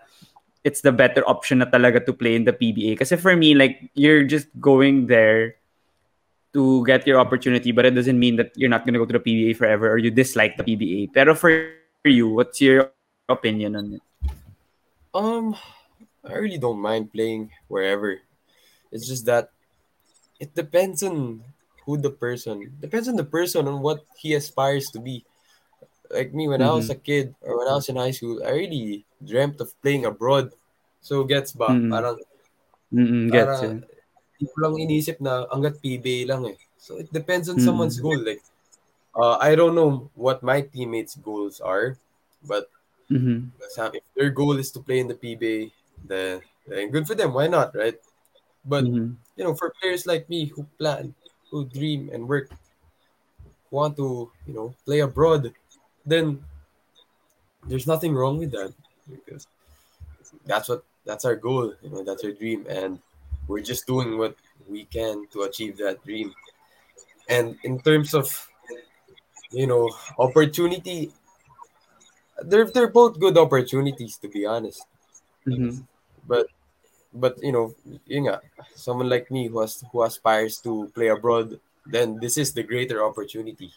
it's 0.64 0.80
the 0.82 0.94
better 0.94 1.22
option 1.26 1.58
na 1.58 1.66
talaga 1.66 2.04
to 2.06 2.12
play 2.12 2.34
in 2.34 2.44
the 2.44 2.54
PBA? 2.54 2.98
Kasi 2.98 3.16
for 3.16 3.36
me, 3.36 3.54
like, 3.54 3.90
you're 3.94 4.22
just 4.22 4.46
going 4.58 5.06
there 5.06 5.58
to 6.54 6.84
get 6.86 7.06
your 7.06 7.18
opportunity, 7.18 7.72
but 7.72 7.84
it 7.86 7.94
doesn't 7.94 8.18
mean 8.18 8.36
that 8.36 8.52
you're 8.54 8.70
not 8.70 8.84
going 8.84 8.94
to 8.94 9.00
go 9.00 9.06
to 9.06 9.18
the 9.18 9.24
PBA 9.24 9.56
forever 9.56 9.90
or 9.90 9.98
you 9.98 10.10
dislike 10.10 10.56
the 10.56 10.64
PBA. 10.64 11.12
Pero 11.12 11.34
for 11.34 11.50
you, 12.04 12.28
what's 12.28 12.60
your 12.60 12.90
opinion 13.28 13.76
on 13.76 13.94
it? 13.94 14.02
Um, 15.14 15.56
I 16.24 16.34
really 16.34 16.58
don't 16.58 16.80
mind 16.80 17.12
playing 17.12 17.52
wherever. 17.68 18.20
It's 18.92 19.06
just 19.08 19.26
that 19.26 19.50
it 20.40 20.54
depends 20.54 21.02
on 21.02 21.44
who 21.86 21.98
the 21.98 22.10
person 22.10 22.76
depends 22.80 23.08
on 23.08 23.16
the 23.16 23.24
person 23.24 23.68
on 23.68 23.82
what 23.82 24.06
he 24.18 24.34
aspires 24.34 24.90
to 24.92 25.00
be. 25.00 25.24
Like 26.10 26.34
me, 26.34 26.48
when 26.48 26.62
I 26.62 26.72
was 26.72 26.90
a 26.90 26.96
kid 26.96 27.34
or 27.42 27.58
when 27.58 27.68
I 27.68 27.74
was 27.74 27.88
in 27.88 27.96
high 27.96 28.12
school, 28.12 28.44
I 28.44 28.50
really 28.52 29.06
dreamt 29.24 29.60
of 29.60 29.74
playing 29.82 30.06
abroad. 30.06 30.54
So 31.02 31.24
gets 31.24 31.52
ba? 31.52 31.80
Mm. 31.80 31.90
Parang, 31.90 32.20
Mm-mm, 32.92 33.30
gets 33.32 33.60
parang 33.60 33.82
ko 34.42 34.56
lang 34.58 34.74
inisip 34.82 35.22
na 35.22 35.46
hanggat 35.52 35.78
PBA 35.82 36.18
lang 36.34 36.42
eh. 36.50 36.58
So 36.78 36.98
it 36.98 37.08
depends 37.14 37.46
on 37.48 37.56
Mm. 37.56 37.62
someone's 37.62 37.98
goal. 38.02 38.18
Like, 38.18 38.42
uh, 39.16 39.38
I 39.40 39.54
don't 39.54 39.76
know 39.76 40.10
what 40.14 40.42
my 40.42 40.62
teammates' 40.62 41.16
goals 41.16 41.60
are, 41.60 41.98
but 42.44 42.68
Mhm. 43.12 43.50
sa- 43.70 43.92
if 43.94 44.02
their 44.16 44.30
goal 44.30 44.56
is 44.58 44.70
to 44.72 44.80
play 44.80 45.00
in 45.00 45.08
the 45.08 45.14
PBA, 45.14 45.72
then, 46.04 46.42
then 46.66 46.90
good 46.90 47.06
for 47.06 47.14
them. 47.14 47.32
Why 47.34 47.46
not, 47.46 47.74
right? 47.76 47.98
But 48.64 48.84
Mhm. 48.84 49.16
you 49.36 49.44
know, 49.44 49.54
for 49.54 49.74
players 49.80 50.06
like 50.06 50.28
me 50.28 50.46
who 50.46 50.64
plan, 50.78 51.14
who 51.50 51.64
dream 51.64 52.10
and 52.12 52.28
work, 52.28 52.50
want 53.70 53.96
to, 53.96 54.30
you 54.46 54.54
know, 54.54 54.74
play 54.84 55.00
abroad, 55.00 55.54
then 56.04 56.44
there's 57.66 57.86
nothing 57.86 58.14
wrong 58.14 58.38
with 58.38 58.50
that 58.52 58.74
because 59.08 59.46
that's 60.44 60.68
what 60.68 60.84
that's 61.04 61.24
our 61.24 61.36
goal, 61.36 61.74
you 61.82 61.90
know, 61.90 62.02
that's 62.04 62.24
our 62.24 62.32
dream, 62.32 62.66
and 62.68 63.00
we're 63.48 63.60
just 63.60 63.86
doing 63.86 64.18
what 64.18 64.36
we 64.68 64.84
can 64.84 65.26
to 65.32 65.42
achieve 65.42 65.76
that 65.78 66.02
dream. 66.04 66.32
And 67.28 67.58
in 67.64 67.80
terms 67.80 68.14
of, 68.14 68.28
you 69.50 69.66
know, 69.66 69.90
opportunity, 70.18 71.12
they're 72.44 72.68
they're 72.70 72.90
both 72.92 73.18
good 73.18 73.36
opportunities 73.38 74.16
to 74.18 74.28
be 74.28 74.46
honest 74.46 74.86
Mhm. 75.46 75.82
but 76.26 76.46
but 77.12 77.34
you 77.42 77.52
know 77.52 77.74
yun 78.06 78.24
nga, 78.30 78.40
someone 78.74 79.08
like 79.08 79.30
me 79.30 79.48
who 79.48 79.60
has 79.60 79.82
who 79.92 80.02
aspires 80.02 80.58
to 80.62 80.88
play 80.94 81.08
abroad 81.08 81.58
then 81.86 82.18
this 82.22 82.38
is 82.38 82.52
the 82.54 82.62
greater 82.62 83.02
opportunity 83.02 83.70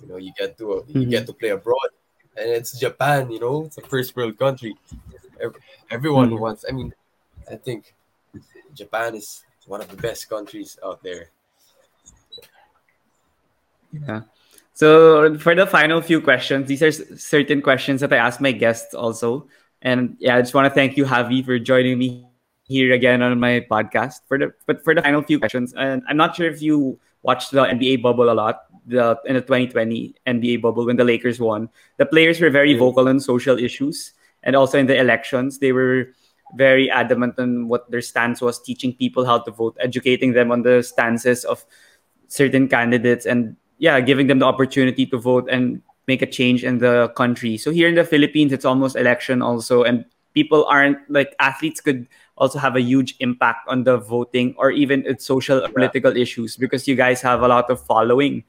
you 0.00 0.06
know 0.08 0.16
you 0.16 0.32
get 0.36 0.56
to 0.58 0.82
you 0.88 1.04
Mhm. 1.06 1.10
get 1.10 1.24
to 1.28 1.34
play 1.36 1.50
abroad 1.52 1.90
and 2.36 2.48
it's 2.50 2.72
japan 2.80 3.30
you 3.30 3.38
know 3.38 3.64
it's 3.68 3.78
a 3.78 3.84
first 3.84 4.16
world 4.16 4.34
country 4.38 4.74
Ev- 5.40 5.60
everyone 5.90 6.30
Mhm. 6.32 6.40
wants 6.40 6.64
i 6.68 6.72
mean 6.72 6.90
i 7.50 7.56
think 7.56 7.94
japan 8.74 9.14
is 9.14 9.44
one 9.68 9.80
of 9.84 9.88
the 9.92 9.96
best 10.00 10.26
countries 10.28 10.78
out 10.82 11.02
there 11.04 11.30
Yeah. 13.92 14.22
So 14.74 15.38
for 15.38 15.54
the 15.54 15.66
final 15.66 16.02
few 16.02 16.20
questions, 16.20 16.66
these 16.66 16.82
are 16.82 16.90
certain 16.90 17.62
questions 17.62 18.00
that 18.00 18.12
I 18.12 18.16
ask 18.16 18.40
my 18.40 18.50
guests 18.50 18.92
also. 18.92 19.46
And 19.82 20.16
yeah, 20.18 20.36
I 20.36 20.40
just 20.42 20.52
want 20.52 20.66
to 20.66 20.74
thank 20.74 20.96
you, 20.96 21.04
Javi, 21.04 21.44
for 21.44 21.58
joining 21.60 21.98
me 21.98 22.26
here 22.64 22.92
again 22.92 23.22
on 23.22 23.38
my 23.38 23.64
podcast. 23.70 24.26
For 24.26 24.36
the 24.36 24.52
but 24.66 24.82
for 24.82 24.94
the 24.94 25.02
final 25.02 25.22
few 25.22 25.38
questions, 25.38 25.74
and 25.78 26.02
I'm 26.08 26.16
not 26.16 26.34
sure 26.34 26.50
if 26.50 26.60
you 26.60 26.98
watched 27.22 27.52
the 27.52 27.62
NBA 27.62 28.02
bubble 28.02 28.30
a 28.30 28.34
lot, 28.34 28.66
the 28.84 29.16
in 29.26 29.34
the 29.34 29.42
2020 29.42 30.14
NBA 30.26 30.60
bubble 30.60 30.86
when 30.86 30.96
the 30.96 31.04
Lakers 31.04 31.38
won. 31.38 31.68
The 31.98 32.06
players 32.06 32.40
were 32.40 32.50
very 32.50 32.74
vocal 32.74 33.08
on 33.08 33.20
social 33.20 33.56
issues, 33.56 34.12
and 34.42 34.56
also 34.56 34.78
in 34.78 34.86
the 34.86 34.98
elections, 34.98 35.58
they 35.60 35.70
were 35.70 36.10
very 36.56 36.90
adamant 36.90 37.38
on 37.38 37.68
what 37.68 37.88
their 37.92 38.02
stance 38.02 38.40
was, 38.40 38.60
teaching 38.60 38.92
people 38.92 39.24
how 39.24 39.38
to 39.38 39.50
vote, 39.52 39.76
educating 39.78 40.32
them 40.32 40.50
on 40.50 40.62
the 40.62 40.82
stances 40.82 41.44
of 41.44 41.64
certain 42.26 42.66
candidates 42.66 43.26
and 43.26 43.56
yeah 43.78 44.00
giving 44.00 44.26
them 44.26 44.38
the 44.38 44.46
opportunity 44.46 45.06
to 45.06 45.18
vote 45.18 45.48
and 45.50 45.82
make 46.06 46.22
a 46.22 46.26
change 46.26 46.64
in 46.64 46.78
the 46.78 47.08
country. 47.16 47.56
So 47.56 47.70
here 47.70 47.88
in 47.88 47.94
the 47.94 48.04
philippines 48.04 48.52
it's 48.52 48.64
almost 48.64 48.96
election 48.96 49.42
also 49.42 49.82
and 49.82 50.04
people 50.34 50.66
aren't 50.66 50.98
like 51.08 51.34
athletes 51.38 51.80
could 51.80 52.06
also 52.36 52.58
have 52.58 52.76
a 52.76 52.82
huge 52.82 53.14
impact 53.20 53.66
on 53.68 53.84
the 53.84 53.96
voting 53.96 54.54
or 54.58 54.70
even 54.70 55.06
its 55.06 55.24
social 55.24 55.64
or 55.64 55.68
political 55.68 56.16
issues 56.16 56.56
because 56.56 56.86
you 56.88 56.96
guys 56.96 57.22
have 57.22 57.42
a 57.42 57.48
lot 57.48 57.70
of 57.70 57.80
following 57.80 58.42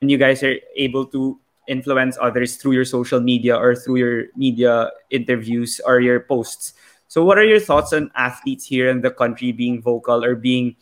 and 0.00 0.10
you 0.10 0.16
guys 0.16 0.42
are 0.42 0.56
able 0.76 1.04
to 1.04 1.38
influence 1.68 2.16
others 2.20 2.56
through 2.56 2.72
your 2.72 2.84
social 2.84 3.20
media 3.20 3.54
or 3.56 3.74
through 3.74 3.96
your 3.96 4.24
media 4.36 4.90
interviews 5.10 5.80
or 5.84 6.00
your 6.00 6.20
posts. 6.20 6.74
So 7.08 7.24
what 7.24 7.38
are 7.38 7.44
your 7.44 7.60
thoughts 7.60 7.92
on 7.92 8.10
athletes 8.14 8.66
here 8.66 8.88
in 8.88 9.00
the 9.00 9.10
country 9.10 9.52
being 9.52 9.82
vocal 9.82 10.24
or 10.24 10.34
being 10.34 10.76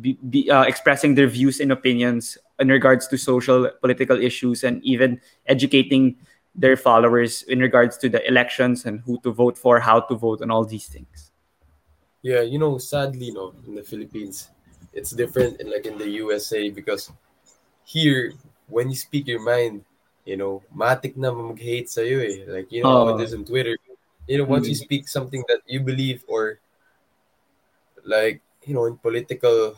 be, 0.00 0.18
be, 0.28 0.50
uh, 0.50 0.64
expressing 0.64 1.14
their 1.14 1.28
views 1.28 1.60
and 1.60 1.70
opinions 1.72 2.38
in 2.58 2.68
regards 2.68 3.06
to 3.08 3.16
social 3.16 3.70
political 3.80 4.18
issues 4.20 4.64
and 4.64 4.82
even 4.82 5.20
educating 5.46 6.16
their 6.54 6.76
followers 6.76 7.42
in 7.42 7.60
regards 7.60 7.96
to 7.98 8.08
the 8.08 8.26
elections 8.26 8.84
and 8.84 9.00
who 9.06 9.20
to 9.22 9.30
vote 9.30 9.56
for, 9.56 9.78
how 9.78 10.00
to 10.00 10.14
vote, 10.16 10.40
and 10.40 10.50
all 10.50 10.64
these 10.64 10.88
things. 10.88 11.30
Yeah, 12.22 12.42
you 12.42 12.58
know, 12.58 12.78
sadly, 12.78 13.30
no, 13.30 13.54
in 13.66 13.76
the 13.76 13.84
Philippines, 13.84 14.50
it's 14.92 15.12
different 15.12 15.60
in 15.60 15.70
like 15.70 15.86
in 15.86 15.98
the 15.98 16.08
USA 16.24 16.68
because 16.68 17.12
here, 17.84 18.32
when 18.66 18.90
you 18.90 18.96
speak 18.96 19.28
your 19.28 19.40
mind, 19.40 19.84
you 20.24 20.36
know, 20.36 20.62
matik 20.74 21.16
na 21.16 21.30
mag-hate 21.30 21.88
sa'yo 21.88 22.18
eh. 22.18 22.44
Like, 22.48 22.72
you 22.72 22.82
know 22.82 22.90
how 22.90 23.08
Oh. 23.14 23.18
it 23.18 23.22
is 23.22 23.32
on 23.32 23.44
Twitter. 23.44 23.78
You 24.26 24.38
know, 24.38 24.44
once 24.50 24.66
you 24.68 24.74
Mm. 24.74 24.84
speak 24.84 25.08
something 25.08 25.44
that 25.48 25.62
you 25.64 25.80
believe 25.80 26.24
or 26.26 26.58
like, 28.04 28.42
you 28.68 28.74
know, 28.76 28.84
in 28.86 28.96
political, 29.00 29.74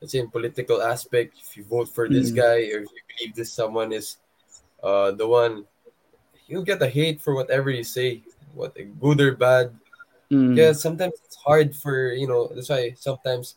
let's 0.00 0.12
say 0.12 0.20
in 0.20 0.30
political 0.30 0.82
aspect, 0.82 1.34
if 1.40 1.56
you 1.56 1.64
vote 1.64 1.88
for 1.88 2.08
this 2.08 2.30
Mm. 2.30 2.36
guy 2.36 2.58
or 2.76 2.84
if 2.84 2.90
you 2.92 3.02
believe 3.08 3.34
this 3.34 3.52
someone 3.52 3.92
is 3.92 4.18
uh 4.82 5.10
the 5.12 5.26
one, 5.26 5.64
you'll 6.48 6.64
get 6.66 6.82
a 6.82 6.88
hate 6.88 7.20
for 7.20 7.34
whatever 7.34 7.70
you 7.70 7.84
say, 7.84 8.22
what 8.54 8.76
good 9.00 9.20
or 9.20 9.32
bad. 9.36 9.72
Mm. 10.30 10.56
Yeah, 10.56 10.72
sometimes 10.72 11.14
it's 11.24 11.36
hard 11.36 11.74
for 11.76 12.12
you 12.12 12.28
know. 12.28 12.48
That's 12.52 12.68
why 12.68 12.92
sometimes 12.98 13.56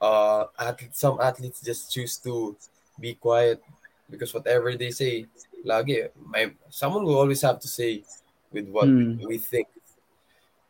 uh 0.00 0.46
athletes, 0.58 1.00
some 1.00 1.20
athletes 1.20 1.60
just 1.62 1.92
choose 1.92 2.18
to 2.28 2.56
be 3.00 3.14
quiet 3.14 3.62
because 4.10 4.34
whatever 4.34 4.76
they 4.76 4.90
say, 4.90 5.26
lagi 5.64 6.08
my 6.20 6.52
someone 6.70 7.04
will 7.04 7.18
always 7.18 7.42
have 7.42 7.60
to 7.60 7.68
say 7.68 8.04
with 8.52 8.68
what 8.68 8.88
Mm. 8.88 9.24
we 9.26 9.38
think. 9.38 9.68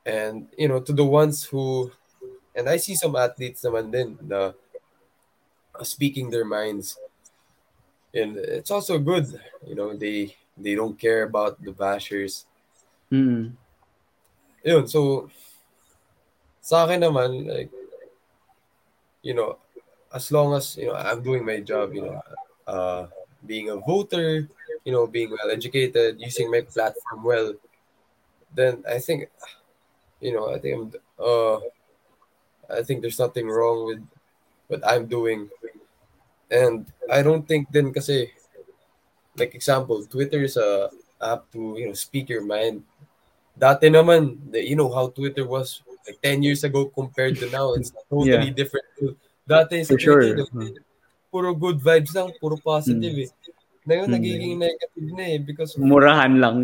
And 0.07 0.49
you 0.57 0.69
know, 0.69 0.81
to 0.81 0.93
the 0.93 1.05
ones 1.05 1.43
who, 1.45 1.91
and 2.57 2.69
I 2.69 2.81
see 2.81 2.97
some 2.97 3.15
athletes 3.15 3.61
naman 3.61 3.93
din 3.93 4.19
na 4.25 4.57
speaking 5.85 6.33
their 6.33 6.49
minds, 6.49 6.97
and 8.17 8.37
it's 8.41 8.73
also 8.73 8.97
good. 8.99 9.29
You 9.63 9.77
know, 9.77 9.93
they 9.93 10.35
they 10.57 10.75
don't 10.75 10.99
care 10.99 11.23
about 11.29 11.61
the 11.61 11.71
bashers. 11.71 12.49
Mm. 13.13 13.55
yun, 14.67 14.83
so, 14.91 15.31
sa 16.59 16.83
akin 16.83 17.07
naman, 17.07 17.47
like, 17.47 17.71
you 19.23 19.31
know, 19.31 19.63
as 20.11 20.35
long 20.35 20.59
as, 20.59 20.75
you 20.77 20.91
know, 20.91 20.99
I'm 20.99 21.23
doing 21.23 21.47
my 21.47 21.63
job, 21.63 21.95
you 21.95 22.03
know, 22.03 22.19
uh, 22.67 23.07
being 23.47 23.71
a 23.71 23.79
voter, 23.79 24.51
you 24.83 24.91
know, 24.91 25.07
being 25.07 25.31
well 25.31 25.51
educated, 25.55 26.19
using 26.19 26.51
my 26.51 26.67
platform 26.67 27.23
well, 27.23 27.55
then 28.51 28.83
I 28.91 28.99
think, 28.99 29.31
you 30.19 30.35
know, 30.35 30.51
I 30.51 30.59
think 30.59 30.75
I'm, 30.75 30.87
uh, 31.15 31.63
I 32.71 32.83
think 32.83 33.03
there's 33.03 33.19
nothing 33.19 33.49
wrong 33.49 33.87
with 33.87 34.03
what 34.69 34.83
I'm 34.87 35.07
doing. 35.07 35.49
And 36.51 36.87
I 37.11 37.23
don't 37.23 37.47
think 37.47 37.71
then 37.71 37.93
kasi 37.93 38.31
like 39.37 39.55
example, 39.55 40.05
Twitter 40.07 40.43
is 40.43 40.57
a 40.57 40.91
app 41.21 41.51
to 41.53 41.77
you 41.79 41.89
know 41.89 41.97
speak 41.99 42.29
your 42.29 42.45
mind. 42.45 42.83
Dati 43.57 43.89
naman, 43.89 44.37
the, 44.53 44.61
you 44.61 44.77
know 44.77 44.93
how 44.93 45.09
Twitter 45.09 45.47
was 45.49 45.81
like 46.07 46.21
10 46.21 46.43
years 46.45 46.63
ago 46.63 46.87
compared 46.93 47.37
to 47.41 47.49
now. 47.51 47.73
It's 47.73 47.91
totally 48.11 48.53
Yeah. 48.53 48.55
different. 48.55 48.85
Dati 49.49 49.81
sa 49.87 49.95
For 49.95 49.99
sure. 49.99 50.21
Twitter, 50.23 50.47
like, 50.53 50.77
puro 51.33 51.55
good 51.57 51.81
vibes 51.81 52.13
lang, 52.15 52.31
puro 52.39 52.61
positive 52.61 53.17
eh. 53.27 53.31
Ngayon, 53.87 54.11
Mm. 54.11 54.15
nagiging 54.19 54.55
negative 54.59 55.09
na 55.15 55.25
eh 55.25 55.39
because 55.39 55.73
Murahan 55.79 56.37
lang. 56.43 56.61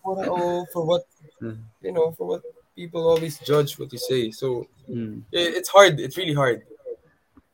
for, 0.00 0.16
oh, 0.30 0.62
for 0.72 0.82
what, 0.86 1.04
Mm. 1.42 1.60
you 1.82 1.92
know, 1.92 2.14
for 2.14 2.24
what 2.38 2.42
people 2.76 3.06
always 3.08 3.38
judge 3.38 3.78
what 3.78 3.92
you 3.92 3.98
say. 3.98 4.30
So, 4.30 4.66
Mm. 4.90 5.22
it, 5.32 5.54
it's 5.64 5.70
hard. 5.70 5.98
It's 5.98 6.18
really 6.18 6.34
hard 6.34 6.62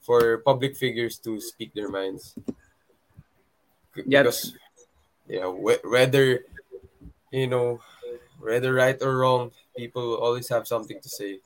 for 0.01 0.39
public 0.39 0.75
figures 0.77 1.19
to 1.23 1.41
speak 1.41 1.73
their 1.75 1.89
minds. 1.89 2.35
Yeah. 3.95 4.23
Because, 4.27 4.57
yeah, 5.29 5.47
whether, 5.47 6.43
you 7.31 7.47
know, 7.47 7.79
whether 8.41 8.75
right 8.75 8.99
or 9.01 9.19
wrong, 9.19 9.53
people 9.77 10.17
always 10.19 10.49
have 10.49 10.67
something 10.67 10.99
to 11.01 11.09
say. 11.09 11.39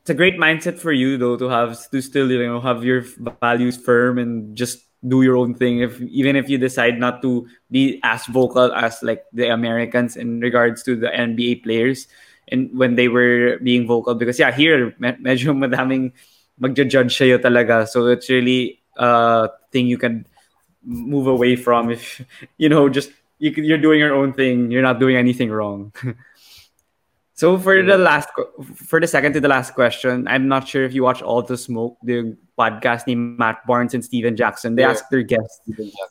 it's 0.00 0.10
a 0.10 0.14
great 0.14 0.38
mindset 0.38 0.78
for 0.78 0.92
you 0.92 1.18
though 1.18 1.36
to 1.36 1.48
have 1.50 1.74
to 1.90 2.00
still 2.00 2.30
you 2.30 2.38
know 2.46 2.60
have 2.62 2.84
your 2.86 3.02
values 3.42 3.76
firm 3.76 4.22
and 4.22 4.54
just 4.56 4.85
do 5.06 5.22
your 5.22 5.36
own 5.36 5.54
thing 5.54 5.80
if 5.80 6.00
even 6.02 6.36
if 6.36 6.48
you 6.48 6.58
decide 6.58 6.98
not 6.98 7.22
to 7.22 7.46
be 7.70 8.00
as 8.02 8.26
vocal 8.26 8.72
as 8.74 9.02
like 9.02 9.24
the 9.32 9.48
Americans 9.48 10.16
in 10.16 10.40
regards 10.40 10.82
to 10.82 10.96
the 10.96 11.08
NBA 11.08 11.62
players 11.62 12.08
and 12.48 12.70
when 12.76 12.94
they 12.94 13.08
were 13.08 13.58
being 13.62 13.86
vocal. 13.86 14.14
Because 14.14 14.38
yeah 14.38 14.52
here 14.52 14.94
me- 14.98 15.18
medyo 15.22 15.54
madaming 15.62 16.12
magja-judge 16.60 17.16
sa'yo 17.16 17.38
talaga. 17.38 17.86
So 17.88 18.06
it's 18.06 18.28
really 18.28 18.80
a 18.96 19.50
thing 19.70 19.86
you 19.86 19.98
can 19.98 20.26
move 20.84 21.26
away 21.26 21.56
from 21.56 21.90
if 21.90 22.22
you 22.58 22.68
know 22.68 22.88
just 22.88 23.10
you, 23.38 23.50
you're 23.50 23.82
doing 23.82 24.00
your 24.00 24.14
own 24.14 24.32
thing. 24.32 24.70
You're 24.70 24.86
not 24.86 24.98
doing 24.98 25.16
anything 25.16 25.50
wrong 25.50 25.92
So 27.36 27.58
for 27.60 27.82
the 27.84 27.98
last, 28.00 28.30
for 28.88 28.98
the 28.98 29.06
second 29.06 29.34
to 29.34 29.40
the 29.40 29.48
last 29.48 29.74
question, 29.76 30.26
I'm 30.26 30.48
not 30.48 30.66
sure 30.66 30.84
if 30.88 30.94
you 30.94 31.02
watch 31.04 31.20
All 31.20 31.42
the 31.42 31.58
Smoke, 31.58 31.98
the 32.02 32.34
podcast 32.58 33.06
named 33.06 33.38
Matt 33.38 33.60
Barnes 33.68 33.92
and 33.92 34.02
Stephen 34.02 34.34
Jackson. 34.34 34.74
They 34.74 34.88
Yeah. 34.88 34.96
ask 34.96 35.04
their 35.12 35.20
guests 35.20 35.60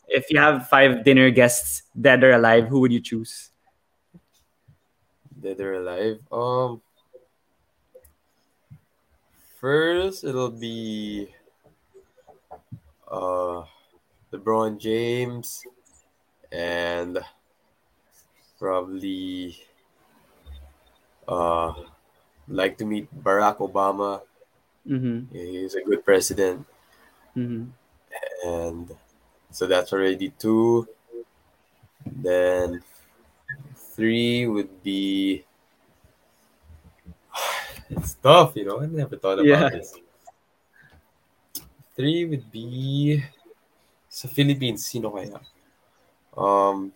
if 0.08 0.30
you 0.30 0.38
have 0.38 0.70
five 0.70 1.04
dinner 1.04 1.32
guests, 1.32 1.82
dead 2.00 2.24
or 2.24 2.38
alive, 2.38 2.68
who 2.70 2.80
would 2.82 2.94
you 2.94 3.02
choose? 3.02 3.50
Dead 5.42 5.60
or 5.60 5.82
alive. 5.82 6.22
Um, 6.32 6.82
first 9.58 10.24
it'll 10.24 10.54
be 10.54 11.34
uh 13.10 13.66
LeBron 14.32 14.78
James 14.78 15.66
and 16.52 17.18
probably 18.60 19.58
uh 21.28 21.74
like 22.48 22.78
to 22.78 22.86
meet 22.86 23.10
Barack 23.12 23.58
Obama. 23.58 24.22
Mm-hmm. 24.88 25.34
He's 25.34 25.74
a 25.76 25.82
good 25.82 26.06
president, 26.06 26.66
Mm-hmm. 27.36 27.74
and 28.46 28.86
so 29.52 29.66
that's 29.68 29.92
already 29.94 30.30
two. 30.38 30.88
Then 32.06 32.84
three 33.96 34.46
would 34.48 34.84
be. 34.84 35.44
It's 37.90 38.14
tough, 38.18 38.56
you 38.58 38.66
know. 38.66 38.82
I 38.82 38.86
never 38.88 39.16
thought 39.18 39.38
about 39.42 39.46
Yeah. 39.46 39.70
this. 39.70 39.94
Three 41.96 42.26
would 42.26 42.50
be 42.52 43.22
sa 44.10 44.28
Philippines. 44.28 44.86
Sino 44.86 45.10
kaya? 45.14 45.38
Um, 46.36 46.92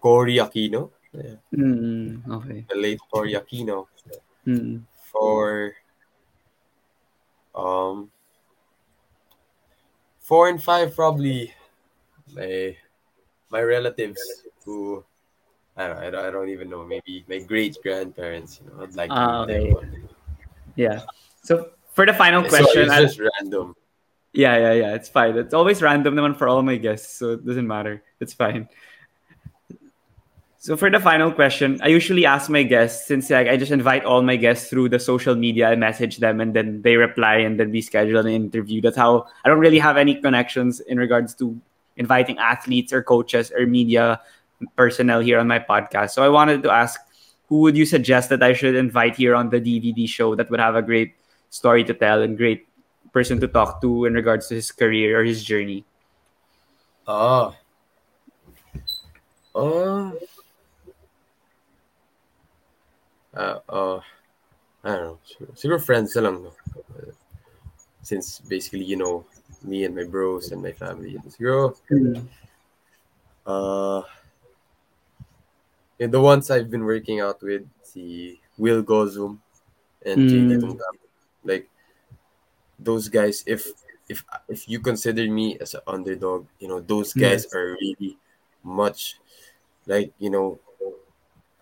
Cory 0.00 0.40
Aquino, 0.40 0.90
Yeah, 1.12 1.42
Mm, 1.54 2.22
okay. 2.38 2.64
the 2.70 2.76
late 2.78 3.00
Cory 3.10 3.34
Aquino. 3.34 3.86
Mm. 4.46 4.82
For 5.10 5.74
um, 7.54 8.10
four 10.20 10.48
and 10.48 10.62
five 10.62 10.94
probably 10.94 11.52
my 12.32 12.76
my 13.50 13.60
relatives 13.60 14.20
who 14.64 15.02
I 15.76 15.88
don't, 15.88 15.98
I 15.98 16.10
don't, 16.10 16.24
I 16.26 16.30
don't 16.30 16.48
even 16.48 16.70
know 16.70 16.86
maybe 16.86 17.24
my 17.28 17.38
great 17.42 17.76
grandparents 17.82 18.60
you 18.62 18.70
know 18.70 18.84
I'd 18.84 18.94
like 18.94 19.10
them 19.10 19.50
okay. 19.50 19.74
Yeah. 20.76 21.02
So 21.42 21.70
for 21.92 22.06
the 22.06 22.14
final 22.14 22.44
So 22.44 22.48
question, 22.50 22.82
it's 22.86 22.92
I- 22.92 23.02
just 23.02 23.18
random 23.18 23.74
Yeah, 24.30 24.54
yeah, 24.62 24.74
yeah. 24.78 24.92
It's 24.94 25.10
fine. 25.10 25.34
It's 25.34 25.50
always 25.58 25.82
random 25.82 26.14
naman 26.14 26.38
for 26.38 26.46
all 26.46 26.62
my 26.62 26.78
guests, 26.78 27.18
so 27.18 27.34
it 27.34 27.42
doesn't 27.42 27.66
matter. 27.66 27.98
It's 28.22 28.30
fine. 28.30 28.70
So 30.60 30.76
for 30.76 30.90
the 30.90 31.00
final 31.00 31.32
question, 31.32 31.80
I 31.80 31.88
usually 31.88 32.26
ask 32.26 32.50
my 32.50 32.62
guests 32.62 33.08
since 33.08 33.30
like 33.30 33.48
I 33.48 33.56
just 33.56 33.72
invite 33.72 34.04
all 34.04 34.20
my 34.20 34.36
guests 34.36 34.68
through 34.68 34.90
the 34.90 35.00
social 35.00 35.34
media. 35.34 35.70
I 35.70 35.74
message 35.74 36.18
them 36.18 36.38
and 36.38 36.52
then 36.52 36.82
they 36.82 36.96
reply 36.96 37.36
and 37.36 37.58
then 37.58 37.70
we 37.70 37.80
schedule 37.80 38.20
an 38.20 38.28
interview. 38.28 38.82
That's 38.82 38.96
how 38.96 39.24
I 39.42 39.48
don't 39.48 39.58
really 39.58 39.78
have 39.78 39.96
any 39.96 40.20
connections 40.20 40.80
in 40.80 40.98
regards 40.98 41.32
to 41.40 41.58
inviting 41.96 42.36
athletes 42.36 42.92
or 42.92 43.02
coaches 43.02 43.50
or 43.56 43.64
media 43.64 44.20
personnel 44.76 45.20
here 45.20 45.38
on 45.40 45.48
my 45.48 45.60
podcast. 45.60 46.10
So 46.10 46.22
I 46.22 46.28
wanted 46.28 46.62
to 46.64 46.70
ask 46.70 47.00
who 47.48 47.60
would 47.64 47.74
you 47.74 47.86
suggest 47.86 48.28
that 48.28 48.42
I 48.42 48.52
should 48.52 48.76
invite 48.76 49.16
here 49.16 49.34
on 49.34 49.48
the 49.48 49.60
DVD 49.60 50.06
show 50.06 50.34
that 50.34 50.50
would 50.50 50.60
have 50.60 50.76
a 50.76 50.82
great 50.82 51.14
story 51.48 51.84
to 51.84 51.94
tell 51.94 52.20
and 52.20 52.36
great 52.36 52.68
person 53.14 53.40
to 53.40 53.48
talk 53.48 53.80
to 53.80 54.04
in 54.04 54.12
regards 54.12 54.48
to 54.48 54.56
his 54.56 54.70
career 54.72 55.18
or 55.18 55.24
his 55.24 55.42
journey? 55.42 55.86
ah 57.06 57.56
um 59.54 60.14
uh, 63.34 63.58
uh 63.68 64.00
I 64.84 64.96
don't 64.96 65.04
know 65.04 65.18
siguro 65.54 65.80
friends 65.80 66.16
lang? 66.16 66.46
Uh, 66.46 67.12
since 68.02 68.40
basically 68.40 68.84
you 68.84 68.96
know 68.96 69.24
me 69.62 69.84
and 69.84 69.94
my 69.94 70.04
bros 70.04 70.52
and 70.52 70.62
my 70.62 70.72
family 70.72 71.16
siguro 71.28 71.76
Uh, 73.46 74.04
and 75.98 76.12
the 76.12 76.20
ones 76.20 76.50
I've 76.50 76.70
been 76.70 76.84
working 76.84 77.20
out 77.20 77.42
with, 77.42 77.66
si 77.82 78.38
Will 78.56 78.82
Gozum 78.82 79.38
and 80.04 80.28
Mm. 80.28 80.78
Like 81.44 81.68
those 82.78 83.08
guys, 83.08 83.44
if 83.46 83.64
if 84.08 84.24
if 84.48 84.68
you 84.68 84.80
consider 84.80 85.24
me 85.28 85.56
as 85.60 85.72
an 85.72 85.80
underdog, 85.86 86.46
you 86.60 86.68
know 86.68 86.80
those 86.80 87.12
guys 87.16 87.48
are 87.52 87.76
really 87.80 88.16
much 88.62 89.16
like 89.86 90.12
you 90.18 90.28
know 90.28 90.60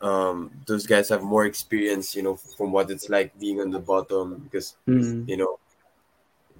um 0.01 0.51
those 0.67 0.87
guys 0.87 1.09
have 1.09 1.23
more 1.23 1.47
experience 1.47 2.15
you 2.15 2.23
know 2.23 2.37
from 2.37 2.71
what 2.73 2.91
it's 2.91 3.09
like 3.09 3.37
being 3.39 3.61
on 3.61 3.71
the 3.71 3.79
bottom 3.81 4.37
because 4.45 4.77
Mm. 4.89 5.29
you 5.29 5.37
know 5.37 5.59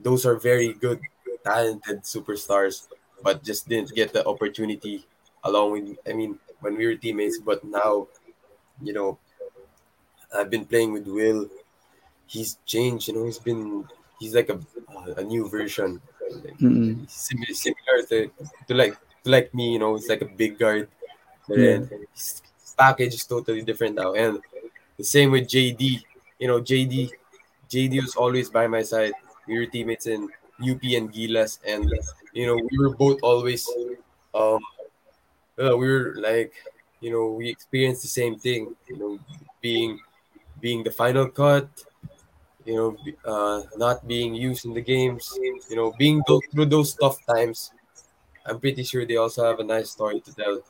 those 0.03 0.27
are 0.27 0.37
very 0.37 0.73
good 0.73 1.01
talented 1.45 2.03
superstars 2.03 2.87
but 3.23 3.43
just 3.43 3.69
didn't 3.69 3.95
get 3.95 4.13
the 4.13 4.25
opportunity 4.27 5.05
along 5.45 5.73
with 5.73 5.99
i 6.09 6.13
mean 6.13 6.39
when 6.61 6.77
we 6.77 6.87
were 6.87 6.95
teammates 6.95 7.39
but 7.39 7.63
now 7.65 8.07
you 8.83 8.93
know 8.93 9.19
i've 10.37 10.51
been 10.51 10.65
playing 10.65 10.93
with 10.93 11.07
will 11.07 11.49
he's 12.27 12.59
changed 12.67 13.09
you 13.09 13.15
know 13.15 13.25
he's 13.25 13.39
been 13.39 13.85
he's 14.21 14.35
like 14.35 14.49
a 14.51 14.59
a 15.17 15.23
new 15.25 15.49
version 15.49 16.01
like, 16.45 16.59
Mm-mm. 16.59 17.09
similar, 17.09 17.55
similar 17.55 17.97
to, 18.09 18.31
to 18.67 18.75
like 18.75 18.95
to 19.25 19.31
like 19.31 19.55
me 19.55 19.73
you 19.73 19.79
know 19.79 19.97
it's 19.97 20.09
like 20.09 20.23
a 20.23 20.27
big 20.43 20.59
guard 20.59 20.89
but 21.49 21.59
Yeah. 21.59 21.79
then 21.79 22.07
his 22.15 22.43
package 22.79 23.15
is 23.15 23.25
totally 23.25 23.63
different 23.63 23.97
now. 23.97 24.15
And 24.15 24.41
the 24.99 25.05
same 25.05 25.31
with 25.33 25.49
jd 25.49 26.03
you 26.39 26.49
know 26.49 26.61
jd 26.61 27.11
jd 27.71 28.01
was 28.03 28.17
always 28.17 28.51
by 28.51 28.67
my 28.67 28.83
side. 28.83 29.13
We 29.47 29.59
were 29.59 29.67
teammates 29.67 30.07
in 30.07 30.25
up 30.25 30.83
and 30.83 31.13
gilas. 31.13 31.59
And 31.67 31.91
you 32.33 32.47
know 32.47 32.57
we 32.57 32.79
were 32.79 32.95
both 32.97 33.19
always 33.23 33.69
um 34.35 34.61
uh, 35.59 35.77
we 35.77 35.89
were 35.89 36.15
like 36.19 36.53
you 37.01 37.11
know 37.11 37.33
we 37.33 37.49
experienced 37.49 38.03
the 38.03 38.09
same 38.09 38.39
thing 38.39 38.75
you 38.89 38.97
know 38.99 39.19
being 39.61 39.99
being 40.61 40.83
the 40.85 40.91
final 40.91 41.29
cut 41.29 41.69
you 42.65 42.75
know 42.77 42.97
uh 43.25 43.63
not 43.77 44.07
being 44.07 44.35
used 44.35 44.65
in 44.67 44.75
the 44.75 44.81
games 44.83 45.39
you 45.71 45.77
know 45.77 45.93
being 45.99 46.23
through 46.53 46.67
those 46.67 46.95
tough 46.95 47.19
times. 47.27 47.73
I'm 48.47 48.61
pretty 48.61 48.85
sure 48.85 49.07
they 49.07 49.17
also 49.17 49.45
have 49.45 49.61
a 49.61 49.65
nice 49.65 49.91
story 49.91 50.21
to 50.21 50.35
tell 50.35 50.63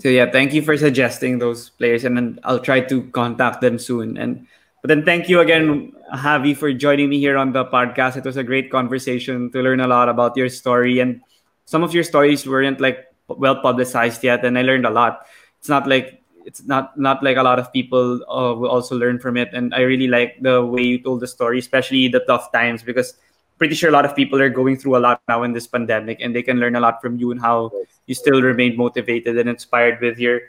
So 0.00 0.08
yeah, 0.08 0.30
thank 0.30 0.52
you 0.52 0.62
for 0.62 0.76
suggesting 0.76 1.38
those 1.38 1.70
players, 1.70 2.04
and 2.04 2.16
then 2.16 2.38
I'll 2.42 2.58
try 2.58 2.80
to 2.80 3.02
contact 3.14 3.60
them 3.60 3.78
soon. 3.78 4.16
And 4.18 4.46
but 4.82 4.88
then 4.88 5.04
thank 5.04 5.28
you 5.28 5.40
again, 5.40 5.92
Javi, 6.12 6.56
for 6.56 6.72
joining 6.72 7.08
me 7.08 7.18
here 7.18 7.36
on 7.38 7.52
the 7.52 7.64
podcast. 7.64 8.16
It 8.16 8.24
was 8.24 8.36
a 8.36 8.42
great 8.44 8.70
conversation 8.70 9.50
to 9.52 9.62
learn 9.62 9.80
a 9.80 9.86
lot 9.86 10.08
about 10.08 10.36
your 10.36 10.48
story, 10.48 10.98
and 10.98 11.20
some 11.64 11.82
of 11.82 11.94
your 11.94 12.02
stories 12.02 12.46
weren't 12.46 12.80
like 12.80 13.06
well 13.28 13.60
publicized 13.62 14.24
yet, 14.24 14.44
and 14.44 14.58
I 14.58 14.62
learned 14.62 14.84
a 14.84 14.90
lot. 14.90 15.26
It's 15.58 15.68
not 15.68 15.86
like 15.86 16.20
it's 16.44 16.66
not 16.66 16.98
not 16.98 17.22
like 17.22 17.36
a 17.36 17.42
lot 17.46 17.58
of 17.58 17.72
people 17.72 18.20
uh, 18.28 18.52
will 18.54 18.68
also 18.68 18.98
learn 18.98 19.18
from 19.18 19.36
it, 19.36 19.50
and 19.54 19.72
I 19.74 19.86
really 19.86 20.08
like 20.08 20.42
the 20.42 20.64
way 20.64 20.82
you 20.82 20.98
told 20.98 21.20
the 21.20 21.30
story, 21.30 21.58
especially 21.58 22.08
the 22.08 22.20
tough 22.20 22.50
times, 22.52 22.82
because 22.82 23.14
pretty 23.58 23.74
sure 23.74 23.88
a 23.88 23.92
lot 23.92 24.04
of 24.04 24.16
people 24.16 24.40
are 24.40 24.50
going 24.50 24.76
through 24.76 24.96
a 24.96 25.02
lot 25.02 25.22
now 25.28 25.42
in 25.42 25.52
this 25.52 25.66
pandemic, 25.66 26.20
and 26.20 26.34
they 26.34 26.42
can 26.42 26.58
learn 26.58 26.76
a 26.76 26.80
lot 26.80 27.00
from 27.00 27.18
you 27.18 27.30
and 27.30 27.40
how 27.40 27.70
you 28.06 28.14
still 28.14 28.42
remain 28.42 28.76
motivated 28.76 29.38
and 29.38 29.48
inspired 29.48 30.00
with 30.00 30.18
your 30.18 30.40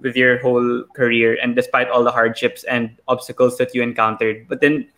with 0.00 0.16
your 0.16 0.38
whole 0.40 0.84
career, 0.94 1.38
and 1.40 1.54
despite 1.54 1.88
all 1.88 2.04
the 2.04 2.10
hardships 2.10 2.64
and 2.64 2.96
obstacles 3.08 3.56
that 3.58 3.74
you 3.74 3.82
encountered. 3.82 4.46
But 4.48 4.60
then, 4.60 4.88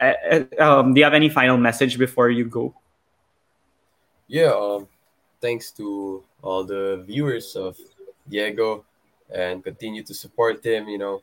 uh, 0.00 0.12
uh, 0.30 0.44
um, 0.60 0.94
do 0.94 1.00
you 1.00 1.04
have 1.04 1.14
any 1.14 1.28
final 1.28 1.56
message 1.56 1.98
before 1.98 2.30
you 2.30 2.44
go? 2.44 2.74
Yeah, 4.28 4.52
um, 4.52 4.86
thanks 5.40 5.70
to 5.72 6.22
all 6.42 6.62
the 6.64 7.02
viewers 7.06 7.56
of 7.56 7.76
Diego, 8.28 8.84
and 9.32 9.64
continue 9.64 10.02
to 10.04 10.14
support 10.14 10.64
him. 10.64 10.88
You 10.88 10.98
know, 10.98 11.22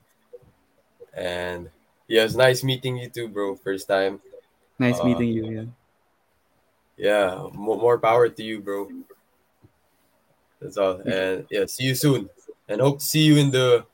and 1.13 1.69
yeah, 2.07 2.25
it's 2.25 2.35
nice 2.35 2.63
meeting 2.63 2.97
you 2.97 3.09
too, 3.09 3.29
bro. 3.29 3.55
First 3.55 3.87
time. 3.87 4.19
Nice 4.81 4.97
Uh, 4.97 5.05
meeting 5.05 5.29
you. 5.29 5.45
Yeah. 5.45 5.69
Yeah, 6.97 7.49
more, 7.53 7.77
more 7.77 7.97
power 8.01 8.29
to 8.29 8.41
you, 8.41 8.61
bro. 8.61 8.89
That's 10.57 10.77
all. 10.77 11.01
And 11.05 11.45
yeah, 11.49 11.65
see 11.69 11.85
you 11.85 11.95
soon. 11.95 12.29
And 12.67 12.81
hope 12.81 12.97
to 12.97 13.05
see 13.05 13.21
you 13.21 13.37
in 13.37 13.49
the 13.53 13.85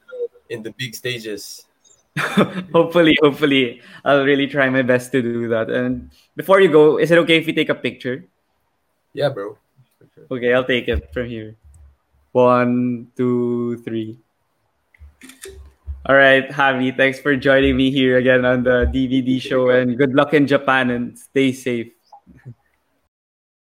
in 0.47 0.63
the 0.63 0.71
big 0.71 0.95
stages. 0.95 1.67
hopefully, 2.71 3.15
hopefully, 3.19 3.83
I'll 4.03 4.23
really 4.23 4.47
try 4.47 4.71
my 4.71 4.81
best 4.81 5.11
to 5.11 5.21
do 5.21 5.47
that. 5.51 5.69
And 5.69 6.09
before 6.35 6.59
you 6.59 6.71
go, 6.71 6.99
is 6.99 7.11
it 7.11 7.19
okay 7.27 7.37
if 7.37 7.45
we 7.45 7.53
take 7.53 7.69
a 7.69 7.75
picture? 7.75 8.23
Yeah, 9.13 9.29
bro. 9.29 9.59
Sure. 10.15 10.27
Okay, 10.31 10.51
I'll 10.55 10.67
take 10.67 10.87
it 10.87 11.11
from 11.13 11.27
here. 11.27 11.55
One, 12.31 13.11
two, 13.15 13.77
three. 13.83 14.19
All 16.07 16.15
right, 16.15 16.47
Javi, 16.49 16.95
thanks 16.95 17.19
for 17.19 17.35
joining 17.35 17.75
me 17.75 17.91
here 17.91 18.17
again 18.17 18.45
on 18.45 18.63
the 18.63 18.87
DVD 18.87 19.41
show, 19.41 19.69
and 19.69 19.97
good 19.97 20.15
luck 20.15 20.33
in 20.33 20.47
Japan 20.47 20.89
and 20.89 21.19
stay 21.19 21.51
safe. 21.51 21.96